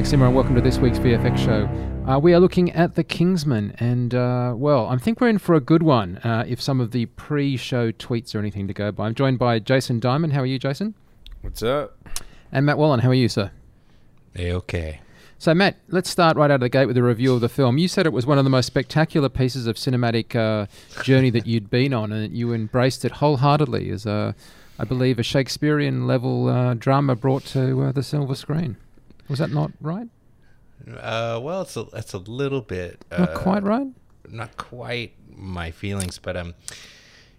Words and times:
Mike 0.00 0.06
Seymour, 0.06 0.28
and 0.28 0.34
welcome 0.34 0.54
to 0.54 0.62
this 0.62 0.78
week's 0.78 0.98
VFX 0.98 1.36
show. 1.36 2.10
Uh, 2.10 2.18
we 2.18 2.32
are 2.32 2.40
looking 2.40 2.72
at 2.72 2.94
The 2.94 3.04
Kingsman, 3.04 3.74
and 3.76 4.14
uh, 4.14 4.54
well, 4.56 4.86
I 4.86 4.96
think 4.96 5.20
we're 5.20 5.28
in 5.28 5.36
for 5.36 5.54
a 5.54 5.60
good 5.60 5.82
one 5.82 6.16
uh, 6.24 6.42
if 6.48 6.58
some 6.58 6.80
of 6.80 6.92
the 6.92 7.04
pre 7.04 7.58
show 7.58 7.92
tweets 7.92 8.34
are 8.34 8.38
anything 8.38 8.66
to 8.66 8.72
go 8.72 8.90
by. 8.92 9.08
I'm 9.08 9.14
joined 9.14 9.38
by 9.38 9.58
Jason 9.58 10.00
Diamond. 10.00 10.32
How 10.32 10.40
are 10.40 10.46
you, 10.46 10.58
Jason? 10.58 10.94
What's 11.42 11.62
up? 11.62 11.98
And 12.50 12.64
Matt 12.64 12.78
Wallin. 12.78 13.00
How 13.00 13.10
are 13.10 13.14
you, 13.14 13.28
sir? 13.28 13.50
Hey, 14.32 14.50
okay. 14.54 15.02
So, 15.36 15.52
Matt, 15.52 15.76
let's 15.88 16.08
start 16.08 16.34
right 16.38 16.50
out 16.50 16.54
of 16.54 16.60
the 16.60 16.70
gate 16.70 16.86
with 16.86 16.96
a 16.96 17.02
review 17.02 17.34
of 17.34 17.42
the 17.42 17.50
film. 17.50 17.76
You 17.76 17.86
said 17.86 18.06
it 18.06 18.14
was 18.14 18.24
one 18.24 18.38
of 18.38 18.44
the 18.44 18.50
most 18.50 18.68
spectacular 18.68 19.28
pieces 19.28 19.66
of 19.66 19.76
cinematic 19.76 20.34
uh, 20.34 20.64
journey 21.02 21.28
that 21.28 21.46
you'd 21.46 21.68
been 21.68 21.92
on, 21.92 22.10
and 22.10 22.34
you 22.34 22.54
embraced 22.54 23.04
it 23.04 23.12
wholeheartedly 23.12 23.90
as 23.90 24.06
a, 24.06 24.34
I 24.78 24.84
believe, 24.84 25.18
a 25.18 25.22
Shakespearean 25.22 26.06
level 26.06 26.48
uh, 26.48 26.72
drama 26.72 27.16
brought 27.16 27.44
to 27.48 27.82
uh, 27.82 27.92
the 27.92 28.02
silver 28.02 28.34
screen. 28.34 28.78
Was 29.30 29.38
that 29.38 29.50
not 29.50 29.70
right? 29.80 30.08
Uh, 30.86 31.38
well, 31.42 31.62
it's 31.62 31.76
a 31.76 31.86
it's 31.94 32.12
a 32.12 32.18
little 32.18 32.60
bit 32.60 33.04
uh, 33.10 33.18
Not 33.18 33.34
quite 33.34 33.62
right. 33.62 33.86
not 34.28 34.56
quite 34.56 35.12
my 35.34 35.70
feelings, 35.70 36.18
but 36.18 36.36
um, 36.36 36.54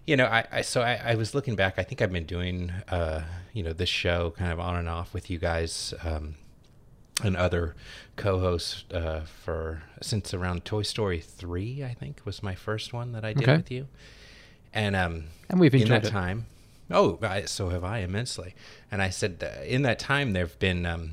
you 0.06 0.16
know, 0.16 0.24
I, 0.26 0.44
I 0.50 0.62
so 0.62 0.80
I, 0.82 0.94
I 1.12 1.14
was 1.16 1.34
looking 1.34 1.54
back. 1.54 1.78
I 1.78 1.82
think 1.84 2.00
I've 2.02 2.12
been 2.12 2.26
doing 2.26 2.72
uh, 2.88 3.22
you 3.52 3.62
know, 3.62 3.72
this 3.72 3.88
show 3.88 4.32
kind 4.38 4.50
of 4.52 4.58
on 4.60 4.76
and 4.76 4.88
off 4.88 5.12
with 5.12 5.28
you 5.30 5.38
guys, 5.38 5.92
um, 6.04 6.34
and 7.22 7.36
other 7.36 7.74
co-hosts 8.16 8.84
uh, 8.92 9.20
for 9.44 9.82
since 10.00 10.32
around 10.32 10.64
Toy 10.64 10.82
Story 10.82 11.20
three. 11.20 11.84
I 11.84 11.94
think 11.94 12.20
was 12.24 12.42
my 12.42 12.54
first 12.54 12.92
one 12.92 13.12
that 13.12 13.24
I 13.24 13.32
did 13.32 13.42
Okay. 13.44 13.56
with 13.56 13.70
you, 13.70 13.88
and 14.72 14.96
um, 14.96 15.24
And 15.50 15.60
we've 15.60 15.74
in 15.74 15.88
that 15.88 16.06
it. 16.06 16.10
time. 16.10 16.46
Oh, 16.90 17.18
I, 17.22 17.42
so 17.46 17.70
have 17.70 17.84
I 17.84 17.98
immensely. 18.00 18.54
And 18.90 19.00
I 19.00 19.08
said, 19.10 19.42
uh, 19.42 19.62
in 19.64 19.80
that 19.82 19.98
time, 19.98 20.32
there 20.34 20.44
have 20.44 20.58
been 20.58 20.84
um, 20.84 21.12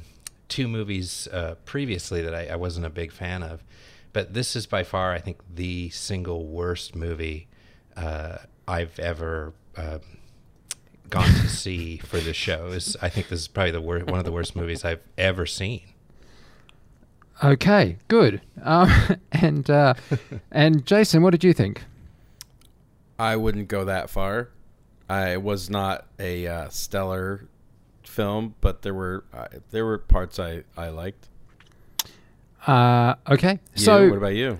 two 0.50 0.68
movies 0.68 1.28
uh, 1.32 1.56
previously 1.66 2.22
that 2.22 2.36
I, 2.36 2.48
I 2.48 2.56
wasn't 2.56 2.86
a 2.86 2.90
big 2.90 3.12
fan 3.12 3.44
of, 3.44 3.64
but 4.12 4.34
this 4.34 4.56
is 4.56 4.66
by 4.66 4.84
far, 4.84 5.14
I 5.14 5.20
think, 5.20 5.38
the 5.54 5.90
single 5.92 6.48
worst 6.48 6.96
movie 6.96 7.48
uh, 7.96 8.40
I've 8.68 9.00
ever 9.00 9.54
um, 9.78 10.00
gone 11.10 11.26
to 11.26 11.48
see 11.50 11.98
for 11.98 12.20
the 12.20 12.34
show. 12.34 12.68
Is 12.68 12.98
I 13.02 13.10
think 13.10 13.30
this 13.30 13.42
is 13.42 13.48
probably 13.48 13.72
the 13.72 13.82
wor- 13.82 14.00
one 14.00 14.20
of 14.20 14.26
the 14.26 14.32
worst 14.32 14.56
movies 14.56 14.84
I've 14.84 15.04
ever 15.18 15.46
seen. 15.46 15.82
Okay, 17.44 17.98
good. 18.08 18.42
Um, 18.62 18.92
and 19.32 19.70
uh, 19.70 19.94
and 20.52 20.86
Jason, 20.86 21.22
what 21.22 21.32
did 21.32 21.44
you 21.44 21.54
think? 21.54 21.84
I 23.18 23.36
wouldn't 23.36 23.68
go 23.68 23.86
that 23.86 24.10
far. 24.10 24.50
I 25.10 25.38
was 25.38 25.70
not 25.70 26.06
a 26.20 26.48
uh, 26.48 26.70
stellar 26.70 27.48
film, 28.10 28.56
but 28.62 28.82
there 28.82 28.94
were 28.94 29.24
uh, 29.34 29.48
there 29.72 29.86
were 29.86 29.98
parts 29.98 30.40
I 30.40 30.64
I 30.78 30.90
liked. 30.90 31.30
Uh, 32.68 33.16
okay, 33.30 33.60
You? 33.76 33.84
so 33.86 34.10
what 34.10 34.18
about 34.18 34.36
you? 34.36 34.60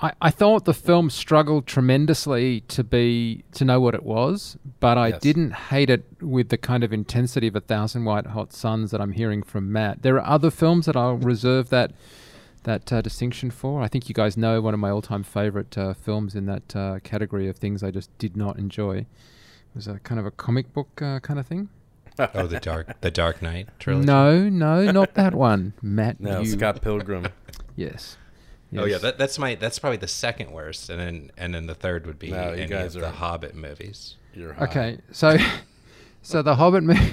I, 0.00 0.12
I 0.22 0.30
thought 0.30 0.64
the 0.64 0.72
film 0.74 1.10
struggled 1.10 1.66
tremendously 1.66 2.60
to 2.68 2.84
be 2.84 3.42
to 3.52 3.64
know 3.64 3.80
what 3.80 3.94
it 3.94 4.04
was, 4.04 4.56
but 4.80 4.96
I 4.96 5.08
Yes. 5.08 5.20
didn't 5.20 5.52
hate 5.54 5.90
it 5.90 6.04
with 6.22 6.48
the 6.50 6.56
kind 6.56 6.84
of 6.84 6.92
intensity 6.92 7.48
of 7.48 7.56
a 7.56 7.60
thousand 7.60 8.04
white 8.04 8.28
hot 8.28 8.52
suns 8.52 8.92
that 8.92 9.00
I'm 9.00 9.12
hearing 9.12 9.42
from 9.42 9.70
Matt. 9.72 10.02
There 10.02 10.14
are 10.16 10.24
other 10.26 10.50
films 10.50 10.86
that 10.86 10.96
I'll 10.96 11.16
reserve 11.16 11.68
that 11.70 11.92
that 12.64 12.92
uh, 12.92 13.00
distinction 13.02 13.50
for. 13.50 13.82
I 13.82 13.88
think 13.88 14.08
you 14.08 14.14
guys 14.14 14.36
know 14.36 14.60
one 14.60 14.74
of 14.74 14.80
my 14.80 14.90
all-time 14.90 15.22
favorite 15.22 15.76
uh, 15.78 15.94
films 15.94 16.34
in 16.34 16.46
that 16.46 16.76
uh, 16.76 16.98
category 17.02 17.48
of 17.48 17.56
things 17.56 17.82
I 17.82 17.90
just 17.90 18.16
did 18.18 18.36
not 18.36 18.58
enjoy. 18.58 18.98
It 18.98 19.06
was 19.74 19.86
a 19.88 19.98
kind 20.00 20.18
of 20.18 20.26
a 20.26 20.30
comic 20.30 20.72
book 20.72 21.00
uh, 21.02 21.20
kind 21.20 21.38
of 21.38 21.46
thing. 21.46 21.68
Oh, 22.18 22.46
the 22.46 22.60
dark, 22.60 23.00
the 23.00 23.10
Dark 23.10 23.40
Knight 23.42 23.68
trilogy. 23.78 24.06
No, 24.06 24.48
no, 24.48 24.90
not 24.90 25.14
that 25.14 25.34
one, 25.34 25.72
Matt. 25.82 26.20
No, 26.20 26.40
you- 26.40 26.46
Scott 26.46 26.82
Pilgrim. 26.82 27.28
Yes. 27.76 28.16
Oh 28.76 28.84
yeah, 28.84 28.98
that, 28.98 29.16
that's 29.18 29.38
my 29.38 29.54
that's 29.54 29.78
probably 29.78 29.96
the 29.96 30.08
second 30.08 30.50
worst, 30.52 30.90
and 30.90 31.00
then 31.00 31.30
and 31.38 31.54
then 31.54 31.66
the 31.66 31.74
third 31.74 32.06
would 32.06 32.18
be 32.18 32.30
No, 32.30 32.48
you 32.52 32.62
any 32.62 32.66
guys 32.66 32.96
of 32.96 33.02
are- 33.02 33.06
the 33.06 33.12
Hobbit 33.12 33.54
movies. 33.54 34.16
You're 34.34 34.52
high. 34.52 34.64
Okay, 34.66 34.98
so 35.10 35.38
so 36.22 36.42
the 36.42 36.56
Hobbit 36.56 36.82
mo- 36.84 37.10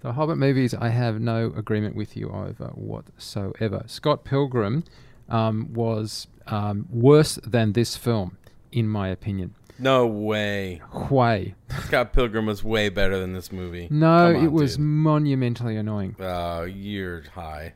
the 0.00 0.12
Hobbit 0.12 0.36
movies, 0.38 0.74
I 0.74 0.88
have 0.90 1.20
no 1.20 1.52
agreement 1.56 1.96
with 1.96 2.16
you 2.16 2.28
over 2.30 2.66
whatsoever. 2.74 3.84
Scott 3.86 4.24
Pilgrim 4.24 4.84
um, 5.28 5.72
was 5.72 6.26
um, 6.46 6.86
worse 6.90 7.36
than 7.44 7.72
this 7.72 7.96
film, 7.96 8.36
in 8.70 8.86
my 8.88 9.08
opinion. 9.08 9.54
No 9.78 10.06
way. 10.06 10.80
Way. 11.10 11.54
Scott 11.86 12.12
Pilgrim 12.12 12.46
was 12.46 12.62
way 12.62 12.88
better 12.88 13.18
than 13.18 13.32
this 13.32 13.50
movie. 13.50 13.88
No, 13.90 14.26
on, 14.26 14.36
it 14.36 14.52
was 14.52 14.76
dude. 14.76 14.84
monumentally 14.84 15.76
annoying. 15.76 16.16
Oh, 16.20 16.62
you're 16.62 17.22
high. 17.34 17.74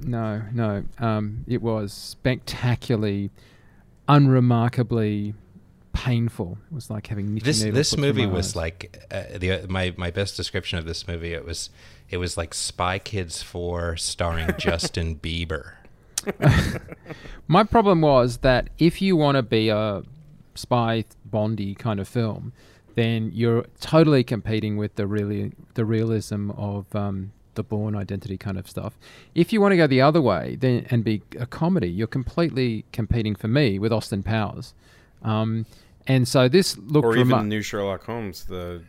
No, 0.00 0.42
no, 0.52 0.84
um, 0.98 1.44
it 1.48 1.60
was 1.60 1.92
spectacularly, 1.92 3.30
unremarkably 4.06 5.34
painful. 5.92 6.58
It 6.70 6.74
was 6.74 6.90
like 6.90 7.08
having 7.08 7.34
knitting 7.34 7.46
This 7.46 7.62
this 7.62 7.96
movie 7.96 8.26
was 8.26 8.54
like 8.54 9.04
uh, 9.10 9.24
the 9.36 9.66
my 9.68 9.94
my 9.96 10.10
best 10.10 10.36
description 10.36 10.78
of 10.78 10.84
this 10.84 11.08
movie. 11.08 11.32
It 11.32 11.44
was 11.44 11.70
it 12.10 12.18
was 12.18 12.36
like 12.36 12.54
Spy 12.54 12.98
Kids 12.98 13.42
four 13.42 13.96
starring 13.96 14.50
Justin 14.58 15.16
Bieber. 15.16 15.72
My 17.48 17.64
problem 17.64 18.00
was 18.02 18.38
that 18.38 18.70
if 18.78 19.00
you 19.00 19.16
want 19.16 19.36
to 19.36 19.42
be 19.42 19.68
a 19.68 20.02
spy 20.58 21.04
Bondy 21.24 21.74
kind 21.74 22.00
of 22.00 22.08
film, 22.08 22.52
then 22.94 23.30
you're 23.32 23.64
totally 23.80 24.24
competing 24.24 24.76
with 24.76 24.96
the 24.96 25.06
really 25.06 25.52
the 25.74 25.84
realism 25.84 26.50
of 26.52 26.94
um, 26.94 27.32
the 27.54 27.62
Bourne 27.62 27.94
Identity 27.96 28.36
kind 28.36 28.58
of 28.58 28.68
stuff. 28.68 28.98
If 29.34 29.52
you 29.52 29.60
want 29.60 29.72
to 29.72 29.76
go 29.76 29.86
the 29.86 30.00
other 30.00 30.20
way, 30.20 30.56
then 30.60 30.86
and 30.90 31.04
be 31.04 31.22
a 31.38 31.46
comedy, 31.46 31.88
you're 31.88 32.06
completely 32.06 32.84
competing 32.92 33.34
for 33.34 33.48
me 33.48 33.78
with 33.78 33.92
Austin 33.92 34.22
Powers. 34.22 34.74
Um, 35.22 35.66
and 36.06 36.26
so 36.26 36.48
this 36.48 36.78
looked 36.78 37.06
Or 37.06 37.16
even 37.16 37.28
the 37.30 37.42
new 37.42 37.62
Sherlock 37.62 38.04
Holmes, 38.04 38.44
the 38.44 38.82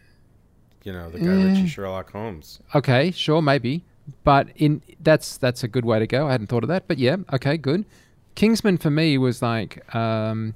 you 0.84 0.94
know 0.94 1.10
the 1.10 1.20
Guy 1.20 1.26
Eh. 1.26 1.44
Ritchie 1.46 1.68
Sherlock 1.68 2.12
Holmes. 2.12 2.60
Okay, 2.74 3.12
sure, 3.12 3.42
maybe, 3.42 3.84
but 4.24 4.48
in 4.56 4.82
that's 5.02 5.38
that's 5.38 5.64
a 5.64 5.68
good 5.68 5.86
way 5.86 6.00
to 6.00 6.08
go. 6.08 6.28
I 6.28 6.32
hadn't 6.32 6.48
thought 6.48 6.64
of 6.64 6.70
that, 6.70 6.88
but 6.88 6.98
yeah, 6.98 7.18
okay, 7.34 7.58
good. 7.58 7.86
Kingsman 8.36 8.78
for 8.78 8.90
me 8.90 9.18
was 9.18 9.42
like 9.42 9.94
um, 9.94 10.54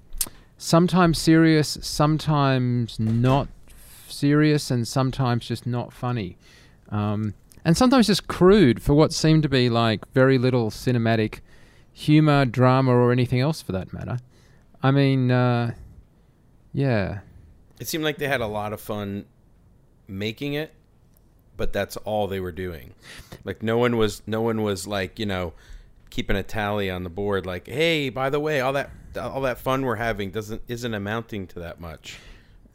sometimes 0.58 1.20
serious, 1.20 1.78
sometimes 1.82 3.00
not 3.00 3.48
serious, 4.08 4.72
and 4.72 4.88
sometimes 4.88 5.48
just 5.48 5.66
not 5.66 5.92
funny, 5.94 6.38
um, 6.90 7.34
and 7.66 7.76
sometimes 7.78 8.08
just 8.08 8.28
crude 8.28 8.82
for 8.82 8.94
what 8.94 9.14
seemed 9.14 9.44
to 9.44 9.50
be 9.50 9.70
like 9.70 10.08
very 10.14 10.38
little 10.38 10.70
cinematic 10.70 11.40
humor, 11.92 12.46
drama, 12.46 12.92
or 12.92 13.12
anything 13.12 13.40
else 13.40 13.62
for 13.62 13.72
that 13.72 13.94
matter. 13.94 14.20
I 14.82 14.92
mean, 14.92 15.32
uh, 15.32 15.74
yeah, 16.74 17.20
It 17.80 17.88
seemed 17.88 18.04
like 18.04 18.18
they 18.18 18.28
had 18.28 18.42
a 18.42 18.48
lot 18.48 18.74
of 18.74 18.82
fun 18.82 19.26
making 20.08 20.54
it, 20.54 20.74
but 21.56 21.72
that's 21.72 21.98
all 21.98 22.28
they 22.28 22.40
were 22.40 22.52
doing. 22.52 22.94
Like 23.44 23.62
no 23.64 23.78
one 23.78 23.98
was 23.98 24.22
no 24.26 24.42
one 24.42 24.62
was 24.64 24.88
like, 24.88 25.20
you 25.20 25.26
know, 25.26 25.54
keeping 26.14 26.36
a 26.36 26.44
tally 26.44 26.90
on 26.92 27.04
the 27.04 27.10
board 27.10 27.46
like, 27.46 27.68
"Hey, 27.68 28.10
by 28.10 28.30
the 28.30 28.40
way, 28.40 28.62
all 28.62 28.74
that 28.74 28.92
all 29.20 29.42
that 29.42 29.58
fun 29.58 29.82
we're 29.82 29.96
having 29.96 30.30
doesn't 30.32 30.62
isn't 30.68 30.94
amounting 30.94 31.48
to 31.48 31.60
that 31.60 31.82
much." 31.82 32.20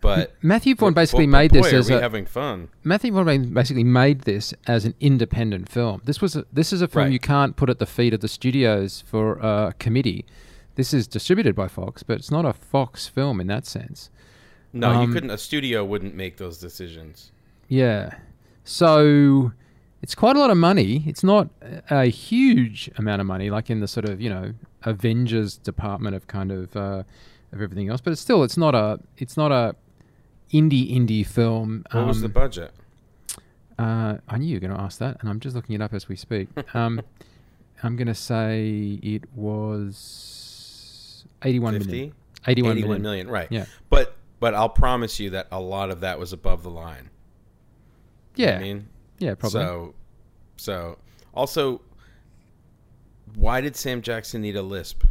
But 0.00 0.34
Matthew 0.42 0.74
Vaughn 0.76 0.92
basically 0.94 1.26
but 1.26 1.30
made 1.38 1.50
boy, 1.52 1.62
this 1.62 1.72
are 1.72 1.76
as 1.76 1.88
we 1.90 1.96
a 1.96 2.00
having 2.00 2.26
fun. 2.26 2.68
Matthew 2.84 3.12
Vaughn 3.12 3.52
basically 3.52 3.82
made 3.84 4.20
this 4.22 4.54
as 4.66 4.84
an 4.84 4.94
independent 5.00 5.68
film. 5.68 6.02
This 6.04 6.20
was 6.20 6.36
a, 6.36 6.44
this 6.52 6.72
is 6.72 6.82
a 6.82 6.88
film 6.88 7.04
Right. 7.06 7.12
you 7.12 7.18
can't 7.18 7.56
put 7.56 7.68
at 7.70 7.78
the 7.78 7.86
feet 7.86 8.12
of 8.14 8.20
the 8.20 8.28
studios 8.28 9.02
for 9.06 9.38
a 9.38 9.74
committee. 9.78 10.24
This 10.76 10.94
is 10.94 11.08
distributed 11.08 11.56
by 11.56 11.66
Fox, 11.66 12.04
but 12.04 12.18
it's 12.18 12.30
not 12.30 12.44
a 12.44 12.52
Fox 12.52 13.08
film 13.08 13.40
in 13.40 13.48
that 13.48 13.66
sense. 13.66 14.10
No, 14.72 14.90
Um, 14.90 15.08
you 15.08 15.12
couldn't 15.12 15.30
a 15.30 15.38
studio 15.38 15.84
wouldn't 15.84 16.14
make 16.14 16.36
those 16.36 16.58
decisions. 16.58 17.32
Yeah, 17.68 18.14
so 18.64 19.52
it's 20.02 20.14
quite 20.14 20.36
a 20.36 20.38
lot 20.38 20.50
of 20.50 20.56
money. 20.56 21.02
It's 21.06 21.24
not 21.24 21.48
a 21.90 22.04
huge 22.06 22.90
amount 22.96 23.20
of 23.20 23.26
money, 23.26 23.50
like 23.50 23.68
in 23.70 23.80
the 23.80 23.88
sort 23.88 24.08
of 24.08 24.20
you 24.20 24.30
know 24.30 24.54
Avengers 24.84 25.56
department 25.56 26.14
of 26.16 26.26
kind 26.26 26.52
of 26.52 26.76
uh, 26.76 27.02
of 27.52 27.62
everything 27.62 27.88
else. 27.88 28.00
But 28.00 28.12
it's 28.12 28.20
still 28.20 28.42
it's 28.44 28.56
not 28.56 28.74
a 28.74 29.00
it's 29.16 29.36
not 29.36 29.50
a 29.52 29.74
indie 30.52 30.94
indie 30.94 31.26
film. 31.26 31.84
What 31.92 32.06
was 32.06 32.20
the 32.20 32.26
Um, 32.26 32.32
budget? 32.32 32.72
Uh, 33.78 34.16
I 34.28 34.38
knew 34.38 34.46
you 34.48 34.56
were 34.56 34.60
going 34.60 34.74
to 34.74 34.80
ask 34.80 34.98
that, 34.98 35.18
and 35.20 35.30
I'm 35.30 35.38
just 35.38 35.54
looking 35.54 35.74
it 35.76 35.80
up 35.82 35.94
as 35.94 36.08
we 36.08 36.16
speak. 36.16 36.48
Um, 36.74 37.00
I'm 37.80 37.94
going 37.94 38.08
to 38.08 38.14
say 38.14 38.98
it 39.04 39.22
was 39.36 41.24
81 41.44 41.74
million. 41.74 41.88
50? 41.88 42.12
81 42.48 42.72
81 42.72 42.88
million. 42.88 43.02
million, 43.02 43.28
right. 43.30 43.46
Yeah. 43.50 43.66
But 43.88 44.16
but 44.40 44.54
I'll 44.54 44.68
promise 44.68 45.20
you 45.20 45.30
that 45.30 45.46
a 45.52 45.60
lot 45.60 45.90
of 45.90 46.00
that 46.00 46.18
was 46.18 46.32
above 46.32 46.62
the 46.64 46.70
line. 46.70 47.10
You 48.36 48.46
know 48.46 48.52
Yeah. 48.52 48.58
I 48.58 48.62
mean? 48.62 48.88
Yeah, 49.18 49.34
probably. 49.34 49.60
So, 49.60 49.94
so 50.56 50.98
also, 51.34 51.80
why 53.34 53.60
did 53.60 53.76
Sam 53.76 54.02
Jackson 54.02 54.42
need 54.42 54.56
a 54.56 54.62
lisp? 54.62 55.04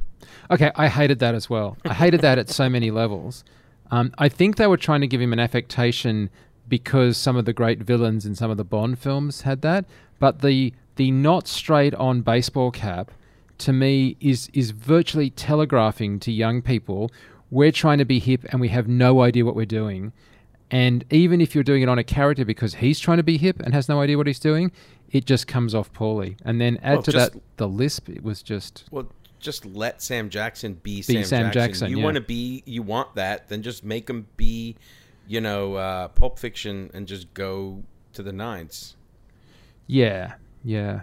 Okay, 0.49 0.71
I 0.75 0.87
hated 0.87 1.19
that 1.19 1.35
as 1.35 1.49
well. 1.49 1.77
I 1.85 1.93
hated 1.93 2.21
that 2.21 2.37
at 2.37 2.49
so 2.49 2.69
many 2.69 2.91
levels. 2.91 3.43
Um, 3.91 4.13
I 4.17 4.29
think 4.29 4.57
they 4.57 4.67
were 4.67 4.77
trying 4.77 5.01
to 5.01 5.07
give 5.07 5.21
him 5.21 5.31
an 5.31 5.39
affectation 5.39 6.29
because 6.67 7.15
some 7.15 7.37
of 7.37 7.45
the 7.45 7.53
great 7.53 7.79
villains 7.79 8.25
in 8.25 8.35
some 8.35 8.51
of 8.51 8.57
the 8.57 8.65
Bond 8.65 8.99
films 8.99 9.41
had 9.41 9.61
that, 9.61 9.85
but 10.19 10.41
the 10.41 10.73
the 10.95 11.11
not 11.11 11.47
straight 11.47 11.93
on 11.95 12.21
baseball 12.21 12.71
cap 12.71 13.11
to 13.59 13.71
me 13.71 14.17
is 14.19 14.49
is 14.53 14.71
virtually 14.71 15.29
telegraphing 15.29 16.19
to 16.19 16.31
young 16.31 16.61
people 16.61 17.11
we're 17.49 17.71
trying 17.71 17.97
to 17.97 18.05
be 18.05 18.19
hip 18.19 18.43
and 18.49 18.59
we 18.59 18.69
have 18.69 18.87
no 18.87 19.21
idea 19.21 19.45
what 19.45 19.55
we're 19.55 19.65
doing. 19.65 20.11
And 20.69 21.05
even 21.09 21.39
if 21.41 21.55
you're 21.55 21.63
doing 21.63 21.81
it 21.81 21.89
on 21.89 21.97
a 21.97 22.03
character 22.03 22.43
because 22.43 22.75
he's 22.75 22.99
trying 22.99 23.17
to 23.17 23.23
be 23.23 23.37
hip 23.37 23.61
and 23.61 23.73
has 23.73 23.87
no 23.87 24.01
idea 24.01 24.17
what 24.17 24.27
he's 24.27 24.39
doing, 24.39 24.71
it 25.11 25.25
just 25.25 25.47
comes 25.47 25.73
off 25.73 25.91
poorly. 25.93 26.35
And 26.43 26.59
then 26.59 26.77
add 26.83 26.95
Well, 26.95 27.03
to 27.03 27.11
just- 27.11 27.33
that 27.33 27.41
the 27.57 27.67
lisp, 27.69 28.09
it 28.09 28.23
was 28.23 28.41
just 28.43 28.83
Well, 28.91 29.07
just 29.39 29.65
let 29.65 30.01
Sam 30.01 30.29
Jackson 30.29 30.73
be, 30.83 31.01
Sam, 31.01 31.23
Sam 31.23 31.43
Jackson. 31.45 31.53
Jackson, 31.53 31.91
You 31.91 31.99
yeah. 31.99 32.03
want 32.03 32.15
to 32.15 32.21
be, 32.21 32.63
you 32.65 32.81
want 32.81 33.15
that, 33.15 33.47
then 33.47 33.61
just 33.61 33.83
make 33.85 34.09
him 34.09 34.27
be, 34.35 34.75
you 35.27 35.39
know, 35.39 35.75
uh, 35.75 36.07
Pulp 36.09 36.37
Fiction, 36.39 36.89
and 36.93 37.07
just 37.07 37.33
go 37.33 37.83
to 38.13 38.23
the 38.23 38.33
nines. 38.33 38.95
yeah, 39.85 40.33
yeah, 40.63 41.01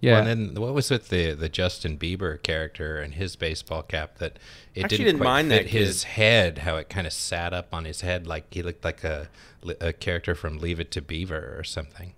yeah. 0.00 0.20
Well, 0.20 0.28
and 0.28 0.54
then 0.54 0.62
what 0.62 0.74
was 0.74 0.90
with 0.90 1.08
the 1.08 1.32
the 1.32 1.48
Justin 1.48 1.98
Bieber 1.98 2.40
character 2.42 3.00
and 3.00 3.14
his 3.14 3.36
baseball 3.36 3.82
cap 3.82 4.18
that 4.18 4.38
it 4.74 4.84
Actually 4.84 4.98
didn't, 4.98 5.06
didn't 5.06 5.20
quite 5.20 5.26
mind 5.26 5.48
fit 5.48 5.64
that 5.64 5.70
his 5.70 6.04
head, 6.04 6.58
how 6.58 6.76
it 6.76 6.88
kind 6.88 7.06
of 7.06 7.12
sat 7.12 7.52
up 7.52 7.68
on 7.72 7.84
his 7.84 8.02
head 8.02 8.26
like 8.26 8.52
he 8.52 8.62
looked 8.62 8.84
like 8.84 9.02
a 9.02 9.28
a 9.80 9.92
character 9.92 10.34
from 10.34 10.58
Leave 10.58 10.78
It 10.78 10.90
to 10.92 11.02
Beaver 11.02 11.56
or 11.58 11.64
something. 11.64 12.14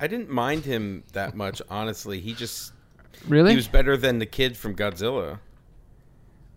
I 0.00 0.06
didn't 0.06 0.30
mind 0.30 0.64
him 0.64 1.04
that 1.12 1.36
much, 1.36 1.62
honestly. 1.70 2.20
He 2.20 2.32
just 2.32 2.72
really? 3.28 3.50
he 3.50 3.56
was 3.56 3.68
better 3.68 3.96
than 3.96 4.18
the 4.18 4.26
kid 4.26 4.56
from 4.56 4.74
Godzilla. 4.74 5.38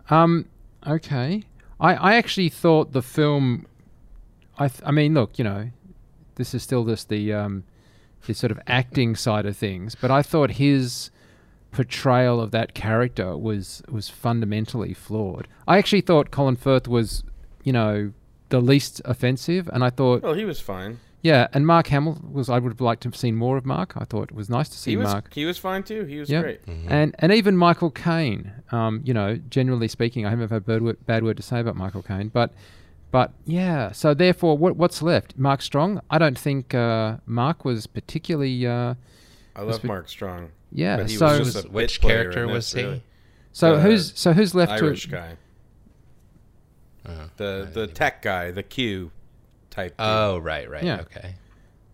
Um. 0.10 0.46
Okay. 0.86 1.44
I 1.80 1.94
I 1.94 2.16
actually 2.16 2.50
thought 2.50 2.94
the 2.94 3.02
film. 3.04 3.68
I 4.58 4.68
th- 4.68 4.82
I 4.86 4.92
mean, 4.92 5.14
look, 5.14 5.38
you 5.38 5.44
know, 5.44 5.70
this 6.36 6.54
is 6.54 6.64
still 6.64 6.86
just 6.86 7.10
the 7.10 7.34
um, 7.34 7.64
the 8.28 8.34
sort 8.34 8.52
of 8.52 8.60
acting 8.68 9.16
side 9.16 9.46
of 9.46 9.56
things, 9.58 9.96
but 9.96 10.10
I 10.12 10.22
thought 10.22 10.52
his 10.52 11.10
portrayal 11.72 12.40
of 12.40 12.52
that 12.52 12.74
character 12.74 13.36
was 13.38 13.82
was 13.90 14.10
fundamentally 14.10 14.94
flawed. 14.94 15.48
I 15.68 15.78
actually 15.78 16.02
thought 16.02 16.32
Colin 16.32 16.56
Firth 16.56 16.88
was, 16.88 17.24
you 17.64 17.74
know, 17.74 18.14
the 18.50 18.62
least 18.62 19.02
offensive, 19.06 19.70
and 19.74 19.84
I 19.84 19.90
thought, 19.90 20.22
Well, 20.22 20.36
he 20.36 20.46
was 20.46 20.60
fine. 20.60 21.00
yeah, 21.24 21.48
and 21.54 21.66
Mark 21.66 21.88
Hamill 21.88 22.22
was. 22.32 22.50
I 22.50 22.60
would 22.60 22.72
have 22.72 22.82
liked 22.82 23.02
to 23.04 23.08
have 23.10 23.16
seen 23.16 23.36
more 23.36 23.58
of 23.58 23.66
Mark. 23.66 23.94
I 23.98 24.04
thought 24.06 24.30
it 24.30 24.36
was 24.36 24.50
nice 24.50 24.70
to 24.70 24.78
see 24.78 24.92
He 24.92 24.98
was 24.98 25.08
Mark. 25.12 25.34
he 25.34 25.46
was 25.46 25.58
fine 25.58 25.82
too. 25.84 26.04
He 26.06 26.20
was 26.20 26.30
Yep. 26.30 26.44
great. 26.44 26.62
And 26.88 27.16
and 27.20 27.34
even 27.34 27.58
Michael 27.58 27.90
Caine, 27.92 28.52
um, 28.72 29.02
you 29.04 29.14
know, 29.14 29.38
generally 29.50 29.88
speaking, 29.88 30.26
I 30.26 30.30
haven't 30.30 30.50
had 30.50 30.58
a 30.58 30.62
bad 30.62 30.82
word, 30.84 31.06
bad 31.08 31.24
word 31.24 31.38
to 31.38 31.44
say 31.44 31.60
about 31.60 31.76
Michael 31.76 32.04
Caine, 32.04 32.28
but 32.30 32.54
but 33.14 33.32
yeah. 33.46 33.94
So 33.94 34.14
therefore, 34.14 34.58
what 34.58 34.76
what's 34.76 35.02
left? 35.02 35.38
Mark 35.38 35.62
Strong. 35.62 36.02
I 36.10 36.18
don't 36.18 36.38
think 36.38 36.74
uh, 36.74 37.18
Mark 37.26 37.64
was 37.64 37.88
particularly. 37.88 38.68
Uh, 38.68 38.96
I 39.56 39.62
love 39.62 39.82
be- 39.84 39.88
Mark 39.88 40.10
Strong. 40.10 40.50
yeah. 40.74 40.98
But 40.98 41.10
he 41.12 41.16
so 41.16 41.40
was 41.40 41.54
just 41.54 41.66
a 41.66 41.70
Which 41.70 42.02
character 42.02 42.46
was 42.48 42.72
this, 42.72 42.82
he? 42.82 42.86
really. 42.88 43.04
so 43.54 43.76
uh, 43.76 43.80
who's 43.80 44.12
so 44.20 44.34
who's 44.34 44.54
left 44.54 44.72
Irish 44.74 45.04
to? 45.04 45.10
guy, 45.10 45.38
Oh, 47.06 47.12
I 47.12 47.30
the 47.38 47.70
the 47.72 47.88
tech 47.88 48.22
guy, 48.22 48.52
the 48.52 48.64
Q 48.64 49.12
type. 49.70 49.92
dude. 49.92 50.06
Oh, 50.06 50.40
right, 50.40 50.70
right. 50.70 50.84
Yeah. 50.84 51.02
Okay. 51.02 51.36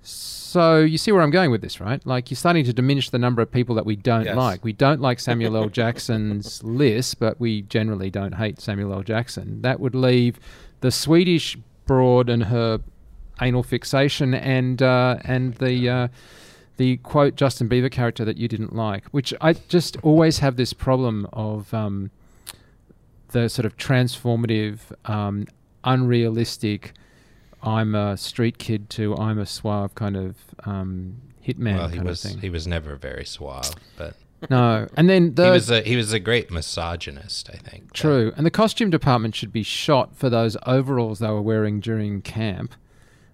So 0.01 0.79
you 0.79 0.97
see 0.97 1.11
where 1.11 1.21
I'm 1.21 1.29
going 1.31 1.51
with 1.51 1.61
this, 1.61 1.79
right? 1.79 2.03
Like 2.05 2.31
you're 2.31 2.35
starting 2.37 2.63
to 2.65 2.73
diminish 2.73 3.09
the 3.09 3.19
number 3.19 3.41
of 3.41 3.51
people 3.51 3.75
that 3.75 3.85
we 3.85 3.95
don't 3.95 4.25
Yes. 4.25 4.35
like. 4.35 4.63
We 4.63 4.73
don't 4.73 5.01
like 5.01 5.19
Samuel 5.19 5.55
L. 5.57 5.69
Jackson's 5.81 6.63
list, 6.63 7.19
but 7.19 7.39
we 7.39 7.63
generally 7.63 8.09
don't 8.09 8.33
hate 8.35 8.59
Samuel 8.59 8.93
L. 8.93 9.03
Jackson. 9.03 9.61
That 9.61 9.79
would 9.79 9.93
leave 9.93 10.39
the 10.81 10.91
Swedish 10.91 11.57
broad 11.85 12.29
and 12.29 12.45
her 12.45 12.79
anal 13.41 13.63
fixation, 13.63 14.33
and 14.33 14.81
uh, 14.81 15.17
and 15.23 15.55
the 15.55 15.89
uh, 15.89 16.07
the 16.77 16.97
quote 16.97 17.35
Justin 17.35 17.67
Bieber 17.67 17.91
character 17.91 18.23
that 18.25 18.37
you 18.37 18.47
didn't 18.47 18.75
like, 18.75 19.05
which 19.07 19.33
I 19.41 19.53
just 19.53 19.97
always 20.03 20.39
have 20.39 20.55
this 20.55 20.73
problem 20.73 21.27
of 21.33 21.73
um, 21.73 22.11
the 23.31 23.49
sort 23.49 23.65
of 23.65 23.77
transformative, 23.77 24.79
um, 25.05 25.47
unrealistic. 25.83 26.93
I'm 27.61 27.93
a 27.95 28.15
street 28.15 28.57
kid 28.57 28.89
to 28.91 29.17
I'm 29.17 29.37
a 29.37 29.45
suave 29.45 29.93
kind 29.95 30.15
of 30.15 30.37
um, 30.63 31.21
hitman 31.45 31.77
well, 31.77 31.87
he 31.89 31.99
was 31.99 32.23
of 32.23 32.31
thing. 32.31 32.41
he 32.41 32.49
was 32.49 32.65
never 32.67 32.95
very 32.95 33.25
suave, 33.25 33.73
but 33.97 34.15
no, 34.49 34.87
and 34.95 35.09
then 35.09 35.35
the 35.35 35.45
he 35.45 35.51
was 35.51 35.69
a 35.69 35.81
he 35.81 35.95
was 35.95 36.13
a 36.13 36.19
great 36.19 36.51
misogynist, 36.51 37.49
I 37.49 37.57
think. 37.57 37.93
true, 37.93 38.31
and 38.37 38.45
the 38.45 38.51
costume 38.51 38.89
department 38.89 39.35
should 39.35 39.51
be 39.51 39.63
shot 39.63 40.15
for 40.15 40.29
those 40.29 40.55
overalls 40.65 41.19
they 41.19 41.27
were 41.27 41.41
wearing 41.41 41.79
during 41.79 42.21
camp. 42.21 42.73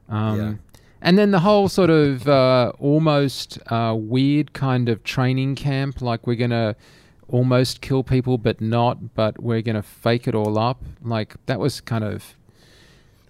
Um, 0.10 0.38
Yeah. 0.38 0.54
And 1.02 1.20
then 1.20 1.30
the 1.30 1.42
whole 1.42 1.70
sort 1.70 1.92
of 1.92 2.28
uh, 2.28 2.72
almost 2.80 3.60
uh, 3.68 3.94
weird 3.96 4.54
kind 4.54 4.90
of 4.90 5.04
training 5.04 5.54
camp, 5.56 6.02
like 6.02 6.26
we're 6.26 6.36
gonna 6.36 6.76
almost 7.28 7.82
kill 7.82 8.04
people 8.04 8.40
but 8.40 8.60
not, 8.60 9.14
but 9.14 9.42
we're 9.44 9.62
gonna 9.62 9.84
fake 9.84 10.28
it 10.28 10.34
all 10.34 10.58
up. 10.58 10.82
Like 11.04 11.36
that 11.46 11.60
was 11.60 11.80
kind 11.82 12.04
of 12.04 12.36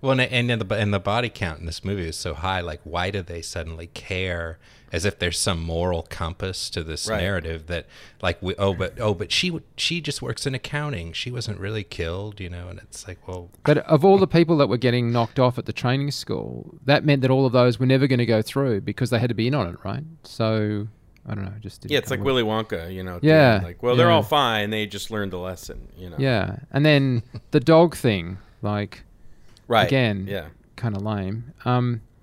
Well, 0.01 0.13
and, 0.13 0.22
and 0.22 0.50
and 0.51 0.62
the 0.62 0.75
and 0.75 0.94
the 0.94 1.00
body 1.00 1.27
count 1.30 1.60
in 1.60 1.66
this 1.66 1.83
movie 1.83 2.07
is 2.07 2.16
so 2.16 2.33
high. 2.33 2.62
Like, 2.62 2.80
why 2.86 3.10
do 3.10 3.22
they 3.22 3.42
suddenly 3.42 3.88
care? 3.88 4.57
As 4.95 5.03
if 5.03 5.19
there's 5.19 5.38
some 5.38 5.62
moral 5.62 6.03
compass 6.09 6.69
to 6.69 6.81
this 6.81 7.07
Right. 7.09 7.21
narrative 7.21 7.68
that, 7.68 7.86
like, 8.21 8.42
we 8.42 8.56
oh, 8.56 8.74
but 8.74 8.97
oh, 9.00 9.13
but 9.13 9.30
she 9.30 9.59
she 9.75 10.00
just 10.00 10.21
works 10.21 10.47
in 10.47 10.56
accounting. 10.56 11.12
She 11.12 11.30
wasn't 11.31 11.59
really 11.59 11.83
killed, 11.83 12.39
you 12.39 12.50
know. 12.50 12.69
And 12.69 12.80
it's 12.80 13.06
like, 13.06 13.27
well, 13.27 13.50
But 13.65 13.80
of 13.80 14.06
all 14.06 14.18
the 14.18 14.25
people 14.27 14.56
that 14.57 14.68
were 14.69 14.77
getting 14.77 15.12
knocked 15.12 15.38
off 15.38 15.57
at 15.57 15.65
the 15.65 15.74
training 15.74 16.12
school, 16.12 16.75
that 16.86 17.03
meant 17.03 17.21
that 17.24 17.30
all 17.31 17.45
of 17.45 17.51
those 17.51 17.77
were 17.77 17.86
never 17.86 18.07
going 18.07 18.19
to 18.19 18.25
go 18.25 18.42
through 18.42 18.81
because 18.81 19.09
they 19.09 19.19
had 19.19 19.27
to 19.27 19.36
be 19.36 19.47
in 19.47 19.53
on 19.53 19.68
it, 19.68 19.75
right? 19.83 20.03
So 20.24 20.88
I 21.27 21.36
don't 21.36 21.44
know, 21.44 21.53
just 21.59 21.81
didn't 21.81 21.91
Yeah, 21.91 21.98
it's 21.98 22.09
like 22.12 22.19
with- 22.21 22.27
Willy 22.27 22.44
Wonka, 22.44 22.94
you 22.94 23.03
know. 23.03 23.19
Yeah, 23.21 23.59
too. 23.59 23.65
Like, 23.65 23.83
well, 23.83 23.98
they're 23.98 24.07
yeah. 24.07 24.13
all 24.13 24.24
fine. 24.24 24.69
They 24.69 24.86
just 24.86 25.12
learned 25.12 25.33
a 25.33 25.39
lesson, 25.39 25.89
you 25.98 26.09
know. 26.09 26.18
Yeah, 26.19 26.57
and 26.71 26.86
then 26.86 27.24
the 27.51 27.59
dog 27.59 27.96
thing, 27.98 28.38
like 28.62 29.03
Right. 29.67 29.88
again, 29.88 30.25
Yeah. 30.29 30.46
kind 30.77 30.96
of 30.96 31.01
lame. 31.01 31.51
Um, 31.65 32.00
I- 32.00 32.14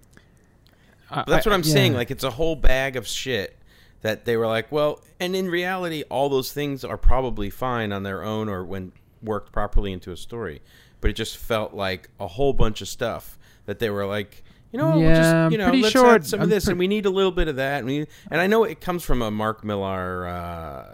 But 1.14 1.26
that's 1.26 1.47
what 1.47 1.52
I'm 1.54 1.62
saying. 1.64 1.92
yeah. 1.92 1.99
Like, 1.99 2.11
it's 2.11 2.25
a 2.25 2.31
whole 2.31 2.57
bag 2.57 2.97
of 2.97 3.07
shit 3.07 3.57
that 4.02 4.25
they 4.25 4.37
were 4.37 4.47
like, 4.47 4.71
well, 4.73 5.00
and 5.21 5.37
in 5.37 5.49
reality, 5.49 6.02
all 6.11 6.28
those 6.28 6.52
things 6.52 6.85
are 6.85 6.97
probably 6.99 7.50
fine 7.50 7.92
on 7.92 8.02
their 8.02 8.23
own 8.25 8.49
or 8.49 8.64
when 8.64 8.92
worked 9.23 9.52
properly 9.52 9.92
into 9.92 10.11
a 10.11 10.16
story. 10.16 10.61
But 11.00 11.11
it 11.11 11.14
just 11.14 11.37
felt 11.37 11.75
like 11.75 12.09
a 12.19 12.26
whole 12.26 12.52
bunch 12.52 12.81
of 12.81 12.88
stuff 12.88 13.38
that 13.66 13.78
they 13.78 13.90
were 13.90 14.07
like, 14.07 14.42
you 14.73 14.78
know, 14.78 14.90
we'll 14.90 15.00
Yeah, 15.00 15.14
just, 15.14 15.35
I'm 15.35 15.52
you 15.52 15.59
know, 15.59 15.71
let's 15.71 15.90
sure 15.92 16.14
add 16.14 16.26
some 16.26 16.40
I'm 16.40 16.45
of 16.45 16.50
this, 16.50 16.64
pre- 16.64 16.73
and 16.73 16.78
we 16.78 16.88
need 16.88 17.07
a 17.07 17.11
little 17.11 17.31
bit 17.31 17.47
of 17.49 17.57
that. 17.57 17.78
And, 17.78 17.87
we, 17.87 18.07
and 18.31 18.40
I 18.40 18.47
know 18.47 18.64
it 18.64 18.81
comes 18.81 19.04
from 19.04 19.21
a 19.23 19.31
Mark 19.31 19.62
Millar 19.64 20.26
uh, 20.26 20.87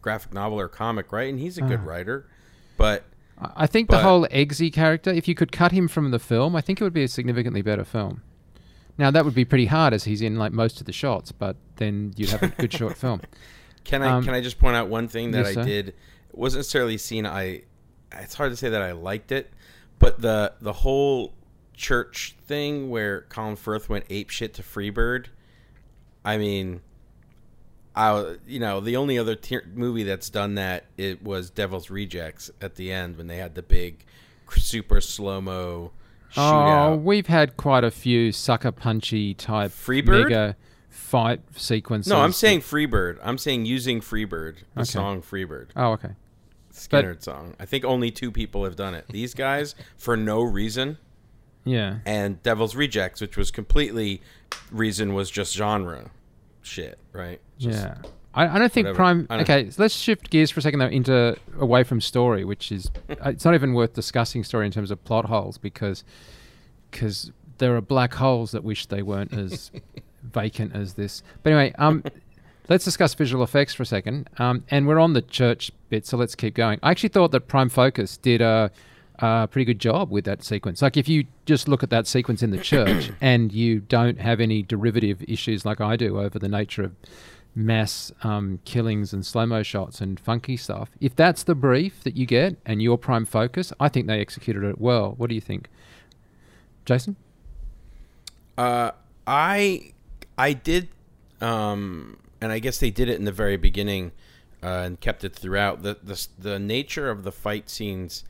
graphic 0.00 0.32
novel 0.32 0.58
or 0.58 0.68
comic, 0.68 1.12
right? 1.12 1.28
And 1.28 1.38
he's 1.38 1.58
a 1.58 1.62
good 1.62 1.80
Ah. 1.82 1.88
writer, 1.88 2.26
but 2.76 3.04
I 3.38 3.50
I 3.56 3.66
think 3.66 3.90
the 3.90 3.98
whole 3.98 4.26
Eggsy 4.28 4.72
character, 4.72 5.10
if 5.10 5.26
you 5.28 5.34
could 5.34 5.52
cut 5.52 5.72
him 5.72 5.86
from 5.88 6.10
the 6.12 6.18
film, 6.18 6.54
I 6.56 6.60
think 6.60 6.80
it 6.80 6.84
would 6.84 6.92
be 6.92 7.02
a 7.02 7.08
significantly 7.08 7.62
better 7.62 7.84
film. 7.84 8.22
Now 8.98 9.10
that 9.10 9.24
would 9.24 9.34
be 9.34 9.44
pretty 9.44 9.66
hard 9.66 9.92
as 9.92 10.04
he's 10.04 10.22
in 10.22 10.36
like 10.36 10.52
most 10.52 10.80
of 10.80 10.86
the 10.86 10.92
shots, 10.92 11.32
but 11.32 11.56
then 11.76 12.12
you'd 12.16 12.30
have 12.30 12.42
a 12.42 12.48
good 12.48 12.72
short 12.78 12.96
film. 12.96 13.20
Can 13.84 14.02
I 14.02 14.10
Um, 14.10 14.24
can 14.24 14.34
I 14.34 14.40
just 14.40 14.58
point 14.58 14.76
out 14.76 14.88
one 14.88 15.08
thing 15.08 15.32
that 15.32 15.38
yes, 15.38 15.48
I 15.48 15.54
sir. 15.54 15.64
did? 15.64 15.88
It 15.88 15.94
wasn't 16.32 16.60
necessarily 16.60 16.96
seen 16.98 17.26
I. 17.26 17.62
It's 18.12 18.34
hard 18.34 18.52
to 18.52 18.56
say 18.56 18.68
that 18.68 18.82
I 18.82 18.92
liked 18.92 19.32
it, 19.32 19.52
but 19.98 20.20
the 20.20 20.54
the 20.60 20.72
whole 20.72 21.34
church 21.74 22.36
thing 22.46 22.88
where 22.88 23.22
Colin 23.22 23.56
Firth 23.56 23.88
went 23.88 24.04
ape 24.10 24.30
shit 24.30 24.54
to 24.54 24.62
Freebird. 24.62 25.26
I 26.24 26.38
mean, 26.38 26.80
I 27.96 28.36
you 28.46 28.60
know 28.60 28.80
the 28.80 28.96
only 28.96 29.18
other 29.18 29.34
tier 29.34 29.64
movie 29.74 30.04
that's 30.04 30.30
done 30.30 30.54
that 30.54 30.86
it 30.96 31.22
was 31.22 31.50
Devil's 31.50 31.90
Rejects 31.90 32.50
at 32.60 32.76
the 32.76 32.92
end 32.92 33.16
when 33.16 33.26
they 33.26 33.36
had 33.38 33.54
the 33.54 33.62
big 33.62 34.04
super 34.50 35.00
slow 35.00 35.40
mo 35.40 35.90
Oh, 36.36 36.96
we've 36.96 37.26
had 37.26 37.56
quite 37.56 37.84
a 37.84 37.90
few 37.90 38.32
sucker 38.32 38.72
punchy 38.72 39.34
type 39.34 39.70
Freebird? 39.70 40.24
mega 40.24 40.56
fight 40.90 41.40
sequences. 41.56 42.10
no, 42.10 42.20
I'm 42.20 42.32
saying 42.32 42.60
Freebird. 42.60 43.18
I'm 43.22 43.38
saying 43.38 43.66
using 43.66 44.00
Freebird, 44.00 44.56
the 44.74 44.80
Okay. 44.80 44.84
song 44.84 45.22
Freebird. 45.22 45.68
Oh, 45.76 45.92
okay. 45.92 46.10
Skynyrd 46.72 47.22
song. 47.22 47.54
I 47.60 47.66
think 47.66 47.84
only 47.84 48.10
two 48.10 48.32
people 48.32 48.64
have 48.64 48.74
done 48.76 48.94
it. 48.94 49.06
These 49.08 49.34
guys, 49.34 49.74
for 49.96 50.16
no 50.16 50.42
reason, 50.42 50.98
Yeah. 51.64 51.98
and 52.04 52.42
Devil's 52.42 52.74
Rejects, 52.74 53.20
which 53.20 53.36
was 53.36 53.50
completely 53.52 54.20
reason 54.72 55.14
was 55.14 55.30
just 55.30 55.54
genre 55.54 56.10
shit, 56.62 56.98
right? 57.12 57.40
Just- 57.58 57.78
yeah. 57.80 57.94
I, 58.34 58.56
I 58.56 58.58
don't 58.58 58.72
think 58.72 58.86
whatever. 58.86 58.96
Prime. 58.96 59.26
I 59.30 59.36
don't- 59.36 59.42
Okay, 59.50 59.70
so 59.70 59.82
let's 59.82 59.94
shift 59.94 60.30
gears 60.30 60.50
for 60.50 60.60
a 60.60 60.62
second 60.62 60.80
though 60.80 60.86
into 60.86 61.36
away 61.58 61.84
from 61.84 62.00
story, 62.00 62.44
which 62.44 62.70
is 62.72 62.90
it's 63.08 63.44
not 63.44 63.54
even 63.54 63.74
worth 63.74 63.94
discussing 63.94 64.44
story 64.44 64.66
in 64.66 64.72
terms 64.72 64.90
of 64.90 65.02
plot 65.04 65.26
holes 65.26 65.58
because 65.58 66.04
because 66.90 67.32
there 67.58 67.76
are 67.76 67.80
black 67.80 68.14
holes 68.14 68.50
that 68.52 68.64
wish 68.64 68.86
they 68.86 69.02
weren't 69.02 69.32
as 69.32 69.70
vacant 70.22 70.74
as 70.74 70.94
this. 70.94 71.22
But 71.42 71.52
anyway, 71.52 71.74
um, 71.78 72.02
let's 72.68 72.84
discuss 72.84 73.14
visual 73.14 73.44
effects 73.44 73.74
for 73.74 73.82
a 73.82 73.86
second. 73.86 74.28
Um, 74.38 74.64
and 74.70 74.86
we're 74.86 74.98
on 74.98 75.12
the 75.12 75.22
church 75.22 75.70
bit, 75.88 76.06
so 76.06 76.16
let's 76.16 76.34
keep 76.34 76.54
going. 76.54 76.78
I 76.82 76.90
actually 76.90 77.10
thought 77.10 77.30
that 77.32 77.46
Prime 77.48 77.68
Focus 77.68 78.16
did 78.16 78.40
a 78.40 78.70
a 79.20 79.46
pretty 79.48 79.64
good 79.64 79.78
job 79.78 80.10
with 80.10 80.24
that 80.24 80.42
sequence. 80.42 80.82
Like 80.82 80.96
if 80.96 81.08
you 81.08 81.24
just 81.46 81.68
look 81.68 81.84
at 81.84 81.90
that 81.90 82.08
sequence 82.08 82.42
in 82.42 82.50
the 82.50 82.58
church 82.58 83.12
and 83.20 83.52
you 83.52 83.78
don't 83.78 84.18
have 84.20 84.40
any 84.40 84.60
derivative 84.62 85.22
issues 85.28 85.64
like 85.64 85.80
I 85.80 85.94
do 85.94 86.18
over 86.18 86.36
the 86.40 86.48
nature 86.48 86.82
of 86.82 86.96
mass 87.54 88.12
um, 88.22 88.58
killings 88.64 89.12
and 89.12 89.24
slow 89.24 89.46
mo 89.46 89.62
shots 89.62 90.00
and 90.00 90.18
funky 90.18 90.56
stuff. 90.56 90.90
If 91.00 91.14
that's 91.14 91.44
the 91.44 91.54
brief 91.54 92.02
that 92.04 92.16
you 92.16 92.26
get 92.26 92.56
and 92.66 92.82
your 92.82 92.98
Prime 92.98 93.24
Focus, 93.24 93.72
I 93.78 93.88
think 93.88 94.06
they 94.06 94.20
executed 94.20 94.64
it 94.64 94.80
well. 94.80 95.14
What 95.16 95.28
do 95.28 95.34
you 95.34 95.40
think, 95.40 95.68
Jason? 96.84 97.16
Uh, 98.56 98.92
I 99.26 99.92
I 100.36 100.52
did, 100.52 100.88
um, 101.40 102.18
and 102.40 102.52
I 102.52 102.58
guess 102.58 102.78
they 102.78 102.90
did 102.90 103.08
it 103.08 103.18
in 103.18 103.24
the 103.24 103.32
very 103.32 103.56
beginning 103.56 104.12
uh, 104.62 104.82
and 104.84 105.00
kept 105.00 105.24
it 105.24 105.34
throughout. 105.34 105.82
The, 105.82 105.98
the 106.02 106.26
the 106.38 106.58
nature 106.58 107.10
of 107.10 107.22
the 107.22 107.32
fight 107.32 107.68
scenes, 107.70 108.24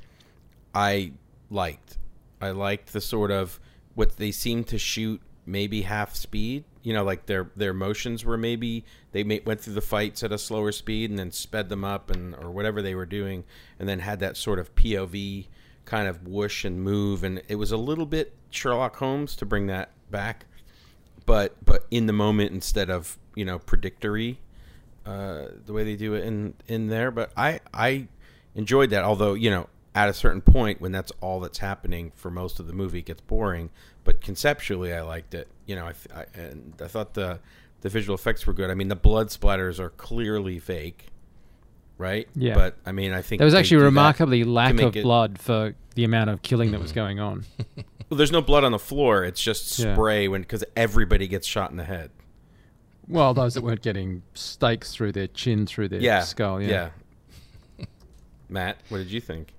I 0.74 1.12
liked. 1.50 1.98
I 2.40 2.50
liked 2.50 2.92
the 2.92 3.00
sort 3.00 3.30
of 3.30 3.58
what 3.94 4.16
they 4.16 4.30
seemed 4.32 4.66
to 4.68 4.78
shoot 4.78 5.20
maybe 5.46 5.82
half 5.82 6.14
speed. 6.14 6.64
You 6.84 6.92
know, 6.92 7.02
like 7.02 7.26
their 7.26 7.50
their 7.56 7.74
motions 7.74 8.24
were 8.24 8.36
maybe 8.36 8.84
they 9.10 9.24
may, 9.24 9.40
went 9.44 9.60
through 9.60 9.74
the 9.74 9.80
fights 9.80 10.22
at 10.22 10.30
a 10.30 10.38
slower 10.38 10.70
speed 10.70 11.10
and 11.10 11.18
then 11.18 11.32
sped 11.32 11.68
them 11.68 11.84
up 11.84 12.10
and 12.10 12.34
or 12.36 12.50
whatever 12.50 12.80
they 12.80 12.94
were 12.94 13.06
doing, 13.06 13.44
and 13.78 13.88
then 13.88 13.98
had 13.98 14.20
that 14.20 14.36
sort 14.36 14.58
of 14.58 14.74
POV 14.76 15.46
kind 15.84 16.08
of 16.08 16.26
whoosh 16.26 16.64
and 16.64 16.82
move, 16.82 17.24
and 17.24 17.42
it 17.48 17.56
was 17.56 17.72
a 17.72 17.76
little 17.76 18.06
bit 18.06 18.32
Sherlock 18.50 18.96
Holmes 18.96 19.34
to 19.36 19.46
bring 19.46 19.66
that 19.66 19.90
back, 20.10 20.46
but 21.26 21.56
but 21.64 21.86
in 21.90 22.06
the 22.06 22.12
moment 22.12 22.52
instead 22.52 22.90
of 22.90 23.18
you 23.34 23.44
know 23.44 23.58
predictory, 23.58 24.38
uh, 25.06 25.46
the 25.66 25.72
way 25.72 25.84
they 25.84 25.96
do 25.96 26.14
it 26.14 26.24
in 26.24 26.54
in 26.68 26.88
there. 26.88 27.10
But 27.10 27.32
I 27.36 27.60
I 27.72 28.08
enjoyed 28.54 28.90
that, 28.90 29.04
although 29.04 29.34
you 29.34 29.50
know 29.50 29.68
at 29.94 30.08
a 30.08 30.14
certain 30.14 30.40
point 30.40 30.80
when 30.80 30.92
that's 30.92 31.12
all 31.20 31.40
that's 31.40 31.58
happening 31.58 32.12
for 32.14 32.30
most 32.30 32.58
of 32.58 32.66
the 32.66 32.72
movie 32.72 32.98
it 32.98 33.06
gets 33.06 33.20
boring 33.22 33.70
but 34.04 34.20
conceptually 34.20 34.92
i 34.92 35.00
liked 35.02 35.34
it 35.34 35.48
you 35.66 35.74
know 35.74 35.86
I, 35.86 35.94
I, 36.14 36.24
and 36.34 36.74
i 36.82 36.86
thought 36.86 37.14
the 37.14 37.40
the 37.80 37.88
visual 37.88 38.14
effects 38.14 38.46
were 38.46 38.52
good 38.52 38.70
i 38.70 38.74
mean 38.74 38.88
the 38.88 38.96
blood 38.96 39.28
splatters 39.28 39.78
are 39.78 39.90
clearly 39.90 40.58
fake 40.58 41.06
right 41.98 42.28
Yeah. 42.34 42.54
but 42.54 42.76
i 42.86 42.92
mean 42.92 43.12
i 43.12 43.22
think 43.22 43.38
There 43.38 43.46
was 43.46 43.54
actually 43.54 43.82
remarkably 43.82 44.44
lack 44.44 44.78
of 44.80 44.96
it- 44.96 45.02
blood 45.02 45.38
for 45.38 45.74
the 45.94 46.04
amount 46.04 46.30
of 46.30 46.42
killing 46.42 46.72
that 46.72 46.80
was 46.80 46.90
mm-hmm. 46.90 47.00
going 47.00 47.20
on. 47.20 47.44
well, 48.10 48.16
there's 48.18 48.32
no 48.32 48.42
blood 48.42 48.64
on 48.64 48.72
the 48.72 48.78
floor 48.78 49.24
it's 49.24 49.40
just 49.40 49.78
Yeah. 49.78 49.94
spray 49.94 50.28
when 50.28 50.42
because 50.42 50.64
everybody 50.76 51.28
gets 51.28 51.46
shot 51.46 51.70
in 51.70 51.76
the 51.76 51.84
head 51.84 52.10
well, 53.06 53.34
those 53.34 53.52
that 53.52 53.62
weren't 53.62 53.82
getting 53.82 54.22
stakes 54.32 54.94
through 54.94 55.12
their 55.12 55.26
chin, 55.26 55.66
through 55.66 55.88
their 55.88 56.00
yeah 56.00 56.22
skull. 56.22 56.62
Yeah. 56.62 56.88
matt 58.48 58.78
what 58.88 58.98
did 58.98 59.10
you 59.10 59.20
think 59.20 59.52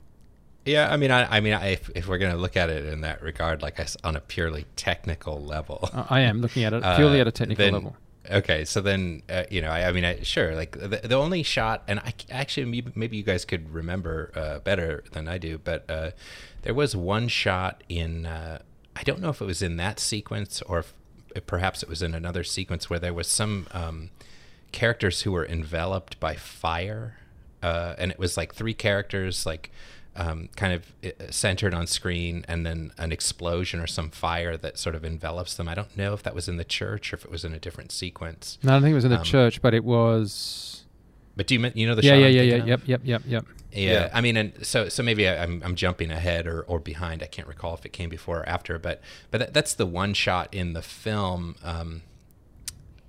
Yeah, 0.66 0.92
I 0.92 0.98
mean, 0.98 1.12
I, 1.12 1.38
I 1.38 1.40
mean, 1.42 1.54
I, 1.54 1.74
if, 1.74 1.90
if 1.96 2.08
we're 2.08 2.18
going 2.18 2.32
to 2.32 2.38
look 2.38 2.58
at 2.58 2.70
it 2.70 2.86
in 2.86 3.02
that 3.02 3.22
regard, 3.22 3.62
like 3.62 3.80
I 3.80 3.88
on 4.04 4.16
a 4.16 4.20
purely 4.22 4.66
technical 4.76 5.42
level, 5.44 5.90
I 5.94 6.18
I 6.18 6.20
am 6.22 6.42
looking 6.42 6.64
at 6.64 6.74
it 6.74 6.82
purely 6.96 7.20
uh, 7.20 7.22
at 7.22 7.28
a 7.28 7.32
technical 7.32 7.66
then- 7.66 7.74
level. 7.74 7.96
Okay, 8.32 8.66
so 8.66 8.82
then 8.82 9.22
uh, 9.30 9.44
you 9.52 9.62
know, 9.62 9.70
I, 9.70 9.88
I 9.88 9.92
mean, 9.92 10.04
I, 10.04 10.24
sure, 10.24 10.56
like 10.56 10.72
the, 10.72 11.00
the 11.04 11.14
only 11.14 11.44
shot, 11.44 11.84
and 11.88 12.00
I 12.00 12.12
actually 12.32 12.84
maybe, 12.96 13.18
you 13.18 13.22
guys 13.22 13.46
could 13.46 13.72
remember 13.72 14.32
uh, 14.36 14.60
better 14.60 15.04
than 15.12 15.28
I 15.28 15.38
do, 15.38 15.60
but 15.60 15.88
uh, 15.88 16.10
there 16.64 16.74
was 16.74 16.96
one 16.96 17.28
shot 17.28 17.84
in 17.88 18.26
uh, 18.26 18.64
I 18.96 19.04
don't 19.04 19.20
know 19.20 19.30
if 19.30 19.42
it 19.42 19.46
was 19.46 19.62
in 19.62 19.78
that 19.78 20.00
sequence 20.00 20.62
or 20.64 20.80
if, 20.80 20.94
if 21.36 21.46
perhaps 21.46 21.84
it 21.84 21.90
was 21.90 22.02
in 22.02 22.16
another 22.16 22.44
sequence 22.44 22.90
where 22.90 23.00
there 23.00 23.14
was 23.14 23.28
some 23.28 23.68
um, 23.72 24.10
characters 24.72 25.22
who 25.22 25.32
were 25.32 25.46
enveloped 25.46 26.20
by 26.20 26.36
fire, 26.36 27.18
uh, 27.62 27.96
and 27.98 28.10
it 28.10 28.18
was 28.18 28.38
like 28.38 28.56
three 28.56 28.74
characters, 28.74 29.46
like 29.46 29.70
um, 30.16 30.50
kind 30.56 30.74
of 30.74 30.94
uh, 31.04 31.30
centered 31.32 31.74
on 31.74 31.88
screen, 31.88 32.46
and 32.48 32.66
then 32.66 32.92
an 32.98 33.12
explosion 33.12 33.80
or 33.80 33.88
some 33.88 34.10
fire 34.10 34.56
that 34.58 34.78
sort 34.78 34.96
of 34.96 35.04
envelops 35.04 35.56
them. 35.56 35.68
I 35.68 35.76
don't 35.76 35.96
know 35.98 36.14
if 36.14 36.24
that 36.24 36.34
was 36.34 36.48
in 36.48 36.58
the 36.58 36.64
church 36.64 37.12
or 37.12 37.18
if 37.18 37.26
it 37.26 37.32
was 37.32 37.44
in 37.44 37.54
a 37.54 37.60
different 37.60 37.92
sequence. 37.92 38.58
No, 38.64 38.72
I 38.72 38.76
don't 38.76 38.84
think 38.84 38.92
it 38.94 38.96
was 38.96 39.06
in 39.06 39.12
the 39.12 39.18
Um, 39.18 39.24
church, 39.24 39.62
but 39.62 39.74
it 39.74 39.84
was. 39.84 40.84
But 41.36 41.48
do 41.48 41.56
you 41.56 41.72
you 41.76 41.86
know 41.86 41.96
the 41.96 42.02
Yeah, 42.04 42.12
shot? 42.14 42.18
yeah, 42.20 42.28
I'm 42.28 42.34
yeah, 42.34 42.42
yeah. 42.42 42.56
of? 42.56 42.68
Yep, 42.68 42.82
yep, 42.86 43.02
yep, 43.06 43.22
yep. 43.28 43.46
Yeah, 43.74 43.92
Yeah. 43.92 44.10
I 44.14 44.22
mean, 44.22 44.38
and 44.38 44.66
so 44.66 44.88
so 44.88 45.04
maybe 45.04 45.28
I, 45.28 45.44
I'm 45.44 45.62
I'm 45.66 45.76
jumping 45.76 46.10
ahead 46.12 46.48
or, 46.48 46.62
or 46.62 46.80
behind. 46.80 47.22
I 47.22 47.26
can't 47.26 47.48
recall 47.48 47.74
if 47.74 47.86
it 47.86 47.92
came 47.92 48.10
before 48.10 48.40
or 48.40 48.48
after, 48.48 48.80
but 48.80 49.02
but 49.32 49.40
that, 49.40 49.54
that's 49.54 49.74
the 49.74 49.86
one 49.86 50.14
shot 50.14 50.54
in 50.54 50.72
the 50.72 50.82
film 50.82 51.56
um, 51.62 52.04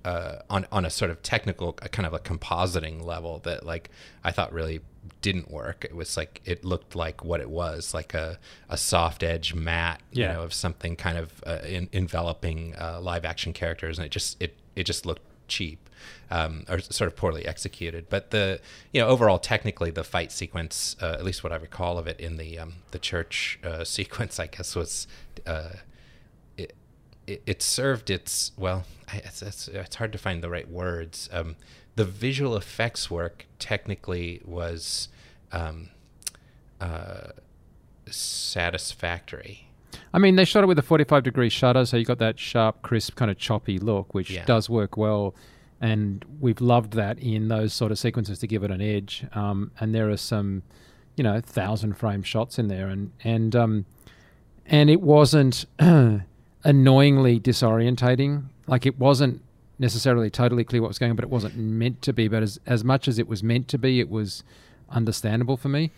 uh, 0.03 0.39
on 0.49 0.67
on 0.71 0.83
a 0.83 0.89
sort 0.89 1.09
of 1.09 1.21
technical 1.23 1.71
kind 1.73 2.05
of 2.05 2.13
a 2.13 2.19
compositing 2.19 3.01
level 3.01 3.39
that 3.45 3.65
like 3.65 3.89
I 4.25 4.31
thought 4.31 4.51
really 4.51 4.81
didn't 5.21 5.51
work. 5.51 5.85
It 5.85 5.95
was 5.95 6.17
like 6.17 6.41
it 6.45 6.63
looked 6.63 6.95
like 6.95 7.23
what 7.23 7.39
it 7.41 7.49
was, 7.49 7.93
like 7.93 8.13
a, 8.13 8.39
a 8.69 8.77
soft 8.77 9.23
edge 9.23 9.53
matte, 9.53 10.01
you 10.11 10.25
know, 10.25 10.41
of 10.41 10.53
something 10.53 10.95
kind 10.95 11.17
of 11.17 11.43
uh, 11.45 11.59
in, 11.65 11.89
enveloping 11.93 12.75
uh, 12.79 12.99
live 13.01 13.25
action 13.25 13.53
characters, 13.53 13.97
and 13.97 14.05
it 14.05 14.09
just 14.09 14.41
it 14.41 14.55
it 14.75 14.83
just 14.85 15.05
looked 15.05 15.23
cheap 15.47 15.87
um, 16.29 16.65
or 16.69 16.79
sort 16.79 17.07
of 17.07 17.15
poorly 17.15 17.45
executed. 17.45 18.07
But 18.09 18.31
the 18.31 18.59
you 18.91 19.01
know 19.01 19.07
overall 19.07 19.39
technically 19.39 19.91
the 19.91 20.03
fight 20.03 20.31
sequence, 20.31 20.95
uh, 21.01 21.13
at 21.13 21.23
least 21.23 21.43
what 21.43 21.53
I 21.53 21.57
recall 21.57 21.97
of 21.97 22.07
it 22.07 22.19
in 22.19 22.37
the 22.37 22.59
um, 22.59 22.75
the 22.91 22.99
church 22.99 23.59
uh, 23.63 23.83
sequence, 23.83 24.39
I 24.39 24.47
guess 24.47 24.75
was. 24.75 25.07
Uh, 25.45 25.69
it, 26.57 26.75
it, 27.25 27.41
it 27.45 27.61
served 27.61 28.09
its 28.09 28.51
well. 28.57 28.85
I, 29.11 29.17
it's, 29.17 29.41
it's 29.41 29.67
it's 29.67 29.95
hard 29.95 30.11
to 30.11 30.17
find 30.17 30.43
the 30.43 30.49
right 30.49 30.69
words. 30.69 31.29
Um, 31.31 31.55
the 31.97 32.05
visual 32.05 32.55
effects 32.55 33.09
work 33.11 33.45
technically 33.59 34.39
was 34.45 35.09
um, 35.51 35.89
uh, 36.79 37.29
satisfactory. 38.09 39.67
I 40.13 40.19
mean, 40.19 40.35
they 40.35 40.45
shot 40.45 40.63
it 40.63 40.67
with 40.67 40.79
a 40.79 40.83
45 40.83 41.23
degree 41.23 41.49
shutter, 41.49 41.85
so 41.85 41.97
you 41.97 42.05
got 42.05 42.19
that 42.19 42.39
sharp, 42.39 42.81
crisp, 42.81 43.15
kind 43.15 43.29
of 43.31 43.37
choppy 43.37 43.79
look, 43.79 44.13
which 44.13 44.29
Yeah. 44.31 44.45
does 44.45 44.69
work 44.69 44.95
well. 44.95 45.35
And 45.81 46.23
we've 46.39 46.61
loved 46.61 46.93
that 46.93 47.19
in 47.19 47.49
those 47.49 47.73
sort 47.73 47.91
of 47.91 47.99
sequences 47.99 48.39
to 48.39 48.47
give 48.47 48.63
it 48.63 48.71
an 48.71 48.81
edge. 48.81 49.25
Um, 49.33 49.71
and 49.79 49.93
there 49.93 50.09
are 50.09 50.17
some, 50.17 50.63
you 51.15 51.23
know, 51.23 51.39
thousand 51.41 51.97
frame 51.97 52.23
shots 52.23 52.57
in 52.59 52.67
there, 52.67 52.87
and 52.87 53.11
and 53.23 53.55
um, 53.55 53.85
and 54.65 54.89
it 54.89 55.01
wasn't 55.01 55.65
annoyingly 56.63 57.39
disorientating. 57.39 58.45
Like 58.67 58.85
it 58.85 58.97
wasn't 58.97 59.41
necessarily 59.79 60.29
totally 60.29 60.63
clear 60.63 60.81
what 60.81 60.87
was 60.89 60.99
going 60.99 61.11
on, 61.11 61.15
but 61.15 61.23
it 61.25 61.29
wasn't 61.31 61.55
meant 61.55 62.01
to 62.03 62.13
be. 62.13 62.27
But 62.27 62.43
as 62.43 62.59
as 62.65 62.83
much 62.83 63.07
as 63.07 63.19
it 63.19 63.27
was 63.27 63.43
meant 63.43 63.67
to 63.69 63.77
be, 63.77 63.99
it 63.99 64.09
was 64.09 64.43
understandable 64.89 65.57
for 65.57 65.69
me. 65.69 65.91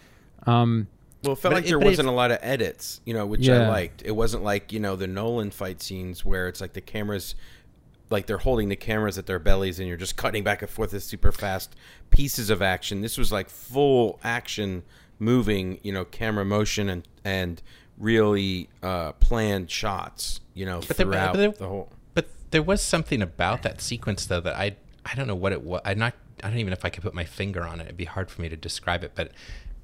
Um, 0.45 0.87
Well, 1.23 1.33
it 1.33 1.39
felt 1.39 1.51
But 1.53 1.57
like 1.57 1.65
it- 1.65 1.69
there 1.69 1.79
wasn't 1.79 2.07
a 2.07 2.11
lot 2.13 2.31
of 2.31 2.39
edits, 2.41 3.01
you 3.05 3.13
know, 3.13 3.25
which 3.25 3.47
I 3.49 3.67
liked. 3.69 4.01
It 4.05 4.11
wasn't 4.11 4.43
like 4.43 4.71
you 4.71 4.79
know 4.79 4.95
the 4.95 5.07
Nolan 5.07 5.51
fight 5.51 5.81
scenes 5.81 6.23
where 6.23 6.47
it's 6.47 6.61
like 6.61 6.73
the 6.73 6.81
cameras, 6.81 7.35
like 8.09 8.25
they're 8.25 8.37
holding 8.37 8.69
the 8.69 8.75
cameras 8.77 9.17
at 9.17 9.25
their 9.25 9.37
bellies 9.39 9.79
and 9.79 9.87
you're 9.87 9.97
just 9.97 10.15
cutting 10.15 10.43
back 10.43 10.61
and 10.61 10.71
forth 10.71 10.93
with 10.93 11.03
super 11.03 11.31
fast 11.33 11.75
pieces 12.09 12.49
of 12.49 12.61
action. 12.61 13.01
This 13.01 13.17
was 13.17 13.31
like 13.33 13.49
full 13.49 14.17
action, 14.23 14.83
moving, 15.19 15.79
you 15.83 15.91
know, 15.91 16.05
camera 16.05 16.45
motion 16.45 16.87
and 16.89 17.07
and 17.25 17.61
really 17.97 18.69
uh, 18.81 19.11
planned 19.13 19.69
shots, 19.69 20.39
you 20.53 20.65
know, 20.65 20.79
But 20.87 20.95
there- 20.95 21.05
but 21.05 21.11
throughout 21.13 21.35
there- 21.35 21.51
the 21.51 21.67
whole. 21.67 21.89
But 22.49 22.51
there 22.51 22.63
was 22.63 22.81
something 22.81 23.21
about 23.21 23.61
that 23.63 23.79
sequence 23.81 24.25
though 24.25 24.39
that 24.41 24.55
I 24.55 24.75
I 25.05 25.15
don't 25.15 25.27
know 25.27 25.35
what 25.35 25.51
it 25.51 25.61
was. 25.63 25.81
I 25.85 25.93
not 25.93 26.13
I 26.43 26.47
don't 26.49 26.57
even 26.57 26.71
know 26.71 26.77
if 26.77 26.85
I 26.85 26.89
could 26.89 27.03
put 27.03 27.13
my 27.13 27.25
finger 27.25 27.63
on 27.63 27.79
it. 27.79 27.83
It'd 27.83 27.97
be 27.97 28.05
hard 28.05 28.31
for 28.31 28.41
me 28.41 28.49
to 28.49 28.55
describe 28.57 29.03
it. 29.03 29.11
But 29.15 29.31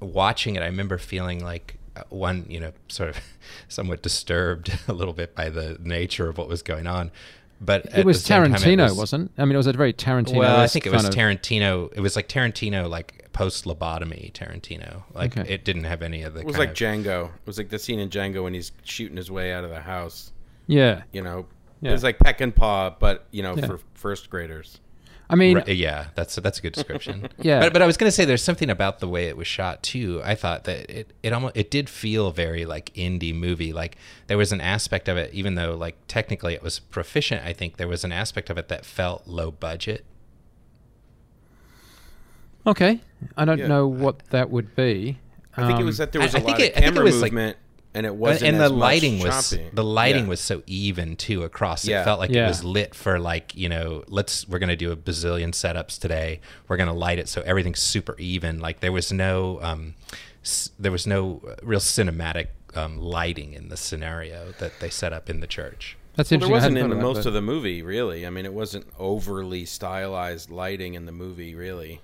watching 0.00 0.56
it, 0.56 0.62
I 0.62 0.66
remember 0.66 0.98
feeling 0.98 1.44
like 1.44 1.76
uh, 1.94 2.02
one, 2.08 2.46
you 2.48 2.60
know, 2.60 2.72
sort 2.88 3.10
of 3.10 3.18
somewhat 3.68 4.02
disturbed 4.02 4.78
a 4.88 4.92
little 4.92 5.14
bit 5.14 5.34
by 5.34 5.48
the 5.48 5.78
nature 5.80 6.28
of 6.28 6.38
what 6.38 6.48
was 6.48 6.62
going 6.62 6.86
on. 6.86 7.10
But 7.58 7.86
it 7.96 8.04
was 8.04 8.22
Tarantino, 8.26 8.94
wasn't? 8.94 9.30
I 9.38 9.44
mean, 9.46 9.54
it 9.54 9.56
was 9.56 9.66
a 9.66 9.72
very 9.72 9.94
Tarantino. 9.94 10.36
Well, 10.36 10.60
I 10.60 10.66
think 10.66 10.86
it 10.86 10.92
was 10.92 11.08
Tarantino. 11.08 11.90
It 11.94 12.00
was 12.00 12.14
like 12.14 12.28
Tarantino, 12.28 12.88
like 12.90 13.28
post 13.32 13.64
lobotomy 13.64 14.30
Tarantino. 14.32 15.04
Like 15.14 15.38
Okay. 15.38 15.54
it 15.54 15.64
didn't 15.64 15.84
have 15.84 16.02
any 16.02 16.22
of 16.22 16.34
the. 16.34 16.40
It 16.40 16.46
was 16.46 16.56
kind 16.56 16.68
like 16.68 16.70
of- 16.70 16.76
Django. 16.76 17.26
It 17.28 17.46
was 17.46 17.56
like 17.56 17.70
the 17.70 17.78
scene 17.78 17.98
in 17.98 18.10
Django 18.10 18.42
when 18.42 18.52
he's 18.52 18.72
shooting 18.84 19.16
his 19.16 19.30
way 19.30 19.52
out 19.54 19.64
of 19.64 19.70
the 19.70 19.80
house. 19.80 20.32
Yeah, 20.66 21.02
You 21.12 21.22
know, 21.22 21.46
Yeah. 21.80 21.90
it 21.90 21.92
was 21.92 22.02
like 22.02 22.18
Peckinpah, 22.18 22.96
but 22.98 23.26
you 23.30 23.42
know, 23.42 23.54
Yeah. 23.56 23.66
for 23.66 23.80
first 23.94 24.30
graders. 24.30 24.80
I 25.28 25.34
mean, 25.34 25.56
Right, 25.56 25.68
yeah, 25.68 26.06
that's 26.14 26.36
that's 26.36 26.60
a 26.60 26.62
good 26.62 26.72
description. 26.72 27.28
Yeah. 27.38 27.58
but 27.58 27.72
but 27.72 27.82
I 27.82 27.86
was 27.86 27.96
going 27.96 28.06
to 28.08 28.12
say 28.12 28.24
there's 28.24 28.42
something 28.44 28.70
about 28.70 29.00
the 29.00 29.08
way 29.08 29.26
it 29.26 29.36
was 29.36 29.48
shot 29.48 29.82
too. 29.82 30.22
I 30.24 30.36
thought 30.36 30.64
that 30.64 30.88
it 30.88 31.12
it 31.24 31.32
almost 31.32 31.56
it 31.56 31.68
did 31.70 31.88
feel 31.90 32.30
very 32.30 32.64
like 32.64 32.94
indie 32.94 33.34
movie. 33.34 33.72
Like 33.72 33.96
there 34.28 34.38
was 34.38 34.52
an 34.52 34.60
aspect 34.60 35.08
of 35.08 35.16
it, 35.16 35.34
even 35.34 35.56
though 35.56 35.74
like 35.74 35.96
technically 36.06 36.54
it 36.54 36.62
was 36.62 36.78
proficient. 36.78 37.44
I 37.44 37.52
think 37.52 37.76
there 37.76 37.88
was 37.88 38.04
an 38.04 38.12
aspect 38.12 38.50
of 38.50 38.56
it 38.58 38.68
that 38.68 38.84
felt 38.86 39.26
low 39.26 39.50
budget. 39.50 40.04
okay. 42.66 43.00
I 43.36 43.44
don't 43.44 43.58
Yeah. 43.58 43.66
know 43.68 43.86
what 43.86 44.26
that 44.30 44.50
would 44.50 44.74
be. 44.76 45.18
I 45.56 45.66
think 45.66 45.78
it 45.78 45.82
Um, 45.82 45.86
was 45.86 45.98
that 45.98 46.12
there 46.12 46.20
I- 46.22 46.26
was 46.26 46.34
I 46.34 46.38
a 46.38 46.40
think 46.42 46.58
lot 46.58 46.60
it- 46.60 46.72
of 46.72 46.76
I 46.76 46.80
think 46.80 46.84
it 46.86 46.88
camera 46.94 47.04
was, 47.04 47.22
like- 47.22 47.32
movement, 47.32 47.56
and 47.96 48.06
it 48.06 48.14
wasn't. 48.14 48.54
and 48.54 48.62
as 48.62 48.70
the 48.70 48.76
much 48.76 48.80
lighting 48.80 49.18
was 49.20 49.50
choppy. 49.50 49.70
the 49.72 49.84
lighting 49.84 50.24
Yeah. 50.24 50.28
was 50.30 50.40
so 50.40 50.62
even 50.66 51.16
too 51.16 51.42
across. 51.42 51.84
It 51.84 51.90
Yeah. 51.90 52.04
felt 52.04 52.20
like 52.20 52.30
Yeah. 52.30 52.44
it 52.44 52.48
was 52.48 52.62
lit 52.64 52.94
for 52.94 53.18
like 53.18 53.54
you 53.56 53.68
know 53.68 54.04
let's 54.08 54.46
we're 54.48 54.58
gonna 54.58 54.76
do 54.76 54.92
a 54.92 54.96
bazillion 54.96 55.50
setups 55.52 55.98
today. 55.98 56.40
We're 56.68 56.76
gonna 56.76 56.94
light 56.94 57.18
it 57.18 57.28
so 57.28 57.42
everything's 57.42 57.80
super 57.80 58.14
even. 58.18 58.60
Like 58.60 58.80
there 58.80 58.92
was 58.92 59.12
no 59.12 59.58
um, 59.62 59.94
s- 60.44 60.70
there 60.78 60.92
was 60.92 61.06
no 61.06 61.40
uh, 61.48 61.54
real 61.62 61.80
cinematic 61.80 62.48
um, 62.74 62.98
lighting 62.98 63.54
in 63.54 63.68
the 63.70 63.76
scenario 63.76 64.52
that 64.58 64.80
they 64.80 64.90
set 64.90 65.12
up 65.12 65.30
in 65.30 65.40
the 65.40 65.46
church. 65.46 65.96
That's 66.14 66.30
Well, 66.30 66.40
there 66.40 66.46
interesting. 66.48 66.52
I 66.52 66.56
wasn't 66.56 66.78
in 66.78 66.88
the, 66.90 66.94
of 66.96 67.00
that, 67.00 67.06
most 67.06 67.16
but- 67.24 67.26
of 67.26 67.32
the 67.34 67.42
movie, 67.42 67.82
really. 67.82 68.26
I 68.26 68.30
mean, 68.30 68.44
it 68.46 68.52
wasn't 68.54 68.86
overly 68.98 69.64
stylized 69.66 70.50
lighting 70.50 70.94
in 70.94 71.04
the 71.06 71.12
movie, 71.12 71.54
really. 71.54 72.00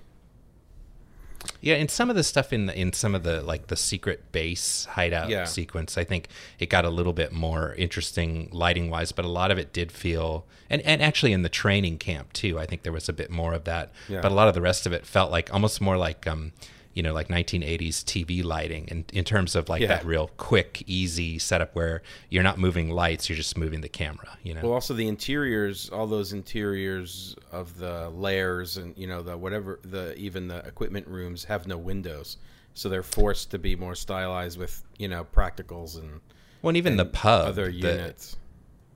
Yeah, 1.61 1.75
and 1.75 1.89
some 1.89 2.09
of 2.09 2.15
the 2.15 2.23
stuff 2.23 2.51
in 2.53 2.65
the, 2.67 2.77
in 2.79 2.93
some 2.93 3.15
of 3.15 3.23
the 3.23 3.41
like 3.41 3.67
the 3.67 3.75
secret 3.75 4.31
base 4.31 4.85
hideout 4.91 5.29
Yeah. 5.29 5.45
sequence, 5.45 5.97
I 5.97 6.03
think 6.03 6.27
it 6.59 6.69
got 6.69 6.85
a 6.85 6.89
little 6.89 7.13
bit 7.13 7.31
more 7.31 7.73
interesting 7.75 8.49
lighting 8.51 8.89
wise, 8.89 9.11
but 9.11 9.25
a 9.25 9.29
lot 9.29 9.51
of 9.51 9.57
it 9.57 9.73
did 9.73 9.91
feel 9.91 10.45
and, 10.69 10.81
and 10.83 11.01
actually 11.01 11.33
in 11.33 11.41
the 11.41 11.49
training 11.49 11.97
camp 11.99 12.33
too, 12.33 12.59
I 12.59 12.65
think 12.65 12.83
there 12.83 12.93
was 12.93 13.07
a 13.09 13.13
bit 13.13 13.29
more 13.29 13.53
of 13.53 13.63
that. 13.65 13.91
Yeah. 14.09 14.21
But 14.21 14.31
a 14.31 14.35
lot 14.35 14.47
of 14.47 14.53
the 14.53 14.61
rest 14.61 14.85
of 14.85 14.93
it 14.93 15.05
felt 15.05 15.31
like 15.31 15.53
almost 15.53 15.81
more 15.81 15.97
like 15.97 16.25
um 16.27 16.51
you 16.93 17.01
know, 17.03 17.13
like 17.13 17.27
1980s 17.27 18.03
TV 18.03 18.43
lighting 18.43 18.87
in, 18.89 19.05
in 19.13 19.23
terms 19.23 19.55
of 19.55 19.67
like 19.69 19.81
Yeah. 19.81 19.87
that 19.87 20.05
real 20.05 20.29
quick, 20.37 20.83
easy 20.85 21.39
setup 21.39 21.73
where 21.75 22.01
you're 22.29 22.43
not 22.43 22.57
moving 22.59 22.89
lights, 22.91 23.29
you're 23.29 23.35
just 23.35 23.57
moving 23.57 23.81
the 23.81 23.89
camera, 23.89 24.37
you 24.43 24.53
know? 24.53 24.61
Well, 24.61 24.73
also 24.73 24.93
the 24.93 25.07
interiors, 25.07 25.89
all 25.89 26.05
those 26.07 26.33
interiors 26.33 27.35
of 27.51 27.77
the 27.79 28.09
layers 28.11 28.77
and 28.77 28.95
you 28.97 29.07
know 29.07 29.21
the 29.21 29.35
whatever 29.37 29.79
the 29.83 30.15
even 30.17 30.47
the 30.47 30.59
equipment 30.67 31.07
rooms 31.07 31.43
have 31.45 31.67
no 31.67 31.77
windows, 31.77 32.37
so 32.73 32.89
they're 32.89 33.03
forced 33.03 33.51
to 33.51 33.59
be 33.59 33.75
more 33.75 33.95
stylized 33.95 34.57
with 34.59 34.83
you 34.97 35.07
know 35.07 35.25
practicals 35.35 35.97
and 35.99 36.19
well, 36.61 36.69
and 36.69 36.77
even 36.77 36.95
the 36.97 37.05
pub, 37.05 37.47
other 37.47 37.65
the- 37.65 37.73
units. 37.73 38.37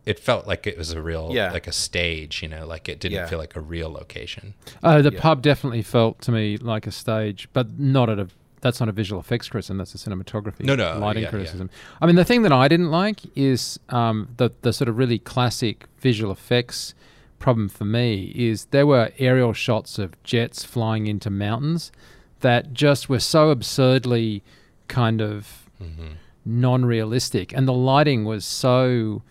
It 0.07 0.17
felt 0.19 0.47
like 0.47 0.65
it 0.65 0.77
was 0.77 0.91
a 0.91 1.01
real, 1.01 1.31
Yeah. 1.33 1.51
like 1.51 1.67
a 1.67 1.71
stage, 1.71 2.41
you 2.41 2.47
know, 2.47 2.65
like 2.65 2.87
it 2.89 2.99
didn't 2.99 3.15
Yeah. 3.17 3.27
feel 3.27 3.39
like 3.39 3.55
a 3.55 3.61
real 3.61 3.89
location. 3.91 4.53
Oh, 4.83 5.01
the 5.01 5.11
Yeah. 5.13 5.19
pub 5.21 5.41
definitely 5.41 5.81
felt 5.83 6.21
to 6.21 6.31
me 6.31 6.57
like 6.57 6.87
a 6.87 6.91
stage, 6.91 7.49
but 7.53 7.79
not 7.79 8.09
at 8.09 8.19
a. 8.19 8.27
That's 8.61 8.79
not 8.79 8.89
a 8.89 8.91
visual 8.91 9.19
effects 9.21 9.47
criticism. 9.49 9.77
That's 9.77 9.93
a 9.93 9.99
cinematography, 9.99 10.61
No, 10.61 10.75
no, 10.75 10.97
lighting 10.97 11.21
yeah, 11.21 11.27
yeah. 11.27 11.29
criticism. 11.29 11.69
I 12.01 12.07
mean, 12.07 12.15
the 12.15 12.25
thing 12.25 12.41
that 12.41 12.51
I 12.51 12.67
didn't 12.67 12.89
like 12.89 13.19
is 13.35 13.79
um, 13.89 14.29
the 14.37 14.49
the 14.63 14.73
sort 14.73 14.87
of 14.89 14.97
really 14.97 15.19
classic 15.19 15.85
visual 15.99 16.31
effects 16.31 16.95
problem 17.37 17.69
for 17.69 17.85
me 17.85 18.31
is 18.35 18.65
there 18.71 18.87
were 18.87 19.11
aerial 19.19 19.53
shots 19.53 19.99
of 19.99 20.09
jets 20.23 20.63
flying 20.63 21.05
into 21.05 21.29
mountains 21.29 21.91
that 22.39 22.73
just 22.73 23.09
were 23.09 23.19
so 23.19 23.51
absurdly 23.51 24.41
kind 24.87 25.21
of 25.21 25.69
Mm-hmm. 25.79 26.13
non-realistic, 26.61 27.53
and 27.53 27.67
the 27.67 27.73
lighting 27.73 28.25
was 28.25 28.43
so, 28.43 29.21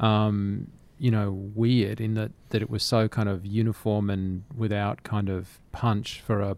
um, 0.00 0.68
you 0.98 1.10
know, 1.10 1.30
weird 1.54 2.00
in 2.00 2.14
that 2.14 2.32
that 2.50 2.62
it 2.62 2.70
was 2.70 2.82
so 2.82 3.08
kind 3.08 3.28
of 3.28 3.44
uniform 3.44 4.10
and 4.10 4.44
without 4.56 5.02
kind 5.02 5.28
of 5.28 5.60
punch 5.72 6.20
for 6.20 6.40
a 6.40 6.56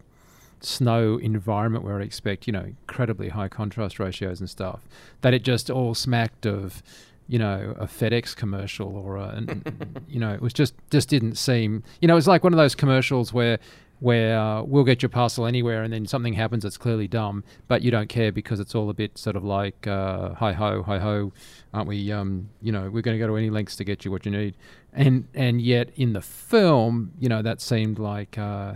snow 0.61 1.17
environment 1.17 1.85
where 1.85 1.99
I 1.99 2.03
expect 2.03 2.45
you 2.45 2.53
know 2.53 2.63
incredibly 2.63 3.29
high 3.29 3.47
contrast 3.47 3.99
ratios 3.99 4.39
and 4.39 4.49
stuff. 4.49 4.87
That 5.21 5.33
it 5.33 5.43
just 5.43 5.69
all 5.69 5.93
smacked 5.93 6.45
of, 6.45 6.81
you 7.27 7.39
know, 7.39 7.75
a 7.77 7.85
FedEx 7.85 8.35
commercial 8.35 8.95
or 8.95 9.17
a, 9.17 9.29
and, 9.29 10.03
you 10.07 10.19
know, 10.19 10.33
it 10.33 10.41
was 10.41 10.53
just 10.53 10.73
just 10.89 11.09
didn't 11.09 11.35
seem. 11.35 11.83
You 12.01 12.07
know, 12.07 12.13
it 12.13 12.15
was 12.15 12.27
like 12.27 12.43
one 12.43 12.53
of 12.53 12.57
those 12.57 12.75
commercials 12.75 13.33
where 13.33 13.59
where 13.99 14.39
uh, 14.39 14.61
we'll 14.63 14.83
get 14.83 15.01
your 15.01 15.09
parcel 15.09 15.45
anywhere, 15.45 15.83
and 15.83 15.91
then 15.91 16.05
something 16.05 16.33
happens 16.33 16.63
that's 16.63 16.77
clearly 16.77 17.07
dumb, 17.07 17.43
but 17.67 17.81
you 17.81 17.91
don't 17.91 18.09
care 18.09 18.31
because 18.31 18.59
it's 18.59 18.73
all 18.73 18.89
a 18.89 18.93
bit 18.93 19.17
sort 19.17 19.35
of 19.35 19.43
like 19.43 19.87
uh, 19.87 20.33
hi 20.35 20.53
ho, 20.53 20.83
hi 20.83 20.99
ho, 20.99 21.33
aren't 21.73 21.87
we? 21.87 22.11
Um, 22.11 22.49
you 22.61 22.71
know, 22.71 22.89
we're 22.89 23.01
going 23.01 23.17
to 23.17 23.19
go 23.19 23.27
to 23.27 23.35
any 23.35 23.49
lengths 23.49 23.75
to 23.77 23.83
get 23.83 24.05
you 24.05 24.11
what 24.11 24.25
you 24.25 24.31
need, 24.31 24.55
and 24.93 25.27
and 25.33 25.61
yet 25.61 25.89
in 25.95 26.13
the 26.13 26.21
film, 26.21 27.11
you 27.19 27.27
know, 27.27 27.41
that 27.41 27.59
seemed 27.61 27.99
like, 27.99 28.37
uh, 28.37 28.73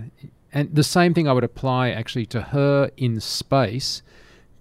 and 0.52 0.76
the 0.76 0.84
same 0.84 1.14
thing 1.14 1.28
I 1.28 1.34
would 1.34 1.46
apply 1.46 1.90
actually 1.90 2.26
to 2.28 2.42
her 2.42 2.92
in 2.98 3.20
space, 3.20 4.02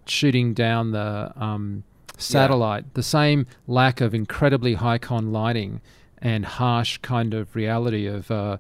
shooting 0.07 0.55
down 0.55 0.93
the 0.93 1.33
um, 1.37 1.83
satellite. 2.19 2.95
The 2.95 3.03
same 3.03 3.47
lack 3.67 4.01
of 4.01 4.15
incredibly 4.15 4.75
high 4.75 4.99
con 4.99 5.33
lighting 5.33 5.81
and 6.19 6.47
harsh 6.47 6.99
kind 6.99 7.35
of 7.35 7.57
reality 7.57 8.07
of 8.07 8.31
uh, 8.31 8.59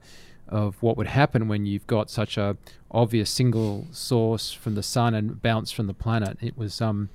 of 0.52 0.76
what 0.82 0.96
would 0.96 1.08
happen 1.08 1.48
when 1.48 1.66
you've 1.66 1.86
got 1.86 2.10
such 2.10 2.36
a 2.36 2.56
obvious 2.90 3.30
single 3.30 3.86
source 3.90 4.52
from 4.52 4.74
the 4.74 4.82
sun 4.82 5.14
and 5.14 5.40
bounce 5.42 5.72
from 5.72 5.86
the 5.86 5.94
planet. 5.94 6.36
It 6.40 6.56
was 6.56 6.80
um 6.80 7.08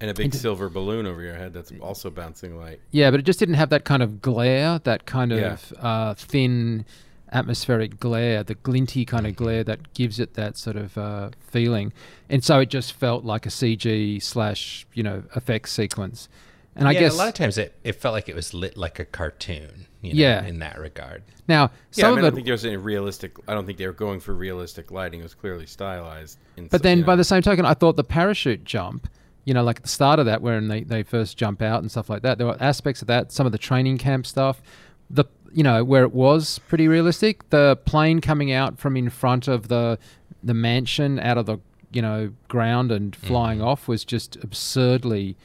And 0.00 0.10
a 0.10 0.14
big 0.14 0.26
Into- 0.26 0.38
silver 0.38 0.68
balloon 0.68 1.06
over 1.06 1.22
your 1.22 1.34
head 1.36 1.52
that's 1.54 1.72
also 1.80 2.10
bouncing 2.10 2.56
light. 2.58 2.80
yeah, 2.90 3.10
but 3.10 3.18
it 3.20 3.22
just 3.24 3.38
didn't 3.38 3.54
have 3.54 3.70
that 3.70 3.84
kind 3.84 4.02
of 4.02 4.20
glare, 4.20 4.78
that 4.84 5.06
kind 5.06 5.30
Yeah. 5.32 5.52
of 5.54 5.72
uh, 5.80 6.14
thin 6.14 6.84
atmospheric 7.32 7.98
glare, 7.98 8.42
the 8.42 8.54
glinty 8.56 9.04
kind 9.06 9.26
of 9.26 9.34
glare 9.36 9.64
that 9.64 9.94
gives 9.94 10.20
it 10.20 10.34
that 10.34 10.58
sort 10.58 10.76
of 10.76 10.98
uh, 10.98 11.30
feeling. 11.40 11.92
And 12.28 12.44
so 12.44 12.60
it 12.60 12.68
just 12.68 12.92
felt 12.92 13.24
like 13.24 13.46
a 13.46 13.50
CG 13.50 14.20
slash 14.22 14.86
you 14.92 15.02
know 15.02 15.22
effects 15.34 15.72
sequence. 15.72 16.28
And 16.74 16.88
I 16.88 16.94
guess 16.94 17.14
a 17.14 17.16
lot 17.16 17.28
of 17.28 17.34
times 17.34 17.58
it, 17.58 17.74
it 17.84 17.92
felt 17.96 18.14
like 18.14 18.28
it 18.28 18.34
was 18.34 18.54
lit 18.54 18.76
like 18.76 18.98
a 18.98 19.04
cartoon, 19.04 19.86
you 20.00 20.14
know, 20.14 20.20
Yeah. 20.20 20.44
in 20.44 20.58
that 20.60 20.78
regard. 20.78 21.22
now 21.46 21.64
Yeah, 21.64 21.64
I, 21.64 21.68
some 21.90 22.10
mean, 22.10 22.18
I 22.18 22.22
don't 22.22 22.34
think 22.34 22.44
it. 22.44 22.46
there 22.46 22.54
was 22.54 22.64
any 22.64 22.76
realistic. 22.76 23.36
I 23.46 23.54
don't 23.54 23.66
think 23.66 23.78
they 23.78 23.86
were 23.86 23.92
going 23.92 24.20
for 24.20 24.34
realistic 24.34 24.90
lighting. 24.90 25.20
It 25.20 25.24
was 25.24 25.34
clearly 25.34 25.66
stylized. 25.66 26.38
In 26.56 26.68
But 26.68 26.78
some- 26.78 26.82
then 26.82 26.98
you 26.98 27.04
by 27.04 27.16
the 27.16 27.24
same 27.24 27.42
token, 27.42 27.66
I 27.66 27.74
thought 27.74 27.96
the 27.96 28.04
parachute 28.04 28.64
jump, 28.64 29.08
you 29.44 29.52
know, 29.52 29.62
like 29.62 29.78
at 29.78 29.82
the 29.82 29.88
start 29.88 30.18
of 30.18 30.26
that, 30.26 30.40
when 30.40 30.68
they, 30.68 30.82
they 30.82 31.02
first 31.02 31.36
jump 31.36 31.60
out 31.60 31.82
and 31.82 31.90
stuff 31.90 32.08
like 32.08 32.22
that, 32.22 32.38
there 32.38 32.46
were 32.46 32.56
aspects 32.60 33.02
of 33.02 33.08
that, 33.08 33.32
some 33.32 33.44
of 33.44 33.52
the 33.52 33.58
training 33.58 33.98
camp 33.98 34.26
stuff, 34.26 34.62
the 35.10 35.24
you 35.52 35.62
know 35.62 35.84
where 35.84 36.02
it 36.04 36.14
was 36.14 36.58
pretty 36.60 36.88
realistic. 36.88 37.50
The 37.50 37.76
plane 37.84 38.20
coming 38.22 38.50
out 38.52 38.78
from 38.78 38.96
in 38.96 39.10
front 39.10 39.48
of 39.48 39.68
the 39.68 39.98
the 40.42 40.54
mansion 40.54 41.18
out 41.20 41.36
of 41.36 41.44
the 41.46 41.58
you 41.92 42.00
know 42.00 42.32
ground 42.48 42.90
and 42.90 43.14
flying 43.14 43.58
mm-hmm. 43.58 43.68
off 43.68 43.86
was 43.86 44.04
just 44.04 44.36
absurdly 44.36 45.36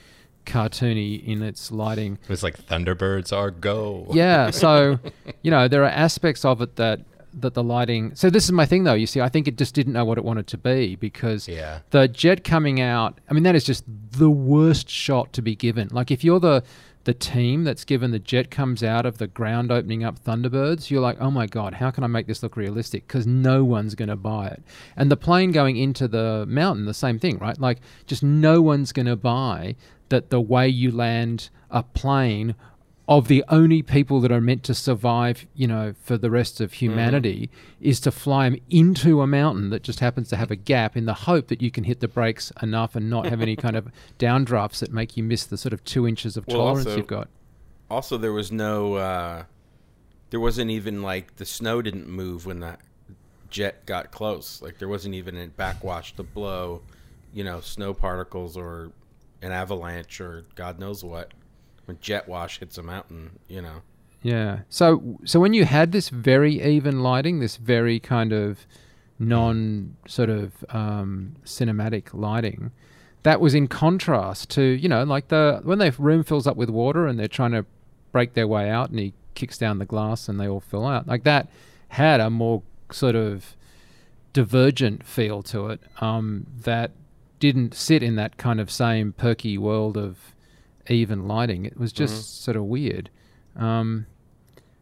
cartoony 0.48 1.24
in 1.24 1.42
its 1.44 1.72
lighting. 1.72 2.18
It 2.24 2.30
was 2.30 2.42
like 2.44 2.58
Thunderbirds 2.66 3.32
are 3.36 3.52
go. 3.52 4.08
Yeah, 4.12 4.50
so 4.64 5.00
you 5.44 5.52
know 5.52 5.68
there 5.68 5.84
are 5.84 5.90
aspects 5.90 6.44
of 6.46 6.62
it 6.62 6.76
that 6.78 7.02
that 7.40 7.54
the 7.54 7.64
lighting. 7.64 8.16
So 8.16 8.32
this 8.32 8.46
is 8.46 8.52
my 8.52 8.66
thing 8.66 8.84
though. 8.84 8.96
You 8.96 9.06
see, 9.06 9.22
I 9.22 9.30
think 9.30 9.48
it 9.48 9.58
just 9.58 9.76
didn't 9.76 9.94
know 9.94 10.06
what 10.06 10.18
it 10.18 10.24
wanted 10.24 10.48
to 10.48 10.58
be 10.58 10.96
because 10.96 11.48
Yeah. 11.48 11.80
the 11.92 12.08
jet 12.08 12.44
coming 12.44 12.82
out. 12.82 13.20
I 13.30 13.34
mean, 13.34 13.44
that 13.44 13.54
is 13.54 13.64
just 13.64 13.84
the 14.12 14.30
worst 14.32 14.90
shot 14.90 15.34
to 15.34 15.42
be 15.44 15.56
given. 15.56 15.90
Like 15.92 16.10
if 16.10 16.24
you're 16.24 16.40
the 16.40 16.64
the 17.08 17.14
team 17.14 17.64
that's 17.64 17.86
given 17.86 18.12
the 18.12 18.20
jet 18.20 18.52
comes 18.52 18.84
out 18.84 19.06
of 19.06 19.18
the 19.18 19.28
ground 19.28 19.72
opening 19.72 20.04
up 20.04 20.22
Thunderbirds, 20.22 20.92
you're 20.92 21.00
like, 21.00 21.16
oh 21.22 21.32
my 21.32 21.48
god, 21.48 21.76
how 21.76 21.90
can 21.90 22.04
I 22.04 22.08
make 22.08 22.28
this 22.28 22.44
look 22.44 22.58
realistic? 22.58 23.08
Because 23.08 23.26
no 23.26 23.64
one's 23.64 23.96
going 23.96 24.10
to 24.10 24.18
buy 24.18 24.48
it. 24.48 24.62
And 24.98 25.10
the 25.10 25.16
plane 25.16 25.54
going 25.54 25.78
into 25.78 26.10
the 26.10 26.46
mountain, 26.50 26.84
the 26.84 26.94
same 26.94 27.18
thing, 27.18 27.38
right? 27.38 27.58
Like 27.58 27.80
just 28.08 28.24
no 28.24 28.62
one's 28.62 28.92
going 28.92 29.06
to 29.06 29.16
buy 29.16 29.78
that 30.10 30.32
the 30.32 30.42
way 30.42 30.68
you 30.68 30.92
land 30.92 31.50
a 31.72 31.82
plane 31.82 32.56
of 33.08 33.30
the 33.30 33.44
only 33.48 33.82
people 33.82 34.20
that 34.20 34.32
are 34.32 34.42
meant 34.42 34.64
to 34.64 34.74
survive, 34.74 35.46
you 35.56 35.66
know, 35.66 35.94
for 36.04 36.18
the 36.18 36.30
rest 36.30 36.60
of 36.60 36.74
humanity 36.74 37.50
is 37.80 38.02
to 38.02 38.12
fly 38.12 38.50
them 38.50 38.60
into 38.70 39.22
a 39.22 39.28
mountain 39.28 39.70
that 39.70 39.82
just 39.82 40.02
happens 40.02 40.28
to 40.30 40.36
have 40.36 40.52
a 40.52 40.58
gap 40.58 40.98
in 40.98 41.06
the 41.06 41.14
hope 41.14 41.48
that 41.48 41.62
you 41.62 41.72
can 41.72 41.86
hit 41.86 42.02
the 42.02 42.08
brakes 42.08 42.52
enough 42.62 42.96
and 42.98 43.10
not 43.10 43.26
have 43.26 43.42
any 43.42 43.56
kind 43.66 43.78
of 43.78 43.88
downdrafts 44.20 44.80
that 44.80 44.92
make 44.92 45.16
you 45.16 45.24
miss 45.24 45.46
the 45.46 45.58
sort 45.58 45.72
of 45.72 45.84
two 45.86 46.06
inches 46.06 46.36
of 46.36 46.46
Well, 46.48 46.58
tolerance 46.58 46.86
also- 46.86 46.98
you've 46.98 47.08
got. 47.08 47.30
Also, 47.90 48.18
there 48.18 48.34
was 48.34 48.52
no. 48.52 48.96
Uh, 48.96 49.44
there 50.30 50.42
wasn't 50.42 50.70
even 50.70 51.02
like 51.02 51.38
the 51.38 51.46
snow 51.46 51.82
didn't 51.82 52.10
move 52.10 52.46
when 52.46 52.60
that 52.60 52.82
jet 53.50 53.86
got 53.86 54.12
close. 54.12 54.62
Like 54.62 54.78
there 54.78 54.90
wasn't 54.90 55.16
even 55.16 55.38
a 55.38 55.48
backwash 55.48 56.14
to 56.18 56.24
blow, 56.24 56.82
you 57.34 57.46
know, 57.46 57.62
snow 57.62 57.94
particles 57.94 58.58
or 58.58 58.92
an 59.42 59.54
avalanche 59.54 60.20
or 60.20 60.46
God 60.56 60.80
knows 60.80 61.02
what. 61.02 61.32
When 61.88 61.98
jet 62.00 62.28
wash 62.28 62.60
hits 62.60 62.78
a 62.78 62.84
mountain, 62.84 63.40
you 63.48 63.62
know. 63.62 63.82
Yeah. 64.22 64.60
So 64.70 65.20
so 65.26 65.40
when 65.40 65.54
you 65.54 65.66
had 65.66 65.92
this 65.92 66.10
very 66.10 66.62
even 66.62 67.02
lighting, 67.02 67.40
this 67.40 67.58
very 67.58 68.00
kind 68.00 68.34
of 68.34 68.68
non 69.20 69.96
sort 70.08 70.30
of 70.30 70.66
um, 70.70 71.38
cinematic 71.46 72.14
lighting, 72.14 72.72
that 73.24 73.42
was 73.42 73.54
in 73.54 73.68
contrast 73.68 74.50
to 74.52 74.62
you 74.62 74.88
know 74.88 75.04
like 75.04 75.28
the 75.30 75.60
when 75.64 75.80
the 75.80 75.94
room 75.98 76.24
fills 76.24 76.48
up 76.48 76.56
with 76.56 76.70
water 76.70 77.08
and 77.08 77.20
they're 77.20 77.28
trying 77.28 77.52
to 77.52 77.66
break 78.12 78.34
their 78.34 78.48
way 78.48 78.70
out 78.70 78.90
and 78.90 79.00
he 79.00 79.14
kicks 79.36 79.58
down 79.58 79.80
the 79.80 79.86
glass 79.86 80.30
and 80.30 80.40
they 80.40 80.48
all 80.48 80.60
fill 80.60 80.86
out 80.86 81.08
like 81.08 81.24
that 81.24 81.50
had 81.90 82.20
a 82.20 82.30
more 82.30 82.64
sort 82.92 83.16
of 83.16 83.56
divergent 84.34 85.06
feel 85.06 85.44
to 85.44 85.68
it 85.68 85.82
um, 86.00 86.48
that 86.64 86.92
didn't 87.40 87.74
sit 87.74 88.02
in 88.02 88.16
that 88.16 88.38
kind 88.38 88.60
of 88.60 88.72
same 88.72 89.12
perky 89.14 89.58
world 89.58 89.98
of 89.98 90.34
even 90.90 91.28
lighting. 91.28 91.66
It 91.66 91.78
was 91.78 91.92
just 91.92 92.44
sort 92.44 92.58
of 92.58 92.64
weird. 92.66 93.10
Um, 93.56 94.06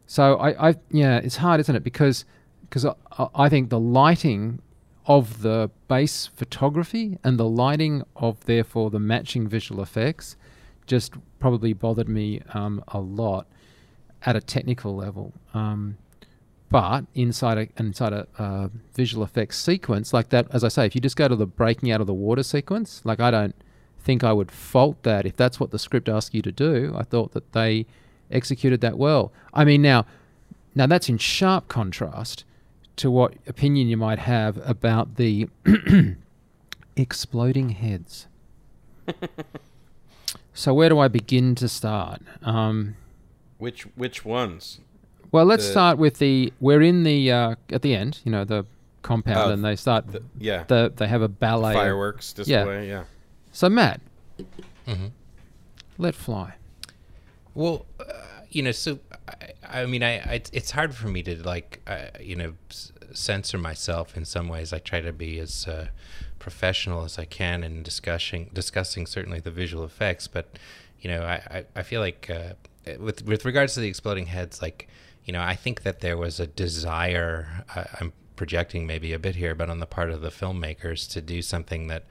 so 0.06 0.36
I, 0.36 0.70
I, 0.70 0.74
yeah, 0.90 1.16
it's 1.18 1.36
hard, 1.36 1.60
isn't 1.60 1.74
it? 1.74 1.82
Because 1.84 2.24
because 2.68 2.84
I, 2.84 2.94
I- 3.18 3.28
I 3.34 3.48
think 3.48 3.70
the 3.70 3.80
lighting 3.80 4.60
of 5.06 5.42
the 5.42 5.70
base 5.88 6.26
photography 6.26 7.16
and 7.22 7.38
the 7.38 7.48
lighting 7.48 8.02
of 8.16 8.44
therefore 8.46 8.90
the 8.90 8.98
matching 8.98 9.46
visual 9.48 9.80
effects 9.82 10.36
just 10.86 11.14
probably 11.38 11.72
bothered 11.72 12.08
me 12.08 12.40
um, 12.54 12.82
a 12.88 12.98
lot 13.00 13.46
at 14.24 14.34
a 14.36 14.40
technical 14.40 14.96
level. 14.96 15.32
Um, 15.54 15.96
But 16.68 17.04
inside 17.14 17.58
a 17.58 17.82
inside 17.82 18.12
a 18.12 18.26
uh, 18.38 18.68
visual 18.94 19.22
effects 19.24 19.56
sequence 19.58 20.12
like 20.12 20.28
that, 20.30 20.46
as 20.52 20.64
I 20.64 20.68
say, 20.68 20.86
if 20.86 20.94
you 20.96 21.00
just 21.00 21.16
go 21.16 21.28
to 21.28 21.36
the 21.36 21.46
breaking 21.46 21.92
out 21.92 22.00
of 22.00 22.06
the 22.08 22.14
water 22.14 22.42
sequence, 22.42 23.00
like 23.04 23.20
I 23.20 23.30
don't 23.30 23.54
think 24.06 24.24
I 24.24 24.32
would 24.32 24.50
fault 24.50 25.02
that 25.02 25.26
if 25.26 25.36
that's 25.36 25.60
what 25.60 25.70
the 25.72 25.78
script 25.78 26.08
asks 26.08 26.34
you 26.34 26.40
to 26.42 26.52
do. 26.52 26.94
I 26.96 27.02
thought 27.02 27.32
that 27.32 27.52
they 27.52 27.84
executed 28.30 28.80
that 28.80 28.96
well. 28.96 29.32
I 29.52 29.64
mean, 29.64 29.82
now, 29.82 30.06
now 30.74 30.86
that's 30.86 31.08
in 31.10 31.18
sharp 31.18 31.68
contrast 31.68 32.44
to 32.96 33.10
what 33.10 33.34
opinion 33.46 33.88
you 33.88 33.96
might 33.98 34.20
have 34.20 34.58
about 34.66 35.16
the 35.16 35.48
exploding 36.96 37.70
heads. 37.70 38.26
so 40.54 40.72
where 40.74 40.88
do 40.88 40.98
I 40.98 41.08
begin 41.08 41.54
to 41.56 41.68
start? 41.68 42.22
Um, 42.42 42.96
Which 43.58 43.82
which 43.96 44.24
ones? 44.24 44.80
well, 45.32 45.44
let's 45.44 45.66
The- 45.66 45.72
start 45.72 45.98
with 45.98 46.18
the. 46.18 46.52
We're 46.60 46.82
in 46.82 47.02
the 47.04 47.30
uh, 47.32 47.54
at 47.70 47.82
the 47.82 47.94
end. 47.94 48.20
You 48.24 48.32
know 48.32 48.44
the 48.44 48.64
compound, 49.02 49.50
Oh, 49.50 49.52
and 49.52 49.64
they 49.64 49.76
start. 49.76 50.08
The, 50.08 50.22
yeah, 50.38 50.64
the, 50.66 50.92
they 50.94 51.06
have 51.08 51.22
a 51.22 51.28
ballet. 51.28 51.74
fireworks 51.74 52.32
display. 52.32 52.88
Yeah. 52.88 53.04
So 53.56 53.70
Matt, 53.70 54.02
Mhm. 54.86 55.12
let 55.96 56.14
fly. 56.14 56.56
Well, 57.54 57.86
uh, 57.98 58.04
you 58.50 58.62
know, 58.62 58.70
so 58.70 58.98
I, 59.26 59.80
I 59.80 59.86
mean, 59.86 60.02
I, 60.02 60.18
I 60.18 60.42
it's 60.52 60.72
hard 60.72 60.94
for 60.94 61.08
me 61.08 61.22
to 61.22 61.42
like, 61.42 61.80
uh, 61.86 62.08
you 62.20 62.36
know, 62.36 62.52
s- 62.70 62.92
censor 63.14 63.56
myself 63.56 64.14
in 64.14 64.26
some 64.26 64.48
ways. 64.50 64.74
I 64.74 64.78
try 64.78 65.00
to 65.00 65.10
be 65.10 65.38
as 65.38 65.66
uh, 65.66 65.88
professional 66.38 67.02
as 67.04 67.18
I 67.18 67.24
can 67.24 67.64
in 67.64 67.82
discussing 67.82 68.50
discussing 68.52 69.06
certainly 69.06 69.40
the 69.40 69.50
visual 69.50 69.84
effects, 69.84 70.28
but 70.28 70.58
you 71.00 71.08
know, 71.08 71.22
I, 71.22 71.36
I, 71.50 71.64
I 71.76 71.82
feel 71.82 72.02
like 72.02 72.28
uh, 72.28 72.52
with 72.98 73.24
with 73.24 73.46
regards 73.46 73.72
to 73.72 73.80
the 73.80 73.88
exploding 73.88 74.26
heads, 74.26 74.60
like 74.60 74.86
you 75.24 75.32
know, 75.32 75.40
I 75.40 75.54
think 75.54 75.82
that 75.82 76.00
there 76.00 76.18
was 76.18 76.38
a 76.38 76.46
desire. 76.46 77.64
I, 77.74 77.86
I'm 78.02 78.12
projecting 78.36 78.86
maybe 78.86 79.14
a 79.14 79.18
bit 79.18 79.36
here, 79.36 79.54
but 79.54 79.70
on 79.70 79.80
the 79.80 79.86
part 79.86 80.10
of 80.10 80.20
the 80.20 80.28
filmmakers 80.28 81.10
to 81.12 81.22
do 81.22 81.40
something 81.40 81.86
that 81.86 82.04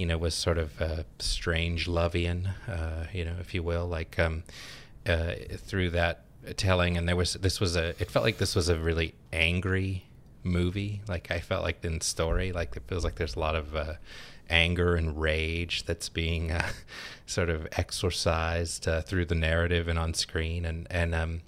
you 0.00 0.06
know, 0.06 0.16
was 0.16 0.34
sort 0.34 0.56
of 0.56 0.80
uh, 0.80 1.02
Strangelovian, 1.18 2.54
uh, 2.66 3.04
you 3.12 3.22
know, 3.22 3.34
if 3.38 3.52
you 3.52 3.62
will, 3.62 3.86
like 3.86 4.18
um, 4.18 4.44
uh, 5.06 5.34
through 5.58 5.90
that 5.90 6.24
telling. 6.56 6.96
And 6.96 7.06
there 7.06 7.16
was 7.16 7.34
this 7.34 7.60
was 7.60 7.76
a 7.76 7.90
it 8.00 8.10
felt 8.10 8.24
like 8.24 8.38
this 8.38 8.56
was 8.56 8.70
a 8.70 8.78
really 8.78 9.14
angry 9.30 10.06
movie. 10.42 11.02
Like 11.06 11.30
I 11.30 11.40
felt 11.40 11.62
like 11.62 11.84
in 11.84 12.00
story, 12.00 12.50
like 12.50 12.74
it 12.76 12.84
feels 12.86 13.04
like 13.04 13.16
there's 13.16 13.36
a 13.36 13.40
lot 13.40 13.54
of 13.54 13.76
uh, 13.76 13.94
anger 14.48 14.96
and 14.96 15.20
rage 15.20 15.84
that's 15.84 16.08
being 16.08 16.50
uh, 16.50 16.70
sort 17.26 17.50
of 17.50 17.68
exorcised 17.72 18.88
uh, 18.88 19.02
through 19.02 19.26
the 19.26 19.34
narrative 19.34 19.86
and 19.86 19.98
on 19.98 20.14
screen. 20.14 20.64
And 20.64 20.86
and 20.90 21.14
um, 21.14 21.42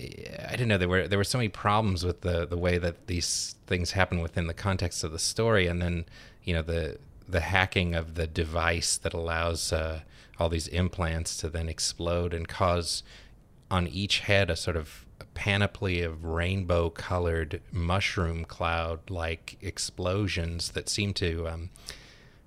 I 0.00 0.56
don't 0.56 0.66
know. 0.66 0.76
There 0.76 0.88
were 0.88 1.06
there 1.06 1.18
were 1.18 1.22
so 1.22 1.38
many 1.38 1.50
problems 1.50 2.04
with 2.04 2.22
the 2.22 2.46
the 2.46 2.58
way 2.58 2.78
that 2.78 3.06
these 3.06 3.54
things 3.68 3.92
happen 3.92 4.20
within 4.20 4.48
the 4.48 4.54
context 4.54 5.04
of 5.04 5.12
the 5.12 5.20
story, 5.20 5.68
and 5.68 5.80
then 5.80 6.06
you 6.42 6.52
know 6.52 6.62
the 6.62 6.98
the 7.30 7.40
hacking 7.40 7.94
of 7.94 8.14
the 8.14 8.26
device 8.26 8.96
that 8.98 9.14
allows 9.14 9.72
uh, 9.72 10.00
all 10.38 10.48
these 10.48 10.68
implants 10.68 11.36
to 11.38 11.48
then 11.48 11.68
explode 11.68 12.34
and 12.34 12.48
cause 12.48 13.02
on 13.70 13.86
each 13.86 14.20
head 14.20 14.50
a 14.50 14.56
sort 14.56 14.76
of 14.76 15.06
panoply 15.34 16.02
of 16.02 16.24
rainbow 16.24 16.90
colored 16.90 17.60
mushroom 17.70 18.44
cloud 18.44 18.98
like 19.08 19.56
explosions 19.60 20.70
that 20.70 20.88
seem 20.88 21.14
to 21.14 21.46
um, 21.46 21.70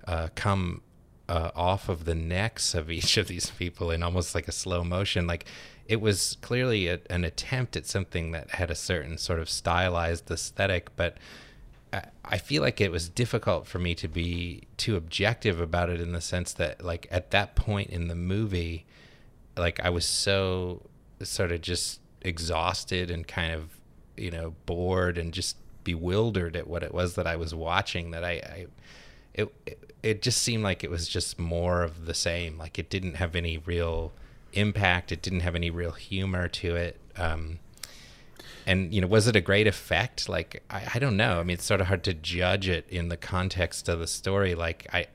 uh, 0.05 0.27
come 0.35 0.81
uh, 1.29 1.51
off 1.55 1.87
of 1.87 2.05
the 2.05 2.15
necks 2.15 2.75
of 2.75 2.91
each 2.91 3.17
of 3.17 3.27
these 3.27 3.49
people 3.51 3.89
in 3.91 4.03
almost 4.03 4.35
like 4.35 4.47
a 4.47 4.51
slow 4.51 4.83
motion. 4.83 5.25
Like 5.25 5.45
it 5.87 6.01
was 6.01 6.37
clearly 6.41 6.87
a, 6.87 6.99
an 7.09 7.23
attempt 7.23 7.75
at 7.75 7.85
something 7.85 8.31
that 8.31 8.51
had 8.51 8.69
a 8.69 8.75
certain 8.75 9.17
sort 9.17 9.39
of 9.39 9.49
stylized 9.49 10.29
aesthetic, 10.29 10.95
but 10.95 11.17
I, 12.25 12.37
feel 12.37 12.61
like 12.63 12.81
it 12.81 12.91
was 12.91 13.07
difficult 13.07 13.67
for 13.67 13.77
me 13.77 13.93
to 13.95 14.07
be 14.07 14.63
too 14.77 14.95
objective 14.95 15.61
about 15.61 15.89
it 15.89 16.01
in 16.01 16.11
the 16.11 16.21
sense 16.21 16.51
that, 16.53 16.83
like, 16.83 17.07
at 17.11 17.31
that 17.31 17.55
point 17.55 17.91
in 17.91 18.07
the 18.07 18.15
movie, 18.15 18.85
like 19.55 19.79
I 19.79 19.89
was 19.89 20.05
so 20.05 20.81
sort 21.21 21.51
of 21.51 21.61
just 21.61 21.99
exhausted 22.21 23.11
and 23.11 23.27
kind 23.27 23.53
of, 23.53 23.77
you 24.17 24.31
know, 24.31 24.55
bored 24.65 25.17
and 25.17 25.33
just 25.33 25.57
bewildered 25.83 26.55
at 26.55 26.67
what 26.67 26.83
it 26.83 26.93
was 26.93 27.15
that 27.15 27.27
I 27.27 27.35
was 27.35 27.53
watching 27.53 28.11
that 28.11 28.23
I, 28.23 28.31
I 28.31 28.67
it 29.33 29.79
it 30.01 30.21
just 30.21 30.41
seemed 30.41 30.63
like 30.63 30.83
it 30.83 30.89
was 30.89 31.07
just 31.07 31.39
more 31.39 31.81
of 31.83 32.05
the 32.05 32.13
same. 32.13 32.57
Like 32.57 32.77
it 32.77 32.89
didn't 32.89 33.15
have 33.15 33.35
any 33.35 33.57
real 33.57 34.11
impact. 34.51 35.11
It 35.11 35.21
didn't 35.21 35.41
have 35.41 35.55
any 35.55 35.69
real 35.69 35.91
humor 35.91 36.47
to 36.49 36.75
it. 36.75 36.99
Um, 37.17 37.59
and 38.65 38.93
you 38.93 39.01
know, 39.01 39.07
was 39.07 39.27
it 39.27 39.35
a 39.35 39.41
great 39.41 39.67
effect? 39.67 40.29
Like 40.29 40.63
I, 40.69 40.83
I 40.95 40.99
don't 40.99 41.17
know. 41.17 41.39
I 41.39 41.43
mean, 41.43 41.55
it's 41.55 41.65
sort 41.65 41.81
of 41.81 41.87
hard 41.87 42.03
to 42.05 42.13
judge 42.13 42.67
it 42.67 42.85
in 42.89 43.09
the 43.09 43.17
context 43.17 43.89
of 43.89 43.99
the 43.99 44.07
story. 44.07 44.55
Like 44.55 44.87
I, 44.93 45.07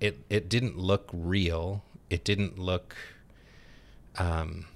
it 0.00 0.24
it 0.28 0.48
didn't 0.48 0.78
look 0.78 1.08
real. 1.12 1.82
It 2.10 2.24
didn't 2.24 2.58
look. 2.58 2.96
Um, 4.16 4.66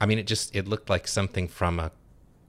I 0.00 0.06
mean, 0.06 0.18
it 0.18 0.26
just 0.26 0.54
it 0.54 0.68
looked 0.68 0.90
like 0.90 1.08
something 1.08 1.48
from 1.48 1.80
a 1.80 1.90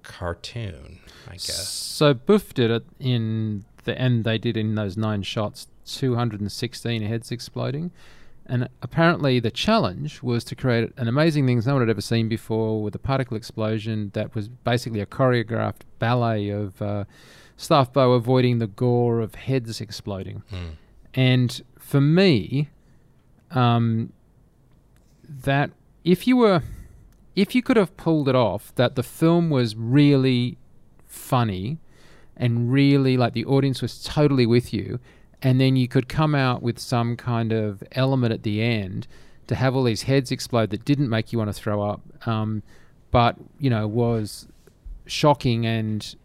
cartoon. 0.04 1.00
I 1.28 1.34
guess. 1.34 1.68
So 1.70 2.14
BUF 2.14 2.54
did 2.54 2.72
it 2.72 2.86
in 3.00 3.66
the 3.84 4.00
end. 4.00 4.24
They 4.24 4.38
did 4.38 4.56
in 4.56 4.76
those 4.76 4.96
nine 4.98 5.24
shots, 5.24 5.68
216 5.86 7.02
heads 7.02 7.32
exploding. 7.32 7.92
And 8.50 8.70
apparently, 8.82 9.40
the 9.40 9.52
challenge 9.52 10.24
was 10.24 10.44
to 10.46 10.56
create 10.56 10.94
an 10.98 11.08
amazing 11.08 11.46
thing 11.46 11.62
no 11.66 11.74
one 11.74 11.82
had 11.82 11.90
ever 11.90 12.02
seen 12.02 12.30
before 12.30 12.82
with 12.82 12.96
a 12.96 13.00
particle 13.00 13.36
explosion 13.36 14.12
that 14.14 14.34
was 14.34 14.48
basically 14.48 15.02
a 15.02 15.06
choreographed 15.06 15.82
ballet 16.00 16.50
of 16.50 16.82
uh, 16.82 17.04
Staffbo 17.58 18.16
avoiding 18.16 18.60
the 18.60 18.68
gore 18.68 19.20
of 19.20 19.36
heads 19.36 19.82
exploding. 19.82 20.44
Hmm. 20.50 20.70
And 21.14 21.62
for 21.78 22.00
me, 22.00 22.70
um, 23.52 24.14
that 25.28 25.72
if 26.04 26.26
you 26.26 26.38
were, 26.38 26.62
if 27.36 27.54
you 27.54 27.62
could 27.62 27.76
have 27.76 27.98
pulled 27.98 28.30
it 28.30 28.36
off, 28.36 28.74
that 28.76 28.96
the 28.96 29.04
film 29.04 29.50
was 29.50 29.76
really 29.76 30.58
funny 31.06 31.80
and 32.38 32.72
really 32.72 33.18
like 33.18 33.34
the 33.34 33.46
audience 33.46 33.82
was 33.82 34.02
totally 34.04 34.46
with 34.46 34.74
you, 34.74 35.00
and 35.42 35.60
then 35.62 35.76
you 35.76 35.88
could 35.88 36.08
come 36.10 36.34
out 36.36 36.62
with 36.62 36.80
some 36.80 37.16
kind 37.16 37.52
of 37.52 37.84
element 37.92 38.34
at 38.34 38.44
the 38.44 38.62
end 38.62 39.08
to 39.48 39.56
have 39.56 39.76
all 39.76 39.84
these 39.84 40.04
heads 40.04 40.32
explode 40.32 40.70
that 40.72 40.84
didn't 40.84 41.10
make 41.10 41.32
you 41.32 41.38
want 41.38 41.50
to 41.50 41.54
throw 41.54 41.82
up, 41.82 42.02
um, 42.28 42.64
but 43.12 43.36
you 43.60 43.70
know 43.70 43.88
was 43.88 44.48
shocking 45.06 45.66
and 45.66 46.16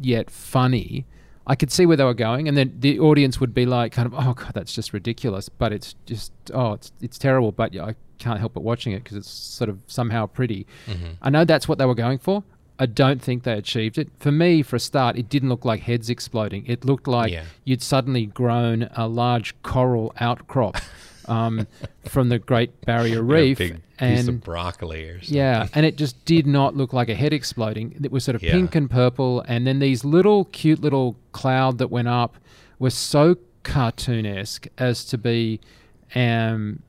yet 0.00 0.30
funny. 0.30 1.06
I 1.46 1.54
could 1.54 1.72
see 1.72 1.86
where 1.86 1.96
they 1.96 2.04
were 2.04 2.12
going, 2.14 2.46
and 2.46 2.56
then 2.56 2.74
the 2.78 3.00
audience 3.00 3.40
would 3.40 3.54
be 3.54 3.64
like, 3.64 3.92
kind 3.92 4.06
of, 4.06 4.14
oh 4.14 4.34
god, 4.34 4.52
that's 4.54 4.72
just 4.72 4.92
ridiculous. 4.92 5.48
But 5.48 5.72
it's 5.72 5.94
just, 6.04 6.30
oh, 6.52 6.74
it's 6.74 6.92
it's 7.00 7.18
terrible. 7.18 7.52
But 7.52 7.74
I 7.76 7.94
can't 8.18 8.38
help 8.38 8.52
but 8.52 8.62
watching 8.62 8.92
it 8.92 9.02
because 9.02 9.16
it's 9.16 9.30
sort 9.30 9.70
of 9.70 9.78
somehow 9.86 10.26
pretty. 10.26 10.66
Mhm. 10.86 11.16
I 11.22 11.30
know 11.30 11.44
that's 11.44 11.66
what 11.66 11.78
they 11.78 11.86
were 11.86 11.94
going 11.94 12.18
for. 12.18 12.44
I 12.78 12.86
don't 12.86 13.20
think 13.20 13.42
they 13.42 13.54
achieved 13.54 13.98
it. 13.98 14.08
For 14.18 14.30
me, 14.30 14.62
for 14.62 14.76
a 14.76 14.80
start, 14.80 15.16
it 15.16 15.28
didn't 15.28 15.48
look 15.48 15.64
like 15.64 15.80
heads 15.82 16.08
exploding. 16.08 16.64
It 16.66 16.84
looked 16.84 17.08
like 17.08 17.32
Yeah. 17.32 17.44
you'd 17.64 17.82
suddenly 17.82 18.26
grown 18.26 18.88
a 18.96 19.08
large 19.08 19.60
coral 19.62 20.12
outcrop 20.20 20.76
um, 21.26 21.66
from 22.04 22.28
the 22.28 22.38
Great 22.38 22.80
Barrier 22.82 23.22
Reef, 23.22 23.60
and 24.00 24.40
broccoli 24.42 25.08
or 25.08 25.20
something. 25.20 25.36
yeah, 25.36 25.66
and 25.74 25.84
it 25.84 25.96
just 25.96 26.24
did 26.24 26.46
not 26.46 26.76
look 26.76 26.92
like 26.92 27.08
a 27.08 27.14
head 27.16 27.32
exploding. 27.32 27.96
It 28.02 28.12
was 28.12 28.22
sort 28.24 28.36
of 28.36 28.42
Yeah. 28.44 28.52
pink 28.52 28.74
and 28.76 28.88
purple, 28.88 29.44
and 29.48 29.66
then 29.66 29.80
these 29.80 30.04
little 30.04 30.44
cute 30.46 30.80
little 30.80 31.16
cloud 31.32 31.78
that 31.78 31.88
went 31.90 32.06
up 32.08 32.36
was 32.78 32.94
so 32.94 33.36
cartoonesque 33.64 34.68
as 34.78 35.04
to 35.06 35.18
be 35.18 35.60
um, 36.14 36.82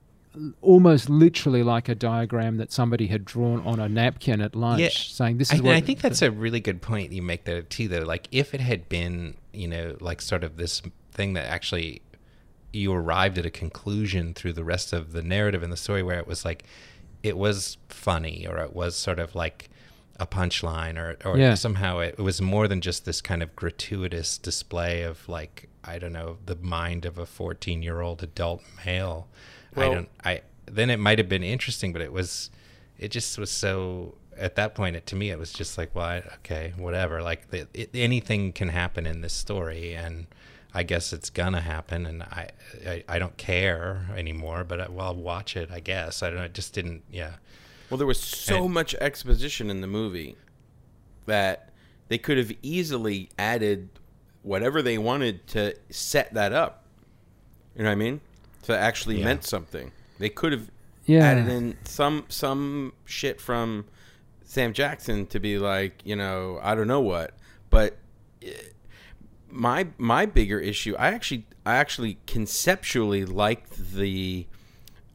almost 0.61 1.09
literally 1.09 1.63
like 1.63 1.89
a 1.89 1.95
diagram 1.95 2.57
that 2.57 2.71
somebody 2.71 3.07
had 3.07 3.25
drawn 3.25 3.65
on 3.65 3.79
a 3.79 3.89
napkin 3.89 4.41
at 4.41 4.55
lunch, 4.55 4.79
Yeah. 4.81 4.89
saying 4.89 5.37
this 5.37 5.51
I, 5.51 5.55
is 5.55 5.59
and 5.59 5.67
what. 5.67 5.75
I 5.75 5.81
think 5.81 6.01
that's 6.01 6.21
a 6.21 6.31
really 6.31 6.59
good 6.59 6.81
point 6.81 7.11
you 7.11 7.21
make 7.21 7.45
there 7.45 7.61
too. 7.61 7.87
Though, 7.87 8.03
like 8.03 8.27
if 8.31 8.53
it 8.53 8.61
had 8.61 8.87
been, 8.89 9.35
you 9.53 9.67
know, 9.67 9.97
like 9.99 10.21
sort 10.21 10.43
of 10.43 10.57
this 10.57 10.81
thing 11.11 11.33
that 11.33 11.45
actually 11.45 12.01
you 12.71 12.93
arrived 12.93 13.37
at 13.39 13.45
a 13.45 13.49
conclusion 13.49 14.33
through 14.35 14.53
the 14.53 14.63
rest 14.63 14.93
of 14.93 15.11
the 15.13 15.23
narrative 15.23 15.63
and 15.63 15.73
the 15.73 15.77
story, 15.77 16.03
where 16.03 16.19
it 16.19 16.27
was 16.27 16.45
like 16.45 16.63
it 17.23 17.35
was 17.37 17.77
funny 17.89 18.45
or 18.47 18.59
it 18.59 18.73
was 18.73 18.95
sort 18.95 19.19
of 19.19 19.33
like 19.35 19.69
a 20.19 20.27
punchline 20.27 20.97
or 20.97 21.17
or 21.27 21.37
Yeah. 21.37 21.55
somehow 21.55 21.99
it, 21.99 22.15
it 22.19 22.21
was 22.21 22.39
more 22.41 22.67
than 22.67 22.81
just 22.81 23.05
this 23.05 23.19
kind 23.21 23.41
of 23.41 23.55
gratuitous 23.55 24.37
display 24.37 25.01
of 25.01 25.27
like 25.27 25.69
I 25.83 25.97
don't 25.97 26.13
know 26.13 26.37
the 26.45 26.55
mind 26.55 27.05
of 27.05 27.17
a 27.17 27.25
fourteen 27.25 27.81
year 27.81 28.01
old 28.01 28.21
adult 28.21 28.61
male. 28.85 29.27
I 29.75 29.85
don't. 29.85 30.09
I 30.23 30.41
then 30.65 30.89
it 30.89 30.99
might 30.99 31.17
have 31.17 31.29
been 31.29 31.43
interesting, 31.43 31.93
but 31.93 32.01
it 32.01 32.11
was 32.11 32.49
it 32.97 33.09
just 33.11 33.37
was 33.37 33.49
so 33.51 34.15
at 34.37 34.55
that 34.55 34.73
point 34.75 34.95
it, 34.95 35.05
to 35.05 35.15
me 35.15 35.29
it 35.31 35.37
was 35.37 35.51
just 35.51 35.77
like 35.77 35.93
well 35.93 36.05
I, 36.05 36.17
okay 36.35 36.73
whatever 36.77 37.21
like 37.21 37.49
the, 37.49 37.67
it, 37.73 37.89
anything 37.93 38.53
can 38.53 38.69
happen 38.69 39.05
in 39.05 39.19
this 39.19 39.33
story 39.33 39.93
and 39.93 40.27
i 40.73 40.81
guess 40.81 41.11
it's 41.11 41.29
gonna 41.29 41.59
happen 41.59 42.05
and 42.05 42.23
i 42.23 42.47
i, 42.87 43.03
I 43.09 43.19
don't 43.19 43.35
care 43.35 44.05
anymore 44.15 44.63
but 44.63 44.79
I, 44.79 44.89
well 44.89 45.07
i'll 45.07 45.15
watch 45.15 45.57
it 45.57 45.69
i 45.71 45.81
guess 45.81 46.23
i 46.23 46.29
don't 46.29 46.37
know 46.39 46.45
it 46.45 46.53
just 46.53 46.73
didn't 46.73 47.03
yeah 47.11 47.33
Well, 47.89 47.97
there 47.97 48.07
was 48.07 48.19
so 48.19 48.63
And- 48.63 48.73
much 48.73 48.95
exposition 48.95 49.69
in 49.69 49.81
the 49.81 49.87
movie 49.87 50.37
that 51.25 51.69
they 52.07 52.17
could 52.17 52.37
have 52.37 52.51
easily 52.61 53.29
added 53.37 53.89
whatever 54.41 54.81
they 54.81 54.97
wanted 54.97 55.45
to 55.47 55.75
set 55.89 56.33
that 56.33 56.53
up. 56.53 56.83
You 57.75 57.83
know 57.83 57.89
what 57.89 57.93
I 57.93 57.95
mean? 57.95 58.21
To 58.63 58.77
actually 58.77 59.17
Yeah. 59.19 59.25
meant 59.25 59.43
something. 59.45 59.91
They 60.19 60.29
could 60.29 60.51
have 60.51 60.69
Yeah. 61.05 61.25
added 61.25 61.47
in 61.47 61.77
some 61.85 62.25
some 62.29 62.93
shit 63.05 63.39
from 63.41 63.85
Sam 64.43 64.73
Jackson 64.73 65.25
to 65.27 65.39
be 65.39 65.57
like, 65.57 66.01
you 66.03 66.15
know, 66.15 66.59
I 66.61 66.75
don't 66.75 66.87
know 66.87 67.01
what, 67.01 67.37
but 67.69 67.97
eh, 68.41 68.51
my 69.49 69.87
my 69.97 70.25
bigger 70.25 70.59
issue, 70.59 70.95
I 70.99 71.07
actually 71.07 71.45
I 71.65 71.75
actually 71.75 72.17
conceptually 72.27 73.25
liked 73.25 73.93
the 73.93 74.45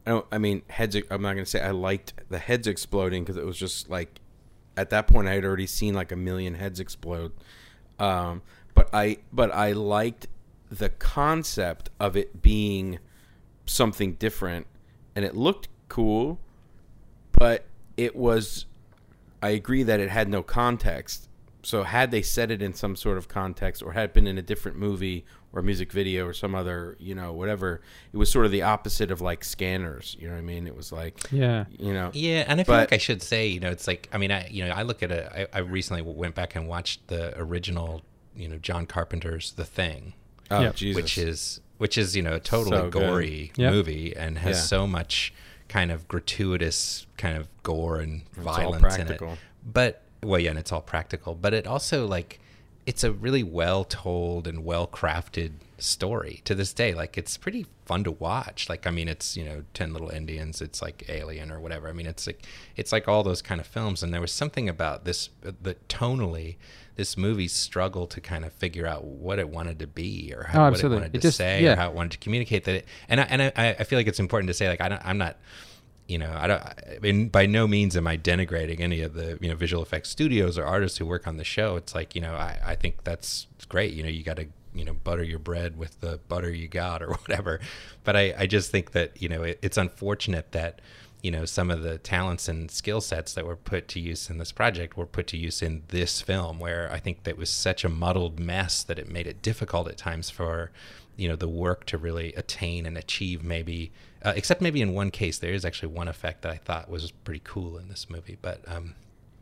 I 0.06 0.10
don't 0.10 0.26
I 0.32 0.38
mean 0.38 0.62
heads 0.68 0.96
I'm 1.10 1.22
not 1.22 1.34
going 1.34 1.44
to 1.44 1.50
say 1.50 1.60
I 1.60 1.70
liked 1.70 2.14
the 2.28 2.38
heads 2.38 2.66
exploding 2.66 3.22
because 3.24 3.36
it 3.36 3.44
was 3.46 3.56
just 3.58 3.88
like 3.90 4.20
at 4.76 4.90
that 4.90 5.06
point 5.06 5.28
I 5.28 5.34
had 5.34 5.44
already 5.44 5.66
seen 5.66 5.94
like 5.94 6.10
a 6.12 6.16
million 6.16 6.54
heads 6.54 6.80
explode. 6.80 7.32
Um 7.98 8.42
but 8.74 8.88
I 8.92 9.18
but 9.32 9.52
I 9.54 9.72
liked 9.72 10.26
the 10.70 10.88
concept 10.88 11.90
of 12.00 12.16
it 12.16 12.42
being 12.42 12.98
something 13.66 14.14
different 14.14 14.66
and 15.16 15.24
it 15.24 15.34
looked 15.36 15.68
cool 15.88 16.38
but 17.32 17.64
it 17.96 18.14
was 18.16 18.66
I 19.42 19.50
agree 19.50 19.82
that 19.82 20.00
it 20.00 20.08
had 20.08 20.28
no 20.28 20.42
context. 20.42 21.28
So 21.62 21.82
had 21.82 22.10
they 22.10 22.22
said 22.22 22.50
it 22.50 22.62
in 22.62 22.72
some 22.74 22.96
sort 22.96 23.18
of 23.18 23.28
context 23.28 23.82
or 23.82 23.92
had 23.92 24.04
it 24.06 24.14
been 24.14 24.26
in 24.26 24.38
a 24.38 24.42
different 24.42 24.78
movie 24.78 25.24
or 25.52 25.60
music 25.62 25.92
video 25.92 26.26
or 26.26 26.32
some 26.32 26.54
other, 26.54 26.96
you 26.98 27.14
know, 27.14 27.32
whatever, 27.32 27.80
it 28.12 28.16
was 28.16 28.30
sort 28.30 28.44
of 28.46 28.52
the 28.52 28.62
opposite 28.62 29.10
of 29.10 29.20
like 29.20 29.44
scanners, 29.44 30.16
you 30.18 30.26
know 30.28 30.34
what 30.34 30.38
I 30.38 30.42
mean? 30.42 30.66
It 30.66 30.74
was 30.76 30.92
like 30.92 31.18
Yeah. 31.30 31.64
you 31.78 31.92
know 31.92 32.10
Yeah, 32.14 32.44
and 32.48 32.60
I 32.60 32.64
feel 32.64 32.74
But- 32.74 32.80
like 32.90 32.92
I 32.92 32.98
should 32.98 33.22
say, 33.22 33.46
you 33.48 33.60
know, 33.60 33.70
it's 33.70 33.86
like 33.86 34.08
I 34.12 34.18
mean, 34.18 34.30
I 34.32 34.46
you 34.48 34.64
know, 34.66 34.72
I 34.72 34.82
look 34.82 35.02
at 35.02 35.10
it. 35.10 35.30
I, 35.52 35.58
I 35.58 35.60
recently 35.60 36.02
went 36.02 36.34
back 36.34 36.54
and 36.56 36.66
watched 36.68 37.08
the 37.08 37.38
original, 37.38 38.02
you 38.36 38.48
know, 38.48 38.56
John 38.58 38.86
Carpenter's 38.86 39.52
The 39.52 39.64
Thing, 39.64 40.14
oh 40.50 40.60
Yep. 40.60 40.74
Jesus. 40.76 40.96
which 41.02 41.18
is 41.18 41.60
which 41.78 41.96
is 41.98 42.14
you 42.16 42.22
know 42.22 42.34
a 42.34 42.40
totally 42.40 42.76
So 42.76 42.90
gory 42.90 43.52
Yep. 43.56 43.72
movie 43.72 44.16
and 44.16 44.38
has 44.38 44.56
Yeah. 44.56 44.62
so 44.62 44.86
much 44.86 45.32
kind 45.68 45.90
of 45.90 46.06
gratuitous 46.08 47.06
kind 47.16 47.36
of 47.36 47.48
gore 47.62 47.98
and 48.00 48.22
all 48.38 48.44
violence 48.44 48.96
in 48.96 49.10
it. 49.10 49.20
But 49.64 50.02
well, 50.22 50.40
yeah, 50.40 50.50
and 50.50 50.58
it's 50.58 50.72
all 50.72 50.80
practical. 50.82 51.34
But 51.34 51.54
it 51.54 51.66
also 51.66 52.06
like 52.06 52.40
it's 52.86 53.02
a 53.02 53.12
really 53.12 53.42
well 53.42 53.84
told 53.84 54.46
and 54.46 54.62
well 54.64 54.86
crafted 54.86 55.52
story 55.78 56.42
to 56.44 56.54
this 56.54 56.72
day. 56.74 56.92
Like 56.94 57.16
it's 57.18 57.36
pretty 57.36 57.66
fun 57.86 58.04
to 58.04 58.10
watch. 58.10 58.68
Like 58.68 58.86
I 58.86 58.90
mean, 58.90 59.08
it's 59.08 59.36
you 59.36 59.44
know 59.44 59.64
Ten 59.72 59.92
Little 59.92 60.10
Indians. 60.10 60.60
It's 60.60 60.80
like 60.82 61.04
Alien 61.08 61.50
or 61.50 61.58
whatever. 61.60 61.88
I 61.88 61.92
mean, 61.92 62.06
it's 62.06 62.26
like 62.26 62.42
it's 62.76 62.92
like 62.92 63.08
all 63.08 63.22
those 63.22 63.42
kind 63.42 63.60
of 63.60 63.66
films. 63.66 64.02
And 64.02 64.12
there 64.12 64.20
was 64.20 64.32
something 64.32 64.68
about 64.68 65.04
this 65.04 65.30
uh, 65.46 65.52
that 65.62 65.88
tonally. 65.88 66.56
This 66.96 67.16
movie 67.16 67.48
struggled 67.48 68.10
to 68.12 68.20
kind 68.20 68.44
of 68.44 68.52
figure 68.52 68.86
out 68.86 69.04
what 69.04 69.38
it 69.38 69.48
wanted 69.48 69.78
to 69.80 69.86
be, 69.86 70.32
or 70.36 70.44
how, 70.44 70.66
Oh, 70.66 70.70
what 70.70 70.80
it 70.82 70.88
wanted 70.88 71.06
It 71.06 71.12
to 71.14 71.18
just- 71.20 71.36
say, 71.36 71.62
yeah. 71.62 71.72
or 71.72 71.76
how 71.76 71.88
it 71.90 71.94
wanted 71.94 72.12
to 72.12 72.18
communicate 72.18 72.64
that. 72.64 72.74
It, 72.76 72.84
and 73.08 73.20
I, 73.20 73.24
and 73.24 73.42
I, 73.42 73.76
I 73.78 73.84
feel 73.84 73.98
like 73.98 74.06
it's 74.06 74.20
important 74.20 74.48
to 74.48 74.54
say, 74.54 74.68
like 74.68 74.80
I 74.80 74.88
don't, 74.88 75.02
I'm 75.04 75.18
not 75.18 75.36
you 76.06 76.18
know, 76.18 76.30
I 76.36 76.46
don't. 76.46 76.62
I 76.62 76.98
mean, 77.00 77.30
by 77.30 77.46
no 77.46 77.66
means 77.66 77.96
am 77.96 78.06
I 78.06 78.18
denigrating 78.18 78.78
any 78.80 79.00
of 79.00 79.14
the 79.14 79.38
you 79.40 79.48
know 79.48 79.54
visual 79.56 79.82
effects 79.82 80.10
studios 80.10 80.58
or 80.58 80.64
artists 80.66 80.98
who 80.98 81.06
work 81.06 81.26
on 81.26 81.38
the 81.38 81.44
show. 81.44 81.76
It's 81.76 81.94
like 81.94 82.14
you 82.14 82.20
know, 82.20 82.34
I, 82.34 82.58
I 82.62 82.74
think 82.74 83.04
that's 83.04 83.46
great. 83.70 83.94
You 83.94 84.02
know, 84.02 84.10
you 84.10 84.22
got 84.22 84.36
to 84.36 84.46
you 84.74 84.84
know 84.84 84.92
butter 84.92 85.22
your 85.22 85.38
bread 85.38 85.78
with 85.78 85.98
the 86.00 86.20
butter 86.28 86.50
you 86.50 86.68
got 86.68 87.02
or 87.02 87.08
whatever. 87.26 87.58
But 88.04 88.16
I, 88.16 88.34
I 88.40 88.46
just 88.46 88.70
think 88.70 88.92
that 88.92 89.22
you 89.22 89.30
know 89.30 89.44
it, 89.44 89.58
it's 89.62 89.78
unfortunate 89.78 90.52
that 90.52 90.82
you 91.24 91.30
know 91.30 91.46
some 91.46 91.70
of 91.70 91.82
the 91.82 91.96
talents 91.96 92.48
and 92.48 92.70
skill 92.70 93.00
sets 93.00 93.32
that 93.32 93.46
were 93.46 93.56
put 93.56 93.88
to 93.88 93.98
use 93.98 94.28
in 94.28 94.36
this 94.36 94.52
project 94.52 94.94
were 94.94 95.06
put 95.06 95.26
to 95.28 95.38
use 95.38 95.62
in 95.62 95.82
this 95.88 96.20
film, 96.20 96.58
where 96.58 96.92
I 96.92 96.98
think 97.00 97.22
that 97.22 97.38
was 97.38 97.48
such 97.48 97.82
a 97.82 97.88
muddled 97.88 98.38
mess 98.38 98.82
that 98.82 98.98
it 98.98 99.08
made 99.10 99.26
it 99.26 99.40
difficult 99.40 99.88
at 99.88 99.96
times 99.96 100.28
for 100.28 100.70
you 101.16 101.26
know 101.26 101.34
the 101.34 101.48
work 101.48 101.86
to 101.86 101.96
really 101.96 102.34
attain 102.34 102.84
and 102.84 102.98
achieve 102.98 103.42
maybe 103.42 103.90
uh, 104.22 104.34
except 104.36 104.60
maybe 104.60 104.82
in 104.82 104.92
one 104.92 105.10
case 105.10 105.38
there 105.38 105.54
is 105.54 105.64
actually 105.64 105.88
one 105.88 106.08
effect 106.08 106.42
that 106.42 106.50
i 106.50 106.56
thought 106.56 106.90
was 106.90 107.12
pretty 107.12 107.40
cool 107.44 107.78
in 107.78 107.88
this 107.88 108.10
movie 108.10 108.36
but 108.42 108.60
um, 108.66 108.94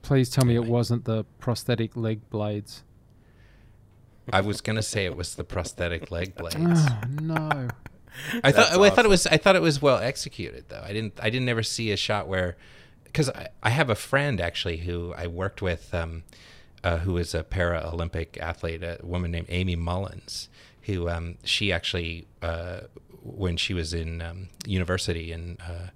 Please 0.02 0.28
tell 0.28 0.44
me 0.44 0.54
it 0.54 0.66
wasn't 0.66 1.06
the 1.06 1.24
prosthetic 1.40 1.96
leg 1.96 2.28
blades. 2.28 2.82
i 4.30 4.42
was 4.42 4.60
going 4.60 4.76
to 4.76 4.82
say 4.82 5.06
it 5.06 5.16
was 5.16 5.34
the 5.36 5.44
prosthetic 5.44 6.10
leg 6.10 6.34
blades 6.36 6.56
Oh 6.58 7.00
no. 7.22 7.68
I 8.42 8.53
thought 8.53 8.72
well, 8.72 8.85
I 8.85 8.90
thought 8.90 9.05
it 9.05 9.09
was 9.09 9.27
I 9.27 9.37
thought 9.37 9.57
it 9.57 9.62
was 9.62 9.81
well 9.81 9.98
executed 9.98 10.66
though. 10.68 10.83
I 10.83 10.92
didn't 10.92 11.18
I 11.22 11.31
didn't 11.31 11.48
ever 11.48 11.62
see 11.62 11.90
a 11.90 11.96
shot 11.96 12.29
where 12.29 12.57
because 13.05 13.29
I, 13.31 13.48
I 13.62 13.70
have 13.70 13.90
a 13.90 13.94
friend 13.94 14.40
actually 14.40 14.79
who 14.79 15.14
I 15.16 15.27
worked 15.27 15.62
with 15.62 15.92
um, 15.94 16.25
uh, 16.85 16.98
who 16.98 17.16
is 17.16 17.35
a 17.35 17.42
para 17.42 17.88
Olympic 17.92 18.38
athlete, 18.40 18.83
a 18.83 18.98
woman 19.03 19.31
named 19.31 19.46
Aimee 19.48 19.77
Mullins, 19.77 20.48
who 20.83 21.09
um, 21.09 21.37
she 21.44 21.72
actually 21.72 22.27
uh, 22.42 22.81
when 23.22 23.57
she 23.57 23.75
was 23.75 23.94
in 23.94 24.20
um, 24.20 24.48
university 24.66 25.33
in 25.33 25.59
uh, 25.61 25.88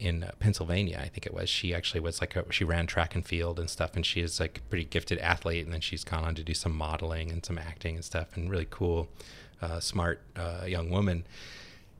in 0.00 0.24
Pennsylvania, 0.38 0.98
I 0.98 1.08
think 1.08 1.26
it 1.26 1.34
was. 1.34 1.50
She 1.50 1.74
actually 1.74 2.00
was 2.00 2.22
like 2.22 2.34
a, 2.34 2.50
she 2.50 2.64
ran 2.64 2.86
track 2.86 3.14
and 3.14 3.24
field 3.24 3.60
and 3.60 3.68
stuff, 3.68 3.94
and 3.94 4.04
she 4.04 4.22
is 4.22 4.40
like 4.40 4.58
a 4.58 4.60
pretty 4.62 4.86
gifted 4.86 5.18
athlete. 5.18 5.64
And 5.64 5.74
then 5.74 5.82
she's 5.82 6.04
gone 6.04 6.24
on 6.24 6.34
to 6.36 6.42
do 6.42 6.54
some 6.54 6.74
modeling 6.74 7.30
and 7.30 7.44
some 7.44 7.58
acting 7.58 7.96
and 7.96 8.04
stuff, 8.04 8.34
and 8.34 8.50
really 8.50 8.66
cool, 8.68 9.08
uh, 9.62 9.80
smart 9.80 10.22
uh, 10.36 10.64
young 10.66 10.90
woman. 10.90 11.26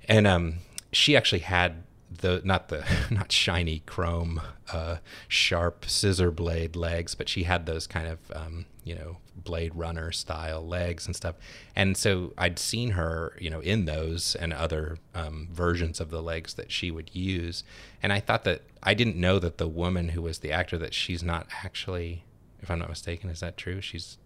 And 0.09 0.27
um, 0.27 0.57
she 0.93 1.17
actually 1.17 1.41
had 1.41 1.85
the 2.11 2.41
not 2.45 2.69
the 2.69 2.85
not 3.11 3.31
shiny 3.33 3.81
chrome 3.81 4.41
uh, 4.73 4.97
sharp 5.29 5.85
scissor 5.89 6.31
blade 6.31 6.77
legs, 6.77 7.15
but 7.15 7.29
she 7.29 7.45
had 7.45 7.67
those 7.67 7.87
kind 7.87 8.09
of 8.09 8.19
um, 8.35 8.67
you 8.85 8.95
know 8.95 9.19
Blade 9.37 9.75
Runner 9.75 10.13
style 10.13 10.67
legs 10.67 11.07
and 11.07 11.15
stuff. 11.15 11.37
And 11.77 11.97
so 11.97 12.33
I'd 12.37 12.59
seen 12.59 12.91
her 12.91 13.37
you 13.41 13.51
know 13.51 13.61
in 13.61 13.85
those 13.85 14.35
and 14.35 14.53
other 14.53 14.99
um, 15.15 15.49
versions 15.53 16.01
of 16.01 16.11
the 16.11 16.23
legs 16.23 16.55
that 16.55 16.73
she 16.73 16.91
would 16.91 17.15
use, 17.15 17.63
and 18.03 18.13
I 18.13 18.21
thought 18.21 18.45
that 18.45 18.63
I 18.83 18.95
didn't 18.95 19.17
know 19.17 19.39
that 19.39 19.59
the 19.59 19.69
woman 19.69 20.11
who 20.11 20.23
was 20.23 20.39
the 20.39 20.53
actor 20.53 20.79
that 20.79 20.95
she's 20.95 21.23
not 21.23 21.47
actually, 21.63 22.25
if 22.61 22.71
I'm 22.71 22.79
not 22.79 22.89
mistaken, 22.89 23.31
is 23.31 23.41
that 23.41 23.57
true? 23.57 23.81
She's 23.81 24.19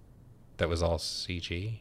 that 0.56 0.68
was 0.68 0.82
all 0.82 0.98
CG. 0.98 1.80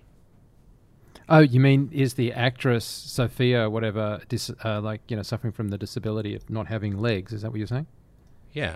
Oh, 1.33 1.39
you 1.39 1.59
mean 1.59 1.89
is 1.91 2.13
the 2.13 2.31
actress 2.31 2.85
Sofia 2.85 3.67
whatever 3.67 4.21
dis, 4.29 4.51
uh, 4.63 4.79
like 4.81 5.01
you 5.07 5.17
know 5.17 5.23
suffering 5.23 5.51
from 5.51 5.69
the 5.69 5.79
disability 5.79 6.35
of 6.35 6.47
not 6.47 6.67
having 6.67 6.95
legs? 6.99 7.33
Is 7.33 7.41
that 7.41 7.49
what 7.49 7.57
you're 7.57 7.65
saying? 7.65 7.87
Yeah. 8.51 8.75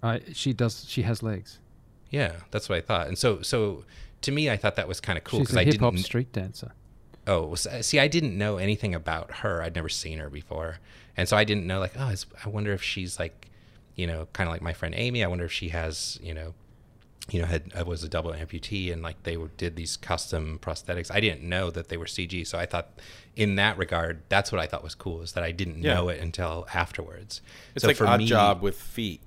Uh, 0.00 0.20
she 0.32 0.52
does. 0.52 0.84
She 0.88 1.02
has 1.02 1.24
legs. 1.24 1.58
Yeah, 2.10 2.36
that's 2.52 2.68
what 2.68 2.78
I 2.78 2.82
thought. 2.82 3.08
And 3.08 3.18
so, 3.18 3.42
so 3.42 3.84
to 4.22 4.30
me, 4.30 4.48
I 4.48 4.56
thought 4.56 4.76
that 4.76 4.86
was 4.86 5.00
kind 5.00 5.18
of 5.18 5.24
cool 5.24 5.40
She's 5.40 5.48
because 5.48 5.56
a 5.56 5.60
I 5.60 5.64
hip 5.64 5.80
hop 5.80 5.98
street 5.98 6.32
dancer. 6.32 6.70
Oh, 7.26 7.56
see, 7.56 7.98
I 7.98 8.06
didn't 8.06 8.38
know 8.38 8.58
anything 8.58 8.94
about 8.94 9.38
her. 9.38 9.60
I'd 9.60 9.74
never 9.74 9.88
seen 9.88 10.18
her 10.18 10.30
before, 10.30 10.78
and 11.16 11.28
so 11.28 11.36
I 11.36 11.42
didn't 11.42 11.66
know. 11.66 11.80
Like, 11.80 11.94
oh, 11.98 12.14
I 12.44 12.48
wonder 12.48 12.72
if 12.72 12.82
she's 12.82 13.18
like, 13.18 13.48
you 13.96 14.06
know, 14.06 14.28
kind 14.32 14.48
of 14.48 14.52
like 14.52 14.62
my 14.62 14.72
friend 14.72 14.94
Aimee. 14.94 15.24
I 15.24 15.26
wonder 15.26 15.44
if 15.44 15.52
she 15.52 15.70
has, 15.70 16.18
you 16.22 16.32
know, 16.32 16.54
you 17.30 17.40
know, 17.40 17.46
had 17.46 17.70
uh, 17.78 17.84
was 17.84 18.02
a 18.04 18.08
double 18.08 18.32
amputee, 18.32 18.92
and 18.92 19.02
like 19.02 19.22
they 19.24 19.36
were, 19.36 19.48
did 19.56 19.76
these 19.76 19.96
custom 19.96 20.58
prosthetics. 20.62 21.10
I 21.10 21.20
didn't 21.20 21.42
know 21.42 21.70
that 21.70 21.88
they 21.88 21.96
were 21.96 22.06
CG, 22.06 22.46
so 22.46 22.58
I 22.58 22.66
thought, 22.66 22.88
in 23.36 23.56
that 23.56 23.76
regard, 23.78 24.22
that's 24.28 24.50
what 24.50 24.60
I 24.60 24.66
thought 24.66 24.82
was 24.82 24.94
cool 24.94 25.20
is 25.22 25.32
that 25.32 25.44
I 25.44 25.52
didn't 25.52 25.82
Yeah. 25.82 25.94
know 25.94 26.08
it 26.08 26.20
until 26.20 26.66
afterwards. 26.72 27.40
It's 27.74 27.82
so 27.82 27.88
like 27.88 27.96
for 27.96 28.06
odd 28.06 28.20
me- 28.20 28.26
job 28.26 28.62
with 28.62 28.80
feet. 28.80 29.20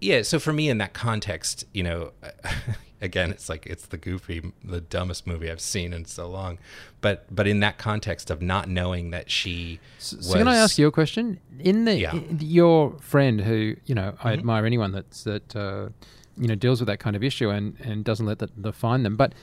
yeah 0.00 0.20
so 0.22 0.38
for 0.38 0.52
me 0.52 0.68
in 0.68 0.76
that 0.78 0.92
context 0.92 1.64
you 1.72 1.82
know 1.82 2.12
again 3.00 3.30
it's 3.30 3.48
like 3.48 3.64
it's 3.66 3.86
the 3.86 3.96
goofy 3.96 4.52
the 4.62 4.80
dumbest 4.82 5.26
movie 5.26 5.50
i've 5.50 5.60
seen 5.60 5.94
in 5.94 6.04
so 6.04 6.28
long 6.28 6.58
but 7.00 7.24
but 7.34 7.46
in 7.46 7.60
that 7.60 7.78
context 7.78 8.30
of 8.30 8.42
not 8.42 8.68
knowing 8.68 9.10
that 9.10 9.30
she 9.30 9.80
So, 9.98 10.16
was 10.18 10.26
so 10.28 10.36
can 10.38 10.48
I 10.48 10.56
ask 10.56 10.76
you 10.78 10.86
a 10.86 10.92
question? 10.92 11.40
In 11.58 11.86
the 11.86 11.96
Yeah. 11.96 12.12
in 12.14 12.38
your 12.42 12.98
friend 13.00 13.40
who 13.40 13.74
you 13.86 13.94
know 13.94 14.14
I 14.22 14.32
Mhm. 14.32 14.38
admire 14.40 14.66
anyone 14.66 14.92
that's 14.92 15.24
that 15.24 15.56
uh, 15.56 15.88
you 16.36 16.48
know 16.48 16.54
deals 16.54 16.80
with 16.80 16.86
that 16.88 16.98
kind 16.98 17.16
of 17.16 17.24
issue 17.24 17.50
and 17.50 17.76
and 17.80 18.04
doesn't 18.04 18.26
let 18.26 18.38
that 18.38 18.62
define 18.62 19.02
them. 19.02 19.16
But 19.16 19.34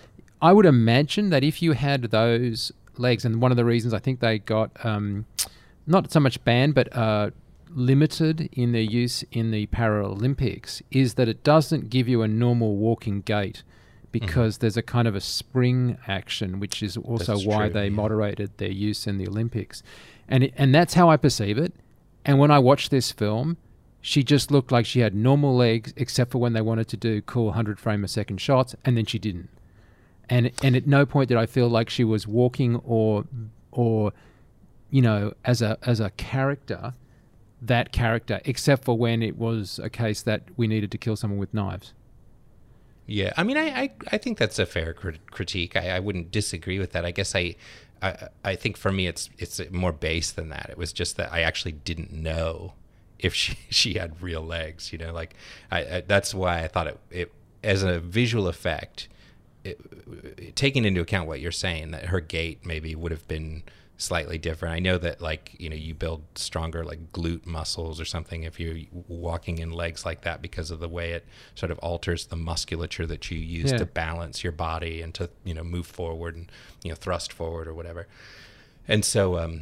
I 0.41 0.53
would 0.53 0.65
imagine 0.65 1.29
that 1.29 1.43
if 1.43 1.62
you 1.62 1.73
had 1.73 2.03
those 2.03 2.71
legs, 2.97 3.25
and 3.25 3.41
one 3.41 3.51
of 3.51 3.58
the 3.58 3.65
reasons 3.65 3.93
I 3.93 3.99
think 3.99 4.19
they 4.19 4.39
got 4.39 4.71
um, 4.84 5.25
not 5.88 6.12
so 6.12 6.19
much 6.19 6.43
banned, 6.43 6.75
but 6.75 6.95
uh, 6.95 7.32
limited 7.69 8.49
in 8.53 8.71
their 8.71 8.82
use 8.82 9.23
in 9.32 9.51
the 9.51 9.67
Paralympics, 9.67 10.82
is 10.91 11.15
that 11.15 11.27
it 11.27 11.43
doesn't 11.43 11.89
give 11.89 12.08
you 12.08 12.21
a 12.21 12.27
normal 12.27 12.75
walking 12.75 13.21
gait. 13.21 13.63
Because 14.12 14.60
there's 14.60 14.77
a 14.77 14.84
kind 14.84 15.08
of 15.08 15.15
a 15.15 15.19
spring 15.19 15.97
action, 16.08 16.60
which 16.60 16.84
is 16.84 16.97
also 16.97 17.34
That's 17.34 17.47
why 17.47 17.65
true, 17.65 17.73
they 17.73 17.84
yeah. 17.86 17.95
moderated 17.95 18.51
their 18.58 18.69
use 18.69 19.08
in 19.08 19.17
the 19.17 19.27
Olympics, 19.27 19.82
and 20.27 20.43
it, 20.43 20.53
and 20.56 20.75
that's 20.75 20.93
how 20.93 21.10
I 21.10 21.17
perceive 21.17 21.58
it. 21.58 21.73
And 22.23 22.38
when 22.38 22.51
I 22.51 22.60
watched 22.60 22.91
this 22.91 23.12
film, 23.12 23.58
she 24.06 24.22
just 24.22 24.52
looked 24.52 24.70
like 24.70 24.86
she 24.86 25.00
had 25.00 25.16
normal 25.16 25.56
legs, 25.56 25.94
except 25.96 26.34
for 26.34 26.38
when 26.38 26.52
they 26.52 26.60
wanted 26.60 26.89
to 26.89 26.98
do 26.98 27.22
cool 27.22 27.54
hundred 27.54 27.80
frame 27.80 28.04
a 28.04 28.08
second 28.10 28.42
shots, 28.42 28.76
and 28.84 28.98
then 28.98 29.06
she 29.06 29.18
didn't. 29.18 29.50
And 30.30 30.52
and 30.62 30.76
at 30.76 30.86
no 30.86 31.06
point 31.06 31.30
did 31.30 31.38
I 31.38 31.46
feel 31.46 31.70
like 31.70 31.89
she 31.89 32.04
was 32.04 32.28
walking 32.28 32.76
or 32.84 33.24
or 33.72 34.12
you 34.89 35.02
know 35.02 35.34
as 35.46 35.62
a 35.62 35.78
as 35.84 36.02
a 36.02 36.10
character 36.12 36.94
that 37.62 37.94
character, 37.94 38.42
except 38.44 38.84
for 38.84 38.98
when 38.98 39.24
it 39.24 39.38
was 39.38 39.80
a 39.80 39.89
case 39.89 40.22
that 40.24 40.44
we 40.58 40.68
needed 40.68 40.92
to 40.92 40.98
kill 40.98 41.16
someone 41.16 41.39
with 41.39 41.54
knives. 41.54 41.94
Yeah, 43.08 43.32
I 43.38 43.44
mean, 43.44 43.56
I 43.56 43.68
I, 43.68 43.92
I 44.12 44.18
think 44.18 44.38
that's 44.38 44.60
a 44.60 44.66
fair 44.66 44.94
crit- 44.94 45.32
critique. 45.32 45.78
I, 45.78 45.96
I 45.96 46.00
wouldn't 46.00 46.30
disagree 46.30 46.78
with 46.78 46.92
that. 46.92 47.06
I 47.06 47.12
guess 47.12 47.34
I, 47.36 47.56
I 48.02 48.28
I 48.44 48.56
think 48.58 48.76
for 48.76 48.92
me 48.92 49.08
it's 49.08 49.30
it's 49.38 49.62
more 49.72 49.94
base 49.94 50.30
than 50.30 50.50
that. 50.50 50.68
It 50.70 50.78
was 50.78 50.92
just 50.92 51.16
that 51.16 51.32
I 51.32 51.39
actually 51.39 51.72
didn't 51.72 52.12
know 52.12 52.74
if 53.24 53.34
she 53.34 53.58
she 53.70 53.94
had 53.96 54.22
real 54.22 54.42
legs. 54.42 54.92
You 54.92 55.00
know, 55.00 55.12
like 55.14 55.34
I, 55.72 55.80
I 55.80 56.04
that's 56.06 56.34
why 56.36 56.64
I 56.64 56.68
thought 56.68 56.88
it 56.88 57.00
it 57.10 57.32
as 57.64 57.82
a 57.82 58.00
visual 58.00 58.48
effect, 58.48 59.08
it, 59.64 59.80
taking 60.56 60.86
into 60.86 61.02
account 61.02 61.28
what 61.28 61.40
you're 61.40 61.52
saying 61.52 61.92
that 61.92 62.06
her 62.08 62.20
gait 62.20 62.66
maybe 62.66 62.94
would 62.94 63.12
have 63.12 63.28
been 63.28 63.64
slightly 63.96 64.38
different. 64.38 64.76
I 64.76 64.80
know 64.80 64.98
that 64.98 65.22
like 65.22 65.56
you 65.60 65.70
know 65.70 65.76
you 65.78 65.94
build 65.94 66.24
stronger 66.36 66.84
like 66.84 67.14
glute 67.14 67.46
muscles 67.46 68.02
or 68.02 68.06
something 68.06 68.44
if 68.44 68.60
you're 68.60 68.80
walking 69.08 69.60
in 69.60 69.72
legs 69.72 70.06
like 70.06 70.22
that 70.24 70.42
because 70.42 70.72
of 70.72 70.80
the 70.82 70.90
way 70.90 71.12
it 71.12 71.26
sort 71.56 71.72
of 71.72 71.80
alters 71.80 72.26
the 72.26 72.36
musculature 72.36 73.06
that 73.06 73.32
you 73.32 73.38
use 73.38 73.72
Yeah. 73.72 73.78
to 73.78 73.86
balance 73.86 74.44
your 74.44 74.52
body 74.52 75.02
and 75.02 75.14
to 75.14 75.30
you 75.46 75.54
know 75.54 75.64
move 75.64 75.86
forward 75.88 76.36
and 76.36 76.52
you 76.84 76.90
know 76.90 76.96
thrust 76.96 77.32
forward 77.32 77.68
or 77.68 77.74
whatever. 77.74 78.08
And 78.88 79.06
so 79.06 79.38
um 79.40 79.62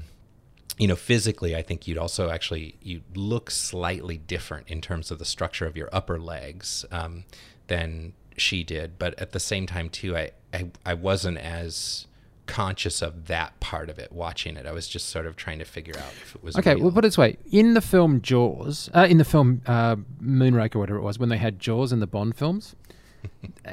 you 0.77 0.87
know 0.87 0.95
physically 0.95 1.55
I 1.55 1.61
think 1.61 1.87
you'd 1.87 1.97
also 1.97 2.29
actually 2.29 2.75
you 2.81 3.01
look 3.15 3.51
slightly 3.51 4.17
different 4.17 4.67
in 4.69 4.81
terms 4.81 5.11
of 5.11 5.19
the 5.19 5.25
structure 5.25 5.65
of 5.65 5.75
your 5.77 5.89
upper 5.91 6.19
legs 6.19 6.85
um 6.91 7.23
than 7.67 8.13
she 8.37 8.63
did, 8.63 8.97
but 8.97 9.17
at 9.19 9.31
the 9.33 9.39
same 9.39 9.67
time 9.67 9.89
too 9.89 10.15
I 10.17 10.31
I, 10.53 10.71
I 10.85 10.93
wasn't 10.93 11.37
as 11.37 12.07
conscious 12.47 13.01
of 13.01 13.27
that 13.27 13.57
part 13.61 13.89
of 13.89 13.97
it 13.97 14.11
watching 14.11 14.57
it. 14.57 14.65
I 14.65 14.73
was 14.73 14.87
just 14.89 15.07
sort 15.09 15.25
of 15.25 15.37
trying 15.37 15.59
to 15.59 15.65
figure 15.65 15.95
out 15.97 16.11
if 16.23 16.35
it 16.35 16.43
was 16.43 16.57
Okay, 16.57 16.73
real. 16.75 16.83
well, 16.85 16.91
put 16.91 17.05
it 17.05 17.07
this 17.09 17.17
way: 17.17 17.37
in 17.51 17.75
the 17.75 17.81
film 17.81 18.21
Jaws, 18.21 18.89
uh, 18.93 19.07
in 19.09 19.17
the 19.19 19.23
film 19.23 19.61
uh, 19.67 19.95
Moonraker, 20.21 20.75
whatever 20.75 20.97
it 20.99 21.03
was, 21.03 21.17
when 21.19 21.29
they 21.29 21.37
had 21.37 21.59
Jaws 21.59 21.93
in 21.93 21.99
the 22.01 22.07
Bond 22.07 22.35
films, 22.35 22.75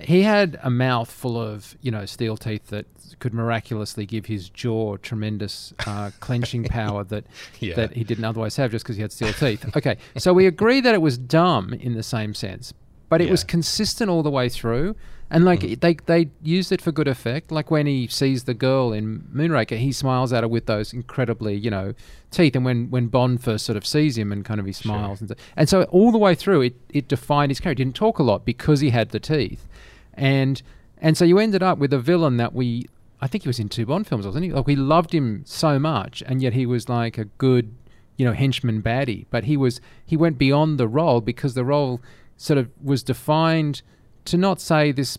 he 0.00 0.22
had 0.22 0.58
a 0.62 0.70
mouth 0.70 1.11
full 1.11 1.40
of 1.40 1.76
you 1.82 1.90
know 1.90 2.04
steel 2.06 2.37
teeth 2.37 2.66
that 2.68 2.87
could 3.20 3.34
miraculously 3.34 4.06
give 4.06 4.26
his 4.26 4.48
jaw 4.48 4.96
tremendous 4.98 5.72
uh, 5.87 6.11
clenching 6.20 6.64
power 6.64 7.02
that 7.04 7.24
Yeah. 7.61 7.74
that 7.74 7.92
he 7.94 8.04
didn't 8.04 8.24
otherwise 8.24 8.56
have 8.56 8.70
just 8.70 8.84
because 8.84 8.96
he 8.96 9.02
had 9.02 9.12
steel 9.12 9.32
teeth. 9.32 9.76
Okay, 9.76 9.96
so 10.16 10.32
we 10.32 10.46
agree 10.46 10.80
that 10.80 10.94
it 10.94 11.02
was 11.02 11.18
dumb 11.18 11.72
in 11.72 11.94
the 11.94 12.02
same 12.02 12.34
sense, 12.34 12.72
but 13.08 13.20
it 13.20 13.30
was 13.30 13.40
Yeah. 13.42 13.46
Mm. 13.46 13.48
consistent 13.48 14.11
all 14.11 14.22
the 14.22 14.30
way 14.30 14.48
through. 14.48 14.94
And 15.30 15.44
like 15.44 15.60
mm. 15.60 15.78
they 15.80 15.94
they 16.06 16.30
used 16.42 16.72
it 16.72 16.80
for 16.80 16.90
good 16.90 17.08
effect. 17.08 17.52
Like 17.52 17.70
when 17.70 17.86
he 17.86 18.06
sees 18.06 18.44
the 18.44 18.54
girl 18.54 18.92
in 18.92 19.20
Moonraker, 19.34 19.76
he 19.76 19.92
smiles 19.92 20.32
at 20.32 20.42
her 20.42 20.48
with 20.48 20.66
those 20.66 20.92
incredibly 20.92 21.54
you 21.54 21.70
know 21.70 21.94
teeth. 22.30 22.56
And 22.56 22.64
when 22.64 22.90
when 22.90 23.08
Bond 23.08 23.42
first 23.42 23.66
sort 23.66 23.76
of 23.76 23.86
sees 23.86 24.16
him 24.16 24.32
and 24.32 24.44
kind 24.44 24.58
of 24.58 24.66
he 24.66 24.72
smiles 24.72 25.20
and, 25.20 25.28
so- 25.28 25.36
and 25.56 25.68
so 25.68 25.82
all 25.84 26.12
the 26.12 26.18
way 26.18 26.34
through 26.34 26.62
it 26.62 26.76
it 26.88 27.08
defined 27.08 27.50
his 27.50 27.60
character. 27.60 27.82
He 27.82 27.84
didn't 27.84 27.96
talk 27.96 28.18
a 28.18 28.22
lot 28.22 28.44
because 28.44 28.80
he 28.80 28.90
had 28.90 29.10
the 29.10 29.20
teeth, 29.20 29.68
and 30.14 30.62
and 30.96 31.16
so 31.16 31.24
you 31.24 31.38
ended 31.38 31.62
up 31.62 31.78
with 31.78 31.92
a 31.92 31.98
villain 31.98 32.38
that 32.38 32.54
we 32.54 32.86
I 33.20 33.26
think 33.26 33.42
he 33.42 33.48
was 33.48 33.58
in 33.58 33.68
two 33.68 33.84
Bond 33.84 34.06
films, 34.06 34.24
wasn't 34.24 34.44
he? 34.44 34.52
Like 34.52 34.66
we 34.66 34.76
loved 34.76 35.14
him 35.14 35.42
so 35.44 35.78
much, 35.78 36.22
and 36.26 36.40
yet 36.40 36.54
he 36.54 36.64
was 36.64 36.88
like 36.88 37.18
a 37.18 37.24
good 37.24 37.74
you 38.16 38.24
know 38.24 38.32
henchman 38.32 38.82
baddie. 38.82 39.26
But 39.30 39.44
he 39.44 39.58
was 39.58 39.80
he 40.06 40.16
went 40.16 40.38
beyond 40.38 40.78
the 40.78 40.88
role 40.88 41.20
because 41.20 41.52
the 41.52 41.64
role 41.64 42.00
sort 42.38 42.58
of 42.58 42.70
was 42.82 43.02
defined 43.02 43.82
to 44.30 44.36
not 44.36 44.60
say 44.60 44.92
this 44.92 45.18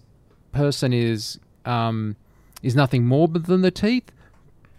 person 0.51 0.93
is 0.93 1.39
um, 1.65 2.15
is 2.63 2.75
nothing 2.75 3.05
more 3.05 3.27
than 3.27 3.61
the 3.61 3.71
teeth, 3.71 4.11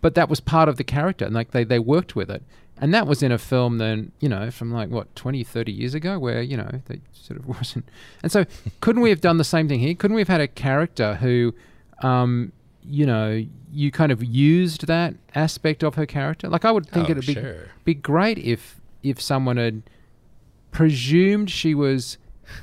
but 0.00 0.14
that 0.14 0.28
was 0.28 0.40
part 0.40 0.68
of 0.68 0.76
the 0.76 0.84
character, 0.84 1.24
and 1.24 1.34
like 1.34 1.50
they, 1.52 1.64
they 1.64 1.78
worked 1.78 2.14
with 2.16 2.30
it. 2.30 2.42
And 2.82 2.94
that 2.94 3.06
was 3.06 3.22
in 3.22 3.30
a 3.30 3.36
film 3.36 3.76
then, 3.76 4.10
you 4.20 4.28
know, 4.30 4.50
from 4.50 4.72
like 4.72 4.88
what 4.88 5.14
20, 5.14 5.44
30 5.44 5.70
years 5.70 5.94
ago, 5.94 6.18
where 6.18 6.40
you 6.40 6.56
know 6.56 6.80
they 6.86 7.00
sort 7.12 7.38
of 7.38 7.46
wasn't. 7.58 7.86
And 8.22 8.32
so, 8.32 8.46
couldn't 8.80 9.02
we 9.02 9.10
have 9.10 9.20
done 9.20 9.36
the 9.36 9.44
same 9.44 9.68
thing 9.68 9.80
here? 9.80 9.94
Couldn't 9.94 10.14
we 10.14 10.22
have 10.22 10.28
had 10.28 10.40
a 10.40 10.48
character 10.48 11.16
who, 11.16 11.54
um, 12.02 12.52
you 12.82 13.04
know, 13.04 13.44
you 13.70 13.90
kind 13.90 14.10
of 14.10 14.24
used 14.24 14.86
that 14.86 15.14
aspect 15.34 15.82
of 15.84 15.96
her 15.96 16.06
character? 16.06 16.48
Like 16.48 16.64
I 16.64 16.70
would 16.70 16.86
think 16.88 17.08
Oh, 17.08 17.12
it'd 17.12 17.26
be 17.26 17.34
sure. 17.34 17.68
be 17.84 17.94
great 17.94 18.38
if 18.38 18.80
if 19.02 19.20
someone 19.20 19.58
had 19.58 19.82
presumed 20.72 21.50
she 21.50 21.74
was 21.74 22.16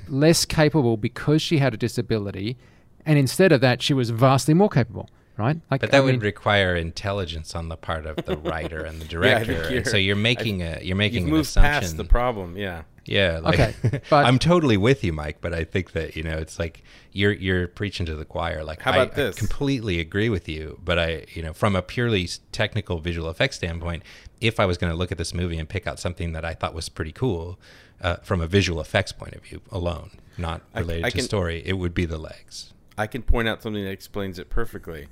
less 0.08 0.46
capable 0.46 0.98
because 0.98 1.42
she 1.42 1.58
had 1.58 1.74
a 1.74 1.78
disability, 1.78 2.58
and 3.06 3.18
instead 3.18 3.52
of 3.52 3.62
that, 3.62 3.82
she 3.82 3.94
was 3.94 4.10
vastly 4.10 4.54
more 4.54 4.70
capable. 4.70 5.10
Right? 5.38 5.58
Like, 5.70 5.82
But 5.82 5.92
that 5.92 5.98
I 5.98 6.00
would 6.00 6.14
mean- 6.16 6.22
require 6.22 6.76
intelligence 6.76 7.54
on 7.56 7.70
the 7.70 7.78
part 7.78 8.08
of 8.08 8.16
the 8.26 8.36
writer 8.38 8.84
and 8.84 9.00
the 9.00 9.06
Yeah, 9.22 9.44
director. 9.44 9.52
you're- 9.52 9.78
and 9.78 9.86
so 9.88 9.96
you're 9.96 10.16
making 10.16 10.64
a 10.64 10.80
you're 10.82 10.96
making 10.96 11.20
You've 11.26 11.28
an 11.28 11.34
moved 11.36 11.50
assumption. 11.50 11.72
past 11.82 11.98
the 11.98 12.06
problem. 12.06 12.58
Yeah. 12.58 12.82
Yeah. 13.08 13.40
Like, 13.42 13.60
Okay, 13.60 14.02
but- 14.10 14.26
I'm 14.26 14.38
totally 14.38 14.78
with 14.78 15.04
you, 15.04 15.14
Mike. 15.14 15.38
But 15.42 15.54
I 15.54 15.64
think 15.64 15.92
that 15.94 16.16
you 16.16 16.24
know 16.24 16.38
it's 16.38 16.60
like 16.60 16.84
you're 17.14 17.32
you're 17.32 17.68
preaching 17.68 18.06
to 18.06 18.16
the 18.16 18.26
choir. 18.26 18.64
Like 18.64 18.82
How 18.82 18.92
I- 18.92 18.98
about 18.98 19.14
I, 19.14 19.16
this? 19.16 19.36
completely 19.36 20.00
agree 20.00 20.30
with 20.30 20.48
you. 20.48 20.80
But 20.84 21.00
I 21.00 21.26
you 21.34 21.42
know 21.42 21.54
from 21.54 21.76
a 21.76 21.82
purely 21.82 22.28
technical 22.52 23.00
visual 23.00 23.30
effects 23.30 23.56
standpoint, 23.56 24.04
if 24.42 24.60
I 24.60 24.66
was 24.66 24.78
going 24.78 24.92
to 24.92 24.98
look 24.98 25.12
at 25.12 25.18
this 25.18 25.34
movie 25.34 25.58
and 25.58 25.68
pick 25.68 25.88
out 25.88 26.00
something 26.00 26.34
that 26.34 26.46
I 26.46 26.54
thought 26.54 26.74
was 26.74 26.90
pretty 26.90 27.12
cool 27.14 27.58
uh, 28.02 28.18
from 28.18 28.42
a 28.42 28.48
visual 28.48 28.80
effects 28.82 29.12
point 29.12 29.34
of 29.34 29.44
view 29.44 29.62
alone, 29.72 30.12
not 30.38 30.62
I- 30.76 30.80
related 30.82 31.06
I 31.06 31.10
to 31.10 31.16
can- 31.18 31.26
story, 31.26 31.64
it 31.66 31.74
would 31.74 31.94
be 31.94 32.06
the 32.06 32.18
legs. 32.20 32.74
I 32.98 33.08
can 33.08 33.22
point 33.22 33.48
out 33.48 33.62
something 33.62 33.84
that 33.84 33.92
explains 33.92 34.38
it 34.40 34.50
perfectly. 34.50 35.08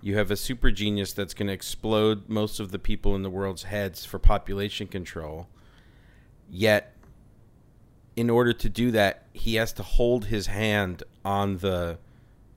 You 0.00 0.16
have 0.16 0.30
a 0.30 0.36
super 0.36 0.70
genius 0.70 1.12
that's 1.12 1.34
going 1.34 1.48
to 1.48 1.52
explode 1.52 2.28
most 2.28 2.60
of 2.60 2.70
the 2.70 2.78
people 2.78 3.16
in 3.16 3.22
the 3.22 3.30
world's 3.30 3.64
heads 3.64 4.04
for 4.04 4.20
population 4.20 4.86
control. 4.86 5.48
Yet, 6.48 6.94
in 8.16 8.30
order 8.30 8.52
to 8.52 8.68
do 8.68 8.90
that, 8.92 9.24
he 9.32 9.56
has 9.56 9.72
to 9.74 9.82
hold 9.82 10.24
his 10.26 10.46
hand 10.46 11.02
on 11.24 11.58
the 11.58 11.98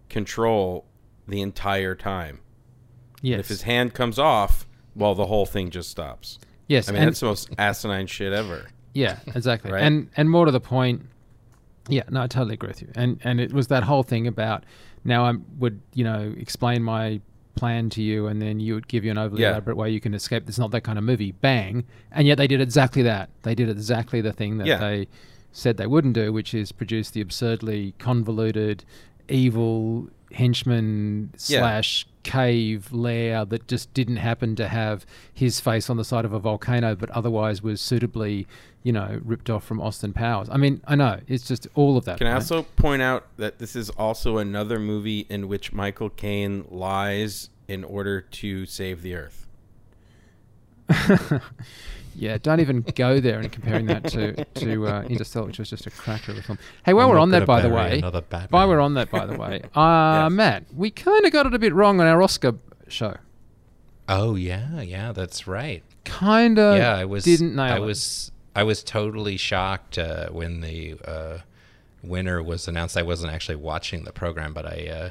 control 0.08 0.86
the 1.28 1.41
entire 1.41 1.95
time. 1.95 2.39
yes, 3.22 3.41
If 3.41 3.48
his 3.50 3.62
hand 3.63 3.93
comes 3.93 4.17
off, 4.17 4.65
well, 4.95 5.13
the 5.15 5.26
whole 5.28 5.45
thing 5.45 5.69
just 5.69 5.89
stops. 5.91 6.39
yes, 6.67 6.88
I 6.89 6.93
mean, 6.93 7.02
and- 7.02 7.08
that's 7.10 7.19
the 7.19 7.26
most 7.28 7.50
asinine 7.58 8.08
shit 8.08 8.34
ever. 8.34 8.67
Yeah, 8.93 9.19
exactly. 9.36 9.72
Right? 9.72 9.84
And 9.84 10.10
and 10.17 10.30
more 10.32 10.45
to 10.45 10.52
the 10.52 10.60
point, 10.60 11.06
yeah, 11.88 12.04
no, 12.10 12.24
I 12.24 12.28
totally 12.28 12.56
agree 12.56 12.69
with 12.69 12.82
you. 12.82 12.89
And 12.95 13.19
and 13.24 13.39
it 13.39 13.54
was 13.54 13.67
that 13.67 13.84
whole 13.84 14.02
thing 14.02 14.26
about 14.26 14.63
now 15.04 15.26
I 15.26 15.34
would 15.60 15.80
you 15.93 16.04
know 16.04 16.34
explain 16.38 16.82
my 16.82 17.22
plan 17.56 17.89
to 17.91 18.02
you, 18.02 18.26
and 18.28 18.41
then 18.41 18.60
you 18.60 18.74
would 18.74 18.88
give 18.88 19.06
you 19.06 19.12
an 19.12 19.17
overly 19.19 19.43
Yeah. 19.43 19.50
elaborate 19.52 19.78
way 19.78 19.91
you 19.91 20.00
can 20.00 20.13
escape. 20.15 20.48
It's 20.50 20.58
not 20.58 20.72
that 20.72 20.82
kind 20.82 20.98
of 20.98 21.04
movie. 21.04 21.34
Bang, 21.34 21.84
and 22.12 22.26
yet 22.28 22.38
they 22.39 22.48
did 22.48 22.62
exactly 22.62 23.04
that. 23.04 23.30
They 23.43 23.54
did 23.54 23.69
exactly 23.69 24.22
the 24.22 24.34
thing 24.34 24.58
that 24.58 24.65
Yeah. 24.67 24.78
they 24.80 25.08
said 25.52 25.78
they 25.78 25.88
wouldn't 25.88 26.14
do, 26.14 26.32
which 26.34 26.54
is 26.54 26.72
produce 26.72 27.10
the 27.10 27.22
absurdly 27.22 27.94
convoluted, 28.00 28.84
evil 29.28 30.08
henchman 30.32 31.32
Yeah. 31.48 31.60
slash 31.60 32.06
cave 32.22 32.92
lair 32.94 33.46
that 33.46 33.68
just 33.68 33.92
didn't 33.96 34.18
happen 34.18 34.56
to 34.56 34.68
have 34.68 35.06
his 35.34 35.60
face 35.60 35.90
on 35.90 35.98
the 35.98 36.04
side 36.04 36.24
of 36.26 36.34
a 36.34 36.40
volcano, 36.40 36.96
but 36.96 37.10
otherwise 37.12 37.64
was 37.64 37.82
suitably, 37.82 38.46
you 38.84 38.92
know, 38.92 39.20
ripped 39.24 39.50
off 39.50 39.64
from 39.64 39.82
Austin 39.82 40.14
Powers. 40.14 40.48
I 40.52 40.58
mean, 40.58 40.82
I 40.86 40.96
know 40.96 41.20
it's 41.28 41.48
just 41.48 41.68
all 41.74 41.98
of 41.98 42.06
that. 42.06 42.20
Can 42.20 42.28
I 42.28 42.34
also 42.34 42.62
point 42.64 43.02
out 43.02 43.26
that 43.38 43.58
this 43.58 43.76
is 43.76 43.90
also 43.92 44.38
another 44.38 44.78
movie 44.80 45.26
in 45.30 45.48
which 45.48 45.74
Michael 45.74 46.10
Caine 46.12 46.66
lies 46.70 47.50
in 47.68 47.84
order 47.84 48.22
to 48.22 48.66
save 48.68 49.02
the 49.02 49.16
Earth? 49.16 49.48
yeah, 52.19 52.38
don't 52.38 52.60
even 52.60 52.82
go 52.95 53.19
there 53.19 53.39
and 53.39 53.51
comparing 53.51 53.86
that 53.88 54.03
to 54.10 54.43
to 54.45 54.88
uh, 54.88 55.01
Interstellar, 55.10 55.47
which 55.47 55.60
was 55.60 55.69
just 55.69 55.88
a 55.88 55.91
cracker 55.91 56.32
of 56.34 56.38
a 56.38 56.41
film. 56.41 56.60
Hey, 56.86 56.93
while 56.93 57.05
I'm 57.05 57.12
we're 57.12 57.19
on 57.19 57.29
that, 57.32 57.45
by 57.45 57.62
the 57.62 57.69
way, 57.69 58.01
while 58.49 58.67
we're 58.67 58.80
on 58.80 58.93
that, 58.95 59.09
by 59.09 59.26
the 59.26 59.38
way, 59.38 59.61
uh, 59.76 60.28
Yes. 60.30 60.32
Matt, 60.32 60.63
we 60.76 60.91
kind 60.91 61.26
of 61.26 61.32
got 61.32 61.45
it 61.45 61.53
a 61.53 61.59
bit 61.59 61.74
wrong 61.74 61.99
on 62.01 62.07
our 62.07 62.22
Oscar 62.22 62.55
show. 62.88 63.15
Oh 64.07 64.36
yeah, 64.36 64.82
yeah, 64.82 65.11
that's 65.11 65.47
right. 65.47 65.84
Kind 66.03 66.59
of. 66.59 66.78
yeah, 66.78 66.95
I 66.95 67.05
was 67.05 67.24
didn't 67.24 67.55
nail 67.55 67.74
I 67.74 67.78
it. 67.78 67.82
was 67.82 68.32
I 68.55 68.63
was 68.63 68.84
totally 68.84 69.38
shocked 69.38 69.97
uh, 69.97 70.30
when 70.30 70.61
the 70.61 70.95
uh, 71.05 71.38
winner 72.03 72.41
was 72.43 72.67
announced. 72.67 72.97
I 72.97 73.03
wasn't 73.03 73.32
actually 73.32 73.57
watching 73.57 74.03
the 74.03 74.11
program, 74.11 74.53
but 74.53 74.65
I 74.65 74.88
uh, 74.88 75.09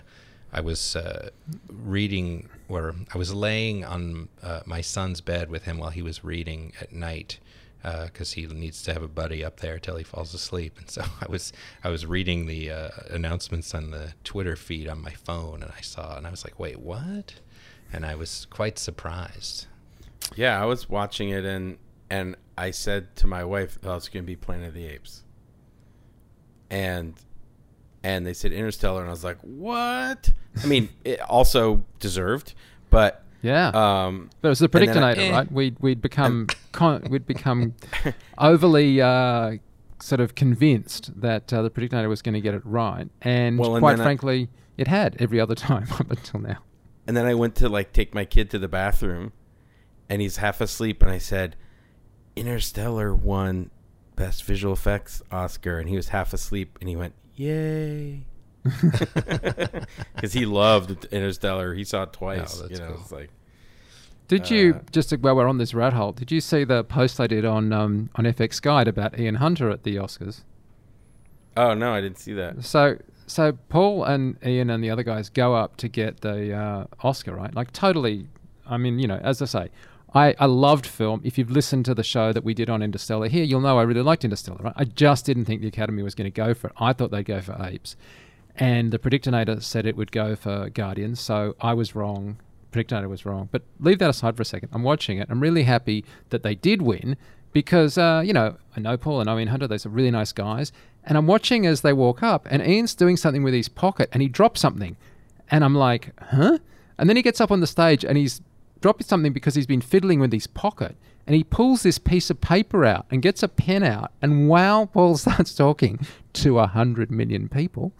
I 0.53 0.61
was 0.61 0.97
uh, 0.97 1.31
reading 1.69 2.49
or 2.69 2.95
I 3.13 3.19
was 3.19 3.35
laying 3.35 3.85
on 3.85 4.29
uh, 4.43 4.61
my 4.67 4.81
son's 4.81 5.21
bed 5.21 5.51
with 5.51 5.65
him 5.65 5.79
while 5.79 5.91
he 5.91 6.03
was 6.03 6.25
reading 6.25 6.73
at 6.81 6.93
night 6.93 7.39
because 7.83 8.33
he 8.33 8.47
needs 8.47 8.83
to 8.83 8.93
have 8.93 9.03
a 9.03 9.09
buddy 9.09 9.45
up 9.45 9.61
there 9.61 9.79
till 9.79 9.97
he 9.97 10.05
falls 10.05 10.35
asleep. 10.35 10.77
And 10.79 10.91
so 10.91 11.03
I 11.21 11.27
was 11.29 11.53
I 11.83 11.89
was 11.89 12.07
reading 12.07 12.47
the 12.47 12.71
uh, 12.71 12.89
announcements 13.11 13.75
on 13.75 13.91
the 13.91 14.15
Twitter 14.25 14.57
feed 14.57 14.89
on 14.89 15.01
my 15.01 15.13
phone, 15.13 15.63
and 15.63 15.73
I 15.77 15.81
saw 15.81 16.17
and 16.17 16.27
I 16.27 16.31
was 16.31 16.45
like, 16.45 16.59
wait, 16.59 16.81
what? 16.81 17.35
And 17.93 18.05
I 18.05 18.15
was 18.15 18.47
quite 18.51 18.79
surprised. 18.79 19.67
Yeah, 20.37 20.61
I 20.61 20.67
was 20.67 20.89
watching 20.89 21.31
it 21.31 21.45
and 21.45 21.79
and 22.11 22.37
I 22.57 22.71
said 22.71 23.15
to 23.17 23.27
my 23.27 23.45
wife, 23.45 23.79
"Oh, 23.85 23.97
it's 23.97 24.09
going 24.09 24.25
to 24.25 24.27
be 24.27 24.37
Planet 24.37 24.69
of 24.69 24.75
the 24.75 24.87
Apes." 24.87 25.23
And 26.71 27.15
and 28.03 28.27
they 28.27 28.35
said 28.35 28.53
Interstellar, 28.53 29.01
and 29.01 29.09
I 29.09 29.13
was 29.13 29.25
like, 29.25 29.39
"What?" 29.43 30.31
I 30.63 30.67
mean, 30.67 30.89
it 31.05 31.21
also 31.21 31.85
deserved, 32.01 32.55
but 32.91 33.25
Yeah. 33.43 33.69
um, 33.69 34.31
But 34.41 34.49
it 34.49 34.51
was 34.51 34.59
the 34.61 34.71
And 34.73 34.89
then 34.89 35.03
I- 35.03 35.13
eh. 35.15 35.31
right? 35.33 35.51
We'd 35.53 35.77
we'd 35.81 36.01
become 36.03 36.47
con- 36.73 37.07
we'd 37.11 37.27
become 37.27 37.75
overly 38.39 39.01
uh, 39.01 39.57
sort 40.01 40.21
of 40.21 40.35
convinced 40.35 41.21
that 41.21 41.53
uh, 41.53 41.63
the 41.63 41.71
Predictinator 41.71 42.09
was 42.09 42.23
going 42.23 42.35
to 42.35 42.41
get 42.41 42.55
it 42.55 42.63
right, 42.65 43.09
and, 43.23 43.59
Well, 43.59 43.75
and 43.77 43.83
quite 43.83 43.93
then 43.93 44.01
I- 44.01 44.05
frankly, 44.05 44.49
it 44.77 44.87
had 44.89 45.17
every 45.21 45.41
other 45.41 45.55
time 45.69 45.87
up 45.99 46.11
until 46.11 46.41
now. 46.41 46.59
And 47.07 47.17
then 47.17 47.27
I 47.27 47.35
went 47.35 47.55
to 47.57 47.69
like 47.69 47.93
take 47.93 48.15
my 48.15 48.25
kid 48.25 48.51
to 48.51 48.59
the 48.59 48.69
bathroom, 48.69 49.33
and 50.09 50.21
he's 50.23 50.37
half 50.37 50.61
asleep, 50.61 51.03
and 51.03 51.11
I 51.11 51.19
said, 51.19 51.57
"Interstellar 52.37 53.15
won 53.15 53.71
best 54.17 54.45
visual 54.45 54.73
effects 54.75 55.23
Oscar," 55.31 55.79
and 55.79 55.89
he 55.89 55.97
was 55.97 56.09
half 56.09 56.33
asleep, 56.33 56.77
and 56.81 56.89
he 56.89 56.97
went, 56.97 57.15
"Yay!" 57.39 58.25
Because 60.15 60.33
he 60.33 60.45
loved 60.47 61.07
Interstellar. 61.07 61.75
He 61.75 61.85
saw 61.85 62.03
it 62.05 62.13
twice. 62.13 62.61
Oh, 62.63 62.69
you 62.69 62.77
know, 62.79 62.89
cool. 62.89 63.01
it's 63.01 63.13
like 63.13 63.31
Did 64.27 64.51
you 64.51 64.75
Uh, 64.75 64.81
just 64.93 65.11
to- 65.11 65.17
while 65.17 65.37
we're 65.37 65.47
on 65.49 65.59
this 65.59 65.73
rat 65.75 65.93
hole? 65.93 66.13
Did 66.13 66.31
you 66.31 66.41
see 66.41 66.65
the 66.65 66.85
post 66.85 67.21
I 67.21 67.27
did 67.27 67.45
on 67.45 67.73
um, 67.73 68.11
on 68.17 68.25
FX 68.25 68.61
Guide 68.61 68.89
about 68.89 69.19
Ian 69.19 69.37
Hunter 69.37 69.71
at 69.71 69.85
the 69.85 69.97
Oscars? 69.97 70.43
Oh 71.57 71.75
no, 71.75 71.93
I 71.95 72.01
didn't 72.01 72.19
see 72.19 72.35
that. 72.35 72.65
So 72.65 72.99
so 73.27 73.53
Paul 73.69 74.05
and 74.05 74.37
Ian 74.45 74.71
and 74.71 74.83
the 74.83 74.91
other 74.91 75.03
guys 75.03 75.29
go 75.31 75.55
up 75.55 75.77
to 75.79 75.89
get 75.89 76.21
the 76.21 76.53
uh, 76.55 76.85
Oscar, 77.03 77.35
right? 77.35 77.55
Like 77.55 77.73
totally. 77.73 78.29
I 78.67 78.77
mean, 78.77 78.99
you 78.99 79.07
know, 79.09 79.17
as 79.23 79.41
I 79.41 79.47
say, 79.47 79.69
I, 80.15 80.35
I 80.39 80.47
loved 80.47 80.87
film. 80.87 81.21
If 81.25 81.37
you've 81.37 81.51
listened 81.51 81.85
to 81.87 81.95
the 81.95 82.03
show 82.03 82.33
that 82.33 82.45
we 82.45 82.55
did 82.55 82.71
on 82.71 82.83
Interstellar 82.83 83.29
here, 83.29 83.45
you'll 83.45 83.61
know 83.61 83.79
I 83.79 83.83
really 83.83 84.03
liked 84.03 84.25
Interstellar. 84.25 84.59
Right? 84.61 84.73
I 84.77 84.85
just 84.85 85.27
didn't 85.27 85.45
think 85.45 85.61
the 85.61 85.69
Academy 85.69 86.03
was 86.03 86.15
going 86.15 86.31
to 86.31 86.35
go 86.35 86.55
for 86.55 86.69
it. 86.69 86.75
I 86.79 86.93
thought 86.93 87.11
they'd 87.11 87.25
go 87.25 87.41
for 87.41 87.57
Apes, 87.61 87.97
and 88.57 88.91
the 88.91 88.99
Predictinator 88.99 89.63
said 89.63 89.87
it 89.87 89.97
would 89.97 90.13
go 90.13 90.35
for 90.35 90.71
Guardians. 90.71 91.21
So 91.21 91.57
I 91.61 91.75
was 91.75 91.95
wrong. 91.95 92.39
Predictinator 92.73 93.09
was 93.09 93.27
wrong. 93.27 93.49
But 93.53 93.63
leave 93.81 93.99
that 93.99 94.11
aside 94.11 94.37
for 94.37 94.43
a 94.43 94.47
second. 94.47 94.71
I'm 94.73 94.83
watching 94.83 95.19
it. 95.19 95.29
I'm 95.31 95.41
really 95.41 95.65
happy 95.65 96.05
that 96.31 96.43
they 96.43 96.55
did 96.55 96.83
win 96.83 97.17
because 97.53 97.99
uh, 97.99 98.23
you 98.25 98.33
know 98.33 98.57
I 98.77 98.81
know 98.81 98.97
Paul, 98.97 99.21
and 99.21 99.29
Ian 99.29 99.49
Hunter. 99.49 99.67
They're 99.67 99.79
really 99.91 100.11
nice 100.11 100.33
guys, 100.33 100.73
and 101.05 101.19
I'm 101.19 101.27
watching 101.27 101.67
as 101.67 101.83
they 101.83 101.93
walk 101.93 102.23
up, 102.23 102.47
and 102.51 102.67
Ian's 102.67 102.95
doing 102.95 103.17
something 103.17 103.43
with 103.43 103.55
his 103.55 103.69
pocket, 103.69 104.09
and 104.13 104.23
he 104.23 104.29
drops 104.29 104.61
something, 104.61 104.97
and 105.51 105.65
I'm 105.65 105.75
like, 105.75 106.13
huh? 106.31 106.59
And 106.99 107.09
then 107.09 107.17
he 107.17 107.23
gets 107.23 107.41
up 107.41 107.51
on 107.51 107.61
the 107.61 107.67
stage, 107.67 108.05
and 108.05 108.17
he's 108.17 108.41
dropping 108.81 109.07
something 109.07 109.33
because 109.33 109.55
he's 109.55 109.67
been 109.67 109.81
fiddling 109.81 110.21
with 110.21 110.33
his 110.33 110.47
pocket, 110.47 110.97
and 111.27 111.35
he 111.35 111.45
pulls 111.45 111.83
this 111.83 111.99
piece 111.99 112.31
of 112.31 112.41
paper 112.41 112.85
out 112.85 113.07
and 113.11 113.23
gets 113.23 113.43
a 113.43 113.49
pen 113.49 113.83
out, 113.83 114.13
and 114.23 114.49
while 114.49 114.87
Paul 114.87 115.17
starts 115.19 115.55
talking 115.55 116.01
to 116.35 116.59
a 116.59 116.67
hundred 116.67 117.11
million 117.11 117.49
people. 117.49 117.93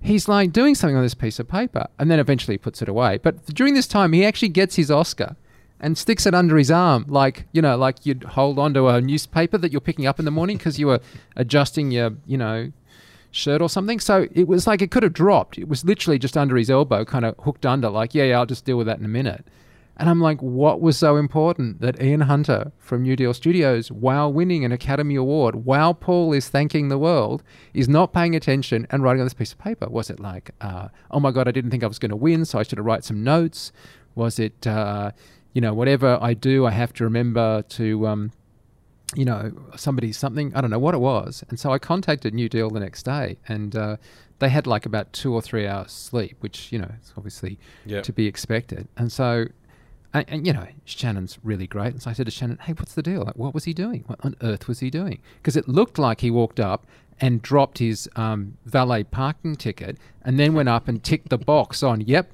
He's 0.00 0.28
like 0.28 0.52
doing 0.52 0.74
something 0.74 0.96
on 0.96 1.02
this 1.02 1.14
piece 1.14 1.38
of 1.38 1.48
paper 1.48 1.86
and 1.98 2.10
then 2.10 2.20
eventually 2.20 2.54
he 2.54 2.58
puts 2.58 2.82
it 2.82 2.90
away. 2.90 3.18
But 3.22 3.46
during 3.46 3.72
this 3.72 3.86
time, 3.86 4.12
he 4.12 4.22
actually 4.22 4.50
gets 4.50 4.76
his 4.76 4.90
Oscar 4.90 5.34
and 5.80 5.96
sticks 5.96 6.26
it 6.26 6.34
under 6.34 6.56
his 6.56 6.70
arm, 6.70 7.06
like 7.08 7.46
you 7.52 7.62
know, 7.62 7.76
like 7.76 8.04
you'd 8.04 8.24
hold 8.24 8.58
onto 8.58 8.88
a 8.88 9.00
newspaper 9.00 9.58
that 9.58 9.72
you're 9.72 9.80
picking 9.80 10.06
up 10.06 10.18
in 10.18 10.24
the 10.24 10.30
morning 10.30 10.56
because 10.56 10.78
you 10.78 10.88
were 10.88 11.00
adjusting 11.36 11.90
your, 11.90 12.12
you 12.26 12.36
know, 12.36 12.70
shirt 13.30 13.60
or 13.60 13.68
something. 13.68 13.98
So 13.98 14.28
it 14.32 14.46
was 14.46 14.66
like 14.66 14.82
it 14.82 14.90
could 14.90 15.02
have 15.02 15.12
dropped. 15.12 15.58
It 15.58 15.68
was 15.68 15.84
literally 15.84 16.18
just 16.18 16.36
under 16.36 16.56
his 16.56 16.70
elbow, 16.70 17.04
kind 17.04 17.24
of 17.24 17.34
hooked 17.38 17.66
under, 17.66 17.88
like 17.88 18.14
yeah, 18.14 18.24
yeah, 18.24 18.38
I'll 18.38 18.46
just 18.46 18.64
deal 18.64 18.76
with 18.76 18.86
that 18.86 18.98
in 18.98 19.04
a 19.04 19.08
minute. 19.08 19.44
And 19.96 20.10
I'm 20.10 20.20
like, 20.20 20.40
what 20.42 20.80
was 20.80 20.96
so 20.96 21.16
important 21.16 21.80
that 21.80 22.02
Ian 22.02 22.22
Hunter 22.22 22.72
from 22.78 23.02
New 23.02 23.14
Deal 23.14 23.32
Studios, 23.32 23.92
while 23.92 24.32
winning 24.32 24.64
an 24.64 24.72
Academy 24.72 25.14
Award, 25.14 25.64
while 25.64 25.94
Paul 25.94 26.32
is 26.32 26.48
thanking 26.48 26.88
the 26.88 26.98
world, 26.98 27.44
is 27.74 27.88
not 27.88 28.12
paying 28.12 28.34
attention 28.34 28.88
and 28.90 29.04
writing 29.04 29.20
on 29.20 29.26
this 29.26 29.34
piece 29.34 29.52
of 29.52 29.58
paper? 29.58 29.88
Was 29.88 30.10
it 30.10 30.18
like, 30.18 30.50
uh, 30.60 30.88
oh 31.12 31.20
my 31.20 31.30
God, 31.30 31.46
I 31.46 31.52
didn't 31.52 31.70
think 31.70 31.84
I 31.84 31.86
was 31.86 32.00
going 32.00 32.10
to 32.10 32.16
win, 32.16 32.44
so 32.44 32.58
I 32.58 32.64
should 32.64 32.78
have 32.78 32.84
write 32.84 33.04
some 33.04 33.22
notes? 33.22 33.70
Was 34.16 34.40
it, 34.40 34.66
uh, 34.66 35.12
you 35.52 35.60
know, 35.60 35.72
whatever 35.74 36.18
I 36.20 36.34
do, 36.34 36.66
I 36.66 36.72
have 36.72 36.92
to 36.94 37.04
remember 37.04 37.62
to, 37.62 38.06
um, 38.08 38.32
you 39.14 39.24
know, 39.24 39.52
somebody 39.76 40.10
something. 40.10 40.52
I 40.56 40.60
don't 40.60 40.70
know 40.70 40.78
what 40.80 40.94
it 40.94 41.00
was. 41.00 41.44
And 41.48 41.60
so 41.60 41.70
I 41.70 41.78
contacted 41.78 42.34
New 42.34 42.48
Deal 42.48 42.68
the 42.68 42.80
next 42.80 43.04
day, 43.04 43.38
and 43.46 43.76
uh, 43.76 43.96
they 44.40 44.48
had 44.48 44.66
like 44.66 44.86
about 44.86 45.12
two 45.12 45.32
or 45.32 45.40
three 45.40 45.68
hours 45.68 45.92
sleep, 45.92 46.36
which 46.40 46.72
you 46.72 46.80
know, 46.80 46.90
it's 46.98 47.12
obviously 47.16 47.60
Yep. 47.86 48.02
to 48.04 48.12
be 48.12 48.26
expected. 48.26 48.88
And 48.96 49.12
so, 49.12 49.46
and, 50.14 50.24
and 50.28 50.46
you 50.46 50.52
know, 50.52 50.66
Shannon's 50.84 51.38
really 51.42 51.66
great. 51.66 51.92
And 51.92 52.00
so 52.00 52.08
I 52.08 52.12
said 52.14 52.26
to 52.26 52.32
Shannon, 52.32 52.58
"Hey, 52.58 52.72
what's 52.72 52.94
the 52.94 53.02
deal? 53.02 53.22
Like, 53.22 53.36
what 53.36 53.52
was 53.52 53.64
he 53.64 53.74
doing? 53.74 54.04
What 54.06 54.20
on 54.24 54.36
earth 54.40 54.68
was 54.68 54.80
he 54.80 54.88
doing? 54.88 55.20
Because 55.36 55.56
it 55.56 55.68
looked 55.68 55.98
like 55.98 56.20
he 56.22 56.30
walked 56.30 56.60
up." 56.60 56.86
And 57.20 57.40
dropped 57.40 57.78
his 57.78 58.10
um, 58.16 58.56
valet 58.66 59.04
parking 59.04 59.54
ticket, 59.54 59.98
and 60.22 60.36
then 60.36 60.52
went 60.52 60.68
up 60.68 60.88
and 60.88 61.00
ticked 61.00 61.28
the 61.28 61.38
box 61.38 61.80
on. 61.80 62.00
Yep, 62.00 62.32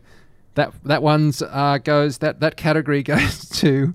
that 0.55 0.73
that 0.85 1.03
one's 1.03 1.43
uh, 1.43 1.77
goes 1.85 2.19
that 2.19 2.41
that 2.41 2.57
category 2.57 3.03
goes 3.15 3.47
to 3.61 3.95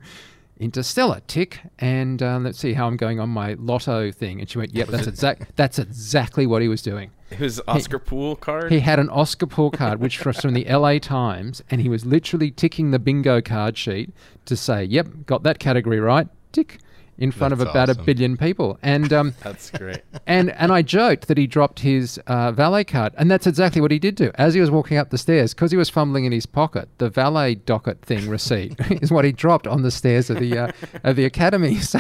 Interstellar 0.60 1.22
tick, 1.28 1.60
and 1.80 2.22
uh, 2.22 2.38
let's 2.38 2.60
see 2.60 2.74
how 2.74 2.86
I'm 2.86 2.98
going 2.98 3.20
on 3.20 3.30
my 3.30 3.56
lotto 3.56 4.12
thing. 4.12 4.40
And 4.40 4.48
she 4.48 4.60
went, 4.60 4.76
"Yep, 4.76 4.90
that's 4.90 5.08
exact. 5.08 5.56
That's 5.56 5.80
exactly 5.80 6.46
what 6.46 6.62
he 6.62 6.68
was 6.68 6.84
doing. 6.84 7.10
It 7.32 7.40
was 7.40 7.60
Oscar 7.68 8.00
Pool 8.00 8.36
card. 8.36 8.72
He 8.72 8.80
had 8.80 9.00
an 9.00 9.10
Oscar 9.10 9.48
Pool 9.48 9.72
card, 9.72 10.00
which 10.00 10.24
was 10.24 10.40
from 10.40 10.54
the 10.54 10.68
L.A. 10.68 11.00
Times, 11.00 11.64
and 11.72 11.82
he 11.82 11.90
was 11.90 12.06
literally 12.06 12.52
ticking 12.52 12.92
the 12.92 13.00
bingo 13.00 13.42
card 13.42 13.78
sheet 13.78 14.12
to 14.46 14.56
say, 14.56 14.84
"Yep, 14.84 15.26
got 15.26 15.44
that 15.44 15.60
category 15.60 16.00
right." 16.00 16.28
Tick 16.52 16.80
in 17.18 17.32
front 17.32 17.54
of 17.54 17.62
about 17.62 17.90
awesome. 17.90 18.02
a 18.02 18.06
billion 18.06 18.38
people, 18.38 18.78
and 18.84 19.12
um, 19.14 19.34
That's 19.44 19.72
great. 19.72 20.02
and 20.28 20.52
and 20.52 20.72
I 20.72 20.82
joked 20.82 21.28
that 21.28 21.38
he 21.38 21.48
dropped 21.48 21.80
his 21.80 22.18
uh, 22.28 22.52
valet 22.52 22.84
card, 22.84 23.14
and 23.18 23.32
that's 23.32 23.48
exactly 23.48 23.82
what 23.82 23.92
he 23.92 24.00
did 24.00 24.16
do. 24.16 24.32
As 24.36 24.54
he 24.54 24.62
was 24.62 24.70
walking 24.70 24.98
up 24.98 25.10
the 25.10 25.18
stairs, 25.18 25.54
because 25.54 25.72
he 25.72 25.78
was 25.78 25.90
fumbling 25.90 26.26
in 26.26 26.32
his 26.32 26.46
pocket, 26.46 26.90
the 26.98 27.10
valet 27.10 27.56
docket 27.56 28.02
thing 28.02 28.30
receipt 28.30 28.76
is 29.02 29.12
what 29.12 29.26
he 29.26 29.32
dropped 29.32 29.68
on 29.68 29.82
the 29.82 29.92
stairs 29.92 30.30
of 30.30 30.40
the 30.40 30.58
uh, 30.58 30.72
of 31.04 31.16
the 31.16 31.26
academy. 31.26 31.80
So, 31.86 32.00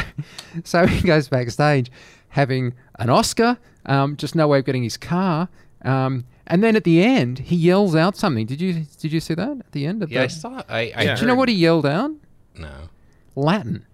so 0.63 0.87
he 0.87 1.05
goes 1.05 1.27
backstage, 1.29 1.91
having 2.29 2.73
an 2.97 3.09
Oscar, 3.09 3.57
um, 3.85 4.17
just 4.17 4.35
no 4.35 4.47
way 4.47 4.59
of 4.59 4.65
getting 4.65 4.83
his 4.83 4.97
car. 4.97 5.49
Um, 5.83 6.25
and 6.47 6.63
then 6.63 6.75
at 6.75 6.83
the 6.83 7.03
end, 7.03 7.39
he 7.39 7.55
yells 7.55 7.95
out 7.95 8.15
something. 8.15 8.45
Did 8.45 8.61
you 8.61 8.85
did 8.99 9.11
you 9.11 9.19
see 9.19 9.33
that 9.35 9.49
at 9.59 9.71
the 9.71 9.85
end? 9.85 10.03
Of 10.03 10.11
Yeah, 10.11 10.23
I 10.23 10.27
saw. 10.27 10.63
I, 10.69 10.91
I 10.95 11.03
Yeah. 11.03 11.15
do 11.15 11.21
you 11.21 11.27
know 11.27 11.35
what 11.35 11.49
he 11.49 11.55
yelled 11.55 11.85
out? 11.85 12.11
No. 12.57 12.89
Latin. 13.35 13.85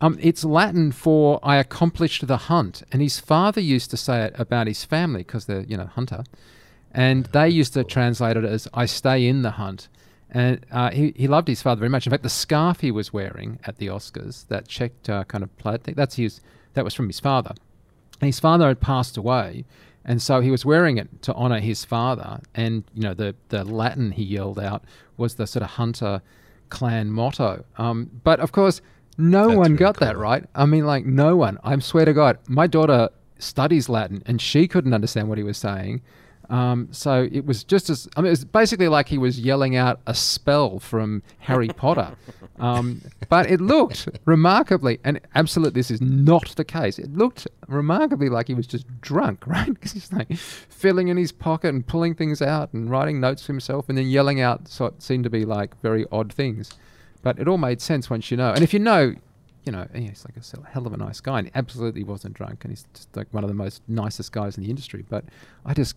Um, 0.00 0.18
it's 0.20 0.44
Latin 0.44 0.90
for 0.92 1.38
"I 1.42 1.56
accomplished 1.56 2.26
the 2.26 2.36
hunt," 2.36 2.82
and 2.90 3.00
his 3.00 3.20
father 3.20 3.60
used 3.60 3.90
to 3.92 3.96
say 3.96 4.24
it 4.24 4.34
about 4.36 4.66
his 4.66 4.84
family 4.84 5.20
because 5.20 5.44
they're 5.46 5.60
you 5.62 5.76
know 5.76 5.86
hunter, 5.86 6.24
and 6.92 7.26
they 7.26 7.48
used 7.48 7.72
to 7.74 7.84
translate 7.84 8.36
it 8.36 8.44
as 8.44 8.66
"I 8.74 8.86
stay 8.86 9.26
in 9.28 9.42
the 9.42 9.52
hunt." 9.52 9.88
And 10.30 10.64
uh, 10.72 10.90
he 10.90 11.12
he 11.16 11.28
loved 11.28 11.46
his 11.46 11.62
father 11.62 11.78
very 11.78 11.88
much. 11.88 12.06
In 12.06 12.10
fact, 12.10 12.24
the 12.24 12.30
scarf 12.30 12.80
he 12.80 12.90
was 12.90 13.12
wearing 13.12 13.60
at 13.64 13.76
the 13.76 13.86
Oscars, 13.88 14.48
that 14.48 14.66
checked 14.66 15.08
uh, 15.08 15.22
kind 15.24 15.44
of 15.44 15.56
plaid 15.58 15.84
thing, 15.84 15.94
that's 15.94 16.16
his. 16.16 16.40
That 16.74 16.84
was 16.84 16.94
from 16.94 17.06
his 17.06 17.20
father, 17.20 17.50
and 17.50 17.58
his 18.26 18.40
father 18.40 18.68
had 18.68 18.80
passed 18.80 19.16
away, 19.16 19.64
and 20.04 20.20
so 20.20 20.40
he 20.40 20.50
was 20.50 20.64
wearing 20.64 20.98
it 20.98 21.22
to 21.22 21.34
honor 21.34 21.60
his 21.60 21.84
father. 21.84 22.40
And 22.54 22.84
you 22.94 23.02
know 23.02 23.14
the 23.14 23.34
the 23.48 23.64
Latin 23.64 24.12
he 24.12 24.22
yelled 24.22 24.58
out 24.58 24.84
was 25.16 25.34
the 25.34 25.46
sort 25.46 25.62
of 25.62 25.70
hunter 25.70 26.22
clan 26.68 27.10
motto. 27.10 27.64
Um, 27.76 28.10
but 28.24 28.40
of 28.40 28.52
course, 28.52 28.80
no 29.18 29.48
That's 29.48 29.58
one 29.58 29.72
really 29.72 29.76
got 29.76 30.00
that 30.00 30.16
right. 30.16 30.44
I 30.54 30.66
mean, 30.66 30.86
like 30.86 31.04
no 31.04 31.36
one. 31.36 31.58
I 31.62 31.78
swear 31.78 32.04
to 32.04 32.12
God, 32.12 32.38
my 32.48 32.66
daughter 32.66 33.10
studies 33.38 33.88
Latin, 33.88 34.22
and 34.26 34.40
she 34.40 34.66
couldn't 34.66 34.94
understand 34.94 35.28
what 35.28 35.38
he 35.38 35.44
was 35.44 35.58
saying. 35.58 36.02
Um, 36.52 36.88
so 36.92 37.26
it 37.32 37.46
was 37.46 37.64
just 37.64 37.88
as 37.88 38.06
I 38.14 38.20
mean, 38.20 38.26
it 38.26 38.30
was 38.30 38.44
basically 38.44 38.88
like 38.88 39.08
he 39.08 39.16
was 39.16 39.40
yelling 39.40 39.74
out 39.74 40.00
a 40.06 40.14
spell 40.14 40.78
from 40.78 41.22
Harry 41.40 41.68
Potter. 41.68 42.14
Um, 42.58 43.00
but 43.28 43.50
it 43.50 43.60
looked 43.60 44.08
remarkably, 44.24 45.00
and 45.02 45.18
absolutely, 45.34 45.80
this 45.80 45.90
is 45.90 46.00
not 46.00 46.54
the 46.54 46.64
case. 46.64 46.96
It 46.96 47.12
looked 47.12 47.48
remarkably 47.66 48.28
like 48.28 48.46
he 48.46 48.54
was 48.54 48.68
just 48.68 48.86
drunk, 49.00 49.46
right? 49.46 49.72
Because 49.72 49.92
he's 49.92 50.12
like 50.12 50.32
filling 50.36 51.08
in 51.08 51.16
his 51.16 51.32
pocket 51.32 51.68
and 51.70 51.84
pulling 51.84 52.14
things 52.14 52.40
out 52.40 52.72
and 52.72 52.88
writing 52.88 53.20
notes 53.20 53.44
for 53.44 53.52
himself, 53.52 53.88
and 53.88 53.98
then 53.98 54.06
yelling 54.06 54.40
out 54.40 54.68
so 54.68 54.84
it 54.84 55.02
seemed 55.02 55.24
to 55.24 55.30
be 55.30 55.44
like 55.44 55.80
very 55.80 56.06
odd 56.12 56.32
things. 56.32 56.70
But 57.22 57.40
it 57.40 57.48
all 57.48 57.58
made 57.58 57.80
sense 57.80 58.08
once 58.08 58.30
you 58.30 58.36
know. 58.36 58.52
And 58.52 58.62
if 58.62 58.72
you 58.72 58.78
know, 58.78 59.14
you 59.64 59.72
know, 59.72 59.88
he's 59.92 60.24
like 60.24 60.36
a 60.36 60.68
hell 60.68 60.86
of 60.86 60.92
a 60.92 60.98
nice 60.98 61.20
guy, 61.20 61.38
and 61.38 61.48
he 61.48 61.52
absolutely 61.56 62.04
wasn't 62.04 62.34
drunk, 62.34 62.64
and 62.64 62.70
he's 62.70 62.84
just 62.94 63.08
like 63.16 63.26
one 63.32 63.42
of 63.42 63.48
the 63.48 63.54
most 63.54 63.82
nicest 63.88 64.30
guys 64.30 64.56
in 64.56 64.62
the 64.62 64.70
industry. 64.70 65.04
But 65.08 65.24
I 65.64 65.74
just 65.74 65.96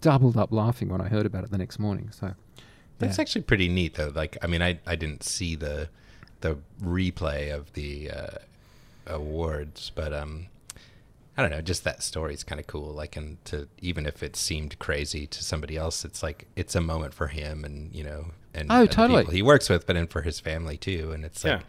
doubled 0.00 0.36
up 0.36 0.52
laughing 0.52 0.88
when 0.88 1.00
I 1.00 1.08
heard 1.08 1.26
about 1.26 1.44
it 1.44 1.50
the 1.50 1.58
next 1.58 1.78
morning. 1.78 2.10
So 2.12 2.34
That's 2.98 3.18
yeah. 3.18 3.22
actually 3.22 3.42
pretty 3.42 3.68
neat, 3.68 3.94
though. 3.94 4.12
Like, 4.14 4.36
I 4.42 4.46
mean, 4.46 4.62
I, 4.62 4.78
I 4.86 4.96
didn't 4.96 5.22
see 5.22 5.54
the 5.56 5.88
the 6.42 6.58
replay 6.82 7.54
of 7.54 7.72
the 7.72 8.10
uh, 8.10 8.38
awards, 9.06 9.90
but 9.94 10.12
um, 10.12 10.46
I 11.36 11.42
don't 11.42 11.50
know. 11.50 11.60
Just 11.62 11.84
that 11.84 12.02
story 12.02 12.34
is 12.34 12.44
kind 12.44 12.60
of 12.60 12.66
cool. 12.66 12.92
Like, 12.92 13.16
and 13.16 13.42
to 13.46 13.68
even 13.80 14.06
if 14.06 14.22
it 14.22 14.36
seemed 14.36 14.78
crazy 14.78 15.26
to 15.26 15.42
somebody 15.42 15.76
else, 15.76 16.04
it's 16.04 16.22
like 16.22 16.46
it's 16.56 16.74
a 16.74 16.80
moment 16.80 17.14
for 17.14 17.28
him, 17.28 17.64
and 17.64 17.94
you 17.94 18.04
know, 18.04 18.26
and 18.54 18.70
Oh, 18.70 18.80
and 18.80 18.88
the 18.88 18.92
totally. 18.94 19.22
people 19.22 19.34
he 19.34 19.42
works 19.42 19.68
with, 19.68 19.86
but 19.86 19.96
and 19.96 20.10
for 20.10 20.22
his 20.22 20.40
family 20.40 20.76
too. 20.76 21.12
And 21.12 21.24
it's 21.24 21.44
like. 21.44 21.60
Yeah. 21.60 21.66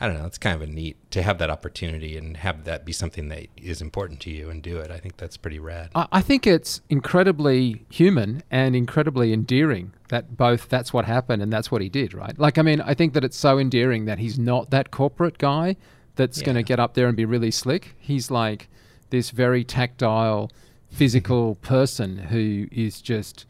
I 0.00 0.06
don't 0.06 0.18
know. 0.18 0.24
It's 0.24 0.38
kind 0.38 0.56
of 0.56 0.66
a 0.66 0.72
neat 0.72 0.96
to 1.10 1.22
have 1.22 1.36
that 1.38 1.50
opportunity 1.50 2.16
and 2.16 2.38
have 2.38 2.64
that 2.64 2.86
be 2.86 2.92
something 2.92 3.28
that 3.28 3.48
is 3.58 3.82
important 3.82 4.20
to 4.20 4.30
you 4.30 4.48
and 4.48 4.62
do 4.62 4.78
it. 4.78 4.90
I 4.90 4.98
think 4.98 5.18
that's 5.18 5.36
pretty 5.36 5.58
rad. 5.58 5.90
I, 5.94 6.06
I 6.10 6.20
think 6.22 6.46
it's 6.46 6.80
incredibly 6.88 7.84
human 7.90 8.42
and 8.50 8.74
incredibly 8.74 9.34
endearing 9.34 9.92
that 10.08 10.38
both 10.38 10.70
that's 10.70 10.94
what 10.94 11.04
happened 11.04 11.42
and 11.42 11.52
that's 11.52 11.70
what 11.70 11.82
he 11.82 11.90
did, 11.90 12.14
right? 12.14 12.36
Like, 12.38 12.56
I 12.56 12.62
mean, 12.62 12.80
I 12.80 12.94
think 12.94 13.12
that 13.12 13.24
it's 13.24 13.36
so 13.36 13.58
endearing 13.58 14.06
that 14.06 14.18
he's 14.18 14.38
not 14.38 14.70
that 14.70 14.90
corporate 14.90 15.36
guy 15.36 15.76
that's 16.16 16.40
going 16.40 16.56
to 16.56 16.62
get 16.62 16.80
up 16.80 16.94
there 16.94 17.06
and 17.06 17.16
be 17.16 17.26
really 17.26 17.50
slick. 17.50 17.94
He's 17.98 18.30
like 18.30 18.68
this 19.10 19.30
very 19.30 19.64
tactile, 19.64 20.50
physical 20.88 21.54
person 21.62 22.16
who 22.16 22.68
is 22.72 23.02
just 23.02 23.44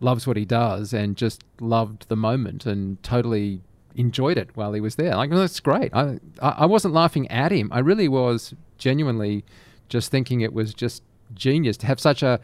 loves 0.00 0.28
what 0.28 0.36
he 0.36 0.44
does 0.44 0.92
and 0.92 1.16
just 1.16 1.42
loved 1.60 2.08
the 2.08 2.16
moment 2.16 2.66
and 2.66 3.02
totally 3.02 3.62
enjoyed 3.98 4.38
it 4.38 4.50
while 4.54 4.72
he 4.72 4.80
was 4.80 4.94
there. 4.96 5.14
Like, 5.16 5.30
well, 5.30 5.40
that's 5.40 5.60
great. 5.60 5.94
I, 5.94 6.18
I 6.40 6.66
wasn't 6.66 6.94
laughing 6.94 7.28
at 7.28 7.52
him. 7.52 7.68
I 7.72 7.80
really 7.80 8.08
was 8.08 8.54
genuinely 8.78 9.44
just 9.88 10.10
thinking 10.10 10.40
it 10.40 10.52
was 10.52 10.72
just 10.72 11.02
genius 11.34 11.76
to 11.78 11.86
have 11.86 12.00
such 12.00 12.22
a, 12.22 12.40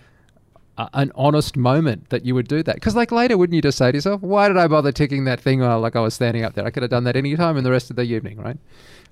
a 0.76 0.90
an 0.94 1.12
honest 1.14 1.56
moment 1.56 2.10
that 2.10 2.24
you 2.24 2.34
would 2.34 2.48
do 2.48 2.62
that. 2.64 2.74
Because 2.74 2.96
like 2.96 3.12
later, 3.12 3.38
wouldn't 3.38 3.54
you 3.54 3.62
just 3.62 3.78
say 3.78 3.92
to 3.92 3.96
yourself, 3.96 4.20
"Why 4.20 4.48
did 4.48 4.56
I 4.56 4.66
bother 4.66 4.92
ticking 4.92 5.24
that 5.24 5.40
thing 5.40 5.60
while 5.60 5.80
like 5.80 5.96
I 5.96 6.00
was 6.00 6.14
standing 6.14 6.42
up 6.44 6.54
there? 6.54 6.66
I 6.66 6.70
could 6.70 6.82
have 6.82 6.90
done 6.90 7.04
that 7.04 7.16
any 7.16 7.36
time 7.36 7.56
in 7.56 7.64
the 7.64 7.70
rest 7.70 7.88
of 7.90 7.96
the 7.96 8.02
evening, 8.02 8.38
right? 8.40 8.58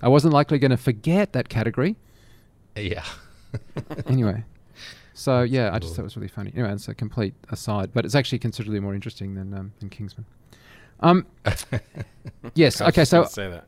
I 0.01 0.09
wasn't 0.09 0.33
likely 0.33 0.59
going 0.59 0.71
to 0.71 0.77
forget 0.77 1.31
that 1.33 1.47
category 1.49 1.95
Yeah. 2.75 3.05
anyway. 4.07 4.43
So 5.13 5.43
yeah, 5.43 5.69
I 5.73 5.79
just 5.79 5.95
thought 5.95 6.01
it 6.01 6.05
was 6.05 6.17
really 6.17 6.27
funny. 6.27 6.51
Anyway, 6.55 6.73
it's 6.73 6.87
a 6.87 6.95
complete 6.95 7.35
aside, 7.49 7.91
but 7.93 8.03
it's 8.03 8.15
actually 8.15 8.39
considerably 8.39 8.79
more 8.79 8.93
interesting 8.95 9.35
than 9.35 9.53
um, 9.53 9.71
than 9.79 9.89
Kingsman. 9.89 10.25
Um, 11.03 11.27
yes. 12.55 12.81
Okay. 12.81 13.05
So 13.05 13.25
say 13.25 13.49
that. 13.49 13.65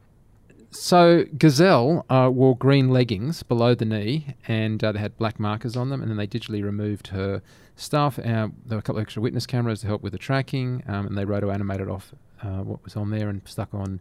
so 0.72 1.26
Gazelle 1.38 2.06
uh, 2.10 2.30
wore 2.34 2.58
green 2.58 2.90
leggings 2.90 3.44
below 3.44 3.76
the 3.76 3.86
knee, 3.86 4.36
and 4.48 4.84
uh, 4.84 4.92
they 4.94 5.00
had 5.00 5.18
black 5.18 5.40
markers 5.40 5.76
on 5.76 5.90
them. 5.90 6.02
And 6.02 6.10
then 6.10 6.18
they 6.18 6.28
digitally 6.28 6.64
removed 6.64 7.08
her 7.08 7.44
stuff. 7.76 8.18
Uh, 8.18 8.24
there 8.24 8.52
were 8.72 8.78
a 8.78 8.82
couple 8.82 8.98
of 8.98 9.04
extra 9.04 9.22
witness 9.22 9.46
cameras 9.46 9.82
to 9.82 9.88
help 9.88 10.02
with 10.02 10.14
the 10.14 10.18
tracking, 10.18 10.82
um, 10.88 11.06
and 11.06 11.18
they 11.18 11.26
roto 11.26 11.52
animated 11.52 11.90
off 11.90 12.14
uh, 12.42 12.64
what 12.64 12.84
was 12.84 12.96
on 12.96 13.12
there 13.12 13.30
and 13.30 13.42
stuck 13.46 13.74
on 13.74 14.00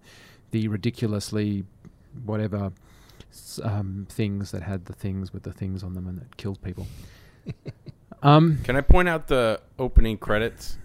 the 0.52 0.68
ridiculously 0.68 1.64
whatever 2.24 2.72
um, 3.62 4.06
things 4.08 4.52
that 4.52 4.62
had 4.62 4.84
the 4.86 4.92
things 4.92 5.32
with 5.32 5.42
the 5.42 5.52
things 5.52 5.82
on 5.82 5.94
them 5.94 6.06
and 6.06 6.18
that 6.18 6.36
killed 6.36 6.62
people. 6.62 6.86
um, 8.22 8.58
Can 8.62 8.76
I 8.76 8.80
point 8.80 9.08
out 9.08 9.26
the 9.28 9.60
opening 9.78 10.18
credits? 10.18 10.78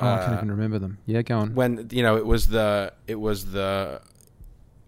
Oh, 0.00 0.06
I 0.08 0.18
can't 0.18 0.32
Uh, 0.32 0.36
even 0.36 0.50
remember 0.50 0.78
them. 0.78 0.98
Yeah, 1.06 1.22
go 1.22 1.38
on. 1.38 1.54
when 1.54 1.88
you 1.90 2.02
know 2.02 2.16
it 2.16 2.26
was 2.26 2.48
the 2.48 2.92
it 3.06 3.16
was 3.20 3.50
the 3.52 4.00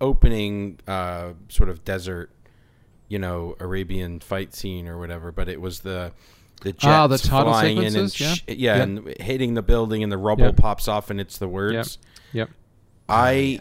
opening 0.01 0.79
uh, 0.87 1.33
sort 1.49 1.69
of 1.69 1.85
desert, 1.85 2.31
you 3.09 3.19
know, 3.19 3.55
Arabian 3.61 4.21
fight 4.21 4.55
scene 4.55 4.89
or 4.89 4.99
whatever. 4.99 5.31
But 5.33 5.49
it 5.49 5.61
was 5.61 5.81
the 5.81 6.13
the 6.63 6.73
jets 6.73 6.85
Ah, 6.87 7.07
the 7.07 7.19
title 7.19 7.53
flying 7.53 7.79
in 7.79 7.85
and 7.97 8.11
sequences, 8.11 8.37
sh- 8.39 8.43
yeah, 8.49 8.77
Yep. 8.77 8.83
and 8.89 9.15
hitting 9.21 9.55
the 9.55 9.63
building, 9.63 10.03
and 10.03 10.11
the 10.13 10.19
rubble 10.19 10.45
Yep. 10.47 10.57
pops 10.57 10.89
off, 10.89 11.11
and 11.11 11.21
it's 11.21 11.39
the 11.39 11.49
words. 11.49 11.99
Yep. 12.33 12.51
I 13.09 13.33
Yeah. 13.33 13.61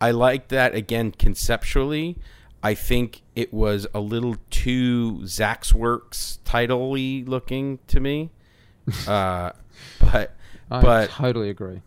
I 0.00 0.10
like 0.10 0.48
that 0.48 0.74
again 0.74 1.10
conceptually. 1.12 2.16
I 2.62 2.74
think 2.74 3.22
it 3.34 3.52
was 3.52 3.86
a 3.94 4.00
little 4.00 4.36
too 4.50 5.20
Zaxworks 5.22 6.38
title-y 6.44 7.22
looking 7.26 7.78
to 7.86 8.00
me. 8.00 8.30
uh, 9.08 9.52
but 10.00 10.35
I 10.70 10.80
but 10.82 11.10
totally 11.10 11.48
agree. 11.50 11.82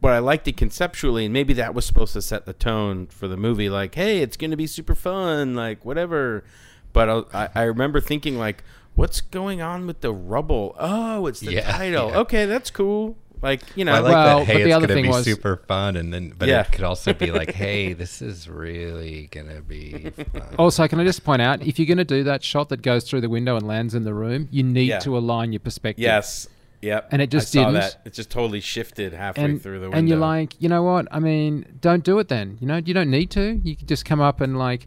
but 0.00 0.12
I 0.12 0.18
liked 0.18 0.46
it 0.48 0.56
conceptually, 0.56 1.24
and 1.24 1.32
maybe 1.32 1.52
that 1.54 1.74
was 1.74 1.84
supposed 1.84 2.12
to 2.12 2.22
set 2.22 2.46
the 2.46 2.52
tone 2.52 3.06
for 3.06 3.26
the 3.28 3.36
movie. 3.36 3.68
Like, 3.68 3.94
hey, 3.94 4.18
it's 4.22 4.36
going 4.36 4.50
to 4.52 4.56
be 4.56 4.66
super 4.66 4.94
fun, 4.94 5.54
like 5.54 5.84
whatever. 5.84 6.44
But 6.92 7.28
I, 7.34 7.48
I 7.54 7.62
remember 7.64 8.00
thinking, 8.00 8.38
like, 8.38 8.62
what's 8.94 9.20
going 9.20 9.60
on 9.60 9.86
with 9.86 10.00
the 10.00 10.12
rubble? 10.12 10.74
Oh, 10.78 11.26
it's 11.26 11.40
the 11.40 11.52
Yeah, 11.54 11.70
title. 11.76 12.10
yeah. 12.10 12.18
Okay, 12.20 12.46
that's 12.46 12.70
cool. 12.70 13.16
Like, 13.42 13.60
you 13.76 13.84
know, 13.84 13.92
I 13.92 13.98
like 13.98 14.12
Well, 14.14 14.38
that. 14.38 14.46
Hey, 14.46 14.52
but 14.54 14.58
the 14.60 14.64
it's 14.68 14.74
other 14.76 14.86
gonna 14.86 14.94
thing 14.96 15.02
be 15.04 15.08
was- 15.10 15.24
super 15.24 15.56
fun, 15.68 15.96
and 15.96 16.12
then 16.14 16.32
but 16.38 16.48
Yeah. 16.48 16.62
it 16.62 16.72
could 16.72 16.84
also 16.84 17.12
be 17.12 17.30
like, 17.32 17.50
hey, 17.54 17.92
this 17.92 18.22
is 18.22 18.48
really 18.48 19.28
gonna 19.30 19.60
be 19.60 20.10
fun. 20.32 20.54
Also, 20.58 20.88
can 20.88 20.98
I 21.00 21.04
just 21.04 21.22
point 21.22 21.42
out, 21.42 21.60
if 21.62 21.78
you're 21.78 21.84
going 21.86 21.98
to 21.98 22.04
do 22.04 22.24
that 22.24 22.42
shot 22.42 22.70
that 22.70 22.80
goes 22.80 23.04
through 23.04 23.20
the 23.20 23.28
window 23.28 23.56
and 23.56 23.66
lands 23.66 23.94
in 23.94 24.04
the 24.04 24.14
room, 24.14 24.48
you 24.50 24.62
need 24.62 24.88
Yeah. 24.88 25.00
to 25.00 25.18
align 25.18 25.52
your 25.52 25.60
perspective. 25.60 26.02
yes, 26.02 26.48
yep. 26.82 27.08
And 27.10 27.20
it 27.22 27.30
just 27.30 27.54
I 27.56 27.60
didn't. 27.60 27.74
that. 27.74 27.98
It 28.04 28.12
just 28.12 28.30
totally 28.30 28.60
shifted 28.60 29.12
halfway 29.12 29.44
And, 29.44 29.62
through 29.62 29.80
the 29.80 29.86
window. 29.86 29.98
and 29.98 30.08
you're 30.08 30.18
like, 30.18 30.54
you 30.60 30.68
know 30.68 30.82
what? 30.82 31.06
I 31.10 31.18
mean, 31.20 31.66
don't 31.80 32.04
do 32.04 32.18
it 32.18 32.28
then. 32.28 32.58
You 32.60 32.66
know, 32.66 32.76
you 32.76 32.94
don't 32.94 33.10
need 33.10 33.30
to. 33.32 33.60
You 33.64 33.76
can 33.76 33.86
just 33.86 34.04
come 34.04 34.20
up 34.20 34.40
and 34.40 34.58
like 34.58 34.86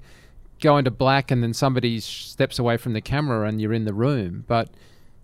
go 0.62 0.78
into 0.78 0.92
black, 0.92 1.32
and 1.32 1.42
then 1.42 1.54
somebody 1.54 2.00
steps 2.00 2.60
away 2.60 2.78
from 2.78 2.94
the 2.94 3.02
camera, 3.02 3.48
and 3.48 3.62
you're 3.62 3.74
in 3.74 3.86
the 3.86 3.94
room. 3.94 4.44
But 4.48 4.70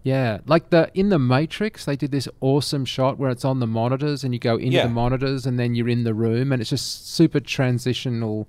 yeah, 0.04 0.40
like 0.46 0.70
the 0.70 0.90
in 0.94 1.10
the 1.10 1.20
Matrix, 1.20 1.86
they 1.86 1.96
did 1.96 2.12
this 2.12 2.28
awesome 2.40 2.86
shot 2.86 3.18
where 3.18 3.30
it's 3.32 3.44
on 3.44 3.60
the 3.60 3.68
monitors, 3.68 4.24
and 4.24 4.34
you 4.34 4.40
go 4.40 4.56
into 4.56 4.72
Yeah. 4.78 4.84
the 4.88 4.94
monitors, 4.94 5.46
and 5.46 5.60
then 5.60 5.76
you're 5.76 5.90
in 5.90 6.04
the 6.04 6.14
room, 6.14 6.52
and 6.52 6.62
it's 6.62 6.70
just 6.70 7.10
super 7.14 7.40
transitional 7.40 8.48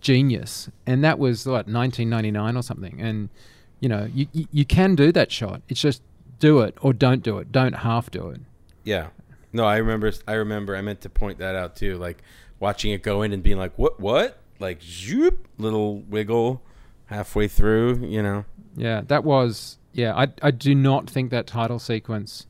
genius. 0.00 0.68
And 0.86 1.04
that 1.04 1.18
was 1.18 1.46
what 1.46 1.68
1999 1.68 2.56
or 2.56 2.62
something. 2.62 3.00
And 3.00 3.28
you 3.80 3.88
know, 3.88 4.08
you, 4.14 4.26
you 4.32 4.46
you 4.52 4.64
can 4.64 4.94
do 4.94 5.12
that 5.12 5.30
shot. 5.32 5.62
It's 5.68 5.80
just 5.80 6.02
do 6.42 6.60
it 6.60 6.74
or 6.82 6.92
don't 6.92 7.22
do 7.22 7.38
it. 7.38 7.52
Don't 7.52 7.72
half 7.76 8.10
do 8.10 8.28
it. 8.30 8.40
Yeah. 8.84 9.08
No, 9.52 9.64
I 9.64 9.76
remember. 9.76 10.12
I 10.26 10.34
remember. 10.34 10.74
I 10.76 10.80
meant 10.82 11.00
to 11.02 11.08
point 11.08 11.38
that 11.38 11.54
out 11.54 11.76
too. 11.76 11.96
Like 11.96 12.22
watching 12.58 12.90
it 12.92 13.02
go 13.02 13.22
in 13.22 13.32
and 13.32 13.42
being 13.42 13.58
like, 13.58 13.72
"What? 13.78 14.00
What?" 14.00 14.38
Like, 14.58 14.82
zoop, 14.82 15.46
little 15.58 16.00
wiggle 16.02 16.62
halfway 17.06 17.48
through. 17.48 18.06
You 18.06 18.22
know. 18.22 18.44
Yeah, 18.76 19.02
that 19.06 19.22
was 19.24 19.78
yeah. 19.92 20.14
I 20.16 20.28
I 20.42 20.50
do 20.50 20.74
not 20.74 21.08
think 21.08 21.30
that 21.30 21.46
title 21.46 21.78
sequence 21.78 22.46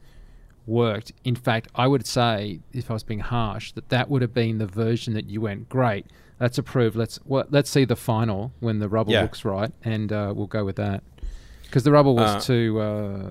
worked. 0.66 1.12
In 1.24 1.34
fact, 1.36 1.68
I 1.74 1.86
would 1.86 2.06
say 2.06 2.60
if 2.72 2.90
I 2.90 2.94
was 2.94 3.02
being 3.02 3.20
harsh, 3.20 3.72
that 3.72 3.88
that 3.90 4.08
would 4.08 4.22
have 4.22 4.32
been 4.32 4.58
the 4.58 4.66
version 4.66 5.12
that 5.14 5.28
you 5.28 5.40
went 5.40 5.68
great. 5.68 6.06
That's 6.38 6.56
approved. 6.56 6.96
Let's 6.96 7.18
well, 7.24 7.44
let's 7.50 7.68
see 7.70 7.84
the 7.84 7.96
final 7.96 8.52
when 8.60 8.78
the 8.78 8.88
rubble 8.88 9.12
Yeah. 9.12 9.22
looks 9.22 9.44
right, 9.44 9.72
and 9.84 10.12
uh, 10.12 10.32
we'll 10.34 10.46
go 10.46 10.64
with 10.64 10.76
that. 10.76 11.02
Because 11.64 11.82
the 11.84 11.92
rubble 11.92 12.14
was 12.16 12.36
Uh, 12.36 12.40
too 12.40 12.80
uh, 12.80 13.30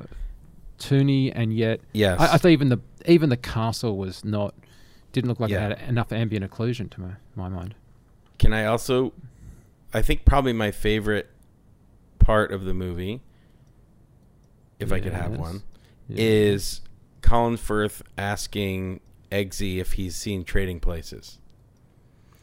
toony, 0.82 1.32
and 1.34 1.53
yet 1.53 1.79
Yes. 1.93 2.19
I, 2.19 2.34
I 2.34 2.38
thought 2.38 2.49
even 2.51 2.69
the 2.69 2.79
even 3.05 3.29
the 3.29 3.38
castle 3.38 3.97
was 3.97 4.23
not 4.25 4.53
didn't 5.11 5.29
look 5.29 5.39
like 5.39 5.51
Yeah. 5.51 5.69
it 5.69 5.77
had 5.79 5.89
enough 5.89 6.11
ambient 6.11 6.49
occlusion 6.49 6.89
to 6.91 7.01
my, 7.01 7.11
my 7.36 7.49
mind. 7.49 7.75
Can 8.39 8.53
I 8.53 8.65
also? 8.65 9.13
I 9.93 10.01
think 10.01 10.23
probably 10.25 10.53
my 10.53 10.71
favorite 10.71 11.29
part 12.19 12.51
of 12.51 12.63
the 12.65 12.73
movie, 12.73 13.21
if 14.79 14.91
I 14.91 14.99
could 14.99 15.13
have 15.13 15.32
one, 15.38 15.63
Yeah. 16.07 16.15
is 16.19 16.82
Colin 17.21 17.57
Firth 17.57 18.01
asking 18.17 19.01
Eggsy 19.32 19.77
if 19.79 19.93
he's 19.93 20.15
seen 20.15 20.43
Trading 20.43 20.79
Places. 20.79 21.39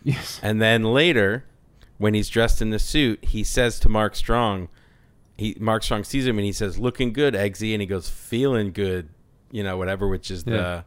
yes, 0.03 0.39
And 0.43 0.61
then 0.61 0.82
later, 0.84 1.45
when 1.97 2.14
he's 2.14 2.28
dressed 2.28 2.61
in 2.62 2.70
the 2.70 2.78
suit, 2.78 3.24
he 3.24 3.43
says 3.43 3.80
to 3.80 3.89
Mark 3.89 4.14
Strong, 4.14 4.68
he 5.39 5.57
Mark 5.59 5.82
Strong 5.82 6.05
sees 6.05 6.26
him 6.26 6.36
and 6.39 6.45
he 6.45 6.53
says, 6.53 6.78
"Looking 6.78 7.12
good, 7.14 7.32
Eggsy," 7.34 7.72
and 7.72 7.80
he 7.80 7.86
goes, 7.86 8.09
"Feeling 8.11 8.72
good," 8.72 9.09
you 9.51 9.62
know, 9.62 9.76
whatever. 9.78 10.07
Which 10.09 10.30
is 10.30 10.45
Yeah. 10.47 10.53
the 10.57 10.84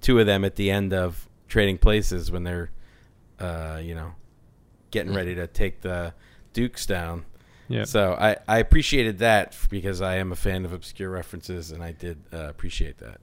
two 0.00 0.20
of 0.20 0.26
them 0.26 0.44
at 0.44 0.54
the 0.56 0.70
end 0.70 0.92
of 0.94 1.28
Trading 1.48 1.78
Places 1.78 2.30
when 2.30 2.44
they're, 2.44 2.70
uh, 3.40 3.80
you 3.82 3.94
know, 3.94 4.12
getting 4.90 5.12
ready 5.14 5.34
to 5.34 5.46
take 5.46 5.80
the 5.80 6.12
Dukes 6.52 6.86
down. 6.86 7.24
yeah. 7.68 7.84
So 7.84 8.12
I 8.12 8.36
I 8.46 8.58
appreciated 8.58 9.18
that 9.18 9.56
because 9.70 10.00
I 10.02 10.16
am 10.16 10.30
a 10.32 10.36
fan 10.36 10.64
of 10.64 10.72
obscure 10.72 11.10
references 11.10 11.70
and 11.72 11.82
I 11.82 11.92
did 11.92 12.18
uh, 12.32 12.48
appreciate 12.48 12.98
that. 12.98 13.20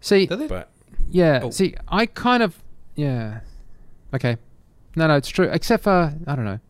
See, 0.00 0.26
But 0.26 0.70
Yeah. 1.10 1.40
Oh. 1.42 1.50
See, 1.50 1.74
I 1.88 2.06
kind 2.06 2.42
of 2.42 2.62
yeah. 2.94 3.40
Okay. 4.14 4.36
No, 4.94 5.08
no, 5.08 5.16
it's 5.16 5.28
true. 5.28 5.48
Except 5.52 5.82
for 5.82 6.14
I 6.26 6.36
don't 6.36 6.44
know. 6.44 6.60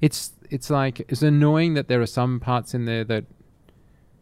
It's 0.00 0.32
it's 0.52 0.68
like 0.68 1.00
it's 1.08 1.22
annoying 1.22 1.74
that 1.74 1.88
there 1.88 2.00
are 2.02 2.06
some 2.06 2.38
parts 2.38 2.74
in 2.74 2.84
there 2.84 3.04
that 3.04 3.24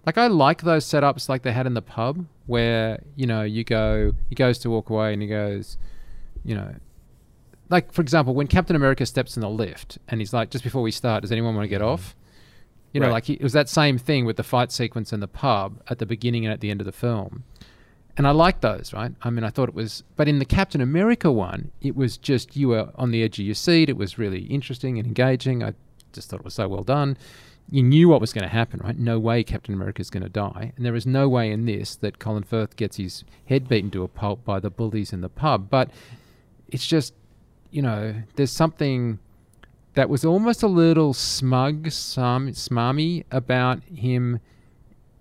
like 0.07 0.17
I 0.17 0.29
like 0.29 0.63
those 0.63 0.87
setups 0.87 1.29
like 1.29 1.43
they 1.43 1.53
had 1.53 1.67
in 1.67 1.75
the 1.75 1.83
pub 1.83 2.25
where, 2.47 3.03
you 3.17 3.27
know, 3.27 3.43
you 3.43 3.65
go 3.65 4.13
he 4.29 4.37
goes 4.37 4.59
to 4.61 4.71
walk 4.71 4.91
away 4.91 5.13
and 5.13 5.21
he 5.21 5.29
goes, 5.29 5.77
you 6.45 6.55
know, 6.55 6.75
like 7.69 7.93
for 7.93 8.01
example, 8.01 8.33
when 8.35 8.47
Captain 8.47 8.77
America 8.77 9.05
steps 9.07 9.37
in 9.37 9.41
the 9.41 9.51
lift 9.51 9.99
and 10.09 10.21
he's 10.21 10.33
like, 10.33 10.51
just 10.51 10.63
before 10.63 10.83
we 10.83 10.93
start, 10.93 11.23
does 11.23 11.33
anyone 11.33 11.55
want 11.57 11.65
to 11.65 11.69
get 11.69 11.81
mm-hmm. 11.81 11.91
off? 11.91 12.15
You 12.93 13.01
know, 13.01 13.07
Right. 13.09 13.13
like 13.15 13.25
he, 13.25 13.33
it 13.35 13.43
was 13.43 13.53
that 13.53 13.69
same 13.69 13.99
thing 13.99 14.25
with 14.25 14.37
the 14.37 14.43
fight 14.45 14.71
sequence 14.71 15.13
in 15.13 15.19
the 15.19 15.29
pub 15.29 15.83
at 15.91 15.99
the 15.99 16.07
beginning 16.07 16.47
and 16.47 16.53
at 16.53 16.61
the 16.61 16.71
end 16.71 16.81
of 16.81 16.85
the 16.85 16.93
film. 16.93 17.43
And 18.17 18.27
I 18.27 18.33
like 18.33 18.61
those, 18.61 18.93
right? 18.93 19.13
I 19.23 19.31
mean, 19.31 19.45
I 19.45 19.51
thought 19.51 19.69
it 19.69 19.75
was, 19.75 20.03
but 20.17 20.29
in 20.29 20.41
the 20.41 20.45
Captain 20.45 20.81
America 20.81 21.31
one, 21.31 21.71
it 21.81 21.97
was 21.97 22.17
just 22.17 22.57
you 22.57 22.69
were 22.69 22.91
on 22.95 23.11
the 23.11 23.23
edge 23.23 23.39
of 23.39 23.47
your 23.47 23.55
seat. 23.55 23.89
It 23.89 23.97
was 23.97 24.19
really 24.19 24.43
interesting 24.43 24.99
and 24.99 25.07
engaging. 25.07 25.63
I 25.63 25.75
just 26.13 26.31
thought 26.31 26.41
it 26.41 26.45
was 26.45 26.55
so 26.55 26.69
well 26.69 26.83
done. 26.83 27.17
You 27.71 27.83
knew 27.83 28.09
what 28.09 28.21
was 28.21 28.33
going 28.33 28.43
to 28.43 28.49
happen, 28.49 28.81
right? 28.83 28.99
No 28.99 29.19
way 29.19 29.45
Captain 29.45 29.75
America 29.75 30.01
is 30.01 30.11
going 30.11 30.25
to 30.25 30.29
die. 30.29 30.73
And 30.77 30.85
there 30.85 30.97
is 30.97 31.07
no 31.07 31.29
way 31.29 31.53
in 31.53 31.67
this 31.67 31.95
that 31.97 32.19
Colin 32.19 32.43
Firth 32.43 32.75
gets 32.77 32.97
his 32.97 33.23
head 33.47 33.69
beaten 33.69 33.91
to 33.93 34.03
a 34.03 34.09
pulp 34.09 34.45
by 34.45 34.59
the 34.59 34.71
bullies 34.71 35.13
in 35.13 35.21
the 35.21 35.29
pub. 35.29 35.71
But 35.71 35.91
it's 36.69 36.87
just, 36.87 37.15
you 37.71 37.83
know, 37.83 38.15
there's 38.35 38.51
something 38.51 39.21
that 39.95 40.09
was 40.09 40.25
almost 40.25 40.63
a 40.63 40.69
little 40.69 41.13
smug, 41.13 41.91
sum, 41.91 42.49
smarmy 42.49 43.25
about 43.31 43.83
him 43.85 44.41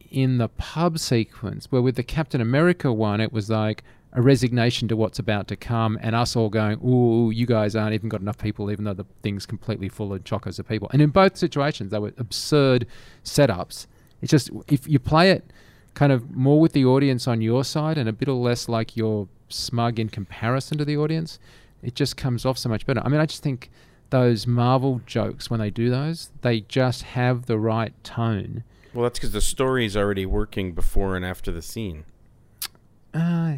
in 0.10 0.40
the 0.40 0.50
pub 0.50 0.98
sequence, 0.98 1.72
where 1.72 1.82
with 1.82 1.96
the 1.96 2.04
Captain 2.04 2.42
America 2.42 2.92
one, 2.92 3.22
it 3.22 3.32
was 3.32 3.50
like, 3.50 3.84
a 4.14 4.22
resignation 4.22 4.88
to 4.88 4.96
what's 4.96 5.20
about 5.20 5.48
to 5.50 5.56
come, 5.56 5.98
and 6.02 6.16
us 6.16 6.36
all 6.36 6.50
going, 6.50 6.80
"Ooh, 6.84 7.30
you 7.32 7.46
guys 7.46 7.76
aren't 7.76 7.94
even 7.94 8.10
got 8.10 8.22
enough 8.22 8.38
people, 8.38 8.72
even 8.72 8.86
though 8.86 8.94
the 8.94 9.06
thing's 9.22 9.46
completely 9.46 9.90
full 9.90 10.14
of 10.14 10.24
chockers 10.24 10.60
of 10.60 10.68
people." 10.68 10.90
And 10.92 11.02
in 11.02 11.10
both 11.10 11.38
situations, 11.38 11.92
they 11.92 12.00
were 12.00 12.14
absurd 12.18 12.88
setups. 13.24 13.88
It's 14.22 14.32
just 14.32 14.50
if 14.68 14.88
you 14.88 15.00
play 15.00 15.32
it 15.32 15.52
kind 15.94 16.12
of 16.12 16.36
more 16.36 16.60
with 16.60 16.74
the 16.74 16.86
audience 16.86 17.28
on 17.28 17.42
your 17.42 17.64
side 17.64 17.98
and 17.98 18.10
a 18.10 18.14
bit 18.14 18.28
less 18.30 18.70
like 18.70 18.98
you're 18.98 19.28
smug 19.50 20.00
in 20.00 20.10
comparison 20.10 20.78
to 20.78 20.86
the 20.86 20.98
audience, 20.98 21.40
it 21.82 21.96
just 21.96 22.18
comes 22.18 22.46
off 22.46 22.58
so 22.58 22.70
much 22.70 22.86
better. 22.86 23.02
I 23.04 23.10
mean, 23.10 23.20
I 23.20 23.26
just 23.26 23.44
think 23.44 23.70
those 24.10 24.48
Marvel 24.48 25.02
jokes 25.06 25.50
when 25.50 25.60
they 25.60 25.70
do 25.70 25.90
those, 25.90 26.32
they 26.42 26.62
just 26.62 27.04
have 27.04 27.46
the 27.46 27.60
right 27.60 27.94
tone. 28.04 28.64
Well, 28.94 29.04
that's 29.04 29.20
because 29.20 29.34
the 29.34 29.42
story's 29.42 29.96
already 29.96 30.26
working 30.26 30.74
before 30.74 31.16
and 31.16 31.24
after 31.24 31.52
the 31.52 31.62
scene. 31.62 32.06
Uh, 33.14 33.58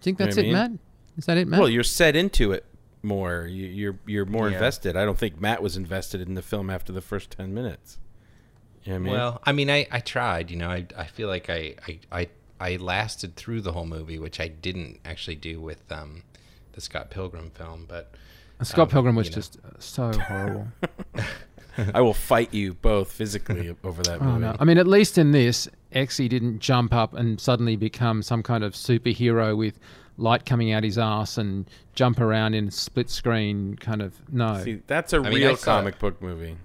do 0.00 0.10
you 0.10 0.16
think 0.16 0.18
You 0.20 0.24
know 0.24 0.26
that's 0.26 0.38
I 0.38 0.40
it, 0.40 0.44
mean? 0.44 0.52
Matt? 0.52 0.70
Is 1.16 1.26
that 1.26 1.36
it, 1.36 1.48
Matt? 1.48 1.60
Well, 1.60 1.68
you're 1.68 1.82
set 1.82 2.14
into 2.16 2.52
it 2.52 2.64
more. 3.02 3.46
You, 3.46 3.66
you're 3.66 3.98
you're 4.06 4.24
more 4.26 4.48
Yeah. 4.48 4.54
invested. 4.54 4.96
I 4.96 5.04
don't 5.04 5.18
think 5.18 5.40
Matt 5.40 5.62
was 5.62 5.76
invested 5.76 6.20
in 6.20 6.34
the 6.34 6.42
film 6.42 6.70
after 6.70 6.92
the 6.92 7.00
first 7.00 7.30
ten 7.30 7.52
minutes. 7.54 7.98
You 8.84 8.92
know 8.92 8.96
I 8.96 8.98
mean? 9.00 9.12
Well, 9.12 9.40
I 9.44 9.52
mean, 9.52 9.70
I, 9.70 9.86
I 9.90 10.00
tried. 10.00 10.50
You 10.50 10.56
know, 10.56 10.70
I, 10.70 10.86
I 10.96 11.04
feel 11.06 11.28
like 11.28 11.50
I, 11.50 11.74
I, 11.86 11.98
I, 12.10 12.28
I 12.60 12.76
lasted 12.76 13.36
through 13.36 13.60
the 13.62 13.72
whole 13.72 13.86
movie, 13.86 14.18
which 14.18 14.40
I 14.40 14.48
didn't 14.48 15.00
actually 15.04 15.36
do 15.36 15.60
with 15.60 15.90
um, 15.92 16.22
the 16.72 16.80
Scott 16.80 17.10
Pilgrim 17.10 17.50
film. 17.50 17.86
But 17.88 18.12
Scott 18.62 18.84
um, 18.84 18.88
Pilgrim 18.90 19.14
was 19.16 19.26
you 19.26 19.32
know. 19.32 19.34
just 19.36 19.56
uh, 19.64 19.70
so 19.78 20.12
horrible. 20.12 20.68
I 21.94 22.00
will 22.00 22.14
fight 22.14 22.52
you 22.52 22.74
both 22.74 23.12
physically 23.12 23.74
over 23.84 24.02
that 24.02 24.20
oh 24.20 24.36
no! 24.38 24.56
I 24.58 24.64
mean, 24.64 24.78
at 24.78 24.88
least 24.88 25.16
in 25.18 25.30
this, 25.30 25.68
Eggsy 25.92 26.28
didn't 26.28 26.60
jump 26.60 26.92
up 26.92 27.14
and 27.14 27.40
suddenly 27.40 27.76
become 27.76 28.22
some 28.22 28.42
kind 28.42 28.62
of 28.62 28.74
superhero 28.74 29.56
with 29.56 29.78
light 30.16 30.44
coming 30.44 30.72
out 30.72 30.82
his 30.84 30.98
ass 30.98 31.38
and 31.38 31.70
jump 31.94 32.20
around 32.20 32.54
in 32.54 32.70
split 32.70 33.08
screen 33.08 33.76
kind 33.76 34.02
of 34.02 34.14
no. 34.32 34.62
See, 34.62 34.82
that's 34.86 35.12
a 35.12 35.20
mean, 35.20 35.34
real 35.34 35.56
saw- 35.56 35.78
comic 35.78 35.98
book 35.98 36.20
movie. 36.20 36.56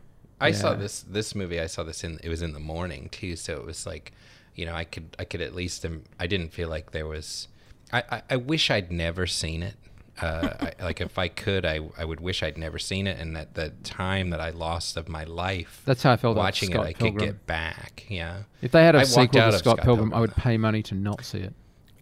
I 0.42 0.52
saw 0.52 0.74
this 0.74 1.02
this 1.04 1.36
movie. 1.36 1.60
I 1.62 1.68
saw 1.68 1.84
this 1.84 2.04
in 2.04 2.20
it 2.22 2.28
was 2.28 2.42
in 2.42 2.52
the 2.54 2.60
morning 2.60 3.08
too, 3.10 3.38
so 3.38 3.56
it 3.56 3.66
was 3.66 3.86
like, 3.86 4.12
you 4.56 4.66
know, 4.66 4.74
I 4.74 4.84
could 4.84 5.16
I 5.18 5.24
could 5.24 5.42
at 5.42 5.56
least 5.56 5.86
um, 5.86 6.04
I 6.20 6.28
didn't 6.28 6.52
feel 6.52 6.68
like 6.68 6.92
there 6.92 7.06
was. 7.06 7.48
I, 7.94 8.04
I, 8.12 8.22
I 8.32 8.36
wish 8.36 8.70
I'd 8.70 8.92
never 8.92 9.26
seen 9.26 9.64
it. 9.64 9.76
Uh, 10.22 10.50
I, 10.80 10.84
like 10.84 11.02
if 11.02 11.18
I 11.18 11.28
could, 11.28 11.66
I 11.66 11.80
I 11.98 12.06
would 12.06 12.20
wish 12.20 12.44
I'd 12.44 12.58
never 12.58 12.78
seen 12.78 13.08
it, 13.08 13.20
and 13.20 13.36
that 13.36 13.56
the 13.56 13.70
time 13.84 14.30
that 14.30 14.40
I 14.40 14.52
lost 14.52 14.96
of 14.96 15.10
my 15.10 15.24
life 15.24 15.82
That's 15.86 16.04
how 16.04 16.12
I 16.12 16.18
felt 16.18 16.34
about 16.34 16.42
watching 16.44 16.70
it, 16.70 16.74
Scott 16.74 16.86
I 16.86 16.94
Pilgrim. 16.94 17.18
could 17.18 17.26
get 17.26 17.48
back. 17.48 18.06
Yeah. 18.10 18.44
If 18.62 18.72
they 18.72 18.84
had 18.84 18.96
a 18.96 19.00
I 19.00 19.04
sequel 19.04 19.28
to 19.42 19.52
Scott, 19.52 19.60
Scott 19.60 19.78
Pilgrim, 19.80 20.10
Pilgrim. 20.10 20.14
I 20.14 20.20
would 20.22 20.36
pay 20.36 20.58
money 20.58 20.84
to 20.84 20.96
not 20.96 21.26
see 21.26 21.40
it. 21.40 21.54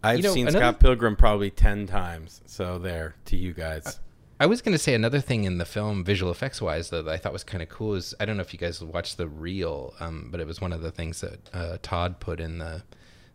I've 0.02 0.18
You 0.18 0.22
know, 0.24 0.34
seen 0.34 0.48
another- 0.48 0.58
Scott 0.64 0.80
Pilgrim 0.80 1.16
probably 1.16 1.50
ten 1.50 1.86
times. 1.86 2.42
So 2.44 2.78
there 2.78 3.14
to 3.26 3.36
you 3.36 3.52
guys. 3.54 3.98
I 4.40 4.46
was 4.46 4.60
going 4.60 4.72
to 4.72 4.78
say 4.78 4.92
another 4.94 5.20
thing 5.20 5.44
in 5.44 5.58
the 5.58 5.64
film, 5.64 6.04
visual 6.04 6.32
effects 6.32 6.60
wise, 6.60 6.90
though, 6.90 7.00
that 7.02 7.12
I 7.12 7.16
thought 7.16 7.32
was 7.32 7.44
kind 7.44 7.62
of 7.62 7.68
cool 7.68 7.94
is 7.94 8.12
I 8.20 8.24
don't 8.24 8.36
know 8.36 8.40
if 8.42 8.52
you 8.52 8.58
guys 8.58 8.82
watched 8.82 9.16
the 9.16 9.28
reel, 9.28 9.94
um, 10.00 10.28
but 10.32 10.40
it 10.40 10.46
was 10.48 10.60
one 10.60 10.72
of 10.72 10.82
the 10.82 10.90
things 10.90 11.20
that 11.20 11.48
uh, 11.54 11.78
Todd 11.80 12.18
put 12.20 12.40
in 12.40 12.58
the 12.58 12.82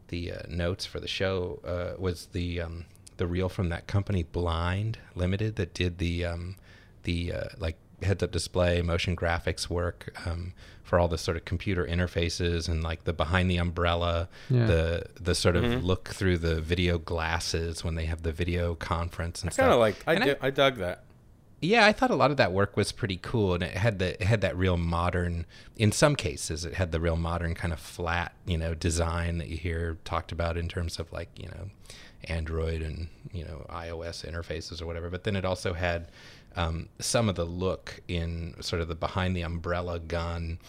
the 0.09 0.33
uh, 0.33 0.39
notes 0.49 0.85
for 0.85 0.99
the 0.99 1.07
show 1.07 1.59
uh, 1.65 1.99
was 1.99 2.27
the 2.27 2.61
um, 2.61 2.85
the 3.17 3.27
reel 3.27 3.49
from 3.49 3.69
that 3.69 3.87
company 3.87 4.23
Blind 4.23 4.99
Limited 5.15 5.55
that 5.57 5.73
did 5.73 5.97
the 5.97 6.25
um, 6.25 6.55
the 7.03 7.33
uh, 7.33 7.43
like 7.57 7.77
heads 8.03 8.21
up 8.21 8.31
display 8.31 8.81
motion 8.81 9.15
graphics 9.15 9.69
work 9.69 10.15
um, 10.25 10.53
for 10.83 10.99
all 10.99 11.07
the 11.07 11.17
sort 11.17 11.35
of 11.35 11.43
computer 11.45 11.83
interfaces 11.85 12.69
and 12.69 12.83
like 12.83 13.03
the 13.05 13.13
behind 13.13 13.49
the 13.49 13.57
umbrella 13.57 14.29
Yeah. 14.49 14.65
the 14.67 15.03
the 15.19 15.33
sort 15.35 15.55
of 15.55 15.83
look 15.83 16.09
through 16.09 16.37
the 16.37 16.61
video 16.61 16.97
glasses 16.99 17.83
when 17.83 17.95
they 17.95 18.05
have 18.05 18.21
the 18.23 18.31
video 18.31 18.75
conference 18.75 19.41
and 19.41 19.49
I 19.49 19.53
stuff 19.53 19.63
kind 19.63 19.73
of 19.73 19.79
like. 19.79 19.95
I, 20.41 20.47
I 20.47 20.49
dug 20.51 20.75
that. 20.77 21.03
yeah, 21.59 21.87
I 21.87 21.91
thought 21.91 22.11
a 22.11 22.15
lot 22.15 22.29
of 22.29 22.37
that 22.37 22.51
work 22.53 22.77
was 22.77 22.91
pretty 22.91 23.17
cool, 23.21 23.55
and 23.55 23.63
it 23.63 23.75
had 23.77 23.97
the 23.97 24.13
it 24.21 24.27
had 24.27 24.41
that 24.41 24.55
real 24.55 24.77
modern. 24.77 25.47
In 25.75 25.91
some 25.91 26.15
cases, 26.15 26.65
it 26.65 26.75
had 26.75 26.91
the 26.91 26.99
real 26.99 27.15
modern 27.17 27.55
kind 27.55 27.73
of 27.73 27.79
flat, 27.79 28.33
you 28.45 28.59
know, 28.59 28.75
design 28.75 29.39
that 29.39 29.47
you 29.47 29.57
hear 29.57 29.97
talked 30.05 30.31
about 30.31 30.55
in 30.55 30.67
terms 30.69 30.99
of 30.99 31.11
like 31.11 31.29
you 31.35 31.47
know, 31.47 31.71
Android 32.29 32.81
and 32.81 33.07
you 33.31 33.43
know 33.43 33.65
iOS 33.69 34.29
interfaces 34.29 34.81
or 34.81 34.85
whatever. 34.85 35.09
But 35.09 35.23
then 35.23 35.35
it 35.35 35.45
also 35.45 35.73
had 35.73 36.07
um, 36.55 36.89
some 36.99 37.29
of 37.29 37.35
the 37.35 37.45
look 37.45 38.01
in 38.07 38.55
sort 38.61 38.81
of 38.81 38.87
the 38.87 38.95
behind 38.95 39.35
the 39.35 39.41
umbrella 39.41 39.99
gun. 39.99 40.59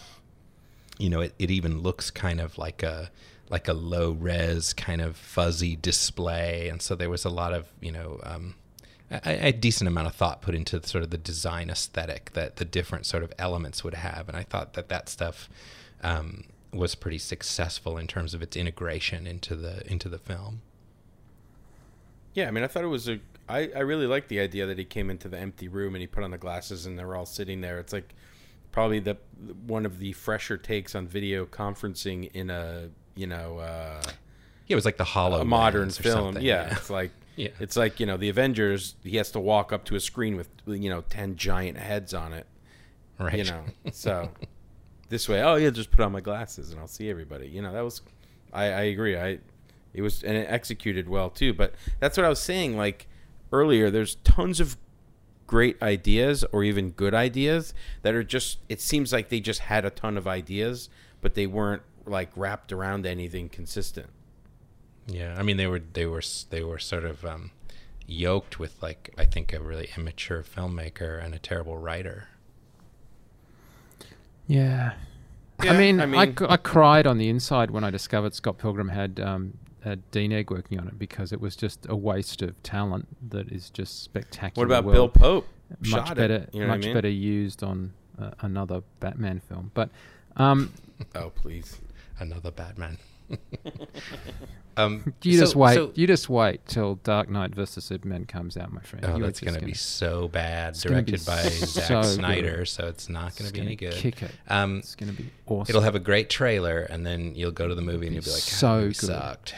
You 0.97 1.09
know, 1.09 1.21
it, 1.21 1.33
it 1.39 1.49
even 1.49 1.79
looks 1.81 2.11
kind 2.11 2.39
of 2.39 2.57
like 2.57 2.83
a 2.83 3.11
like 3.49 3.67
a 3.67 3.73
low 3.73 4.11
res 4.11 4.73
kind 4.73 5.01
of 5.01 5.15
fuzzy 5.15 5.75
display, 5.75 6.69
and 6.69 6.81
so 6.81 6.95
there 6.95 7.09
was 7.09 7.25
a 7.25 7.29
lot 7.29 7.53
of 7.53 7.67
you 7.81 7.91
know. 7.91 8.19
Um, 8.23 8.55
a, 9.11 9.47
a 9.47 9.51
decent 9.51 9.87
amount 9.87 10.05
of 10.05 10.13
thought 10.13 10.39
put 10.39 10.53
into 10.53 10.85
sort 10.85 11.03
of 11.03 11.09
the 11.09 11.17
design 11.17 11.71
aesthetic 11.71 12.33
that 12.33 12.57
the 12.57 12.65
different 12.65 13.07
sort 13.07 13.23
of 13.23 13.33
elements 13.39 13.83
would 13.83 13.95
have, 13.95 14.27
and 14.27 14.37
I 14.37 14.43
thought 14.43 14.73
that 14.73 14.89
that 14.89 15.09
stuff 15.09 15.49
um, 16.03 16.43
was 16.71 16.95
pretty 16.95 17.17
successful 17.17 17.97
in 17.97 18.07
terms 18.07 18.33
of 18.33 18.41
its 18.41 18.55
integration 18.55 19.25
into 19.25 19.55
the 19.55 19.89
into 19.91 20.09
the 20.09 20.19
film. 20.19 20.61
Yeah, 22.33 22.47
I 22.47 22.51
mean, 22.51 22.63
I 22.63 22.67
thought 22.67 22.83
it 22.83 22.87
was 22.87 23.07
a. 23.09 23.19
I, 23.47 23.69
I 23.75 23.79
really 23.79 24.05
liked 24.05 24.29
the 24.29 24.39
idea 24.39 24.65
that 24.67 24.77
he 24.77 24.85
came 24.85 25.09
into 25.09 25.27
the 25.27 25.37
empty 25.39 25.67
room 25.67 25.95
and 25.95 26.01
he 26.01 26.07
put 26.07 26.23
on 26.23 26.29
the 26.31 26.37
glasses 26.37 26.85
and 26.85 26.97
they're 26.99 27.15
all 27.15 27.25
sitting 27.25 27.61
there. 27.61 27.79
It's 27.79 27.91
like 27.91 28.13
probably 28.71 28.99
the 28.99 29.17
one 29.65 29.85
of 29.87 29.97
the 29.97 30.13
fresher 30.13 30.55
takes 30.57 30.93
on 30.93 31.07
video 31.07 31.45
conferencing 31.47 32.29
in 32.33 32.51
a 32.51 32.89
you 33.15 33.25
know 33.25 33.57
uh, 33.57 34.01
Yeah, 34.67 34.73
it 34.73 34.75
was 34.75 34.85
like 34.85 34.97
the 34.97 35.03
hollow 35.03 35.41
a 35.41 35.45
modern 35.45 35.89
film. 35.89 36.25
something, 36.35 36.43
Yeah, 36.43 36.71
it's 36.71 36.91
like 36.91 37.11
Yeah. 37.35 37.49
it's 37.59 37.75
like 37.75 37.99
you 37.99 38.05
know 38.05 38.17
the 38.17 38.29
Avengers. 38.29 38.95
He 39.03 39.17
has 39.17 39.31
to 39.31 39.39
walk 39.39 39.73
up 39.73 39.83
to 39.85 39.95
a 39.95 39.99
screen 39.99 40.35
with 40.37 40.49
you 40.67 40.89
know 40.91 41.01
ten 41.09 41.35
giant 41.35 41.77
heads 41.79 42.13
on 42.13 42.33
it. 42.33 42.45
right. 43.17 43.35
You 43.39 43.45
know, 43.45 43.63
so 43.91 44.29
this 45.09 45.27
way, 45.27 45.41
oh 45.41 45.55
yeah, 45.55 45.71
just 45.71 45.89
put 45.89 46.01
on 46.01 46.11
my 46.11 46.21
glasses 46.21 46.69
and 46.69 46.79
I'll 46.79 46.87
see 46.87 47.09
everybody. 47.09 47.47
You 47.47 47.63
know, 47.63 47.73
that 47.73 47.81
was. 47.83 48.03
I, 48.53 48.65
I 48.65 48.81
agree. 48.81 49.17
I 49.17 49.39
it 49.93 50.01
was 50.01 50.23
and 50.23 50.37
it 50.37 50.47
executed 50.49 51.09
well 51.09 51.29
too. 51.29 51.53
But 51.53 51.73
that's 51.99 52.17
what 52.17 52.25
I 52.25 52.29
was 52.29 52.41
saying. 52.41 52.77
Like 52.77 53.07
earlier, 53.51 53.89
there's 53.89 54.15
tons 54.23 54.59
of 54.59 54.77
great 55.47 55.81
ideas 55.81 56.45
or 56.51 56.63
even 56.63 56.91
good 56.91 57.13
ideas 57.13 57.73
that 58.03 58.13
are 58.13 58.23
just. 58.23 58.59
It 58.69 58.81
seems 58.81 59.11
like 59.11 59.29
they 59.29 59.39
just 59.39 59.61
had 59.61 59.85
a 59.85 59.89
ton 59.89 60.17
of 60.17 60.27
ideas, 60.27 60.89
but 61.21 61.33
they 61.35 61.47
weren't 61.47 61.81
like 62.05 62.29
wrapped 62.35 62.71
around 62.71 63.05
anything 63.05 63.49
consistent. 63.49 64.07
Yeah, 65.07 65.35
I 65.37 65.43
mean 65.43 65.57
they 65.57 65.67
were 65.67 65.81
they 65.93 66.05
were 66.05 66.21
they 66.51 66.63
were 66.63 66.77
sort 66.79 67.03
of 67.03 67.25
um, 67.25 67.51
yoked 68.05 68.59
with 68.59 68.81
like 68.81 69.11
I 69.17 69.25
think 69.25 69.53
a 69.53 69.59
really 69.59 69.89
immature 69.97 70.43
filmmaker 70.43 71.23
and 71.23 71.33
a 71.33 71.39
terrible 71.39 71.77
writer. 71.77 72.27
Yeah. 74.47 74.93
Yeah, 75.63 75.73
I 75.73 75.77
mean, 75.77 75.99
I 75.99 76.03
I, 76.03 76.05
mean- 76.05 76.37
c- 76.37 76.45
I 76.47 76.57
cried 76.57 77.05
on 77.05 77.17
the 77.17 77.27
inside 77.29 77.69
when 77.71 77.83
I 77.83 77.89
discovered 77.89 78.33
Scott 78.33 78.57
Pilgrim 78.57 78.89
had 78.89 79.19
um, 79.19 79.57
had 79.83 80.09
Dean 80.11 80.31
Egg 80.31 80.51
working 80.51 80.79
on 80.79 80.87
it 80.87 80.99
because 80.99 81.31
it 81.31 81.39
was 81.39 81.55
just 81.55 81.85
a 81.89 81.95
waste 81.95 82.41
of 82.41 82.61
talent 82.63 83.07
that 83.29 83.51
is 83.51 83.69
just 83.69 84.03
spectacular. 84.03 84.67
What 84.67 84.73
about 84.73 84.85
well, 84.85 84.93
Bill 84.93 85.09
Pope? 85.09 85.47
Much 85.81 85.89
Shot 85.89 86.11
it, 86.11 86.15
better, 86.15 86.47
you 86.51 86.61
know 86.61 86.67
what 86.67 86.73
I 86.73 86.77
much 86.77 86.85
mean? 86.85 86.93
better 86.95 87.09
used 87.09 87.63
on 87.63 87.93
uh, 88.19 88.31
another 88.41 88.81
Batman 88.99 89.39
film. 89.39 89.71
But 89.73 89.89
um, 90.35 90.73
Oh 91.15 91.29
please. 91.29 91.79
Another 92.19 92.51
Batman. 92.51 92.97
um, 94.77 95.13
you 95.23 95.33
so- 95.33 95.39
just 95.43 95.55
wait. 95.55 95.73
so- 95.75 95.91
you 95.95 96.07
just 96.07 96.29
wait 96.29 96.65
till 96.65 96.95
Dark 96.95 97.29
Knight 97.29 97.53
versus 97.53 97.83
Superman 97.83 98.25
comes 98.25 98.55
out, 98.57 98.71
my 98.71 98.81
friend. 98.81 99.05
Oh, 99.05 99.17
You 99.17 99.23
that's 99.23 99.39
going 99.39 99.59
to 99.59 99.65
be 99.65 99.73
so 99.73 100.27
bad. 100.27 100.69
It's 100.69 100.83
gonna 100.83 101.01
be 101.01 101.11
Directed 101.13 101.25
by 101.25 101.41
so 101.49 101.65
Zack 101.81 101.87
good. 101.89 102.05
Snyder, 102.05 102.65
so 102.65 102.87
it's 102.87 103.09
not 103.09 103.35
going 103.35 103.47
to 103.47 103.53
be 103.53 103.59
gonna 103.59 103.67
any 103.69 103.75
good. 103.75 103.93
Kick 103.93 104.23
it. 104.23 104.31
Um, 104.47 104.77
It's 104.79 104.95
going 104.95 105.11
to 105.15 105.21
be 105.21 105.29
awesome. 105.47 105.69
it'll 105.71 105.81
have 105.83 105.95
a 105.95 105.99
great 105.99 106.29
trailer, 106.29 106.81
and 106.81 107.05
then 107.05 107.35
you'll 107.35 107.51
go 107.51 107.67
to 107.67 107.75
the 107.75 107.81
movie 107.81 108.07
and 108.07 108.15
you'll 108.15 108.23
be 108.23 108.31
like, 108.31 108.39
So 108.41 108.67
"God, 108.81 108.85
good. 108.87 108.95
sucked." 108.95 109.55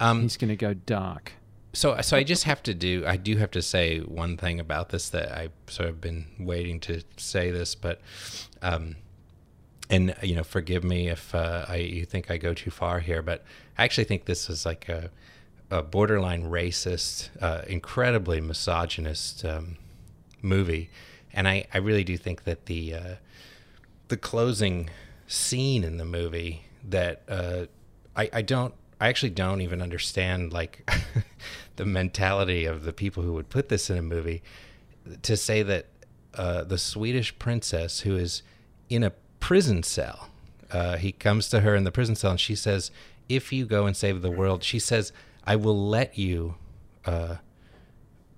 Um, 0.00 0.22
He's 0.22 0.36
going 0.36 0.48
to 0.48 0.56
go 0.56 0.74
dark. 0.74 1.32
so, 1.72 2.00
so 2.00 2.16
I 2.16 2.24
just 2.24 2.44
have 2.44 2.62
to 2.64 2.74
do. 2.74 3.04
I 3.06 3.16
do 3.16 3.36
have 3.36 3.52
to 3.52 3.62
say 3.62 4.00
one 4.00 4.36
thing 4.36 4.58
about 4.58 4.88
this 4.88 5.08
that 5.10 5.30
I 5.32 5.48
sort 5.68 5.88
of 5.88 6.00
been 6.00 6.26
waiting 6.38 6.80
to 6.80 7.02
say 7.16 7.50
this, 7.52 7.74
but, 7.76 8.00
um, 8.60 8.96
and 9.90 10.14
you 10.22 10.34
know, 10.34 10.44
forgive 10.44 10.84
me 10.84 11.08
if 11.08 11.34
uh, 11.34 11.66
I 11.68 11.76
you 11.76 12.04
think 12.04 12.30
I 12.30 12.36
go 12.36 12.54
too 12.54 12.70
far 12.70 13.00
here, 13.00 13.22
but 13.22 13.44
I 13.76 13.84
actually 13.84 14.04
think 14.04 14.24
this 14.24 14.48
is 14.48 14.64
like 14.64 14.88
a, 14.88 15.10
a 15.70 15.82
borderline 15.82 16.44
racist, 16.44 17.30
uh, 17.40 17.62
incredibly 17.66 18.40
misogynist 18.40 19.44
um, 19.44 19.76
movie, 20.42 20.90
and 21.32 21.46
I, 21.46 21.66
I 21.72 21.78
really 21.78 22.04
do 22.04 22.16
think 22.16 22.44
that 22.44 22.66
the 22.66 22.94
uh, 22.94 23.14
the 24.08 24.16
closing 24.16 24.90
scene 25.26 25.84
in 25.84 25.96
the 25.96 26.04
movie 26.04 26.64
that 26.88 27.22
uh, 27.28 27.66
I, 28.16 28.30
I 28.32 28.42
don't 28.42 28.74
I 29.00 29.08
actually 29.08 29.30
don't 29.30 29.60
even 29.60 29.82
understand 29.82 30.52
like 30.52 30.90
the 31.76 31.84
mentality 31.84 32.64
of 32.64 32.84
the 32.84 32.92
people 32.92 33.22
who 33.22 33.32
would 33.34 33.50
put 33.50 33.68
this 33.68 33.90
in 33.90 33.98
a 33.98 34.02
movie 34.02 34.42
to 35.22 35.36
say 35.36 35.62
that 35.62 35.86
uh, 36.34 36.64
the 36.64 36.78
Swedish 36.78 37.38
princess 37.38 38.00
who 38.00 38.16
is 38.16 38.42
in 38.88 39.02
a 39.02 39.12
prison 39.46 39.82
cell 39.82 40.28
uh, 40.70 40.96
he 40.96 41.12
comes 41.12 41.48
to 41.48 41.60
her 41.60 41.74
in 41.76 41.84
the 41.84 41.92
prison 41.92 42.14
cell 42.14 42.30
and 42.30 42.40
she 42.40 42.54
says 42.54 42.90
if 43.28 43.52
you 43.52 43.66
go 43.66 43.84
and 43.86 43.94
save 43.96 44.22
the 44.22 44.30
world 44.30 44.64
she 44.64 44.78
says 44.78 45.12
I 45.44 45.56
will 45.56 45.88
let 45.88 46.16
you 46.16 46.54
uh, 47.04 47.36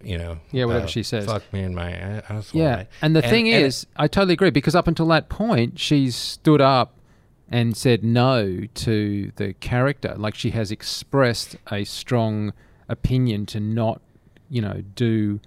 you 0.03 0.19
know, 0.19 0.39
Yeah, 0.53 0.67
whatever 0.67 0.85
uh, 0.85 0.89
she 0.89 1.03
says. 1.03 1.27
Fuck 1.27 1.53
me 1.53 1.63
in 1.63 1.75
my 1.75 1.91
a- 1.91 2.23
asshole. 2.29 2.61
Yeah, 2.61 2.77
right? 2.77 2.89
and 3.03 3.17
the 3.17 3.23
thing 3.23 3.49
and 3.49 3.65
is, 3.65 3.87
I 3.97 4.09
totally 4.09 4.35
agree 4.35 4.51
because 4.51 4.75
up 4.75 4.87
until 4.87 5.07
that 5.09 5.29
point, 5.29 5.79
she's 5.79 6.15
stood 6.15 6.61
up 6.61 6.95
and 7.49 7.77
said 7.77 8.05
no 8.05 8.63
to 8.75 9.33
the 9.37 9.55
character. 9.55 10.15
Like 10.17 10.35
she 10.35 10.51
has 10.51 10.71
expressed 10.71 11.57
a 11.71 11.85
strong 11.85 12.53
opinion 12.89 13.47
to 13.47 13.61
not, 13.61 14.01
you 14.49 14.61
know, 14.61 14.83
do 14.95 15.41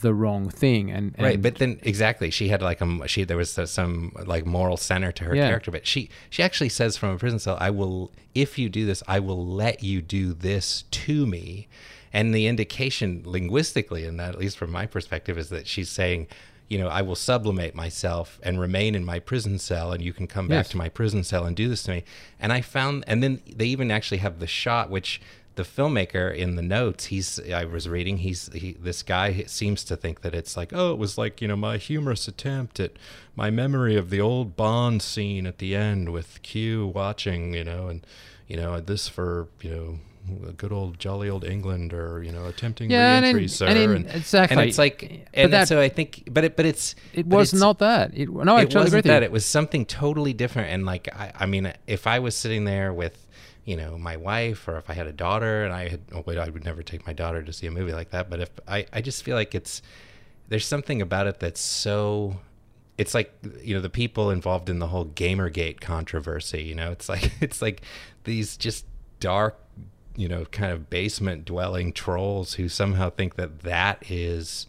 the 0.00 0.12
wrong 0.14 0.48
thing. 0.50 0.90
And, 0.90 1.14
and 1.16 1.24
right 1.26 1.40
but 1.42 1.56
then 1.56 1.78
exactly 1.82 2.30
she 2.30 2.48
had 2.48 2.62
like 2.62 2.80
a 2.80 3.08
she 3.08 3.24
there 3.24 3.36
was 3.36 3.58
uh, 3.58 3.66
some 3.66 4.12
like 4.26 4.44
moral 4.46 4.76
center 4.76 5.12
to 5.12 5.24
her 5.24 5.34
Yeah. 5.34 5.48
character 5.48 5.70
but 5.70 5.86
she 5.86 6.10
she 6.30 6.42
actually 6.42 6.68
says 6.70 6.96
from 6.96 7.10
a 7.10 7.18
prison 7.18 7.38
cell 7.38 7.56
i 7.60 7.70
will 7.70 8.10
if 8.34 8.58
you 8.58 8.68
do 8.68 8.86
this 8.86 9.02
i 9.08 9.18
will 9.20 9.44
let 9.46 9.82
you 9.82 10.00
do 10.02 10.32
this 10.32 10.84
to 10.90 11.26
me 11.26 11.68
and 12.12 12.34
the 12.34 12.46
indication 12.46 13.22
linguistically 13.24 14.04
in 14.04 14.16
that 14.16 14.34
at 14.34 14.38
least 14.40 14.56
from 14.58 14.70
my 14.70 14.86
perspective 14.86 15.36
is 15.38 15.48
that 15.50 15.66
she's 15.66 15.88
saying 15.90 16.26
you 16.68 16.78
know 16.78 16.88
i 16.88 17.02
will 17.02 17.16
sublimate 17.16 17.74
myself 17.74 18.38
and 18.42 18.60
remain 18.60 18.94
in 18.94 19.04
my 19.04 19.18
prison 19.18 19.58
cell 19.58 19.92
and 19.92 20.02
you 20.02 20.12
can 20.12 20.26
come 20.26 20.48
back 20.48 20.66
to 20.68 20.76
my 20.76 20.88
prison 20.88 21.22
cell 21.24 21.44
and 21.44 21.56
do 21.56 21.68
this 21.68 21.82
to 21.82 21.90
me 21.90 22.04
and 22.38 22.52
i 22.52 22.60
found 22.60 23.04
and 23.06 23.22
then 23.22 23.40
they 23.54 23.66
even 23.66 23.90
actually 23.90 24.18
have 24.18 24.38
the 24.38 24.46
shot 24.46 24.88
which 24.90 25.20
the 25.60 25.66
filmmaker 25.76 26.34
in 26.34 26.56
the 26.56 26.62
notes 26.62 27.06
he's 27.06 27.38
i 27.52 27.64
was 27.64 27.86
reading 27.88 28.16
he's 28.18 28.50
he, 28.54 28.72
this 28.80 29.02
guy 29.02 29.42
seems 29.46 29.84
to 29.84 29.94
think 29.96 30.22
that 30.22 30.34
it's 30.34 30.56
like 30.56 30.70
oh 30.72 30.92
it 30.92 30.98
was 30.98 31.18
like 31.18 31.40
you 31.42 31.48
know 31.48 31.56
my 31.56 31.76
humorous 31.76 32.26
attempt 32.26 32.80
at 32.80 32.92
my 33.36 33.50
memory 33.50 33.96
of 33.96 34.08
the 34.10 34.20
old 34.20 34.56
bond 34.56 35.02
scene 35.02 35.46
at 35.46 35.58
the 35.58 35.74
end 35.76 36.12
with 36.16 36.40
q 36.42 36.86
watching 36.86 37.54
you 37.54 37.64
know 37.64 37.88
and 37.88 38.06
you 38.48 38.56
know 38.56 38.80
this 38.80 39.06
for 39.08 39.48
you 39.60 39.70
know 39.70 39.98
good 40.56 40.72
old 40.72 40.98
jolly 40.98 41.28
old 41.28 41.44
england 41.44 41.92
or 41.92 42.22
you 42.22 42.30
know 42.30 42.44
attempting 42.46 42.90
Yeah, 42.90 43.16
and 43.18 43.24
in- 43.38 43.48
sir 43.48 43.66
and 43.66 43.78
in- 43.78 44.06
exactly. 44.08 44.56
and 44.56 44.68
it's 44.68 44.78
like 44.78 45.26
and 45.34 45.52
that- 45.52 45.66
so 45.68 45.80
i 45.80 45.88
think 45.88 46.28
but 46.30 46.44
it 46.44 46.56
but 46.56 46.66
it's 46.66 46.94
it 47.14 47.28
but 47.28 47.36
was 47.38 47.48
it's- 47.52 47.60
not 47.60 47.78
that. 47.80 48.06
It, 48.14 48.28
no, 48.30 48.56
I 48.56 48.62
it 48.62 48.74
wasn't 48.74 49.04
that. 49.04 49.22
It 49.22 49.32
was 49.32 49.44
something 49.46 49.84
totally 49.86 50.32
different. 50.32 50.68
And 50.70 50.84
like, 50.86 51.08
I, 51.14 51.32
I 51.42 51.46
mean, 51.46 51.72
if 51.86 52.06
I 52.06 52.18
was 52.18 52.34
sitting 52.36 52.64
there 52.64 52.92
with, 52.92 53.26
you 53.70 53.76
know, 53.76 53.96
my 53.96 54.16
wife, 54.16 54.66
or 54.66 54.78
if 54.78 54.90
I 54.90 54.94
had 54.94 55.06
a 55.06 55.12
daughter, 55.12 55.62
and 55.62 55.72
I 55.72 55.90
had, 55.90 56.00
oh 56.12 56.24
wait, 56.26 56.38
I 56.38 56.48
would 56.48 56.64
never 56.64 56.82
take 56.82 57.06
my 57.06 57.12
daughter 57.12 57.40
to 57.40 57.52
see 57.52 57.68
a 57.68 57.70
movie 57.70 57.92
like 57.92 58.10
that. 58.10 58.28
But 58.28 58.40
if 58.40 58.50
I, 58.66 58.84
I 58.92 59.00
just 59.00 59.22
feel 59.22 59.36
like 59.36 59.54
it's, 59.54 59.80
there's 60.48 60.66
something 60.66 61.00
about 61.00 61.28
it 61.28 61.38
that's 61.38 61.60
so. 61.60 62.40
It's 62.98 63.14
like 63.14 63.32
you 63.62 63.76
know 63.76 63.80
the 63.80 63.88
people 63.88 64.30
involved 64.30 64.68
in 64.68 64.80
the 64.80 64.88
whole 64.88 65.06
GamerGate 65.06 65.80
controversy. 65.80 66.64
You 66.64 66.74
know, 66.74 66.90
it's 66.90 67.08
like 67.08 67.30
it's 67.40 67.62
like 67.62 67.82
these 68.24 68.56
just 68.56 68.86
dark, 69.20 69.56
you 70.16 70.26
know, 70.26 70.46
kind 70.46 70.72
of 70.72 70.90
basement 70.90 71.44
dwelling 71.44 71.92
trolls 71.92 72.54
who 72.54 72.68
somehow 72.68 73.08
think 73.08 73.36
that 73.36 73.60
that 73.60 74.02
is 74.10 74.66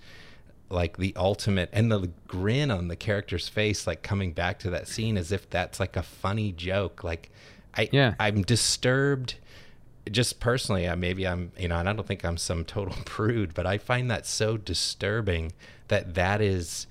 like 0.69 0.97
the 0.97 1.11
ultimate 1.15 1.69
and 1.73 1.91
the 1.91 2.11
grin 2.27 2.69
on 2.69 2.87
the 2.87 2.95
character's 2.95 3.49
face 3.49 3.85
like 3.85 4.03
coming 4.03 4.31
back 4.31 4.59
to 4.59 4.69
that 4.69 4.87
scene 4.87 5.17
as 5.17 5.31
if 5.31 5.49
that's 5.49 5.81
like 5.81 5.97
a 5.97 6.03
funny 6.03 6.53
joke 6.53 7.03
like 7.03 7.29
i 7.75 7.89
Yeah. 7.91 8.15
i'm 8.19 8.41
disturbed 8.43 9.35
just 10.11 10.39
personally 10.39 10.87
I 10.89 10.95
maybe 10.95 11.27
i'm 11.27 11.51
you 11.57 11.67
know 11.67 11.77
and 11.77 11.87
i 11.87 11.93
don't 11.93 12.07
think 12.07 12.25
i'm 12.25 12.37
some 12.37 12.65
total 12.65 12.95
prude 13.05 13.53
but 13.53 13.65
i 13.65 13.77
find 13.77 14.09
that 14.11 14.25
so 14.25 14.57
disturbing 14.57 15.53
that 15.89 16.15
that 16.15 16.41
is 16.41 16.87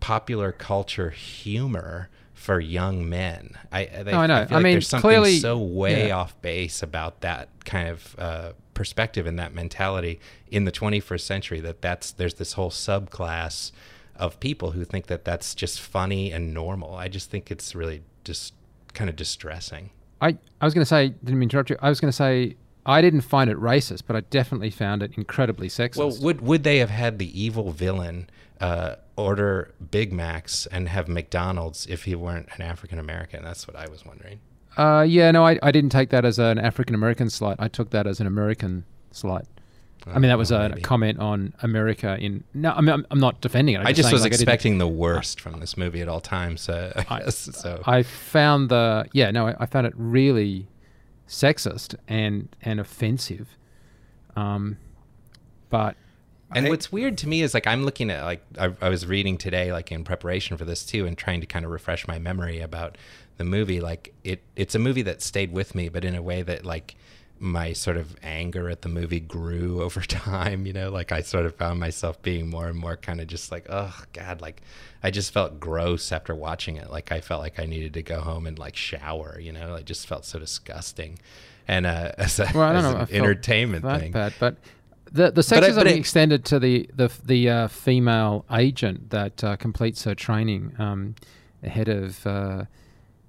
popular 0.00 0.52
culture 0.52 1.10
humor 1.10 2.08
for 2.34 2.58
young 2.60 3.08
men 3.08 3.56
i 3.70 3.80
I, 3.86 4.02
No, 4.04 4.18
I 4.18 4.26
know. 4.26 4.44
feel 4.46 4.54
I 4.54 4.56
like 4.58 4.62
mean, 4.64 4.72
there's 4.74 4.88
something 4.88 5.08
clearly- 5.08 5.38
so 5.38 5.58
way 5.58 6.08
yeah. 6.08 6.16
off 6.16 6.40
base 6.42 6.82
about 6.82 7.20
that 7.20 7.48
kind 7.64 7.88
of 7.88 8.16
uh, 8.18 8.52
perspective 8.74 9.26
and 9.26 9.38
that 9.38 9.54
mentality 9.54 10.18
in 10.50 10.64
the 10.64 10.72
21st 10.72 11.20
century 11.20 11.60
that 11.60 11.82
that's 11.82 12.10
there's 12.12 12.34
this 12.34 12.54
whole 12.54 12.70
subclass 12.70 13.70
of 14.16 14.40
people 14.40 14.72
who 14.72 14.84
think 14.84 15.06
that 15.06 15.24
that's 15.24 15.54
just 15.54 15.80
funny 15.80 16.32
and 16.32 16.52
normal 16.54 16.94
i 16.94 17.06
just 17.06 17.30
think 17.30 17.50
it's 17.50 17.74
really 17.74 18.02
just 18.24 18.54
kind 18.94 19.08
of 19.10 19.14
distressing 19.16 19.90
I, 20.22 20.28
I 20.60 20.64
was 20.64 20.72
going 20.72 20.82
to 20.82 20.88
say, 20.88 21.08
didn't 21.24 21.38
mean 21.38 21.48
to 21.50 21.54
interrupt 21.56 21.70
you. 21.70 21.76
I 21.82 21.88
was 21.90 22.00
going 22.00 22.08
to 22.10 22.16
say, 22.16 22.56
I 22.86 23.02
didn't 23.02 23.20
find 23.22 23.50
it 23.50 23.58
racist, 23.58 24.02
but 24.06 24.16
I 24.16 24.20
definitely 24.20 24.70
found 24.70 25.02
it 25.02 25.12
incredibly 25.16 25.68
sexist. 25.68 25.96
well 25.98 26.16
would 26.20 26.40
would 26.40 26.62
they 26.64 26.78
have 26.78 26.90
had 26.90 27.18
the 27.18 27.30
evil 27.40 27.70
villain 27.72 28.30
uh, 28.60 28.96
order 29.16 29.74
big 29.90 30.12
macs 30.12 30.66
and 30.66 30.88
have 30.88 31.06
mcdonald's 31.08 31.86
if 31.86 32.04
he 32.04 32.14
weren't 32.14 32.48
an 32.56 32.62
african 32.62 32.98
american 32.98 33.42
that's 33.42 33.66
what 33.68 33.76
i 33.76 33.86
was 33.90 34.04
wondering 34.06 34.38
Uh, 34.76 35.04
yeah, 35.06 35.30
no, 35.30 35.44
I, 35.44 35.58
I 35.62 35.70
didn't 35.70 35.90
take 35.90 36.08
that 36.10 36.24
as 36.24 36.38
an 36.38 36.58
African 36.58 36.94
American 36.94 37.28
slight. 37.28 37.56
I 37.58 37.68
took 37.68 37.90
that 37.90 38.06
as 38.06 38.20
an 38.20 38.26
American 38.26 38.84
slight. 39.10 39.44
I 40.06 40.18
mean, 40.18 40.28
that 40.30 40.38
was 40.38 40.50
a 40.50 40.68
maybe. 40.70 40.80
comment 40.82 41.18
on 41.18 41.54
America. 41.62 42.16
In 42.18 42.44
no, 42.54 42.72
I 42.72 42.80
mean, 42.80 42.90
I'm, 42.90 43.06
I'm 43.10 43.20
not 43.20 43.40
defending 43.40 43.74
it. 43.76 43.78
I'm 43.78 43.86
I 43.86 43.92
just 43.92 44.08
saying, 44.08 44.14
was 44.14 44.22
like, 44.22 44.32
expecting 44.32 44.78
the 44.78 44.88
worst 44.88 45.40
from 45.40 45.60
this 45.60 45.76
movie 45.76 46.00
at 46.00 46.08
all 46.08 46.20
times. 46.20 46.68
Uh, 46.68 46.92
I 47.08 47.14
I- 47.16 47.18
guess 47.24 47.36
so. 47.56 47.82
I 47.86 48.02
found 48.02 48.68
the 48.68 49.06
yeah, 49.12 49.30
no, 49.30 49.48
I, 49.48 49.56
I 49.60 49.66
found 49.66 49.86
it 49.86 49.94
really 49.96 50.66
sexist 51.28 51.94
and 52.08 52.48
and 52.62 52.80
offensive. 52.80 53.56
Um, 54.36 54.78
but 55.70 55.96
And 56.54 56.66
I- 56.66 56.70
what's 56.70 56.90
weird 56.90 57.16
to 57.18 57.28
me 57.28 57.42
is 57.42 57.54
like 57.54 57.66
I'm 57.66 57.84
looking 57.84 58.10
at 58.10 58.24
like 58.24 58.42
I, 58.58 58.72
I 58.80 58.88
was 58.88 59.06
reading 59.06 59.38
today 59.38 59.72
like 59.72 59.92
in 59.92 60.04
preparation 60.04 60.56
for 60.56 60.64
this 60.64 60.84
too 60.84 61.06
and 61.06 61.16
trying 61.16 61.40
to 61.40 61.46
kind 61.46 61.64
of 61.64 61.70
refresh 61.70 62.06
my 62.08 62.18
memory 62.18 62.60
about 62.60 62.98
the 63.36 63.44
movie. 63.44 63.80
Like 63.80 64.12
it 64.24 64.42
it's 64.56 64.74
a 64.74 64.78
movie 64.78 65.02
that 65.02 65.22
stayed 65.22 65.52
with 65.52 65.74
me, 65.74 65.88
but 65.88 66.04
in 66.04 66.14
a 66.14 66.22
way 66.22 66.42
that 66.42 66.64
like 66.64 66.96
my 67.42 67.72
sort 67.72 67.96
of 67.96 68.16
anger 68.22 68.70
at 68.70 68.82
the 68.82 68.88
movie 68.88 69.20
grew 69.20 69.82
over 69.86 70.00
time. 70.00 70.64
You 70.66 70.72
know, 70.72 70.90
like 70.90 71.12
I 71.12 71.20
sort 71.22 71.44
of 71.44 71.56
found 71.56 71.80
myself 71.80 72.22
being 72.22 72.48
more 72.48 72.68
and 72.68 72.78
more 72.78 72.96
kind 72.96 73.20
of 73.20 73.26
just 73.26 73.50
like 73.52 73.66
oh 73.68 74.02
god, 74.12 74.40
like 74.40 74.62
I 75.02 75.10
just 75.10 75.32
felt 75.32 75.58
gross 75.60 76.12
after 76.12 76.34
watching 76.34 76.76
it. 76.76 76.90
Like 76.90 77.10
I 77.12 77.20
felt 77.20 77.40
like 77.42 77.58
I 77.58 77.66
needed 77.66 77.94
to 77.94 78.02
go 78.02 78.20
home 78.20 78.46
and 78.46 78.58
like 78.58 78.76
shower. 78.76 79.38
You 79.40 79.52
know, 79.52 79.74
I 79.74 79.82
just 79.82 80.06
felt 80.06 80.24
so 80.24 80.38
disgusting. 80.38 81.18
And 81.68 81.84
uh, 81.86 82.12
as, 82.18 82.38
a, 82.38 82.48
well, 82.54 82.62
I 82.62 82.72
don't 82.74 82.84
as 82.84 82.92
know, 82.94 83.00
an 83.00 83.08
entertainment 83.10 83.84
thing, 83.84 84.12
bad, 84.12 84.34
but 84.38 84.56
the 85.06 85.30
the 85.30 85.46
But 85.48 85.52
I- 85.64 85.70
sexism 85.70 85.74
but 85.76 85.86
it- 85.88 85.96
extended 85.98 86.44
to 86.46 86.58
the 86.58 86.88
the 86.94 87.10
the 87.24 87.50
uh, 87.50 87.68
female 87.68 88.44
agent 88.52 89.10
that 89.10 89.42
uh, 89.44 89.56
completes 89.56 90.04
her 90.04 90.14
training 90.14 90.72
um, 90.78 91.14
ahead 91.62 91.88
of 91.88 92.26
uh, 92.26 92.64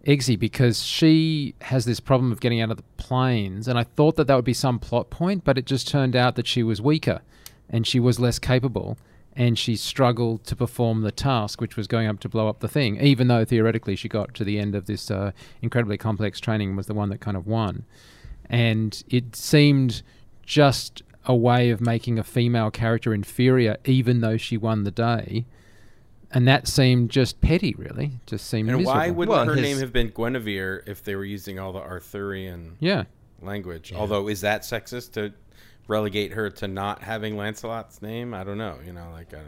Eggsy 0.05 0.37
because 0.37 0.83
she 0.83 1.55
has 1.61 1.85
this 1.85 1.99
problem 1.99 2.31
of 2.31 2.39
getting 2.39 2.61
out 2.61 2.71
of 2.71 2.77
the 2.77 2.83
planes, 2.97 3.67
and 3.67 3.79
I 3.79 3.83
thought 3.83 4.15
that 4.17 4.27
that 4.27 4.35
would 4.35 4.45
be 4.45 4.53
some 4.53 4.79
plot 4.79 5.09
point, 5.09 5.43
but 5.43 5.57
it 5.57 5.65
just 5.65 5.87
turned 5.87 6.15
out 6.15 6.35
that 6.35 6.47
she 6.47 6.63
was 6.63 6.81
weaker 6.81 7.21
and 7.69 7.87
she 7.87 7.99
was 7.99 8.19
less 8.19 8.39
capable. 8.39 8.97
And 9.35 9.57
she 9.57 9.75
struggled 9.77 10.43
to 10.43 10.55
perform 10.55 11.01
the 11.01 11.11
task, 11.11 11.59
which 11.59 11.75
was 11.75 11.87
going 11.87 12.07
up 12.07 12.19
to 12.19 12.29
blow 12.29 12.47
up 12.47 12.59
the 12.59 12.67
thing, 12.67 13.01
even 13.01 13.29
though 13.29 13.43
theoretically 13.43 13.95
she 13.95 14.07
got 14.07 14.35
to 14.35 14.43
the 14.43 14.59
end 14.59 14.75
of 14.75 14.85
this 14.85 15.09
uh, 15.09 15.31
incredibly 15.59 15.97
complex 15.97 16.39
training 16.39 16.67
and 16.67 16.77
was 16.77 16.85
the 16.85 16.93
one 16.93 17.09
that 17.09 17.19
kind 17.19 17.35
of 17.35 17.47
won 17.47 17.83
and 18.49 19.03
it 19.09 19.35
seemed 19.35 20.01
just 20.43 21.01
a 21.25 21.35
way 21.35 21.69
of 21.69 21.79
making 21.79 22.19
a 22.19 22.23
female 22.23 22.69
character 22.69 23.13
inferior, 23.13 23.77
even 23.85 24.21
though 24.21 24.37
she 24.37 24.57
won 24.57 24.83
the 24.83 24.91
day. 24.91 25.45
And 26.35 26.47
that 26.47 26.67
seemed 26.67 27.11
just 27.11 27.39
petty, 27.41 27.75
really. 27.77 28.11
Just 28.25 28.47
seemed 28.47 28.69
And 28.69 28.83
why 28.85 29.09
wouldn't 29.11 29.35
Well, 29.35 29.45
her 29.45 29.53
his- 29.53 29.61
name 29.61 29.77
have 29.79 29.93
been 29.93 30.09
Guinevere 30.09 30.83
if 30.87 31.03
they 31.03 31.15
were 31.15 31.25
using 31.25 31.59
all 31.59 31.71
the 31.73 31.79
Arthurian 31.79 32.75
Yeah, 32.79 33.03
language? 33.41 33.93
Although, 33.95 34.27
is 34.27 34.41
that 34.41 34.63
sexist 34.63 35.11
to 35.13 35.33
relegate 35.87 36.33
her 36.33 36.49
to 36.49 36.67
not 36.67 37.01
having 37.03 37.37
Lancelot's 37.37 38.01
name? 38.01 38.33
I 38.33 38.43
don't 38.43 38.57
know. 38.57 38.77
You 38.85 38.93
know, 38.93 39.09
like 39.13 39.33
I 39.33 39.37
don't. 39.37 39.47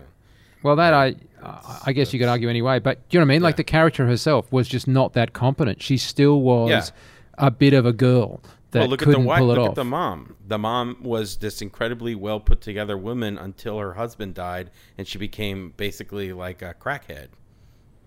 Well, 0.64 0.76
that 0.78 0.94
I, 0.94 1.16
uh, 1.44 1.80
I 1.86 1.94
guess 1.94 2.12
you 2.14 2.20
could 2.20 2.28
argue 2.28 2.50
anyway. 2.50 2.80
But 2.80 3.08
do 3.10 3.18
you 3.18 3.20
know 3.20 3.26
what 3.26 3.32
I 3.34 3.36
mean? 3.36 3.42
Like 3.44 3.56
the 3.58 3.64
character 3.64 4.08
herself 4.08 4.52
was 4.52 4.68
just 4.68 4.88
not 4.88 5.14
that 5.14 5.32
competent. 5.34 5.82
She 5.82 5.98
still 5.98 6.42
was 6.42 6.70
Yeah. 6.70 7.46
a 7.48 7.52
bit 7.52 7.74
of 7.74 7.86
a 7.86 7.94
girl 7.94 8.42
that 8.76 8.82
well, 8.82 8.90
look 8.90 9.02
at 9.02 9.10
the 9.10 9.20
wife. 9.20 9.40
pull 9.40 9.52
it 9.52 9.56
Look 9.56 9.64
off. 9.64 9.70
at 9.70 9.76
the 9.76 9.84
mom. 9.84 10.36
The 10.48 10.58
mom 10.60 10.98
was 11.02 11.38
this 11.38 11.62
incredibly 11.62 12.14
well 12.16 12.40
put 12.40 12.62
together 12.62 12.98
woman 12.98 13.38
until 13.38 13.80
her 13.80 13.94
husband 13.96 14.36
died, 14.36 14.70
and 14.98 15.08
she 15.08 15.18
became 15.18 15.74
basically 15.76 16.32
like 16.32 16.62
a 16.62 16.74
crackhead. 16.80 17.30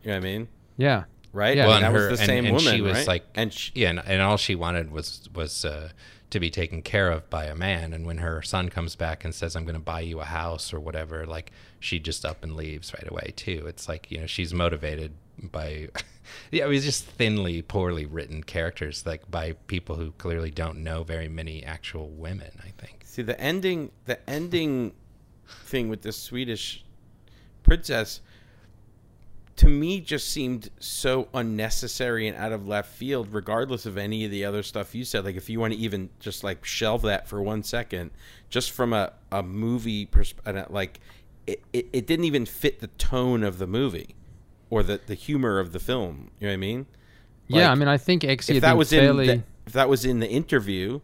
You 0.02 0.10
know 0.10 0.12
what 0.12 0.16
I 0.16 0.20
mean? 0.20 0.48
yeah, 0.76 1.04
Right? 1.32 1.56
Yeah. 1.56 1.66
Well, 1.66 1.76
mean, 1.76 1.84
and 1.84 1.94
that 1.94 2.00
her- 2.00 2.08
was 2.10 2.18
the 2.18 2.22
and- 2.22 2.28
same 2.28 2.44
and 2.46 2.56
woman, 2.56 2.74
she 2.74 2.80
was 2.80 2.94
right? 2.98 3.06
like- 3.08 3.24
and 3.34 3.52
she, 3.52 3.72
yeah, 3.74 3.90
and, 3.90 4.02
and 4.06 4.22
all 4.22 4.36
she 4.38 4.54
wanted 4.54 4.90
was 4.92 5.28
was 5.34 5.64
uh, 5.64 5.90
to 6.30 6.40
be 6.40 6.50
taken 6.50 6.82
care 6.82 7.10
of 7.10 7.28
by 7.30 7.44
a 7.46 7.54
man. 7.54 7.92
And 7.92 8.06
when 8.06 8.18
her 8.18 8.40
son 8.42 8.68
comes 8.70 8.94
back 8.96 9.24
and 9.24 9.34
says, 9.34 9.54
"I'm 9.56 9.64
going 9.64 9.74
to 9.74 9.80
buy 9.80 10.00
you 10.00 10.20
a 10.20 10.24
house" 10.24 10.72
or 10.72 10.80
whatever, 10.80 11.26
like 11.26 11.50
she 11.80 11.98
just 11.98 12.24
up 12.24 12.42
and 12.42 12.54
leaves 12.56 12.92
right 12.94 13.10
away 13.10 13.32
too. 13.36 13.64
It's 13.66 13.88
like 13.88 14.10
you 14.10 14.20
know 14.20 14.26
she's 14.26 14.54
motivated 14.54 15.12
by, 15.52 15.88
yeah, 16.51 16.64
it 16.64 16.68
was 16.68 16.85
just 16.85 17.05
thinly, 17.05 17.62
poorly 17.62 18.07
written 18.07 18.43
characters, 18.43 19.05
like 19.07 19.31
by 19.31 19.53
people 19.66 19.97
who 19.97 20.12
clearly 20.12 20.51
don't 20.51 20.79
know 20.79 21.05
very 21.05 21.29
many 21.29 21.64
actual 21.64 22.09
women. 22.11 22.51
I 22.64 22.70
think. 22.81 23.03
See 23.05 23.22
the 23.22 23.39
ending 23.41 23.91
the 24.07 24.29
ending 24.29 24.93
thing 25.47 25.89
with 25.89 26.03
the 26.03 26.12
Swedish 26.12 26.85
princess 27.62 28.20
to 29.59 29.66
me 29.66 30.01
just 30.01 30.31
seemed 30.31 30.70
so 30.79 31.29
unnecessary 31.35 32.29
and 32.29 32.37
out 32.37 32.53
of 32.53 32.68
left 32.68 32.91
field 32.93 33.26
regardless 33.33 33.87
of 33.87 33.99
any 33.99 34.24
of 34.24 34.31
the 34.31 34.45
other 34.45 34.62
stuff 34.62 34.95
you 34.95 35.05
said 35.05 35.24
like 35.24 35.35
if 35.35 35.51
you 35.51 35.59
want 35.59 35.72
to 35.72 35.79
even 35.79 36.09
just 36.20 36.45
like 36.45 36.64
shelve 36.64 37.03
that 37.03 37.29
for 37.29 37.43
one 37.43 37.62
second 37.62 38.11
just 38.49 38.70
from 38.70 38.93
a, 38.93 39.12
a 39.33 39.43
movie 39.43 40.07
perspective 40.07 40.66
like 40.70 41.01
it, 41.49 41.61
it, 41.72 41.89
it 41.93 42.07
didn't 42.07 42.24
even 42.24 42.47
fit 42.47 42.79
the 42.79 42.87
tone 42.87 43.43
of 43.43 43.59
the 43.59 43.66
movie 43.66 44.14
or 44.70 44.82
the, 44.82 45.00
the 45.06 45.14
humor 45.14 45.58
of 45.58 45.72
the 45.72 45.78
film 45.78 46.30
you 46.38 46.46
know 46.46 46.52
what 46.52 46.54
i 46.54 46.56
mean? 46.56 46.86
Yeah, 47.50 47.72
I 47.72 47.74
mean, 47.76 47.88
I 47.88 47.96
think 47.96 48.24
Eggsy 48.24 48.56
if 48.56 48.60
that 48.60 48.76
was 48.76 48.90
fairly. 48.90 49.28
in 49.28 49.38
the, 49.38 49.44
if 49.66 49.72
that 49.72 49.88
was 49.88 50.04
in 50.04 50.20
the 50.20 50.28
interview 50.28 51.00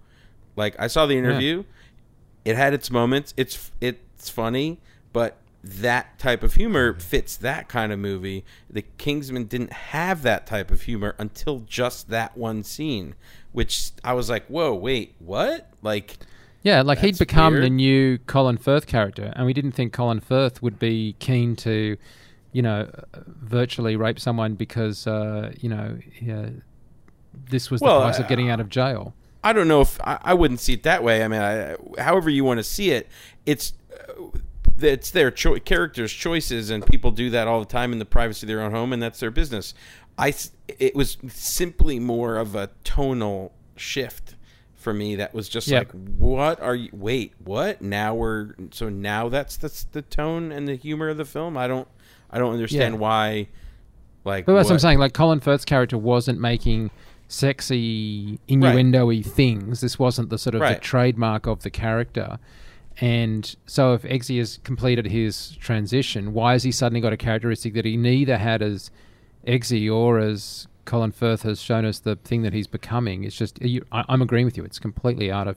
like 0.56 0.76
i 0.78 0.86
saw 0.86 1.06
the 1.06 1.16
interview 1.16 1.64
it 2.44 2.56
had 2.56 2.74
its 2.74 2.90
moments 2.90 3.32
it's 3.36 3.72
it's 3.80 4.28
funny 4.28 4.78
but 5.12 5.38
that 5.62 6.18
type 6.18 6.42
of 6.42 6.54
humor 6.54 6.92
fits 6.92 7.36
that 7.38 7.68
kind 7.70 7.90
of 7.90 7.98
movie. 7.98 8.44
The 8.68 8.82
kingsman 8.98 9.44
didn't 9.44 9.72
have 9.72 10.20
that 10.22 10.46
type 10.46 10.70
of 10.70 10.82
humor 10.82 11.14
until 11.18 11.60
just 11.60 12.10
that 12.10 12.36
one 12.36 12.62
scene 12.62 13.14
which 13.52 13.92
i 14.02 14.12
was 14.12 14.28
like 14.28 14.46
whoa 14.48 14.74
wait 14.74 15.14
what? 15.18 15.70
Like 15.80 16.18
Yeah, 16.62 16.82
like 16.82 16.98
he'd 16.98 17.18
become 17.18 17.60
the 17.60 17.70
new 17.70 18.18
Colin 18.18 18.58
Firth 18.58 18.86
character, 18.86 19.32
and 19.36 19.46
we 19.46 19.54
didn't 19.54 19.72
think 19.72 19.92
Colin 19.94 20.20
Firth 20.20 20.62
would 20.62 20.78
be 20.78 21.14
keen 21.18 21.56
to, 21.56 21.96
you 22.54 22.62
know, 22.62 22.88
virtually 23.26 23.96
rape 23.96 24.18
someone 24.18 24.54
because, 24.54 25.06
uh, 25.06 25.52
you 25.60 25.68
know, 25.68 25.98
yeah, 26.22 26.50
this 27.50 27.70
was 27.70 27.80
Well, 27.82 27.98
the 27.98 28.04
price 28.06 28.18
of 28.20 28.28
getting 28.28 28.48
out 28.48 28.60
of 28.60 28.68
jail. 28.68 29.12
I 29.42 29.52
don't 29.52 29.66
know 29.68 29.80
if 29.82 30.00
I, 30.00 30.18
I 30.22 30.34
wouldn't 30.34 30.60
see 30.60 30.72
it 30.72 30.84
that 30.84 31.02
way. 31.02 31.22
I 31.24 31.28
mean, 31.28 31.40
I, 31.42 31.76
however 32.00 32.30
you 32.30 32.44
want 32.44 32.58
to 32.58 32.64
see 32.64 32.92
it, 32.92 33.08
it's 33.44 33.74
uh, 33.92 34.28
it's 34.80 35.10
their 35.10 35.30
cho- 35.32 35.58
characters' 35.58 36.12
choices, 36.12 36.70
and 36.70 36.86
people 36.86 37.10
do 37.10 37.28
that 37.30 37.48
all 37.48 37.58
the 37.60 37.66
time 37.66 37.92
in 37.92 37.98
the 37.98 38.04
privacy 38.04 38.46
of 38.46 38.48
their 38.48 38.62
own 38.62 38.70
home, 38.70 38.92
and 38.92 39.02
that's 39.02 39.18
their 39.20 39.32
business. 39.32 39.74
I 40.16 40.32
it 40.68 40.94
was 40.94 41.18
simply 41.28 41.98
more 41.98 42.36
of 42.36 42.54
a 42.54 42.70
tonal 42.84 43.52
shift 43.76 44.36
for 44.74 44.94
me. 44.94 45.16
That 45.16 45.34
was 45.34 45.48
just 45.48 45.66
Yep. 45.66 45.92
like, 45.92 46.02
what 46.18 46.60
are 46.60 46.76
you? 46.76 46.90
Wait, 46.92 47.34
what? 47.38 47.82
Now 47.82 48.14
we're 48.14 48.54
so 48.70 48.88
now 48.88 49.28
that's 49.28 49.56
the 49.56 49.84
the 49.92 50.02
tone 50.02 50.52
and 50.52 50.68
the 50.68 50.76
humor 50.76 51.08
of 51.08 51.16
the 51.16 51.24
film. 51.24 51.56
I 51.56 51.66
don't 51.66 51.88
I 52.34 52.38
don't 52.38 52.52
understand 52.52 52.94
Yeah. 52.94 53.00
why. 53.00 53.48
Like, 54.24 54.44
But 54.46 54.54
that's 54.54 54.66
what 54.68 54.74
I'm 54.74 54.78
saying. 54.80 54.98
Like 54.98 55.12
Colin 55.14 55.40
Firth's 55.40 55.64
character 55.64 55.96
wasn't 55.98 56.40
making 56.40 56.90
sexy 57.28 58.38
innuendo-y 58.48 59.22
things. 59.22 59.80
This 59.80 59.98
wasn't 59.98 60.30
the 60.30 60.38
sort 60.38 60.54
of 60.54 60.60
the 60.60 60.74
trademark 60.80 61.46
of 61.46 61.62
the 61.62 61.70
character. 61.70 62.38
And 63.00 63.54
so, 63.66 63.92
if 63.94 64.02
Eggsy 64.02 64.38
has 64.38 64.58
completed 64.62 65.06
his 65.06 65.56
transition, 65.56 66.32
why 66.32 66.52
has 66.52 66.62
he 66.62 66.70
suddenly 66.70 67.00
got 67.00 67.12
a 67.12 67.16
characteristic 67.16 67.74
that 67.74 67.84
he 67.84 67.96
neither 67.96 68.38
had 68.38 68.62
as 68.62 68.90
Eggsy 69.46 69.92
or 69.92 70.20
as 70.20 70.68
Colin 70.84 71.10
Firth 71.10 71.42
has 71.42 71.60
shown 71.60 71.84
us 71.84 71.98
the 71.98 72.14
thing 72.16 72.42
that 72.42 72.52
he's 72.52 72.68
becoming? 72.68 73.24
It's 73.24 73.36
just 73.36 73.60
you, 73.60 73.84
I, 73.90 74.04
I'm 74.08 74.22
agreeing 74.22 74.44
with 74.46 74.56
you. 74.56 74.64
It's 74.64 74.78
completely 74.78 75.30
out 75.30 75.48
of 75.48 75.56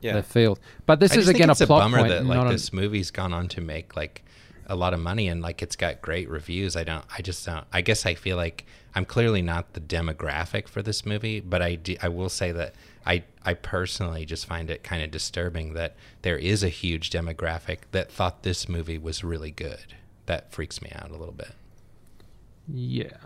Yeah. 0.00 0.12
the 0.14 0.22
field. 0.22 0.60
But 0.86 1.00
this 1.00 1.12
I 1.12 1.16
is 1.16 1.28
again 1.28 1.50
a 1.50 1.54
plot 1.56 1.68
bummer 1.68 1.98
point. 1.98 2.10
that 2.10 2.24
like 2.24 2.48
this 2.50 2.72
movie's 2.72 3.10
gone 3.10 3.32
on 3.32 3.48
to 3.48 3.60
make 3.60 3.96
like 3.96 4.22
a 4.66 4.76
lot 4.76 4.92
of 4.94 5.00
money 5.00 5.28
and 5.28 5.40
like 5.42 5.62
it's 5.62 5.76
got 5.76 6.02
great 6.02 6.28
reviews. 6.28 6.76
I 6.76 6.84
don't. 6.84 7.04
I 7.16 7.22
just 7.22 7.44
don't. 7.46 7.64
I 7.72 7.80
guess 7.80 8.06
I 8.06 8.14
feel 8.14 8.36
like 8.36 8.66
I'm 8.94 9.04
clearly 9.04 9.42
not 9.42 9.74
the 9.74 9.80
demographic 9.80 10.68
for 10.68 10.82
this 10.82 11.04
movie, 11.04 11.40
but 11.40 11.62
I 11.62 11.74
do, 11.76 11.96
I 12.02 12.08
will 12.08 12.28
say 12.28 12.52
that 12.52 12.74
I 13.04 13.24
I 13.44 13.54
personally 13.54 14.24
just 14.24 14.46
find 14.46 14.70
it 14.70 14.82
kind 14.82 15.02
of 15.02 15.10
disturbing 15.10 15.74
that 15.74 15.96
there 16.22 16.38
is 16.38 16.62
a 16.62 16.68
huge 16.68 17.10
demographic 17.10 17.78
that 17.92 18.10
thought 18.10 18.42
this 18.42 18.68
movie 18.68 18.98
was 18.98 19.22
really 19.22 19.50
good. 19.50 19.94
That 20.26 20.52
freaks 20.52 20.82
me 20.82 20.90
out 20.94 21.10
a 21.10 21.16
little 21.16 21.34
bit. 21.34 21.52
Yeah. 22.68 23.16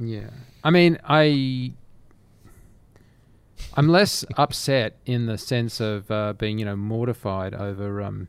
Yeah. 0.00 0.30
I 0.64 0.70
mean, 0.70 0.98
I 1.04 1.72
I'm 3.74 3.88
less 3.88 4.24
upset 4.36 4.96
in 5.06 5.26
the 5.26 5.38
sense 5.38 5.80
of 5.80 6.10
uh, 6.10 6.32
being, 6.34 6.58
you 6.58 6.64
know, 6.64 6.76
mortified 6.76 7.54
over 7.54 8.02
um, 8.02 8.28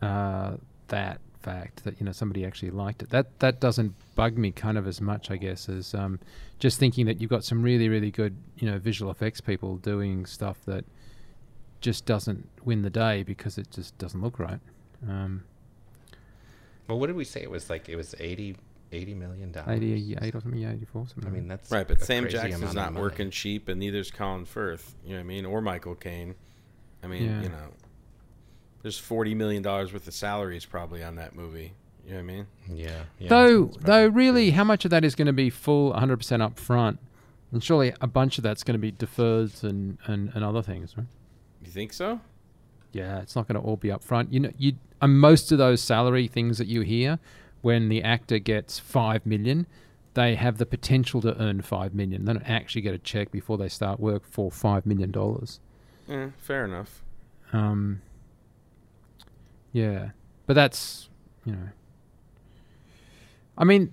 uh, 0.00 0.54
that 0.88 1.20
fact 1.44 1.84
that 1.84 1.98
you 2.00 2.06
know 2.06 2.12
somebody 2.12 2.44
actually 2.44 2.70
liked 2.70 3.02
it. 3.02 3.10
That 3.10 3.26
that 3.40 3.60
doesn't 3.60 3.94
bug 4.14 4.36
me 4.38 4.50
kind 4.50 4.76
of 4.78 4.86
as 4.86 5.00
much, 5.00 5.30
I 5.30 5.36
guess, 5.36 5.68
as 5.68 5.94
um, 5.94 6.18
just 6.58 6.78
thinking 6.78 7.06
that 7.06 7.20
you've 7.20 7.30
got 7.30 7.44
some 7.44 7.62
really 7.62 7.88
really 7.88 8.10
good, 8.10 8.36
you 8.56 8.70
know, 8.70 8.78
visual 8.78 9.10
effects 9.10 9.40
people 9.40 9.76
doing 9.76 10.26
stuff 10.26 10.58
that 10.66 10.84
just 11.80 12.06
doesn't 12.06 12.48
win 12.64 12.82
the 12.82 12.90
day 12.90 13.22
because 13.22 13.58
it 13.58 13.70
just 13.70 13.96
doesn't 13.98 14.22
look 14.22 14.38
right. 14.38 14.60
Um, 15.08 15.44
Well, 16.88 16.98
what 16.98 17.08
did 17.08 17.16
we 17.16 17.24
say? 17.24 17.42
It 17.42 17.50
was 17.50 17.68
like 17.70 17.88
it 17.88 17.96
was 17.96 18.14
80, 18.18 18.56
80 18.92 19.14
million 19.14 19.52
dollars. 19.52 19.76
88 19.82 20.34
or 20.34 20.40
something, 20.40 20.60
yeah, 20.60 20.72
84, 20.72 21.08
something. 21.08 21.26
I 21.26 21.30
mean, 21.30 21.48
that's 21.48 21.70
Right, 21.70 21.86
but 21.86 22.00
a 22.00 22.04
Sam 22.04 22.22
crazy 22.24 22.36
Jackson's 22.38 22.74
not 22.74 22.94
working 22.94 23.30
cheap, 23.30 23.68
and 23.68 23.78
neither's 23.80 24.10
Colin 24.10 24.44
Firth. 24.46 24.94
You 25.04 25.10
know 25.10 25.16
what 25.16 25.20
I 25.20 25.26
mean, 25.26 25.44
or 25.44 25.60
Michael 25.60 25.94
Caine. 25.94 26.34
I 27.02 27.06
mean, 27.06 27.24
Yeah. 27.24 27.42
you 27.42 27.48
know, 27.50 27.68
there's 28.84 28.98
forty 28.98 29.34
million 29.34 29.62
dollars 29.62 29.92
worth 29.92 30.06
of 30.06 30.14
salaries 30.14 30.64
probably 30.64 31.02
on 31.02 31.16
that 31.16 31.34
movie. 31.34 31.72
You 32.06 32.10
know 32.10 32.16
what 32.16 32.22
I 32.22 32.26
mean? 32.26 32.46
Yeah. 32.68 33.02
yeah 33.18 33.28
though, 33.28 33.64
though, 33.80 34.06
really, 34.06 34.42
crazy. 34.42 34.50
how 34.50 34.64
much 34.64 34.84
of 34.84 34.90
that 34.90 35.04
is 35.04 35.14
going 35.14 35.26
to 35.26 35.32
be 35.32 35.48
full 35.48 35.92
100% 35.94 36.42
up 36.42 36.58
front? 36.58 36.98
And 37.50 37.64
surely 37.64 37.94
a 38.00 38.06
bunch 38.06 38.36
of 38.36 38.44
that's 38.44 38.62
going 38.62 38.74
to 38.74 38.78
be 38.78 38.90
deferred 38.90 39.52
and, 39.62 39.96
and, 40.04 40.30
and 40.34 40.44
other 40.44 40.60
things, 40.60 40.98
right? 40.98 41.06
You 41.64 41.70
think 41.70 41.94
so? 41.94 42.20
Yeah, 42.92 43.20
it's 43.20 43.34
not 43.34 43.48
going 43.48 43.60
to 43.60 43.66
all 43.66 43.76
be 43.76 43.90
up 43.90 44.04
front. 44.04 44.32
You 44.32 44.40
know, 44.40 44.50
you 44.58 44.74
and 45.00 45.18
most 45.18 45.50
of 45.50 45.58
those 45.58 45.80
salary 45.80 46.28
things 46.28 46.58
that 46.58 46.68
you 46.68 46.82
hear 46.82 47.18
when 47.62 47.88
the 47.88 48.02
actor 48.02 48.38
gets 48.38 48.78
five 48.78 49.24
million, 49.24 49.66
they 50.14 50.34
have 50.34 50.58
the 50.58 50.66
potential 50.66 51.20
to 51.22 51.40
earn 51.40 51.62
five 51.62 51.94
million. 51.94 52.24
They 52.24 52.32
don't 52.34 52.42
actually 52.42 52.82
get 52.82 52.94
a 52.94 52.98
check 52.98 53.30
before 53.30 53.58
they 53.58 53.68
start 53.68 53.98
work 53.98 54.24
for 54.24 54.50
five 54.50 54.86
million 54.86 55.10
dollars. 55.10 55.60
Eh, 56.08 56.28
fair 56.38 56.64
enough. 56.66 57.02
Um, 57.52 58.02
yeah, 59.74 60.10
but 60.46 60.54
that's 60.54 61.08
you 61.44 61.52
know. 61.52 61.68
I 63.58 63.64
mean, 63.64 63.90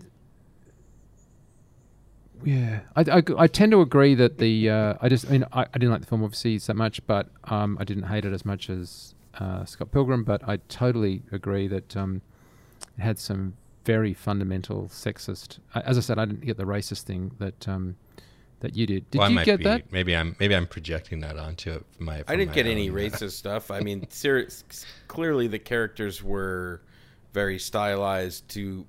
yeah, 2.43 2.82
I, 2.95 3.01
I, 3.01 3.23
I 3.36 3.47
tend 3.47 3.71
to 3.71 3.82
agree 3.82 4.13
that 4.13 4.38
the 4.38 4.69
uh, 4.69 4.93
I 5.01 5.09
just 5.09 5.27
I 5.27 5.32
mean 5.32 5.45
I, 5.51 5.61
I 5.61 5.73
didn't 5.73 5.89
like 5.89 6.01
the 6.01 6.07
film 6.07 6.23
obviously 6.23 6.59
so 6.59 6.75
much, 6.75 7.05
but 7.07 7.29
um, 7.45 7.77
I 7.79 7.84
didn't 7.84 8.03
hate 8.03 8.25
it 8.25 8.32
as 8.32 8.45
much 8.45 8.69
as 8.69 9.15
uh, 9.39 9.65
Scott 9.65 9.91
Pilgrim. 9.91 10.23
But 10.23 10.47
I 10.47 10.57
totally 10.69 11.23
agree 11.32 11.67
that 11.67 11.97
um, 11.97 12.21
it 12.95 13.01
had 13.01 13.17
some 13.17 13.55
very 13.84 14.13
fundamental 14.13 14.84
sexist. 14.84 15.57
As 15.73 15.97
I 15.97 16.01
said, 16.01 16.19
I 16.19 16.25
didn't 16.25 16.45
get 16.45 16.57
the 16.57 16.65
racist 16.65 17.05
thing 17.05 17.32
that 17.39 17.67
um, 17.67 17.95
that 18.62 18.76
you 18.76 18.88
did. 18.88 19.09
Did 19.12 19.20
Well, 19.20 19.32
you 19.32 19.43
get 19.43 19.57
be- 19.59 19.66
that? 19.66 19.91
Maybe 19.91 20.16
I'm 20.16 20.36
maybe 20.39 20.55
I'm 20.55 20.66
projecting 20.68 21.20
that 21.22 21.38
onto 21.38 21.72
it. 21.72 21.86
from 21.97 22.05
My 22.05 22.24
I 22.28 22.36
didn't 22.36 22.49
my 22.49 22.55
get 22.55 22.68
any 22.68 22.89
racist 22.89 23.32
stuff. 23.38 23.70
I 23.70 23.82
mean, 23.82 24.07
serious, 24.09 24.64
clearly 25.07 25.47
the 25.47 25.59
characters 25.59 26.24
were 26.24 26.82
very 27.34 27.59
stylized 27.59 28.47
to 28.49 28.86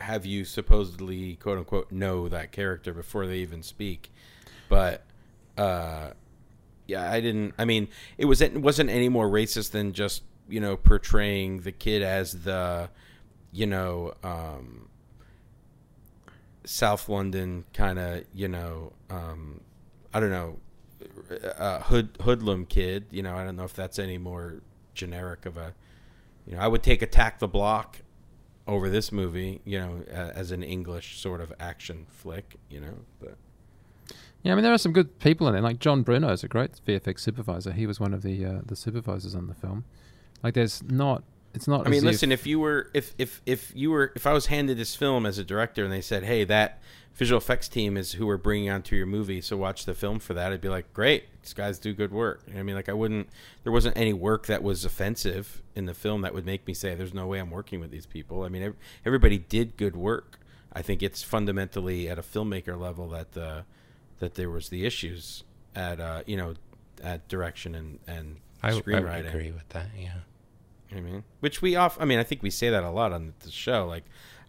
have 0.00 0.26
you 0.26 0.44
supposedly 0.44 1.36
quote 1.36 1.58
unquote 1.58 1.92
know 1.92 2.28
that 2.28 2.52
character 2.52 2.92
before 2.92 3.26
they 3.26 3.38
even 3.38 3.62
speak. 3.62 4.10
But 4.68 5.04
uh, 5.58 6.10
yeah, 6.86 7.10
I 7.10 7.20
didn't. 7.20 7.54
I 7.58 7.64
mean, 7.64 7.88
it 8.18 8.26
was 8.26 8.40
it 8.40 8.54
wasn't 8.54 8.90
any 8.90 9.08
more 9.08 9.28
racist 9.28 9.70
than 9.72 9.92
just 9.92 10.22
you 10.48 10.60
know 10.60 10.76
portraying 10.76 11.60
the 11.60 11.72
kid 11.72 12.02
as 12.02 12.42
the 12.42 12.90
you 13.52 13.66
know 13.66 14.12
um, 14.22 14.88
South 16.64 17.08
London 17.08 17.64
kind 17.72 17.98
of 17.98 18.24
you 18.32 18.48
know 18.48 18.92
um, 19.10 19.60
I 20.14 20.20
don't 20.20 20.30
know 20.30 20.58
uh, 21.58 21.80
hood 21.80 22.16
hoodlum 22.20 22.66
kid. 22.66 23.06
You 23.10 23.22
know, 23.22 23.36
I 23.36 23.44
don't 23.44 23.56
know 23.56 23.64
if 23.64 23.74
that's 23.74 23.98
any 23.98 24.18
more 24.18 24.62
generic 24.94 25.46
of 25.46 25.56
a. 25.56 25.74
You 26.46 26.56
know, 26.56 26.62
I 26.62 26.68
would 26.68 26.82
take 26.82 27.02
Attack 27.02 27.38
the 27.38 27.48
Block 27.48 27.98
over 28.66 28.88
this 28.88 29.12
movie. 29.12 29.60
You 29.64 29.78
know, 29.80 30.04
uh, 30.10 30.32
as 30.34 30.50
an 30.50 30.62
English 30.62 31.18
sort 31.18 31.40
of 31.40 31.52
action 31.58 32.06
flick. 32.08 32.56
You 32.68 32.80
know, 32.80 32.94
but 33.20 33.36
Yeah, 34.42 34.52
I 34.52 34.54
mean 34.54 34.64
there 34.64 34.72
are 34.72 34.78
some 34.78 34.92
good 34.92 35.18
people 35.18 35.46
in 35.48 35.54
there. 35.54 35.62
Like 35.62 35.78
John 35.78 36.02
Bruno 36.02 36.30
is 36.30 36.44
a 36.44 36.48
great 36.48 36.72
VFX 36.86 37.20
supervisor. 37.20 37.72
He 37.72 37.86
was 37.86 38.00
one 38.00 38.14
of 38.14 38.22
the 38.22 38.44
uh, 38.44 38.60
the 38.64 38.76
supervisors 38.76 39.34
on 39.34 39.46
the 39.46 39.54
film. 39.54 39.84
Like 40.42 40.54
there's 40.54 40.82
not. 40.82 41.24
It's 41.54 41.68
not. 41.68 41.86
I 41.86 41.90
mean, 41.90 42.04
listen, 42.04 42.32
If, 42.32 42.40
if 42.40 42.46
you 42.46 42.60
were 42.60 42.90
if 42.94 43.14
if 43.18 43.42
if 43.44 43.72
you 43.74 43.90
were 43.90 44.12
if 44.14 44.26
I 44.26 44.32
was 44.32 44.46
handed 44.46 44.78
this 44.78 44.94
film 44.94 45.26
as 45.26 45.38
a 45.38 45.44
director 45.44 45.84
and 45.84 45.92
they 45.92 46.00
said, 46.00 46.24
"Hey, 46.24 46.44
that 46.44 46.80
visual 47.14 47.38
effects 47.38 47.68
team 47.68 47.96
is 47.96 48.12
who 48.12 48.26
we're 48.26 48.38
bringing 48.38 48.70
onto 48.70 48.96
your 48.96 49.06
movie, 49.06 49.40
so 49.42 49.56
watch 49.56 49.84
the 49.84 49.94
film 49.94 50.18
for 50.18 50.34
that," 50.34 50.52
I'd 50.52 50.60
be 50.60 50.70
like, 50.70 50.92
"Great, 50.94 51.24
these 51.42 51.52
guys 51.52 51.78
do 51.78 51.92
good 51.92 52.10
work." 52.12 52.42
You 52.46 52.54
know 52.54 52.60
I 52.60 52.62
mean, 52.62 52.74
like 52.74 52.88
I 52.88 52.94
wouldn't. 52.94 53.28
There 53.64 53.72
wasn't 53.72 53.96
any 53.96 54.12
work 54.14 54.46
that 54.46 54.62
was 54.62 54.84
offensive 54.84 55.62
in 55.74 55.86
the 55.86 55.94
film 55.94 56.22
that 56.22 56.32
would 56.32 56.46
make 56.46 56.66
me 56.66 56.72
say, 56.74 56.94
"There's 56.94 57.14
no 57.14 57.26
way 57.26 57.38
I'm 57.38 57.50
working 57.50 57.80
with 57.80 57.90
these 57.90 58.06
people." 58.06 58.44
I 58.44 58.48
mean, 58.48 58.74
everybody 59.04 59.38
did 59.38 59.76
good 59.76 59.96
work. 59.96 60.38
I 60.72 60.80
think 60.80 61.02
it's 61.02 61.22
fundamentally 61.22 62.08
at 62.08 62.18
a 62.18 62.22
filmmaker 62.22 62.80
level 62.80 63.08
that 63.10 63.32
the 63.32 63.64
that 64.20 64.36
there 64.36 64.48
was 64.48 64.70
the 64.70 64.86
issues 64.86 65.44
at 65.74 66.00
uh, 66.00 66.22
you 66.26 66.36
know 66.36 66.54
at 67.02 67.28
direction 67.28 67.74
and 67.74 67.98
and 68.06 68.36
I, 68.62 68.70
I 68.70 68.74
would 68.74 68.86
agree 69.26 69.52
with 69.52 69.68
that. 69.70 69.86
Yeah. 69.98 70.20
You 70.94 71.00
know 71.00 71.02
what 71.06 71.08
I 71.08 71.12
mean, 71.14 71.24
which 71.40 71.62
we 71.62 71.76
off. 71.76 71.96
I 72.00 72.04
mean, 72.04 72.18
I 72.18 72.22
think 72.24 72.42
we 72.42 72.50
say 72.50 72.70
that 72.70 72.84
a 72.84 72.90
lot 72.90 73.12
on 73.12 73.34
the 73.40 73.50
show. 73.50 73.86
Like, 73.86 74.04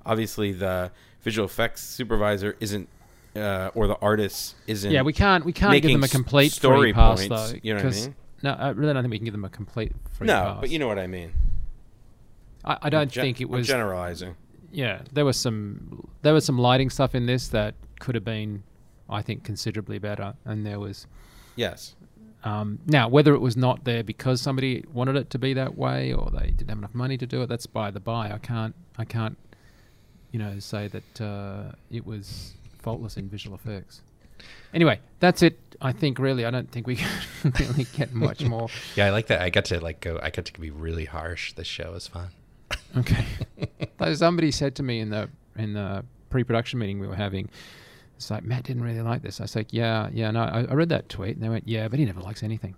obviously 0.06 0.52
the 0.52 0.91
visual 1.22 1.46
effects 1.46 1.82
supervisor 1.82 2.56
isn't 2.60 2.89
uh, 3.36 3.72
or 3.74 3.88
the 3.88 3.98
artist 4.02 4.56
isn't. 4.68 4.91
Yeah, 4.91 5.02
we 5.02 5.14
can't 5.14 5.46
we 5.46 5.54
can't 5.54 5.82
give 5.82 5.91
them 5.91 6.04
a 6.04 6.08
complete 6.08 6.52
story 6.52 6.80
free 6.89 6.94
pass 6.94 7.28
points, 7.28 7.52
though. 7.52 7.60
you 7.64 7.74
know 7.74 7.84
what 7.84 7.94
I 7.94 7.98
mean? 8.00 8.16
No, 8.44 8.52
I 8.52 8.70
really 8.70 8.94
don't 8.94 9.04
think 9.04 9.12
we 9.12 9.18
can 9.20 9.26
give 9.26 9.34
them 9.34 9.46
a 9.46 9.50
complete 9.50 9.94
free 10.12 10.28
no, 10.28 10.34
pass. 10.34 10.58
but 10.62 10.70
you 10.70 10.80
know 10.80 10.88
what 10.88 11.00
I 11.00 11.08
mean. 11.08 11.32
I, 12.66 12.78
I 12.84 12.89
don't 12.89 13.10
Gen- 13.12 13.24
think 13.24 13.41
it 13.41 13.46
I'm 13.46 13.52
was. 13.52 13.68
generalizing. 13.68 14.36
yeah, 14.72 15.02
there 15.12 15.26
was 15.26 15.38
some 15.38 16.08
there 16.22 16.34
was 16.34 16.46
some 16.46 16.58
lighting 16.60 16.89
stuff 16.89 17.16
in 17.16 17.26
this 17.26 17.48
that 17.50 17.76
could 18.00 18.16
have 18.16 18.26
been, 18.26 18.64
I 19.10 19.22
think, 19.22 19.44
considerably 19.44 19.98
better. 20.00 20.34
And 20.46 20.66
there 20.66 20.80
was 20.80 21.08
Yes. 21.56 21.96
Um, 22.44 22.80
now 22.86 23.08
whether 23.08 23.34
it 23.34 23.39
was 23.39 23.56
not 23.56 23.84
there 23.86 24.04
because 24.04 24.41
somebody 24.41 24.84
wanted 24.91 25.16
it 25.16 25.30
to 25.32 25.39
be 25.39 25.54
that 25.54 25.78
way 25.78 26.14
or 26.14 26.30
they 26.30 26.48
didn't 26.48 26.70
have 26.70 26.78
enough 26.78 26.94
money 26.94 27.18
to 27.18 27.26
do 27.26 27.41
it. 27.41 27.48
That's 27.48 27.66
by 27.66 27.91
the 27.91 28.00
by. 28.00 28.32
I 28.32 28.38
can't 28.38 28.76
I 28.98 29.06
can't, 29.06 29.38
you 30.32 30.39
know, 30.39 30.60
say 30.60 30.88
that 30.89 31.22
uh, 31.22 31.72
it 31.89 32.06
was 32.06 32.54
faultless 32.80 33.18
in 33.18 33.30
visual 33.30 33.56
effects. 33.56 34.02
Anyway, 34.74 35.00
that's 35.20 35.41
it. 35.41 35.58
I 35.82 35.91
think 35.91 36.20
really, 36.20 36.46
I 36.46 36.52
don't 36.52 36.70
think 36.72 36.88
we 36.88 36.96
can 37.41 37.54
really 37.60 37.86
get 37.96 38.14
much 38.14 38.41
more. 38.46 38.70
Yeah, 38.96 39.08
I 39.08 39.10
like 39.12 39.28
that. 39.28 39.41
I 39.41 39.50
got 39.50 39.66
to 39.66 39.80
like 39.80 40.02
go. 40.02 40.20
I 40.22 40.30
got 40.30 40.46
to 40.46 40.60
be 40.60 40.72
really 40.72 41.06
harsh. 41.06 41.54
This 41.54 41.68
show 41.68 41.94
is 41.94 42.08
fun. 42.08 42.30
Okay. 42.98 43.26
Somebody 44.16 44.52
said 44.52 44.76
to 44.76 44.84
me 44.84 45.00
in 45.00 45.10
the 45.10 45.30
in 45.56 45.74
the 45.74 46.04
pre-production 46.30 46.80
meeting 46.80 47.00
we 47.00 47.08
were 47.08 47.16
having, 47.16 47.50
it's 48.16 48.30
like 48.32 48.43
Matt 48.43 48.64
didn't 48.64 48.84
really 48.84 49.01
like 49.01 49.22
this. 49.22 49.39
I 49.39 49.43
was 49.43 49.55
like, 49.55 49.74
yeah, 49.74 50.09
yeah, 50.14 50.32
no, 50.32 50.41
I, 50.43 50.66
I 50.70 50.74
read 50.74 50.89
that 50.89 51.09
tweet, 51.09 51.36
and 51.36 51.43
they 51.43 51.49
went, 51.49 51.68
yeah, 51.68 51.88
but 51.88 51.99
he 51.99 52.05
never 52.05 52.22
likes 52.22 52.43
anything. 52.43 52.76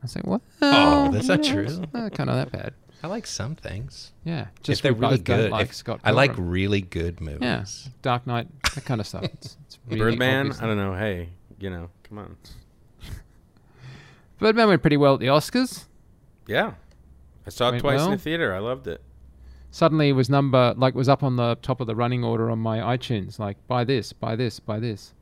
I 0.00 0.02
was 0.02 0.14
like, 0.16 0.26
what? 0.26 0.40
Oh, 0.62 1.10
that's 1.12 1.28
not 1.28 1.42
true. 1.42 1.64
it's 1.64 1.78
not 1.92 2.12
kind 2.14 2.30
of 2.30 2.36
that 2.36 2.52
bad. 2.52 2.74
I 3.02 3.06
like 3.06 3.26
some 3.26 3.54
things. 3.54 4.12
Yeah, 4.24 4.46
Just 4.56 4.62
just 4.64 4.78
if 4.80 4.82
they're 4.82 4.92
really 4.92 5.18
good. 5.18 5.50
Like 5.52 5.68
If- 5.68 5.74
Scott. 5.74 6.00
I 6.04 6.10
like 6.10 6.32
really 6.36 6.80
good 6.80 7.20
movies. 7.20 7.40
yeah, 7.42 7.64
Dark 8.02 8.26
Knight, 8.26 8.48
that 8.74 8.84
kind 8.84 9.00
of 9.00 9.06
stuff. 9.06 9.24
It's, 9.24 9.56
it's 9.66 9.78
really 9.88 9.98
Birdman. 10.16 10.52
I 10.60 10.66
don't 10.66 10.76
know. 10.76 10.94
Hey, 10.94 11.28
you 11.60 11.70
know, 11.70 11.90
come 12.02 12.18
on. 12.18 12.36
Birdman 14.38 14.68
went 14.68 14.82
pretty 14.82 14.96
well 14.96 15.14
at 15.14 15.20
the 15.20 15.26
Oscars. 15.26 15.86
Yeah, 16.46 16.74
I 17.46 17.50
saw 17.50 17.68
it 17.68 17.72
Went 17.72 17.82
twice 17.82 18.02
in 18.02 18.10
the 18.12 18.18
theater. 18.18 18.54
I 18.54 18.58
loved 18.58 18.86
it. 18.86 19.02
Suddenly, 19.70 20.08
it 20.08 20.12
was 20.12 20.30
number 20.30 20.74
like 20.76 20.94
was 20.94 21.08
up 21.08 21.22
on 21.22 21.36
the 21.36 21.56
top 21.62 21.80
of 21.80 21.86
the 21.86 21.94
running 21.94 22.24
order 22.24 22.50
on 22.50 22.58
my 22.58 22.78
iTunes. 22.96 23.38
Like, 23.38 23.56
buy 23.66 23.84
this, 23.84 24.12
buy 24.12 24.34
this, 24.36 24.58
buy 24.60 24.80
this. 24.80 25.14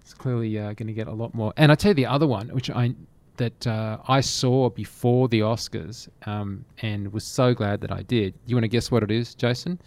It's 0.00 0.14
clearly 0.14 0.58
uh, 0.58 0.72
going 0.72 0.86
to 0.86 0.92
get 0.92 1.08
a 1.08 1.12
lot 1.12 1.34
more. 1.34 1.52
And 1.56 1.70
I 1.72 1.74
tell 1.74 1.90
you 1.90 1.94
the 1.94 2.06
other 2.06 2.26
one, 2.26 2.48
which 2.48 2.70
I 2.70 2.94
that 3.36 3.66
uh, 3.66 3.98
I 4.08 4.20
saw 4.20 4.68
before 4.70 5.28
the 5.28 5.40
Oscars, 5.40 6.08
um, 6.26 6.64
and 6.82 7.12
was 7.12 7.24
so 7.24 7.54
glad 7.54 7.80
that 7.82 7.92
I 7.92 8.02
did. 8.02 8.34
You 8.46 8.56
want 8.56 8.64
to 8.64 8.68
guess 8.68 8.90
what 8.90 9.02
it 9.02 9.10
is, 9.10 9.34
Jason? 9.34 9.80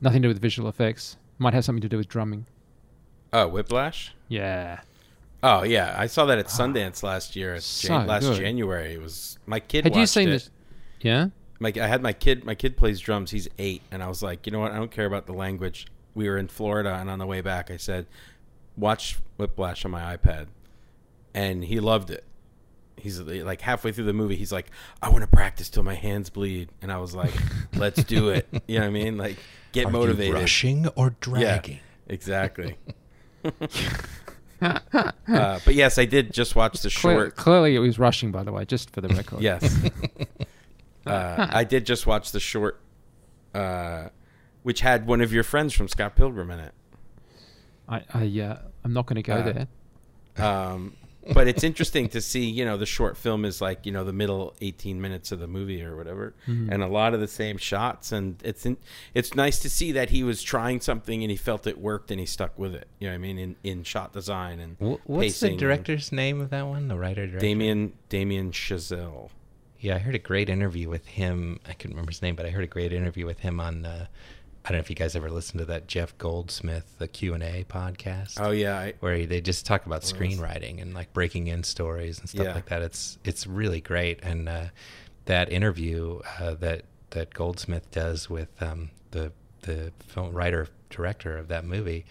Nothing 0.00 0.22
to 0.22 0.28
do 0.28 0.32
with 0.32 0.40
visual 0.40 0.68
effects. 0.68 1.16
Might 1.38 1.54
have 1.54 1.64
something 1.64 1.82
to 1.82 1.88
do 1.88 1.96
with 1.96 2.08
drumming. 2.08 2.46
Oh, 3.32 3.48
Whiplash. 3.48 4.14
Yeah. 4.28 4.80
Oh 5.42 5.62
yeah, 5.62 5.94
I 5.96 6.06
saw 6.06 6.26
that 6.26 6.38
at 6.38 6.46
Sundance 6.46 7.02
last 7.02 7.34
year. 7.34 7.54
Ah, 7.56 7.60
So 7.60 7.96
last 7.96 8.24
good. 8.24 8.36
January, 8.38 8.92
it 8.94 9.00
was 9.00 9.38
my 9.46 9.60
kid. 9.60 9.84
Had 9.84 9.96
you 9.96 10.06
seen 10.06 10.28
it. 10.28 10.32
this? 10.32 10.50
Yeah. 11.00 11.28
My, 11.60 11.72
I 11.80 11.86
had 11.86 12.02
my 12.02 12.12
kid. 12.14 12.44
My 12.44 12.54
kid 12.54 12.76
plays 12.76 12.98
drums. 13.00 13.30
He's 13.30 13.46
eight, 13.58 13.82
and 13.90 14.02
I 14.02 14.08
was 14.08 14.22
like, 14.22 14.46
you 14.46 14.52
know 14.52 14.60
what? 14.60 14.72
I 14.72 14.76
don't 14.76 14.90
care 14.90 15.06
about 15.06 15.26
the 15.26 15.34
language. 15.34 15.86
We 16.14 16.28
were 16.28 16.38
in 16.38 16.48
Florida, 16.48 16.94
and 16.94 17.08
on 17.10 17.18
the 17.18 17.26
way 17.26 17.42
back, 17.42 17.70
I 17.70 17.76
said, 17.76 18.06
"Watch 18.76 19.18
Whiplash 19.36 19.84
on 19.84 19.90
my 19.90 20.16
iPad," 20.16 20.46
and 21.34 21.62
he 21.62 21.78
loved 21.78 22.10
it. 22.10 22.24
He's 22.96 23.20
like 23.20 23.60
halfway 23.60 23.92
through 23.92 24.04
the 24.06 24.12
movie. 24.14 24.36
He's 24.36 24.52
like, 24.52 24.70
"I 25.02 25.10
want 25.10 25.20
to 25.22 25.28
practice 25.28 25.68
till 25.68 25.82
my 25.82 25.94
hands 25.94 26.30
bleed," 26.30 26.70
and 26.82 26.90
I 26.90 26.96
was 26.98 27.14
like, 27.14 27.32
"Let's 27.76 28.02
do 28.04 28.30
it." 28.30 28.48
You 28.66 28.78
know 28.78 28.84
what 28.86 28.88
I 28.88 28.90
mean? 28.90 29.18
Like, 29.18 29.36
get 29.72 29.86
Are 29.86 29.90
motivated. 29.90 30.34
you 30.34 30.40
rushing 30.40 30.88
or 30.88 31.10
dragging? 31.20 31.74
Yeah, 31.76 32.12
exactly. 32.14 32.76
uh, 34.62 35.58
but 35.64 35.74
yes, 35.74 35.98
I 35.98 36.04
did 36.04 36.32
just 36.32 36.54
watch 36.56 36.80
the 36.82 36.90
Clear, 36.90 37.14
short. 37.16 37.36
clearly, 37.36 37.74
it 37.76 37.78
was 37.78 37.98
rushing. 37.98 38.30
By 38.30 38.42
the 38.44 38.52
way, 38.52 38.64
just 38.64 38.90
for 38.90 39.00
the 39.00 39.08
record. 39.08 39.40
Yes. 39.40 39.78
Uh, 41.10 41.46
I 41.50 41.64
did 41.64 41.86
just 41.86 42.06
watch 42.06 42.32
the 42.32 42.40
short, 42.40 42.80
uh, 43.54 44.08
which 44.62 44.80
had 44.80 45.06
one 45.06 45.20
of 45.20 45.32
your 45.32 45.44
friends 45.44 45.72
from 45.74 45.88
Scott 45.88 46.16
Pilgrim 46.16 46.50
in 46.50 46.60
it. 46.60 46.72
I, 47.88 48.02
I, 48.14 48.40
uh, 48.40 48.58
I'm 48.84 48.92
not 48.92 49.06
going 49.06 49.16
to 49.16 49.22
go 49.22 49.34
Uh, 49.34 49.52
there. 49.52 49.68
Um, 50.46 50.96
but 51.34 51.46
it's 51.48 51.62
interesting 51.64 52.08
to 52.10 52.20
see, 52.20 52.48
you 52.48 52.64
know, 52.64 52.76
the 52.78 52.86
short 52.86 53.16
film 53.16 53.44
is 53.44 53.60
like, 53.60 53.84
you 53.84 53.92
know, 53.92 54.04
the 54.04 54.12
middle 54.12 54.54
18 54.62 55.00
minutes 55.00 55.32
of 55.32 55.38
the 55.38 55.46
movie 55.46 55.82
or 55.84 55.94
whatever, 55.96 56.34
Mhm. 56.48 56.70
and 56.72 56.82
a 56.82 56.86
lot 56.86 57.12
of 57.12 57.20
the 57.20 57.28
same 57.28 57.58
shots. 57.58 58.10
And 58.10 58.40
it's 58.42 58.64
in, 58.64 58.78
it's 59.12 59.34
nice 59.34 59.58
to 59.60 59.68
see 59.68 59.92
that 59.92 60.10
he 60.10 60.22
was 60.24 60.42
trying 60.42 60.80
something 60.80 61.22
and 61.22 61.30
he 61.30 61.36
felt 61.36 61.66
it 61.66 61.78
worked 61.78 62.10
and 62.10 62.18
he 62.18 62.24
stuck 62.26 62.58
with 62.58 62.74
it. 62.74 62.88
You 63.00 63.08
know 63.08 63.12
what 63.12 63.16
I 63.16 63.18
mean? 63.18 63.38
In, 63.38 63.56
in 63.62 63.82
shot 63.84 64.12
design 64.14 64.60
and 64.60 64.76
What's 64.78 65.02
pacing 65.20 65.46
the 65.48 65.50
and- 65.52 65.60
director's 65.60 66.10
name 66.10 66.40
of 66.40 66.48
that 66.50 66.66
one? 66.66 66.88
The 66.88 66.96
writer 66.96 67.26
director. 67.26 67.38
Damien 67.38 67.92
Damien 68.08 68.50
Chazelle. 68.50 69.28
Yeah, 69.80 69.96
I 69.96 69.98
heard 69.98 70.14
a 70.14 70.18
great 70.20 70.48
interview 70.48 70.88
with 70.88 71.06
him. 71.06 71.58
I 71.66 71.72
couldn't 71.72 71.92
remember 71.96 72.10
his 72.12 72.22
name, 72.22 72.36
but 72.36 72.46
I 72.46 72.50
heard 72.50 72.64
a 72.64 72.68
great 72.68 72.92
interview 72.92 73.26
with 73.26 73.40
him 73.40 73.60
on. 73.60 73.84
Uh, 73.86 74.06
I 74.64 74.68
don't 74.68 74.76
know 74.76 74.80
if 74.80 74.90
you 74.90 74.96
guys 74.96 75.16
ever 75.16 75.30
listened 75.30 75.58
to 75.60 75.64
that 75.66 75.86
Jeff 75.86 76.16
Goldsmith, 76.18 76.96
the 76.98 77.08
Q 77.08 77.32
and 77.32 77.42
A 77.42 77.64
podcast. 77.64 78.38
Oh 78.38 78.50
yeah, 78.50 78.78
I, 78.78 78.92
where 79.00 79.16
he- 79.16 79.24
they 79.26 79.40
just 79.40 79.64
talk 79.64 79.86
about 79.86 80.02
screenwriting 80.02 80.82
and 80.82 80.92
like 80.92 81.12
breaking 81.14 81.46
in 81.46 81.62
stories 81.64 82.18
and 82.18 82.28
stuff 82.28 82.44
Yeah. 82.46 82.54
like 82.54 82.66
that. 82.66 82.82
It's 82.82 83.18
it's 83.24 83.46
really 83.46 83.80
great. 83.80 84.20
And 84.22 84.48
uh, 84.50 84.64
that 85.24 85.50
interview 85.50 86.20
uh, 86.38 86.54
that 86.56 86.82
that 87.10 87.32
Goldsmith 87.32 87.90
does 87.90 88.28
with 88.28 88.48
um, 88.62 88.90
the 89.12 89.32
the 89.62 89.92
film 90.08 90.34
writer 90.34 90.68
director 90.90 91.38
of 91.38 91.48
that 91.48 91.64
movie, 91.64 92.04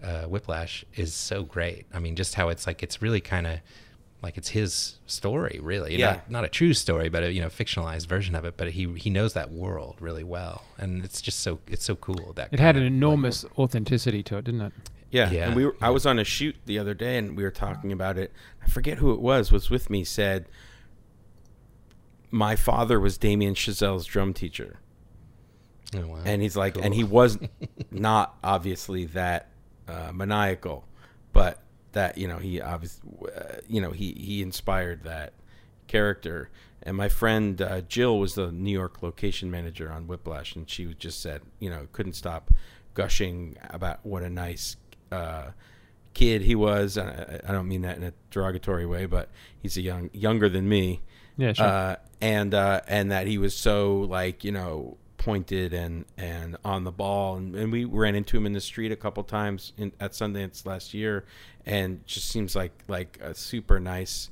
uh, 0.00 0.22
Whiplash, 0.26 0.84
is 0.94 1.12
so 1.12 1.42
great. 1.42 1.86
I 1.92 1.98
mean, 1.98 2.14
just 2.14 2.36
how 2.36 2.50
it's 2.50 2.68
like 2.68 2.84
it's 2.84 3.02
really 3.02 3.20
kind 3.20 3.48
of 3.48 3.58
like 4.22 4.36
it's 4.38 4.48
his 4.50 4.98
story, 5.06 5.60
really. 5.62 5.96
Yeah. 5.98 6.12
Not, 6.12 6.30
not 6.30 6.44
a 6.44 6.48
true 6.48 6.74
story, 6.74 7.08
but 7.08 7.22
a 7.22 7.32
you 7.32 7.40
know 7.40 7.48
fictionalized 7.48 8.06
version 8.06 8.34
of 8.34 8.44
it. 8.44 8.56
But 8.56 8.72
he 8.72 8.92
he 8.94 9.10
knows 9.10 9.34
that 9.34 9.50
world 9.50 9.96
really 10.00 10.24
well, 10.24 10.64
and 10.78 11.04
it's 11.04 11.20
just 11.20 11.40
so 11.40 11.60
it's 11.66 11.84
so 11.84 11.96
cool 11.96 12.32
that 12.34 12.52
It 12.52 12.60
had 12.60 12.76
an 12.76 12.82
of, 12.82 12.86
like, 12.86 12.92
enormous 12.92 13.44
authenticity 13.58 14.22
to 14.24 14.38
it, 14.38 14.44
didn't 14.44 14.62
it? 14.62 14.72
Yeah, 15.10 15.30
Yeah, 15.30 15.46
and 15.46 15.56
we 15.56 15.64
were, 15.66 15.76
I 15.80 15.90
was 15.90 16.04
on 16.04 16.18
a 16.18 16.24
shoot 16.24 16.56
the 16.66 16.78
other 16.78 16.92
day, 16.92 17.16
and 17.16 17.36
we 17.36 17.44
were 17.44 17.50
talking 17.50 17.92
about 17.92 18.18
it. 18.18 18.32
I 18.62 18.66
forget 18.66 18.98
who 18.98 19.12
it 19.12 19.20
was. 19.20 19.52
Was 19.52 19.70
with 19.70 19.88
me. 19.90 20.02
Said 20.02 20.46
my 22.30 22.56
father 22.56 22.98
was 22.98 23.16
Damien 23.18 23.54
Chazelle's 23.54 24.04
drum 24.04 24.34
teacher, 24.34 24.80
oh, 25.94 26.06
wow. 26.06 26.18
and 26.24 26.42
he's 26.42 26.56
like, 26.56 26.74
Cool. 26.74 26.82
and 26.82 26.94
he 26.94 27.04
was 27.04 27.38
not 27.90 28.36
obviously 28.42 29.04
that 29.06 29.48
uh, 29.88 30.10
maniacal, 30.12 30.84
but 31.32 31.62
that 31.96 32.16
you 32.18 32.28
know 32.28 32.36
he 32.38 32.60
obviously 32.60 33.10
uh, 33.36 33.56
you 33.66 33.80
know 33.80 33.90
he 33.90 34.12
he 34.12 34.42
inspired 34.42 35.02
that 35.04 35.32
character. 35.86 36.50
And 36.82 36.96
my 36.96 37.08
friend 37.08 37.60
uh, 37.60 37.80
Jill 37.80 38.18
was 38.20 38.34
the 38.36 38.52
New 38.52 38.70
York 38.70 39.02
location 39.02 39.50
manager 39.50 39.90
on 39.90 40.06
Whiplash, 40.06 40.54
and 40.54 40.70
she 40.70 40.84
just 40.94 41.20
said, 41.20 41.40
you 41.58 41.68
know, 41.68 41.88
couldn't 41.92 42.12
stop 42.12 42.52
gushing 42.94 43.56
about 43.70 44.04
what 44.06 44.22
a 44.22 44.30
nice 44.30 44.76
uh, 45.10 45.50
kid 46.14 46.42
he 46.42 46.54
was. 46.54 46.96
I, 46.96 47.40
I 47.48 47.50
don't 47.52 47.66
mean 47.66 47.82
that 47.82 47.96
in 47.96 48.04
a 48.04 48.12
derogatory 48.30 48.86
way, 48.86 49.06
but 49.06 49.30
he's 49.60 49.76
a 49.76 49.82
young 49.82 50.10
younger 50.12 50.48
than 50.48 50.68
me, 50.68 51.00
Yeah, 51.36 51.54
sure. 51.54 51.66
uh, 51.66 51.96
and 52.20 52.54
uh, 52.54 52.82
and 52.86 53.10
that 53.10 53.26
he 53.26 53.38
was 53.38 53.56
so 53.56 54.00
like 54.02 54.44
you 54.44 54.52
know 54.52 54.96
pointed 55.26 55.74
and 55.74 56.04
and 56.16 56.56
on 56.64 56.84
the 56.84 56.92
ball, 56.92 57.36
and, 57.36 57.56
and 57.56 57.72
we 57.72 57.84
ran 57.84 58.14
into 58.14 58.36
him 58.36 58.46
in 58.46 58.52
the 58.52 58.60
street 58.60 58.92
a 58.92 58.96
couple 58.96 59.24
times 59.24 59.72
in, 59.76 59.90
at 59.98 60.12
Sundance 60.12 60.64
last 60.64 60.94
year, 60.94 61.24
and 61.66 62.06
just 62.06 62.28
seems 62.28 62.54
like 62.54 62.72
like 62.86 63.18
a 63.20 63.34
super 63.34 63.80
nice 63.80 64.30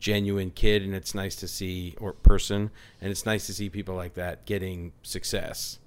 genuine 0.00 0.50
kid 0.50 0.82
and 0.82 0.96
it's 0.96 1.14
nice 1.14 1.36
to 1.36 1.46
see 1.46 1.94
or 2.00 2.12
person 2.12 2.72
and 3.00 3.12
it's 3.12 3.24
nice 3.24 3.46
to 3.46 3.54
see 3.54 3.70
people 3.70 3.94
like 3.94 4.14
that 4.14 4.44
getting 4.46 4.90
success 5.04 5.78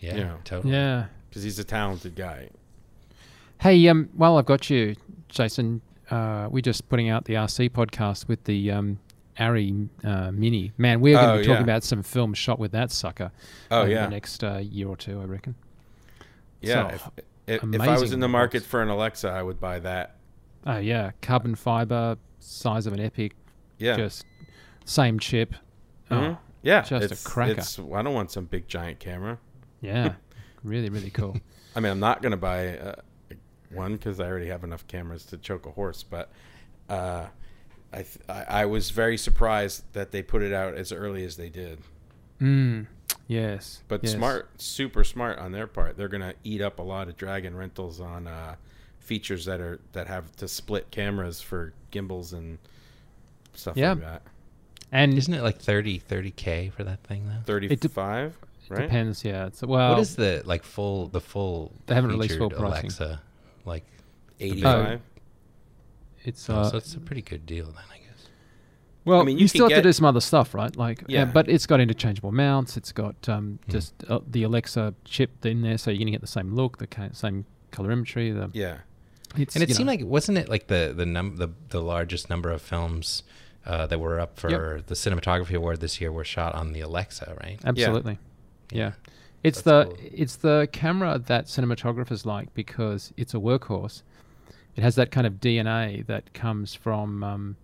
yeah, 0.00 0.14
you 0.14 0.24
know. 0.24 0.38
totally. 0.44 0.72
yeah. 0.72 1.04
because 1.28 1.42
he's 1.42 1.58
a 1.58 1.64
talented 1.64 2.16
guy 2.16 2.48
Hey, 3.60 3.88
um, 3.88 4.08
while 4.14 4.36
I've 4.36 4.46
got 4.46 4.70
you, 4.70 4.94
Jason, 5.28 5.80
uh, 6.12 6.46
we're 6.48 6.62
just 6.62 6.88
putting 6.88 7.08
out 7.08 7.24
the 7.24 7.34
RC 7.34 7.70
podcast 7.70 8.28
with 8.28 8.44
the 8.44 8.70
um, 8.70 9.00
Arri 9.38 9.88
uh, 10.04 10.30
Mini. 10.32 10.72
Man, 10.78 11.00
we're 11.00 11.14
going 11.16 11.26
to 11.28 11.32
Oh, 11.34 11.38
be 11.38 11.44
talking 11.44 11.56
yeah. 11.66 11.72
about 11.72 11.84
some 11.84 12.02
film 12.02 12.34
shot 12.34 12.58
with 12.58 12.72
that 12.72 12.90
sucker. 12.90 13.30
oh 13.70 13.84
yeah 13.84 14.04
the 14.06 14.10
next 14.10 14.42
uh, 14.44 14.58
year 14.58 14.88
or 14.88 14.96
two, 14.96 15.20
I 15.20 15.24
reckon. 15.24 15.54
yeah 16.60 16.96
So, 16.96 17.12
if, 17.46 17.62
if, 17.62 17.74
if 17.74 17.80
i 17.80 17.98
was 17.98 18.12
in 18.12 18.20
the 18.20 18.28
market 18.28 18.62
for 18.62 18.82
an 18.82 18.88
alexa 18.88 19.28
i 19.28 19.42
would 19.42 19.58
buy 19.60 19.78
that 19.80 20.14
Oh 20.66 20.76
yeah, 20.78 21.12
carbon 21.22 21.54
fiber, 21.54 22.18
size 22.40 22.86
of 22.86 22.92
an 22.92 23.00
Epic, 23.00 23.32
yeah 23.78 23.96
just 23.96 24.26
same 24.84 25.18
chip. 25.18 25.54
Mhm. 26.10 26.32
Oh, 26.34 26.38
yeah 26.62 26.82
just 26.82 27.10
a 27.10 27.12
it's, 27.14 27.22
cracker. 27.24 27.52
it's 27.60 27.78
i 27.78 28.02
don't 28.02 28.12
want 28.12 28.30
some 28.32 28.44
big 28.46 28.66
giant 28.68 28.98
camera 28.98 29.38
yeah, 29.80 30.14
really, 30.64 30.88
really 30.90 31.10
cool. 31.10 31.36
i 31.76 31.80
mean 31.80 31.92
i'm 31.92 32.00
not 32.00 32.20
going 32.22 32.32
to 32.32 32.36
buy 32.36 32.76
uh, 32.76 32.94
one 33.70 33.92
because 33.92 34.18
i 34.20 34.26
already 34.26 34.48
have 34.48 34.64
enough 34.64 34.86
cameras 34.88 35.24
to 35.26 35.38
choke 35.38 35.64
a 35.66 35.70
horse 35.70 36.02
but 36.02 36.30
uh, 36.88 37.26
I, 37.92 37.96
th- 37.96 38.18
I 38.28 38.44
I 38.62 38.66
was 38.66 38.90
very 38.90 39.16
surprised 39.16 39.82
that 39.94 40.10
they 40.12 40.22
put 40.22 40.42
it 40.42 40.52
out 40.52 40.74
as 40.74 40.92
early 40.92 41.24
as 41.24 41.36
they 41.36 41.48
did. 41.48 41.78
Mm. 42.40 42.86
Yes. 43.26 43.82
But 43.88 44.02
yes. 44.04 44.12
smart, 44.12 44.48
super 44.60 45.04
smart 45.04 45.38
on 45.38 45.52
their 45.52 45.66
part. 45.66 45.96
They're 45.96 46.08
gonna 46.08 46.34
eat 46.44 46.60
up 46.60 46.78
a 46.78 46.82
lot 46.82 47.08
of 47.08 47.16
Dragon 47.16 47.56
rentals 47.56 48.00
on 48.00 48.26
uh, 48.26 48.56
features 49.00 49.44
that 49.46 49.60
are 49.60 49.80
that 49.92 50.06
have 50.06 50.34
to 50.36 50.48
split 50.48 50.90
cameras 50.90 51.40
for 51.40 51.72
gimbals 51.90 52.32
and 52.32 52.58
stuff 53.54 53.76
Yeah. 53.76 53.90
like 53.92 54.00
that. 54.00 54.22
And 54.92 55.14
Isn't 55.18 55.34
it 55.34 55.42
like 55.42 55.58
30 55.60 56.00
k 56.36 56.70
for 56.74 56.84
that 56.84 57.02
thing 57.04 57.26
though? 57.28 57.42
Thirty-five, 57.44 58.38
right? 58.70 58.82
depends. 58.82 59.22
Yeah. 59.24 59.46
It's, 59.46 59.62
well, 59.62 59.90
what 59.92 60.00
is 60.00 60.16
the 60.16 60.42
like 60.46 60.62
full 60.62 61.08
the 61.08 61.20
full? 61.20 61.72
They 61.86 61.94
haven't 61.94 62.10
released 62.10 62.38
full 62.38 62.48
pricing. 62.50 62.66
Alexa, 62.66 63.20
like 63.66 63.84
Eighty-five. 64.40 65.00
It's 66.28 66.48
oh, 66.50 66.56
uh, 66.56 66.70
so 66.70 66.76
it's 66.76 66.94
a 66.94 67.00
pretty 67.00 67.22
good 67.22 67.44
deal 67.46 67.66
then, 67.66 67.84
I 67.92 67.98
guess. 67.98 68.26
Well, 69.04 69.20
I 69.20 69.24
mean, 69.24 69.36
you, 69.38 69.42
you 69.42 69.48
still 69.48 69.68
have 69.68 69.76
to 69.78 69.82
do 69.82 69.92
some 69.92 70.04
other 70.06 70.20
stuff, 70.20 70.54
right? 70.54 70.74
Like, 70.76 71.02
yeah, 71.08 71.20
Yeah. 71.20 71.24
but 71.26 71.48
it's 71.48 71.66
got 71.66 71.80
interchangeable 71.80 72.32
mounts. 72.32 72.76
It's 72.76 72.92
got 72.92 73.28
um, 73.28 73.58
Hmm. 73.64 73.70
just 73.72 73.94
uh, 74.08 74.20
the 74.26 74.42
Alexa 74.42 74.94
chip 75.04 75.44
in 75.46 75.62
there, 75.62 75.78
so 75.78 75.90
you're 75.90 75.98
gonna 75.98 76.10
get 76.10 76.20
the 76.20 76.26
same 76.26 76.54
look, 76.54 76.78
the 76.78 76.86
ca- 76.86 77.12
same 77.12 77.44
colorimetry. 77.72 78.34
The 78.34 78.50
yeah. 78.58 78.78
it's, 79.36 79.54
And 79.54 79.62
it 79.62 79.74
seemed 79.74 79.86
know, 79.86 79.92
like 79.92 80.04
wasn't 80.04 80.38
it 80.38 80.48
like 80.48 80.66
the 80.68 80.92
the 80.96 81.06
num 81.06 81.36
the, 81.36 81.48
the 81.70 81.80
largest 81.80 82.28
number 82.30 82.50
of 82.50 82.60
films 82.62 83.22
uh, 83.66 83.86
that 83.86 83.98
were 84.00 84.18
up 84.20 84.38
for 84.38 84.82
the 84.86 84.94
cinematography 84.94 85.54
award 85.54 85.80
this 85.80 86.00
year 86.00 86.10
were 86.12 86.24
shot 86.24 86.54
on 86.54 86.72
the 86.72 86.80
Alexa, 86.80 87.36
right? 87.42 87.58
absolutely, 87.64 88.18
yeah. 88.70 88.92
It's 89.44 89.62
That's 89.62 89.88
the 89.88 89.94
cool. 89.96 90.10
it's 90.22 90.36
the 90.36 90.68
camera 90.72 91.18
that 91.26 91.46
cinematographers 91.46 92.26
like 92.26 92.52
because 92.54 93.12
it's 93.16 93.34
a 93.34 93.38
workhorse. 93.38 94.02
It 94.78 94.82
has 94.82 94.94
that 94.94 95.10
kind 95.10 95.26
of 95.26 95.34
DNA 95.34 96.06
that 96.06 96.32
comes 96.32 96.72
from 96.74 97.24
um, 97.24 97.56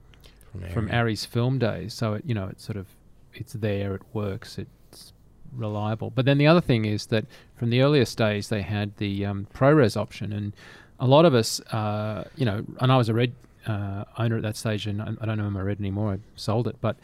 from 0.73 0.89
Arri. 0.89 0.93
Arri's 0.93 1.25
film 1.25 1.59
days. 1.59 1.95
So 1.95 2.15
it, 2.15 2.25
you 2.27 2.35
know, 2.35 2.49
it's 2.49 2.65
sort 2.65 2.77
of 2.77 2.87
it's 3.35 3.53
there, 3.55 3.95
it 3.95 4.03
works, 4.13 4.59
it's 4.59 5.13
reliable. 5.57 6.11
But 6.11 6.25
then 6.25 6.39
the 6.39 6.47
other 6.49 6.61
thing 6.61 6.85
is 6.85 7.07
that 7.07 7.25
from 7.57 7.71
the 7.71 7.83
earliest 7.83 8.19
days 8.19 8.49
they 8.49 8.63
had 8.63 8.97
the 8.99 9.25
um, 9.27 9.47
ProRes 9.55 9.97
option, 9.97 10.33
and 10.33 10.53
a 10.99 11.07
lot 11.07 11.25
of 11.25 11.35
us, 11.35 11.61
uh, 11.73 12.25
you 12.37 12.45
know, 12.45 12.65
and 12.81 12.91
I 12.93 12.97
was 12.97 13.09
a 13.09 13.15
Red 13.15 13.33
uh, 13.67 14.05
owner 14.19 14.37
at 14.37 14.43
that 14.43 14.57
stage, 14.57 14.87
and 14.89 15.01
I, 15.01 15.13
I 15.21 15.27
don't 15.27 15.39
own 15.41 15.53
my 15.53 15.61
Red 15.61 15.79
anymore. 15.81 16.15
I 16.15 16.19
sold 16.37 16.67
it, 16.69 16.77
but. 16.81 16.97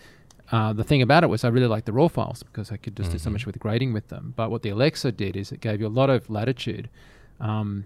Uh, 0.52 0.72
the 0.72 0.82
thing 0.82 1.00
about 1.00 1.22
it 1.22 1.28
was 1.28 1.44
I 1.44 1.48
really 1.48 1.68
liked 1.68 1.86
the 1.86 1.92
raw 1.92 2.08
files 2.08 2.42
because 2.42 2.72
I 2.72 2.76
could 2.76 2.96
just 2.96 3.12
do 3.12 3.18
so 3.18 3.30
Mhm. 3.30 3.34
much 3.34 3.46
with 3.46 3.56
grading 3.60 3.92
with 3.92 4.08
them. 4.08 4.34
But 4.34 4.50
what 4.50 4.62
the 4.62 4.70
Alexa 4.70 5.12
did 5.12 5.36
is 5.36 5.52
it 5.52 5.60
gave 5.60 5.80
you 5.80 5.86
a 5.86 5.94
lot 6.00 6.10
of 6.10 6.28
latitude. 6.28 6.88
Um, 7.38 7.84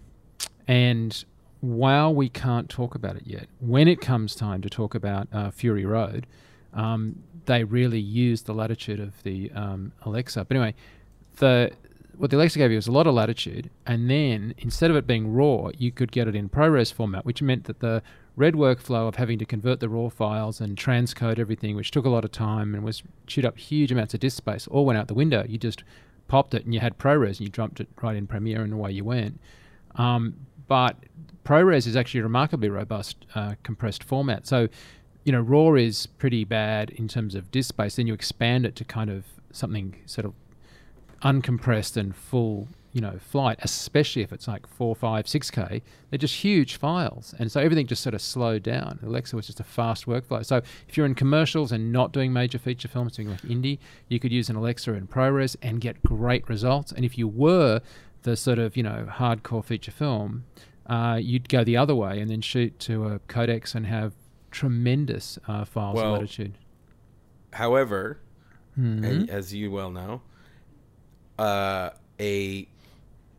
and 0.67 1.23
while 1.65 2.15
we 2.15 2.29
can't 2.29 2.69
talk 2.69 2.95
about 2.95 3.17
it 3.17 3.23
yet, 3.27 3.47
when 3.61 3.89
it 3.89 4.01
comes 4.01 4.35
time 4.35 4.61
to 4.63 4.69
talk 4.69 4.95
about 4.95 5.29
uh, 5.33 5.51
Fury 5.51 5.85
Road, 5.85 6.27
um, 6.75 7.23
they 7.47 7.65
really 7.65 8.01
use 8.01 8.43
the 8.43 8.53
latitude 8.53 9.01
of 9.01 9.23
the 9.23 9.51
um, 9.53 9.93
Alexa. 10.03 10.45
But 10.45 10.57
anyway, 10.57 10.75
the 11.37 11.73
what 12.17 12.31
the 12.31 12.37
Alexa 12.37 12.59
gave 12.59 12.71
you 12.71 12.77
was 12.77 12.87
a 12.87 12.93
lot 12.93 13.07
of 13.07 13.15
latitude, 13.15 13.71
and 13.87 14.09
then 14.09 14.55
instead 14.59 14.91
of 14.91 14.97
it 14.97 15.07
being 15.07 15.33
raw, 15.33 15.71
you 15.77 15.91
could 15.91 16.13
get 16.13 16.29
it 16.29 16.37
in 16.37 16.49
ProRes 16.49 16.93
format, 16.93 17.25
which 17.25 17.43
meant 17.43 17.65
that 17.65 17.81
the 17.81 18.03
red 18.37 18.55
workflow 18.55 19.09
of 19.09 19.17
having 19.17 19.39
to 19.39 19.45
convert 19.45 19.81
the 19.81 19.89
raw 19.89 20.09
files 20.09 20.61
and 20.61 20.77
transcode 20.77 21.39
everything, 21.39 21.75
which 21.75 21.91
took 21.91 22.05
a 22.05 22.09
lot 22.09 22.25
of 22.25 22.31
time 22.31 22.75
and 22.75 22.85
was 22.85 23.03
chewed 23.27 23.45
up 23.45 23.59
huge 23.59 23.91
amounts 23.91 24.15
of 24.15 24.21
disk 24.21 24.37
space, 24.37 24.67
all 24.69 24.85
went 24.85 24.99
out 24.99 25.09
the 25.09 25.15
window. 25.15 25.45
You 25.49 25.59
just 25.59 25.83
popped 26.29 26.55
it 26.55 26.65
and 26.65 26.75
you 26.75 26.81
had 26.81 26.99
ProRes 26.99 27.39
and 27.39 27.41
you 27.41 27.49
dumped 27.49 27.81
it 27.81 27.89
right 28.01 28.17
in 28.17 28.27
Premiere 28.27 28.63
and 28.63 28.73
away 28.73 28.93
you 28.93 29.05
went. 29.05 29.41
Um, 29.97 30.35
but 30.67 30.97
ProRes 31.45 31.87
is 31.87 31.97
actually 31.97 32.21
a 32.21 32.25
remarkably 32.25 32.69
robust 32.69 33.27
uh, 33.35 33.55
compressed 33.63 34.03
format. 34.03 34.47
So, 34.47 34.69
you 35.25 35.33
know, 35.33 35.41
RAW 35.41 35.75
is 35.75 36.07
pretty 36.07 36.45
bad 36.45 36.91
in 36.91 37.09
terms 37.09 37.35
of 37.35 37.51
disk 37.51 37.69
space. 37.69 37.97
Then 37.97 38.07
you 38.07 38.15
expand 38.15 38.67
it 38.67 38.77
to 38.77 38.85
kind 38.85 39.11
of 39.11 39.25
something 39.53 39.97
sort 40.07 40.25
of 40.25 40.35
uncompressed 41.23 41.97
and 41.97 42.15
full, 42.15 42.69
you 42.93 43.01
know, 43.01 43.19
flight, 43.19 43.59
especially 43.63 44.23
if 44.23 44.33
it's 44.33 44.47
like 44.47 44.67
four, 44.67 44.95
five, 44.95 45.27
six 45.27 45.51
K. 45.51 45.83
They're 46.11 46.19
just 46.19 46.37
huge 46.37 46.77
files. 46.77 47.35
And 47.39 47.51
so 47.51 47.61
everything 47.61 47.87
just 47.87 48.03
sort 48.03 48.15
of 48.15 48.23
slowed 48.23 48.63
down. 48.63 49.01
Alexa 49.03 49.35
was 49.35 49.47
just 49.47 49.61
a 49.61 49.65
fast 49.65 50.07
workflow. 50.07 50.45
So 50.45 50.61
if 50.89 50.97
you're 50.97 51.07
in 51.07 51.15
commercials 51.15 51.73
and 51.73 51.93
not 51.93 52.13
doing 52.13 52.33
major 52.33 52.59
feature 52.59 52.89
films, 52.89 53.17
doing 53.17 53.31
like 53.31 53.43
indie, 53.43 53.79
you 54.09 54.21
could 54.21 54.33
use 54.33 54.51
an 54.51 54.57
Alexa 54.57 54.93
in 54.93 55.07
ProRes 55.07 55.57
and 55.63 55.81
get 55.81 56.03
great 56.03 56.49
results. 56.49 56.93
And 56.93 57.05
if 57.05 57.17
you 57.17 57.29
were 57.29 57.81
the 58.25 58.37
sort 58.37 58.59
of, 58.59 58.77
you 58.77 58.83
know, 58.83 59.07
hardcore 59.11 59.65
feature 59.65 59.93
film, 59.93 60.45
uh, 60.87 61.19
you'd 61.23 61.49
go 61.49 61.63
the 61.65 61.77
other 61.77 61.95
way 61.95 62.21
and 62.21 62.31
then 62.31 62.41
shoot 62.41 62.79
to 62.81 63.07
a 63.07 63.19
codex 63.21 63.75
and 63.75 63.87
have 63.87 64.13
tremendous 64.51 65.39
uh, 65.47 65.65
files 65.65 65.97
Well, 65.97 66.13
latitude. 66.13 66.55
However, 67.53 68.19
Mhm. 68.79 69.29
a- 69.29 69.33
as 69.33 69.55
you 69.55 69.71
well 69.71 69.91
know, 69.91 70.23
uh, 71.39 71.91
a 72.19 72.67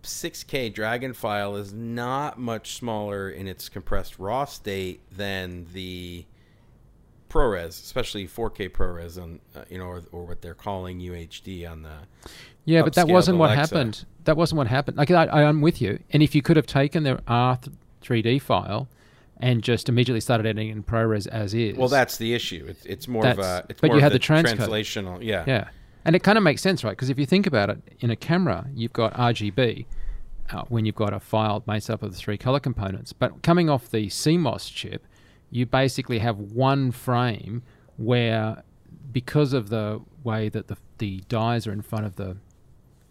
6K 0.03 0.69
Dragon 0.69 1.13
file 1.13 1.55
is 1.55 1.73
not 1.73 2.37
much 2.39 2.75
smaller 2.75 3.29
in 3.29 3.47
its 3.47 3.69
compressed 3.69 4.19
raw 4.19 4.45
state 4.45 5.01
than 5.11 5.65
the 5.73 6.25
ProRes, 7.29 7.69
especially 7.69 8.27
4K 8.27 8.69
ProRes 8.69 9.21
on 9.21 9.39
uh, 9.55 9.63
you 9.69 9.77
know, 9.77 9.85
or, 9.85 10.03
or 10.11 10.25
what 10.25 10.41
they're 10.41 10.53
calling 10.53 10.99
UHD 10.99 11.65
on 11.69 11.81
the. 11.81 11.93
Yeah, 12.65 12.83
but 12.83 12.93
that 12.93 13.07
wasn't 13.07 13.37
what 13.39 13.55
happened. 13.57 14.05
That 14.25 14.37
wasn't 14.37 14.57
what 14.57 14.67
happened. 14.67 14.97
Like 14.97 15.09
I, 15.11 15.25
I, 15.25 15.43
I'm 15.43 15.61
with 15.61 15.81
you. 15.81 15.99
And 16.11 16.21
if 16.21 16.35
you 16.35 16.41
could 16.41 16.57
have 16.57 16.67
taken 16.67 17.03
the 17.03 17.15
R3D 17.27 18.41
file 18.41 18.87
and 19.39 19.61
just 19.61 19.89
immediately 19.89 20.21
started 20.21 20.45
editing 20.45 20.69
in 20.69 20.83
ProRes 20.83 21.27
as 21.27 21.53
is. 21.53 21.77
Well, 21.77 21.87
that's 21.87 22.17
the 22.17 22.33
issue. 22.33 22.65
It's 22.67 22.85
it's 22.85 23.07
more 23.07 23.25
of 23.25 23.39
a. 23.39 23.65
It's 23.69 23.81
but 23.81 23.87
more 23.87 23.97
you 23.97 24.01
had 24.01 24.11
the 24.11 24.19
transcode. 24.19 24.57
translational. 24.57 25.23
Yeah. 25.23 25.43
yeah, 25.47 25.69
and 26.03 26.15
it 26.15 26.23
kind 26.23 26.37
of 26.37 26.43
makes 26.43 26.61
sense, 26.61 26.83
right? 26.83 26.91
Because 26.91 27.09
if 27.09 27.19
you 27.19 27.25
think 27.25 27.47
about 27.47 27.69
it, 27.69 27.79
in 27.99 28.09
a 28.09 28.15
camera, 28.15 28.67
you've 28.73 28.93
got 28.93 29.13
RGB 29.13 29.85
uh, 30.51 30.63
when 30.69 30.85
you've 30.85 30.95
got 30.95 31.13
a 31.13 31.19
file 31.19 31.63
made 31.67 31.89
up 31.89 32.01
of 32.01 32.11
the 32.11 32.17
three 32.17 32.37
color 32.37 32.59
components. 32.59 33.13
But 33.13 33.41
coming 33.43 33.69
off 33.69 33.89
the 33.89 34.07
CMOS 34.07 34.73
chip, 34.73 35.05
you 35.49 35.65
basically 35.65 36.19
have 36.19 36.37
one 36.37 36.91
frame 36.91 37.63
where, 37.97 38.63
because 39.11 39.53
of 39.53 39.69
the 39.69 40.01
way 40.23 40.49
that 40.49 40.67
the 40.67 40.77
the 40.97 41.21
dyes 41.27 41.67
are 41.67 41.73
in 41.73 41.81
front 41.81 42.05
of 42.05 42.15
the 42.15 42.37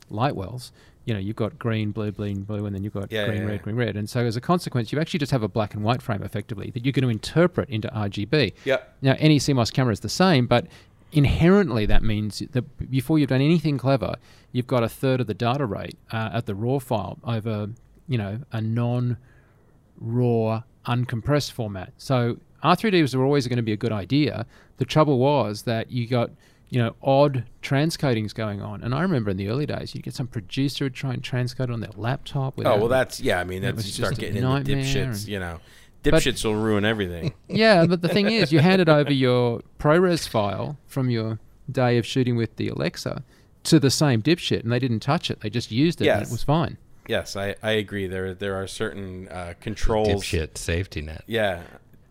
light 0.09 0.35
wells, 0.35 0.73
you 1.05 1.15
know, 1.15 1.21
you've 1.21 1.37
got 1.37 1.59
green, 1.59 1.91
blue, 1.91 2.13
blue, 2.13 2.35
blue, 2.35 2.67
and 2.67 2.75
then 2.75 2.83
you've 2.83 2.95
got 2.95 3.13
Yeah, 3.13 3.27
green, 3.27 3.43
yeah, 3.43 3.49
red, 3.49 3.63
green, 3.63 3.77
red. 3.77 3.97
And 3.97 4.09
so 4.09 4.25
as 4.25 4.37
a 4.37 4.41
consequence, 4.41 4.93
you 4.93 5.01
actually 5.01 5.19
just 5.19 5.33
have 5.33 5.43
a 5.43 5.49
black 5.49 5.75
and 5.75 5.85
white 5.85 6.01
frame 6.01 6.23
effectively 6.23 6.71
that 6.71 6.85
you're 6.85 6.93
going 6.93 7.03
to 7.03 7.11
interpret 7.11 7.69
into 7.69 7.89
RGB. 7.89 8.55
Yep. 8.65 8.97
Now, 9.03 9.17
any 9.19 9.39
CMOS 9.39 9.73
camera 9.73 9.93
is 9.93 10.01
the 10.01 10.09
same, 10.09 10.47
but 10.47 10.67
inherently 11.13 11.87
that 11.87 12.03
means 12.03 12.43
that 12.53 12.91
before 12.91 13.19
you've 13.19 13.29
done 13.29 13.41
anything 13.41 13.79
clever, 13.79 14.17
you've 14.53 14.67
got 14.67 14.83
a 14.83 14.89
third 14.89 15.21
of 15.21 15.27
the 15.27 15.35
data 15.35 15.67
rate 15.67 15.97
uh, 16.11 16.31
at 16.33 16.47
the 16.47 16.55
raw 16.55 16.79
file 16.79 17.19
over, 17.25 17.69
you 18.09 18.19
know, 18.19 18.41
a 18.53 18.61
non-raw, 18.61 20.63
uncompressed 20.87 21.53
format. 21.53 21.93
So 21.99 22.39
R3D 22.63 23.03
was 23.03 23.15
always 23.15 23.47
going 23.47 23.59
to 23.59 23.63
be 23.63 23.73
a 23.73 23.77
good 23.77 23.93
idea. 23.93 24.47
The 24.79 24.85
trouble 24.85 25.19
was 25.19 25.63
that 25.63 25.91
you 25.91 26.07
got, 26.07 26.31
you 26.75 26.83
know, 26.83 26.97
odd 27.05 27.45
transcodings 27.63 28.35
going 28.35 28.61
on. 28.61 28.83
And 28.83 28.93
I 28.95 29.03
remember 29.03 29.31
in 29.31 29.37
the 29.37 29.49
early 29.49 29.65
days, 29.65 29.95
you'd 29.95 30.03
get 30.03 30.13
some 30.15 30.27
producer 30.27 30.87
would 30.87 30.95
try 30.95 31.13
and 31.13 31.23
transcode 31.23 31.73
on 31.73 31.79
their 31.79 31.93
laptop. 31.97 32.55
Oh 32.59 32.63
well, 32.79 32.89
that's 32.89 33.21
yeah. 33.21 33.39
I 33.39 33.45
mean, 33.45 33.59
It 33.63 33.67
that's 33.67 33.77
was 33.77 33.87
you 33.87 33.91
just 33.91 33.99
start 33.99 34.19
getting 34.19 34.37
into 34.37 34.49
nightmare 34.49 34.77
dipshits. 34.85 35.21
and- 35.21 35.29
You 35.29 35.39
know, 35.39 35.61
But- 36.03 36.15
dipshits 36.15 36.45
will 36.45 36.57
ruin 36.57 36.85
everything. 36.85 37.33
Yeah, 37.49 37.87
but 37.87 38.03
the 38.03 38.09
thing 38.09 38.29
is, 38.29 38.53
you 38.53 38.59
handed 38.59 38.89
over 38.89 39.13
your 39.13 39.61
ProRes 39.79 40.27
file 40.29 40.77
from 40.89 41.11
your 41.11 41.39
day 41.71 41.97
of 41.97 42.05
shooting 42.05 42.37
with 42.37 42.57
the 42.57 42.69
Alexa 42.69 43.23
to 43.65 43.79
the 43.79 43.91
same 43.91 44.21
dipshit, 44.21 44.65
and 44.65 44.73
they 44.73 44.81
didn't 44.81 45.01
touch 45.01 45.31
it. 45.31 45.41
They 45.43 45.51
just 45.51 45.71
used 45.71 46.03
it, 46.03 46.09
and 46.09 46.23
it 46.23 46.31
was 46.31 46.43
fine. 46.43 46.77
yes, 47.09 47.37
I, 47.37 47.55
I 47.63 47.71
agree. 47.73 48.09
There 48.09 48.35
there 48.35 48.57
are 48.61 48.67
certain 48.67 49.29
uh, 49.29 49.55
controls. 49.61 50.09
Dipshit 50.25 50.59
safety 50.59 51.01
net. 51.03 51.23
Yeah, 51.29 51.63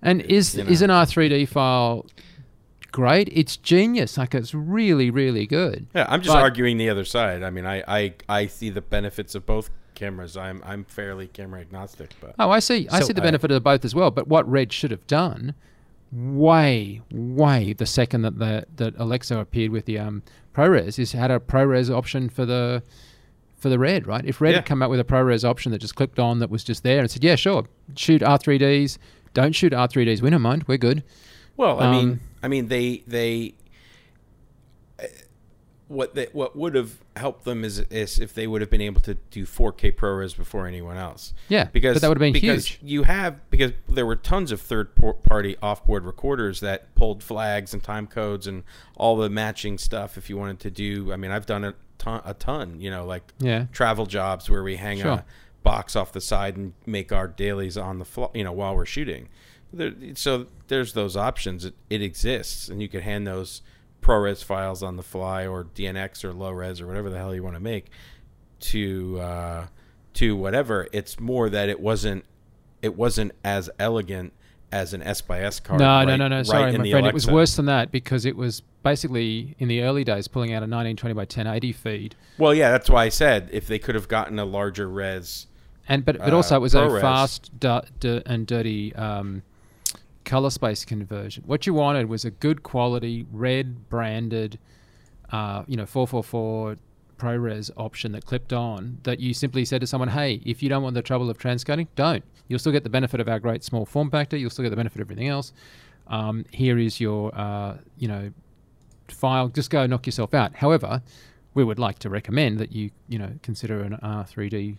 And 0.02 0.22
is 0.22 0.56
You 0.56 0.64
know. 0.64 0.70
is 0.70 0.82
an 0.82 0.90
R3D 0.90 1.50
file 1.50 2.06
great? 2.94 3.28
It's 3.34 3.58
genius. 3.58 4.18
Like 4.18 4.34
it's 4.34 4.54
really, 4.54 5.10
really 5.10 5.46
good. 5.46 5.88
yeah. 5.94 6.06
I'm 6.08 6.22
just 6.22 6.34
But- 6.34 6.42
arguing 6.42 6.78
the 6.78 6.90
other 6.90 7.04
side. 7.04 7.44
I 7.44 7.50
mean, 7.50 7.66
I, 7.66 7.84
I 7.88 8.14
I 8.30 8.48
see 8.48 8.70
the 8.70 8.80
benefits 8.82 9.36
of 9.36 9.46
both 9.46 9.70
cameras. 9.96 10.38
I'm 10.38 10.62
I'm 10.66 10.86
fairly 10.86 11.28
camera 11.28 11.60
agnostic, 11.60 12.12
but 12.22 12.36
Oh, 12.40 12.50
I 12.50 12.60
see. 12.60 12.88
I 12.90 13.00
So 13.02 13.08
see 13.08 13.14
the 13.14 13.22
I- 13.22 13.26
benefit 13.26 13.52
of 13.52 13.62
both 13.64 13.84
as 13.84 13.94
well. 13.94 14.10
But 14.12 14.30
what 14.30 14.50
Red 14.50 14.72
should 14.72 14.92
have 14.92 15.06
done, 15.08 15.54
way, 16.12 17.02
way 17.12 17.74
the 17.74 17.86
second 17.86 18.22
that 18.22 18.40
the 18.40 18.66
that 18.78 18.94
Alexa 18.98 19.38
appeared 19.38 19.72
with 19.72 19.86
the 19.86 20.00
um, 20.00 20.24
ProRes, 20.56 20.98
is 21.00 21.12
had 21.12 21.32
a 21.32 21.40
ProRes 21.40 21.90
option 21.94 22.30
for 22.30 22.46
the 22.46 22.84
for 23.58 23.70
the 23.70 23.80
Red, 23.80 24.06
right? 24.08 24.26
If 24.26 24.42
Red 24.42 24.52
Yeah. 24.52 24.56
had 24.58 24.66
come 24.66 24.82
out 24.84 24.90
with 24.90 25.00
a 25.00 25.04
ProRes 25.06 25.44
option 25.44 25.72
that 25.72 25.80
just 25.80 25.96
clicked 25.96 26.20
on, 26.20 26.40
that 26.40 26.50
was 26.50 26.64
just 26.64 26.84
there, 26.84 27.00
and 27.00 27.10
said, 27.10 27.24
"Yeah, 27.24 27.36
sure, 27.36 27.66
shoot 27.96 28.22
R3Ds, 28.22 28.98
don't 29.34 29.54
shoot 29.56 29.74
R3Ds, 29.74 30.22
we 30.22 30.30
don't 30.30 30.42
mind, 30.42 30.66
we're 30.68 30.78
good." 30.78 31.04
Well, 31.56 31.80
I 31.80 31.92
mean, 31.92 32.10
Um, 32.10 32.20
I 32.44 32.48
mean, 32.50 32.68
they 32.68 33.04
they 33.08 33.56
uh, 35.00 35.06
what 35.88 36.16
they, 36.16 36.28
what 36.32 36.56
would 36.56 36.76
have 36.76 36.94
helped 37.16 37.44
them 37.46 37.64
is, 37.64 37.80
is 37.80 38.18
if 38.18 38.34
they 38.34 38.48
would 38.48 38.62
have 38.62 38.70
been 38.70 38.82
able 38.82 39.02
to 39.02 39.14
do 39.14 39.46
4K 39.46 39.94
ProRes 39.96 40.36
before 40.36 40.66
anyone 40.66 40.98
else. 40.98 41.34
Yeah, 41.50 41.66
because 41.66 42.02
that 42.02 42.08
would 42.08 42.18
have 42.18 42.22
been 42.22 42.34
because 42.34 42.66
huge. 42.66 42.80
You 42.84 43.04
have 43.04 43.50
because 43.50 43.74
there 43.88 44.06
were 44.06 44.16
tons 44.16 44.52
of 44.52 44.62
third 44.62 44.90
party 45.24 45.56
off-board 45.62 46.06
recorders 46.06 46.62
that 46.62 46.96
pulled 46.96 47.22
flags 47.22 47.74
and 47.74 47.84
time 47.84 48.08
codes 48.08 48.48
and 48.48 48.64
all 48.98 49.18
the 49.18 49.30
matching 49.30 49.78
stuff. 49.78 50.18
If 50.18 50.30
you 50.30 50.38
wanted 50.38 50.60
to 50.62 50.72
do, 50.72 51.12
I 51.14 51.18
mean, 51.18 51.32
I've 51.32 51.46
done 51.46 51.64
a 51.64 51.74
ton, 51.98 52.22
a 52.26 52.34
ton. 52.34 52.80
You 52.80 52.90
know, 52.90 53.06
like 53.06 53.24
Yeah. 53.40 53.66
travel 53.72 54.06
jobs 54.06 54.50
where 54.50 54.64
we 54.64 54.78
hang 54.78 55.00
Sure. 55.00 55.12
a 55.12 55.26
box 55.64 55.96
off 55.96 56.12
the 56.12 56.22
side 56.22 56.58
and 56.58 56.74
make 56.86 57.12
our 57.12 57.28
dailies 57.28 57.78
on 57.78 58.00
the 58.00 58.06
fly, 58.06 58.28
you 58.34 58.44
know, 58.44 58.52
while 58.52 58.76
we're 58.76 58.86
shooting. 58.86 59.30
There, 59.74 59.92
so 60.16 60.46
there's 60.68 60.94
those 60.94 61.18
options. 61.18 61.66
It, 61.66 61.74
it 61.90 62.02
exists, 62.02 62.70
and 62.70 62.82
you 62.82 62.88
can 62.88 63.02
hand 63.02 63.26
those 63.28 63.62
ProRes 64.02 64.44
files 64.44 64.84
on 64.84 64.98
the 64.98 65.04
fly 65.04 65.48
or 65.48 65.64
DNX 65.64 66.24
or 66.24 66.32
low 66.34 66.52
res 66.52 66.80
or 66.80 66.88
whatever 66.88 67.10
the 67.10 67.18
hell 67.18 67.34
you 67.34 67.42
want 67.44 67.56
to 67.56 67.60
make 67.62 67.90
to 68.60 69.20
uh, 69.20 69.68
to 70.16 70.36
whatever. 70.36 70.88
It's 70.92 71.20
more 71.20 71.50
that 71.50 71.70
it 71.70 71.80
wasn't 71.80 72.26
it 72.82 72.96
wasn't 72.96 73.32
as 73.44 73.70
elegant 73.80 74.34
as 74.72 74.94
an 74.94 75.02
S 75.04 75.22
by 75.22 75.42
S 75.42 75.60
card. 75.60 75.80
No, 75.80 75.86
right- 75.86 76.06
no, 76.06 76.16
no, 76.16 76.28
no. 76.28 76.38
right 76.38 76.46
Sorry, 76.46 76.78
my 76.78 76.90
friend. 76.92 77.08
It 77.08 77.14
was 77.14 77.28
worse 77.30 77.56
than 77.56 77.66
that 77.68 77.92
because 77.92 78.26
it 78.26 78.36
was 78.36 78.62
basically 78.84 79.56
in 79.60 79.68
the 79.70 79.82
early 79.82 80.04
days 80.04 80.28
pulling 80.28 80.52
out 80.52 80.58
a 80.58 80.68
1920 80.68 81.14
by 81.14 81.22
1080 81.22 81.72
feed, 81.72 82.16
Well, 82.38 82.54
yeah, 82.54 82.70
that's 82.72 82.90
why 82.90 83.06
I 83.06 83.10
said 83.10 83.50
if 83.54 83.66
they 83.68 83.80
could 83.80 83.96
have 83.96 84.08
gotten 84.10 84.38
a 84.40 84.46
larger 84.46 84.90
res. 84.90 85.48
and 85.88 86.04
but 86.04 86.18
but 86.18 86.34
Uh, 86.34 86.36
also 86.38 86.58
it 86.58 86.60
was 86.60 86.76
a 86.76 87.00
fast 87.00 87.58
du- 87.60 87.84
du- 88.00 88.22
and 88.26 88.46
dirty 88.46 88.94
um, 88.96 89.44
color 90.26 90.50
space 90.50 90.86
conversion. 90.86 91.44
What 91.46 91.66
you 91.68 91.74
wanted 91.74 92.08
was 92.10 92.26
a 92.26 92.32
good 92.32 92.64
quality 92.64 93.26
red 93.32 93.90
branded, 93.90 94.60
uh, 95.32 95.64
you 95.68 95.76
know, 95.78 95.86
444 95.86 96.78
ProRes 97.18 97.72
option 97.78 98.12
that 98.14 98.26
clipped 98.26 98.52
on. 98.54 99.00
That 99.04 99.20
you 99.20 99.34
simply 99.34 99.66
said 99.66 99.82
to 99.82 99.88
someone, 99.88 100.10
"Hey, 100.10 100.42
if 100.46 100.62
you 100.64 100.70
don't 100.70 100.84
want 100.84 100.96
the 100.96 101.02
trouble 101.02 101.30
of 101.30 101.38
transcoding, 101.38 101.88
don't. 101.96 102.24
You'll 102.48 102.60
still 102.60 102.72
get 102.72 102.84
the 102.84 102.90
benefit 102.90 103.20
of 103.20 103.28
our 103.30 103.40
great 103.40 103.64
small 103.64 103.86
form 103.86 104.10
factor. 104.12 104.36
You'll 104.38 104.50
still 104.50 104.64
get 104.64 104.70
the 104.72 104.76
benefit 104.76 105.02
of 105.02 105.06
everything 105.08 105.28
else. 105.30 105.54
Um, 106.08 106.46
here 106.52 106.78
is 106.78 107.00
your, 107.00 107.34
uh, 107.34 107.78
you 107.98 108.08
know, 108.10 108.32
file. 109.08 109.48
Just 109.48 109.70
go 109.70 109.86
knock 109.86 110.06
yourself 110.06 110.34
out. 110.34 110.56
However, 110.56 111.02
we 111.54 111.64
would 111.64 111.80
like 111.80 112.00
to 112.00 112.10
recommend 112.10 112.58
that 112.60 112.72
you, 112.74 112.92
you 113.08 113.18
know, 113.18 113.32
consider 113.42 113.82
an 113.82 113.98
R3D 114.04 114.78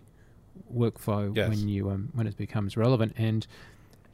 workflow 0.73 1.35
Yes. 1.35 1.49
when 1.49 1.69
you 1.69 1.91
um, 1.91 2.11
when 2.15 2.27
it 2.27 2.37
becomes 2.37 2.77
relevant 2.77 3.15
and 3.17 3.47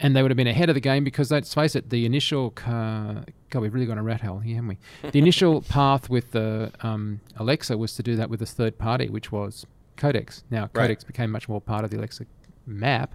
and 0.01 0.17
they 0.17 0.23
would 0.23 0.31
have 0.31 0.37
been 0.37 0.47
ahead 0.47 0.69
of 0.71 0.75
the 0.75 0.81
game 0.81 1.05
because 1.05 1.31
let's 1.31 1.53
face 1.55 1.77
it, 1.77 1.91
the 1.91 2.05
initial 2.07 2.51
car, 2.51 3.25
God, 3.51 3.61
we've 3.61 3.75
really 3.75 3.87
gone 3.87 3.99
a 3.99 4.03
rat 4.03 4.23
hole 4.23 4.39
here, 4.39 4.57
haven't 4.57 4.69
we? 5.03 5.11
The 5.11 5.19
initial 5.19 5.61
path 5.69 6.09
with 6.09 6.33
the 6.33 6.73
um, 6.81 7.21
Alexa 7.37 7.77
was 7.77 7.95
to 7.97 8.03
do 8.03 8.17
that 8.17 8.31
with 8.31 8.41
a 8.43 8.47
third 8.47 8.79
party, 8.79 9.09
which 9.09 9.31
was 9.31 9.67
Codex. 9.97 10.43
Now 10.51 10.63
Right. 10.63 10.75
Codex 10.75 11.05
became 11.05 11.31
much 11.31 11.49
more 11.49 11.61
part 11.61 11.85
of 11.85 11.91
the 11.91 11.99
Alexa 11.99 12.25
map, 12.67 13.15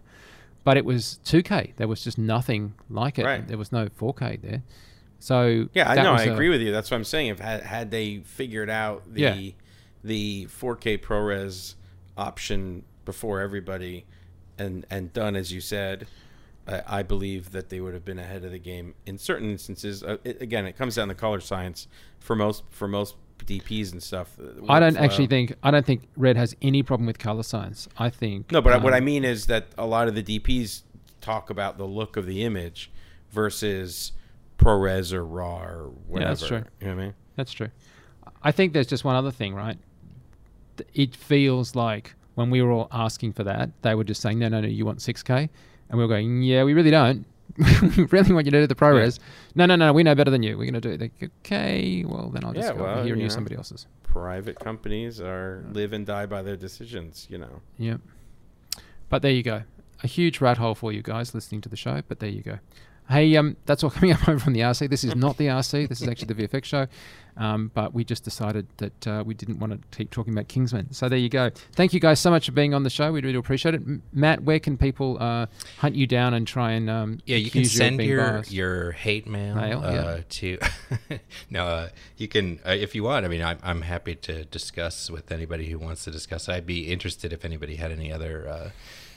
but 0.63 0.77
it 0.77 0.85
was 0.85 1.19
2K. 1.25 1.75
There 1.77 1.87
was 1.87 2.03
just 2.03 2.17
nothing 2.17 2.73
like 2.89 3.17
it. 3.19 3.25
Right. 3.25 3.47
There 3.47 3.57
was 3.57 3.71
no 3.71 3.87
4K 3.87 4.41
there. 4.41 4.61
So 5.19 5.69
Yeah, 5.73 5.89
I 5.89 5.95
know. 5.95 6.13
I 6.13 6.23
a- 6.25 6.33
agree 6.33 6.49
with 6.49 6.61
you. 6.61 6.71
That's 6.71 6.91
what 6.91 6.97
I'm 6.97 7.03
saying. 7.03 7.27
If 7.29 7.39
had, 7.39 7.61
had 7.63 7.89
they 7.91 8.19
figured 8.19 8.69
out 8.69 9.11
the 9.11 9.21
Yeah. 9.21 9.49
the 10.03 10.45
4K 10.47 10.99
ProRes 10.99 11.73
option 12.17 12.83
before 13.05 13.41
everybody, 13.41 14.05
and 14.57 14.85
and 14.91 15.11
done 15.13 15.35
as 15.35 15.51
you 15.51 15.61
said, 15.61 16.07
I, 16.67 16.81
I 16.87 17.03
believe 17.03 17.51
that 17.51 17.69
they 17.69 17.79
would 17.79 17.93
have 17.93 18.05
been 18.05 18.19
ahead 18.19 18.43
of 18.43 18.51
the 18.51 18.59
game 18.59 18.95
in 19.05 19.17
certain 19.17 19.49
instances. 19.51 20.03
Uh, 20.03 20.17
it, 20.23 20.41
again, 20.41 20.65
it 20.65 20.77
comes 20.77 20.95
down 20.95 21.09
to 21.09 21.15
color 21.15 21.39
science 21.39 21.87
for 22.19 22.35
most 22.35 22.63
for 22.69 22.87
most 22.87 23.15
DPs 23.45 23.91
and 23.91 24.01
stuff. 24.01 24.37
uh, 24.39 24.71
I 24.71 24.79
don't 24.79 24.97
actually 24.97 25.27
think 25.27 25.53
I 25.61 25.71
don't 25.71 25.85
think 25.85 26.07
Red 26.15 26.37
has 26.37 26.55
any 26.61 26.83
problem 26.83 27.07
with 27.07 27.19
color 27.19 27.43
science. 27.43 27.87
I 27.97 28.09
think 28.09 28.51
No, 28.51 28.61
but 28.61 28.81
what 28.81 28.93
I 28.93 28.99
um, 28.99 29.05
mean 29.05 29.23
is 29.23 29.47
that 29.47 29.67
a 29.77 29.85
lot 29.85 30.07
of 30.07 30.15
the 30.15 30.23
DPs 30.23 30.83
talk 31.21 31.49
about 31.49 31.77
the 31.77 31.85
look 31.85 32.17
of 32.17 32.25
the 32.25 32.43
image 32.43 32.91
versus 33.31 34.13
ProRes 34.57 35.11
or 35.13 35.25
RAW 35.25 35.63
or 35.63 35.91
whatever. 36.07 36.29
Yeah, 36.29 36.35
that's 36.35 36.47
true. 36.47 36.63
You 36.79 36.87
know 36.87 36.95
what 36.95 37.01
I 37.01 37.05
mean? 37.05 37.13
That's 37.35 37.51
true. 37.51 37.69
I 38.41 38.51
think 38.51 38.73
there's 38.73 38.87
just 38.87 39.03
one 39.03 39.15
other 39.15 39.31
thing, 39.31 39.53
right? 39.53 39.77
It 40.93 41.15
feels 41.15 41.75
like 41.75 42.15
when 42.35 42.49
we 42.49 42.61
were 42.61 42.71
all 42.71 42.87
asking 42.91 43.33
for 43.33 43.43
that, 43.43 43.69
they 43.81 43.95
were 43.95 44.03
just 44.03 44.21
saying, 44.21 44.39
no, 44.39 44.49
no, 44.49 44.61
no, 44.61 44.67
you 44.67 44.85
want 44.85 44.99
6K? 44.99 45.49
And 45.89 45.97
we 45.97 46.03
were 46.03 46.07
going, 46.07 46.41
yeah, 46.41 46.63
we 46.63 46.73
really 46.73 46.91
don't. 46.91 47.25
we 47.57 48.03
really 48.11 48.33
want 48.33 48.45
you 48.45 48.51
to 48.51 48.61
do 48.61 48.67
the 48.67 48.75
ProRes. 48.75 49.19
No, 49.53 49.65
no, 49.65 49.75
no, 49.75 49.93
we 49.93 50.03
know 50.03 50.15
better 50.15 50.31
than 50.31 50.43
you. 50.43 50.57
We're 50.57 50.69
going 50.69 50.73
to 50.73 50.81
do 50.81 50.89
it. 50.91 51.01
Like, 51.01 51.31
okay, 51.45 52.03
well, 52.05 52.29
then 52.29 52.43
I'll 52.43 52.53
just 52.53 52.67
Yeah, 52.67 52.77
go 52.77 52.85
over 52.85 53.03
here 53.03 53.13
and 53.13 53.21
use 53.21 53.33
somebody 53.33 53.55
else's. 53.55 53.87
private 54.03 54.59
companies 54.59 55.21
are 55.21 55.63
live 55.71 55.93
and 55.93 56.05
die 56.05 56.25
by 56.25 56.41
their 56.41 56.57
decisions. 56.57 57.27
You 57.29 57.37
know. 57.37 57.61
Yep. 57.77 58.01
But 59.09 59.21
there 59.21 59.31
you 59.31 59.43
go. 59.43 59.63
A 60.03 60.07
huge 60.07 60.41
rat 60.41 60.57
hole 60.57 60.75
for 60.75 60.91
you 60.91 61.01
guys 61.01 61.33
listening 61.33 61.61
to 61.61 61.69
the 61.69 61.77
show, 61.77 62.01
but 62.07 62.19
there 62.19 62.29
you 62.29 62.41
go. 62.41 62.59
Hey, 63.09 63.35
um, 63.35 63.55
that's 63.65 63.83
all 63.83 63.89
coming 63.91 64.11
up 64.11 64.27
over 64.27 64.39
from 64.39 64.53
the 64.53 64.61
RC. 64.61 64.89
This 64.89 65.03
is 65.03 65.15
not 65.15 65.37
the 65.37 65.47
RC. 65.47 65.87
This 65.89 66.01
is 66.01 66.07
actually 66.07 66.33
the 66.33 66.47
VFX 66.47 66.65
show. 66.65 66.87
Um, 67.37 67.69
but 67.73 67.93
we 67.93 68.05
just 68.05 68.23
decided 68.23 68.65
that 68.77 69.07
uh, 69.07 69.23
we 69.25 69.33
didn't 69.33 69.59
want 69.59 69.73
to 69.73 69.97
keep 69.97 70.09
talking 70.09 70.31
about 70.31 70.47
Kingsman. 70.47 70.93
So 70.93 71.09
there 71.09 71.19
you 71.19 71.27
go. 71.27 71.49
Thank 71.73 71.93
you 71.93 71.99
guys 71.99 72.17
so 72.19 72.29
much 72.31 72.45
for 72.45 72.53
being 72.53 72.73
on 72.73 72.83
the 72.83 72.89
show. 72.89 73.11
We 73.11 73.19
really 73.21 73.37
appreciate 73.37 73.75
it. 73.75 73.81
M- 73.81 74.01
Matt, 74.13 74.43
where 74.43 74.57
can 74.57 74.77
people 74.77 75.17
uh, 75.19 75.47
hunt 75.79 75.95
you 75.95 76.07
down 76.07 76.33
and 76.33 76.47
try 76.47 76.71
and 76.71 76.89
um, 76.89 77.19
Yeah, 77.25 77.35
you 77.35 77.51
can 77.51 77.65
send 77.65 78.01
your 78.01 78.25
biased? 78.25 78.51
your 78.53 78.93
hate 78.93 79.27
mail, 79.27 79.55
Mail, 79.55 79.83
uh, 79.83 79.91
yeah. 79.91 80.19
to. 80.29 80.57
no, 81.49 81.67
uh, 81.67 81.89
you 82.15 82.29
can 82.29 82.59
uh, 82.65 82.69
if 82.71 82.95
you 82.95 83.03
want. 83.03 83.25
I 83.25 83.27
mean, 83.27 83.43
I'm 83.43 83.59
I'm 83.63 83.81
happy 83.81 84.15
to 84.15 84.45
discuss 84.45 85.11
with 85.11 85.29
anybody 85.29 85.69
who 85.69 85.77
wants 85.77 86.05
to 86.05 86.11
discuss. 86.11 86.47
I'd 86.47 86.65
be 86.65 86.89
interested 86.89 87.33
if 87.33 87.43
anybody 87.43 87.75
had 87.75 87.91
any 87.91 88.13
other, 88.13 88.47
uh, 88.47 88.69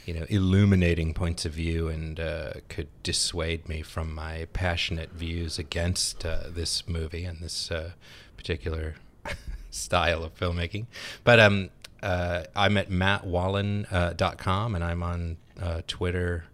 you 0.08 0.14
know, 0.14 0.24
illuminating 0.30 1.12
points 1.12 1.44
of 1.44 1.52
view 1.52 1.88
and 1.88 2.18
uh, 2.18 2.52
could 2.70 2.88
dissuade 3.02 3.68
me 3.68 3.82
from 3.82 4.14
my 4.14 4.46
passionate 4.54 5.10
views 5.12 5.58
against 5.58 6.24
uh, 6.24 6.44
this 6.48 6.88
movie 6.88 7.26
and 7.26 7.40
this 7.40 7.70
uh, 7.70 7.90
particular 8.34 8.94
style 9.70 10.24
of 10.24 10.34
filmmaking. 10.34 10.86
But 11.24 11.40
um, 11.40 11.68
uh, 12.02 12.44
I'm 12.56 12.78
at 12.78 12.88
mattwallin.com 12.88 14.72
uh, 14.72 14.74
and 14.74 14.82
I'm 14.82 15.02
on 15.02 15.36
uh, 15.60 15.82
Twitter 15.86 16.46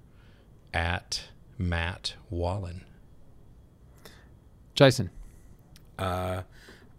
at 0.72 1.22
Matt 1.56 2.14
Wallin. 2.30 2.84
Jason. 4.74 5.10
Uh, 5.96 6.42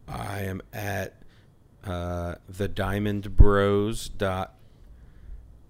I 0.08 0.44
am 0.44 0.62
at 0.72 1.16
uh, 1.84 2.36
the 2.48 2.70
Diamond 2.70 3.36
dot 4.18 4.56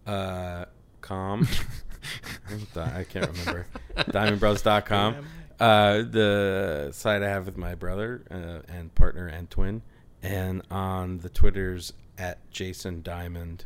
uh, 0.06 0.65
com. 1.02 1.48
I 2.76 3.03
can't 3.03 3.27
remember. 3.27 3.68
DiamondBros.com. 3.98 5.26
Uh, 5.60 5.98
the 6.03 6.90
site 6.91 7.23
I 7.23 7.30
have 7.30 7.45
with 7.45 7.57
my 7.57 7.76
brother 7.76 8.23
uh, 8.30 8.72
and 8.72 8.94
partner 8.94 9.27
and 9.27 9.49
twin, 9.49 9.82
and 10.22 10.61
on 10.69 11.19
the 11.19 11.30
Twitters 11.30 11.94
at 12.18 12.49
Jason 12.52 13.02
Diamond, 13.02 13.65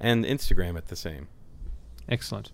and 0.00 0.24
Instagram 0.24 0.76
at 0.76 0.86
the 0.86 0.96
same. 0.96 1.28
Excellent. 2.08 2.50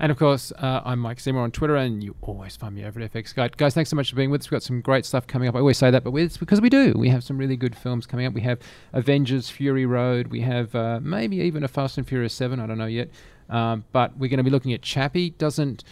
And 0.00 0.12
of 0.12 0.18
course, 0.18 0.52
uh, 0.58 0.80
I'm 0.84 1.00
Mike 1.00 1.18
Seymour 1.18 1.42
on 1.42 1.50
Twitter, 1.50 1.74
and 1.74 2.04
you 2.04 2.14
always 2.22 2.54
find 2.54 2.72
me 2.74 2.84
over 2.84 3.00
at 3.00 3.12
FX 3.12 3.34
Guide. 3.34 3.56
Guys, 3.56 3.74
thanks 3.74 3.90
so 3.90 3.96
much 3.96 4.10
for 4.10 4.16
being 4.16 4.30
with 4.30 4.42
us. 4.42 4.46
We've 4.46 4.52
got 4.52 4.62
some 4.62 4.80
great 4.80 5.04
stuff 5.04 5.26
coming 5.26 5.48
up. 5.48 5.56
I 5.56 5.58
always 5.58 5.76
say 5.76 5.90
that, 5.90 6.04
but 6.04 6.14
it's 6.14 6.36
because 6.36 6.60
we 6.60 6.68
do. 6.68 6.92
We 6.96 7.08
have 7.08 7.24
some 7.24 7.36
really 7.36 7.56
good 7.56 7.74
films 7.76 8.06
coming 8.06 8.24
up. 8.24 8.32
We 8.32 8.42
have 8.42 8.60
Avengers 8.92 9.50
Fury 9.50 9.86
Road. 9.86 10.28
We 10.28 10.42
have 10.42 10.72
uh, 10.76 11.00
maybe 11.02 11.38
even 11.38 11.64
a 11.64 11.68
Fast 11.68 11.98
and 11.98 12.06
Furious 12.06 12.32
7. 12.34 12.60
I 12.60 12.66
don't 12.66 12.78
know 12.78 12.86
yet. 12.86 13.08
Um, 13.50 13.84
but 13.90 14.16
we're 14.16 14.28
going 14.28 14.38
to 14.38 14.44
be 14.44 14.50
looking 14.50 14.72
at 14.72 14.82
Chappie. 14.82 15.30
Doesn't, 15.30 15.82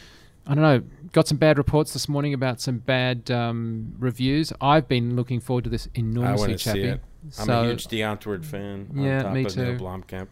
I 0.47 0.55
don't 0.55 0.63
know, 0.63 0.83
got 1.13 1.27
some 1.27 1.39
bad 1.39 1.59
reports 1.59 1.93
this 1.93 2.09
morning 2.09 2.33
about 2.33 2.61
some 2.61 2.79
bad 2.79 3.29
um, 3.33 3.93
reviews. 3.99 4.53
I've 4.61 4.87
been 4.87 5.17
looking 5.17 5.41
forward 5.41 5.65
to 5.65 5.71
this 5.71 5.89
I 5.97 5.99
enormously, 5.99 6.49
want 6.49 6.53
to 6.53 6.59
see 6.59 6.65
Chappie. 6.71 6.83
it. 6.89 7.01
I'm 7.41 7.47
So- 7.47 7.61
a 7.65 7.67
huge 7.67 7.89
Die 7.89 7.97
Antwoord 7.97 8.45
fan. 8.45 8.89
Yeah, 8.95 9.17
on 9.19 9.23
top 9.25 9.33
me 9.33 9.41
Neill 9.43 9.51
too. 9.51 9.79
Blomkamp. 9.79 10.29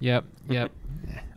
Yep, 0.00 0.24
yep. 0.48 0.72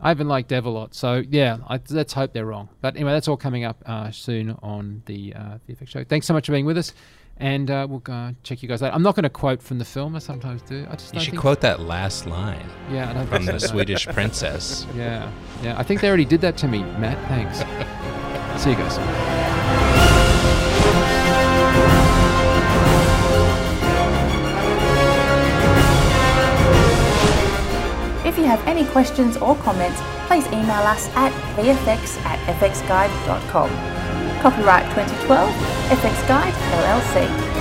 I 0.00 0.08
haven't 0.08 0.28
liked 0.28 0.48
Dev 0.48 0.66
a 0.66 0.70
lot, 0.70 0.94
so 0.94 1.22
yeah, 1.28 1.58
I, 1.68 1.80
let's 1.90 2.12
hope 2.12 2.32
they're 2.32 2.46
wrong. 2.46 2.68
But 2.80 2.96
anyway, 2.96 3.12
that's 3.12 3.28
all 3.28 3.36
coming 3.36 3.64
up 3.64 3.82
uh, 3.86 4.10
soon 4.10 4.56
on 4.62 5.02
the 5.06 5.34
uh, 5.34 5.58
VFX 5.68 5.88
show. 5.88 6.04
Thanks 6.04 6.26
so 6.26 6.34
much 6.34 6.46
for 6.46 6.52
being 6.52 6.66
with 6.66 6.76
us, 6.78 6.92
and 7.38 7.70
uh, 7.70 7.86
we'll 7.88 8.02
uh, 8.08 8.32
check 8.42 8.62
you 8.62 8.68
guys 8.68 8.82
out. 8.82 8.92
I'm 8.94 9.02
not 9.02 9.14
going 9.16 9.24
to 9.24 9.30
quote 9.30 9.62
from 9.62 9.78
the 9.78 9.84
film. 9.84 10.14
I 10.14 10.18
sometimes 10.18 10.62
do. 10.62 10.86
I 10.90 10.96
just 10.96 11.14
You 11.14 11.20
should 11.20 11.36
quote 11.38 11.60
that 11.62 11.80
last 11.80 12.26
line 12.26 12.68
Yeah, 12.90 13.24
from 13.26 13.46
the. 13.46 13.58
Swedish 13.58 14.06
princess. 14.12 14.86
Yeah, 14.94 15.30
yeah. 15.62 15.78
I 15.78 15.82
think 15.82 16.00
they 16.00 16.08
already 16.08 16.26
did 16.26 16.40
that 16.42 16.56
to 16.58 16.68
me, 16.68 16.80
Matt. 16.80 17.18
Thanks. 17.28 17.58
See 18.62 18.70
you 18.70 18.76
guys. 18.76 19.93
You 28.44 28.50
have 28.50 28.66
any 28.66 28.84
questions 28.84 29.38
or 29.38 29.56
comments, 29.56 30.00
please 30.26 30.46
email 30.48 30.84
us 30.84 31.08
at 31.16 31.32
vfx 31.56 32.16
at 32.26 32.38
fxguide.com. 32.60 33.70
Copyright 34.42 34.84
2012, 34.94 35.50
FX 35.88 36.28
Guide 36.28 36.52
LLC. 36.52 37.53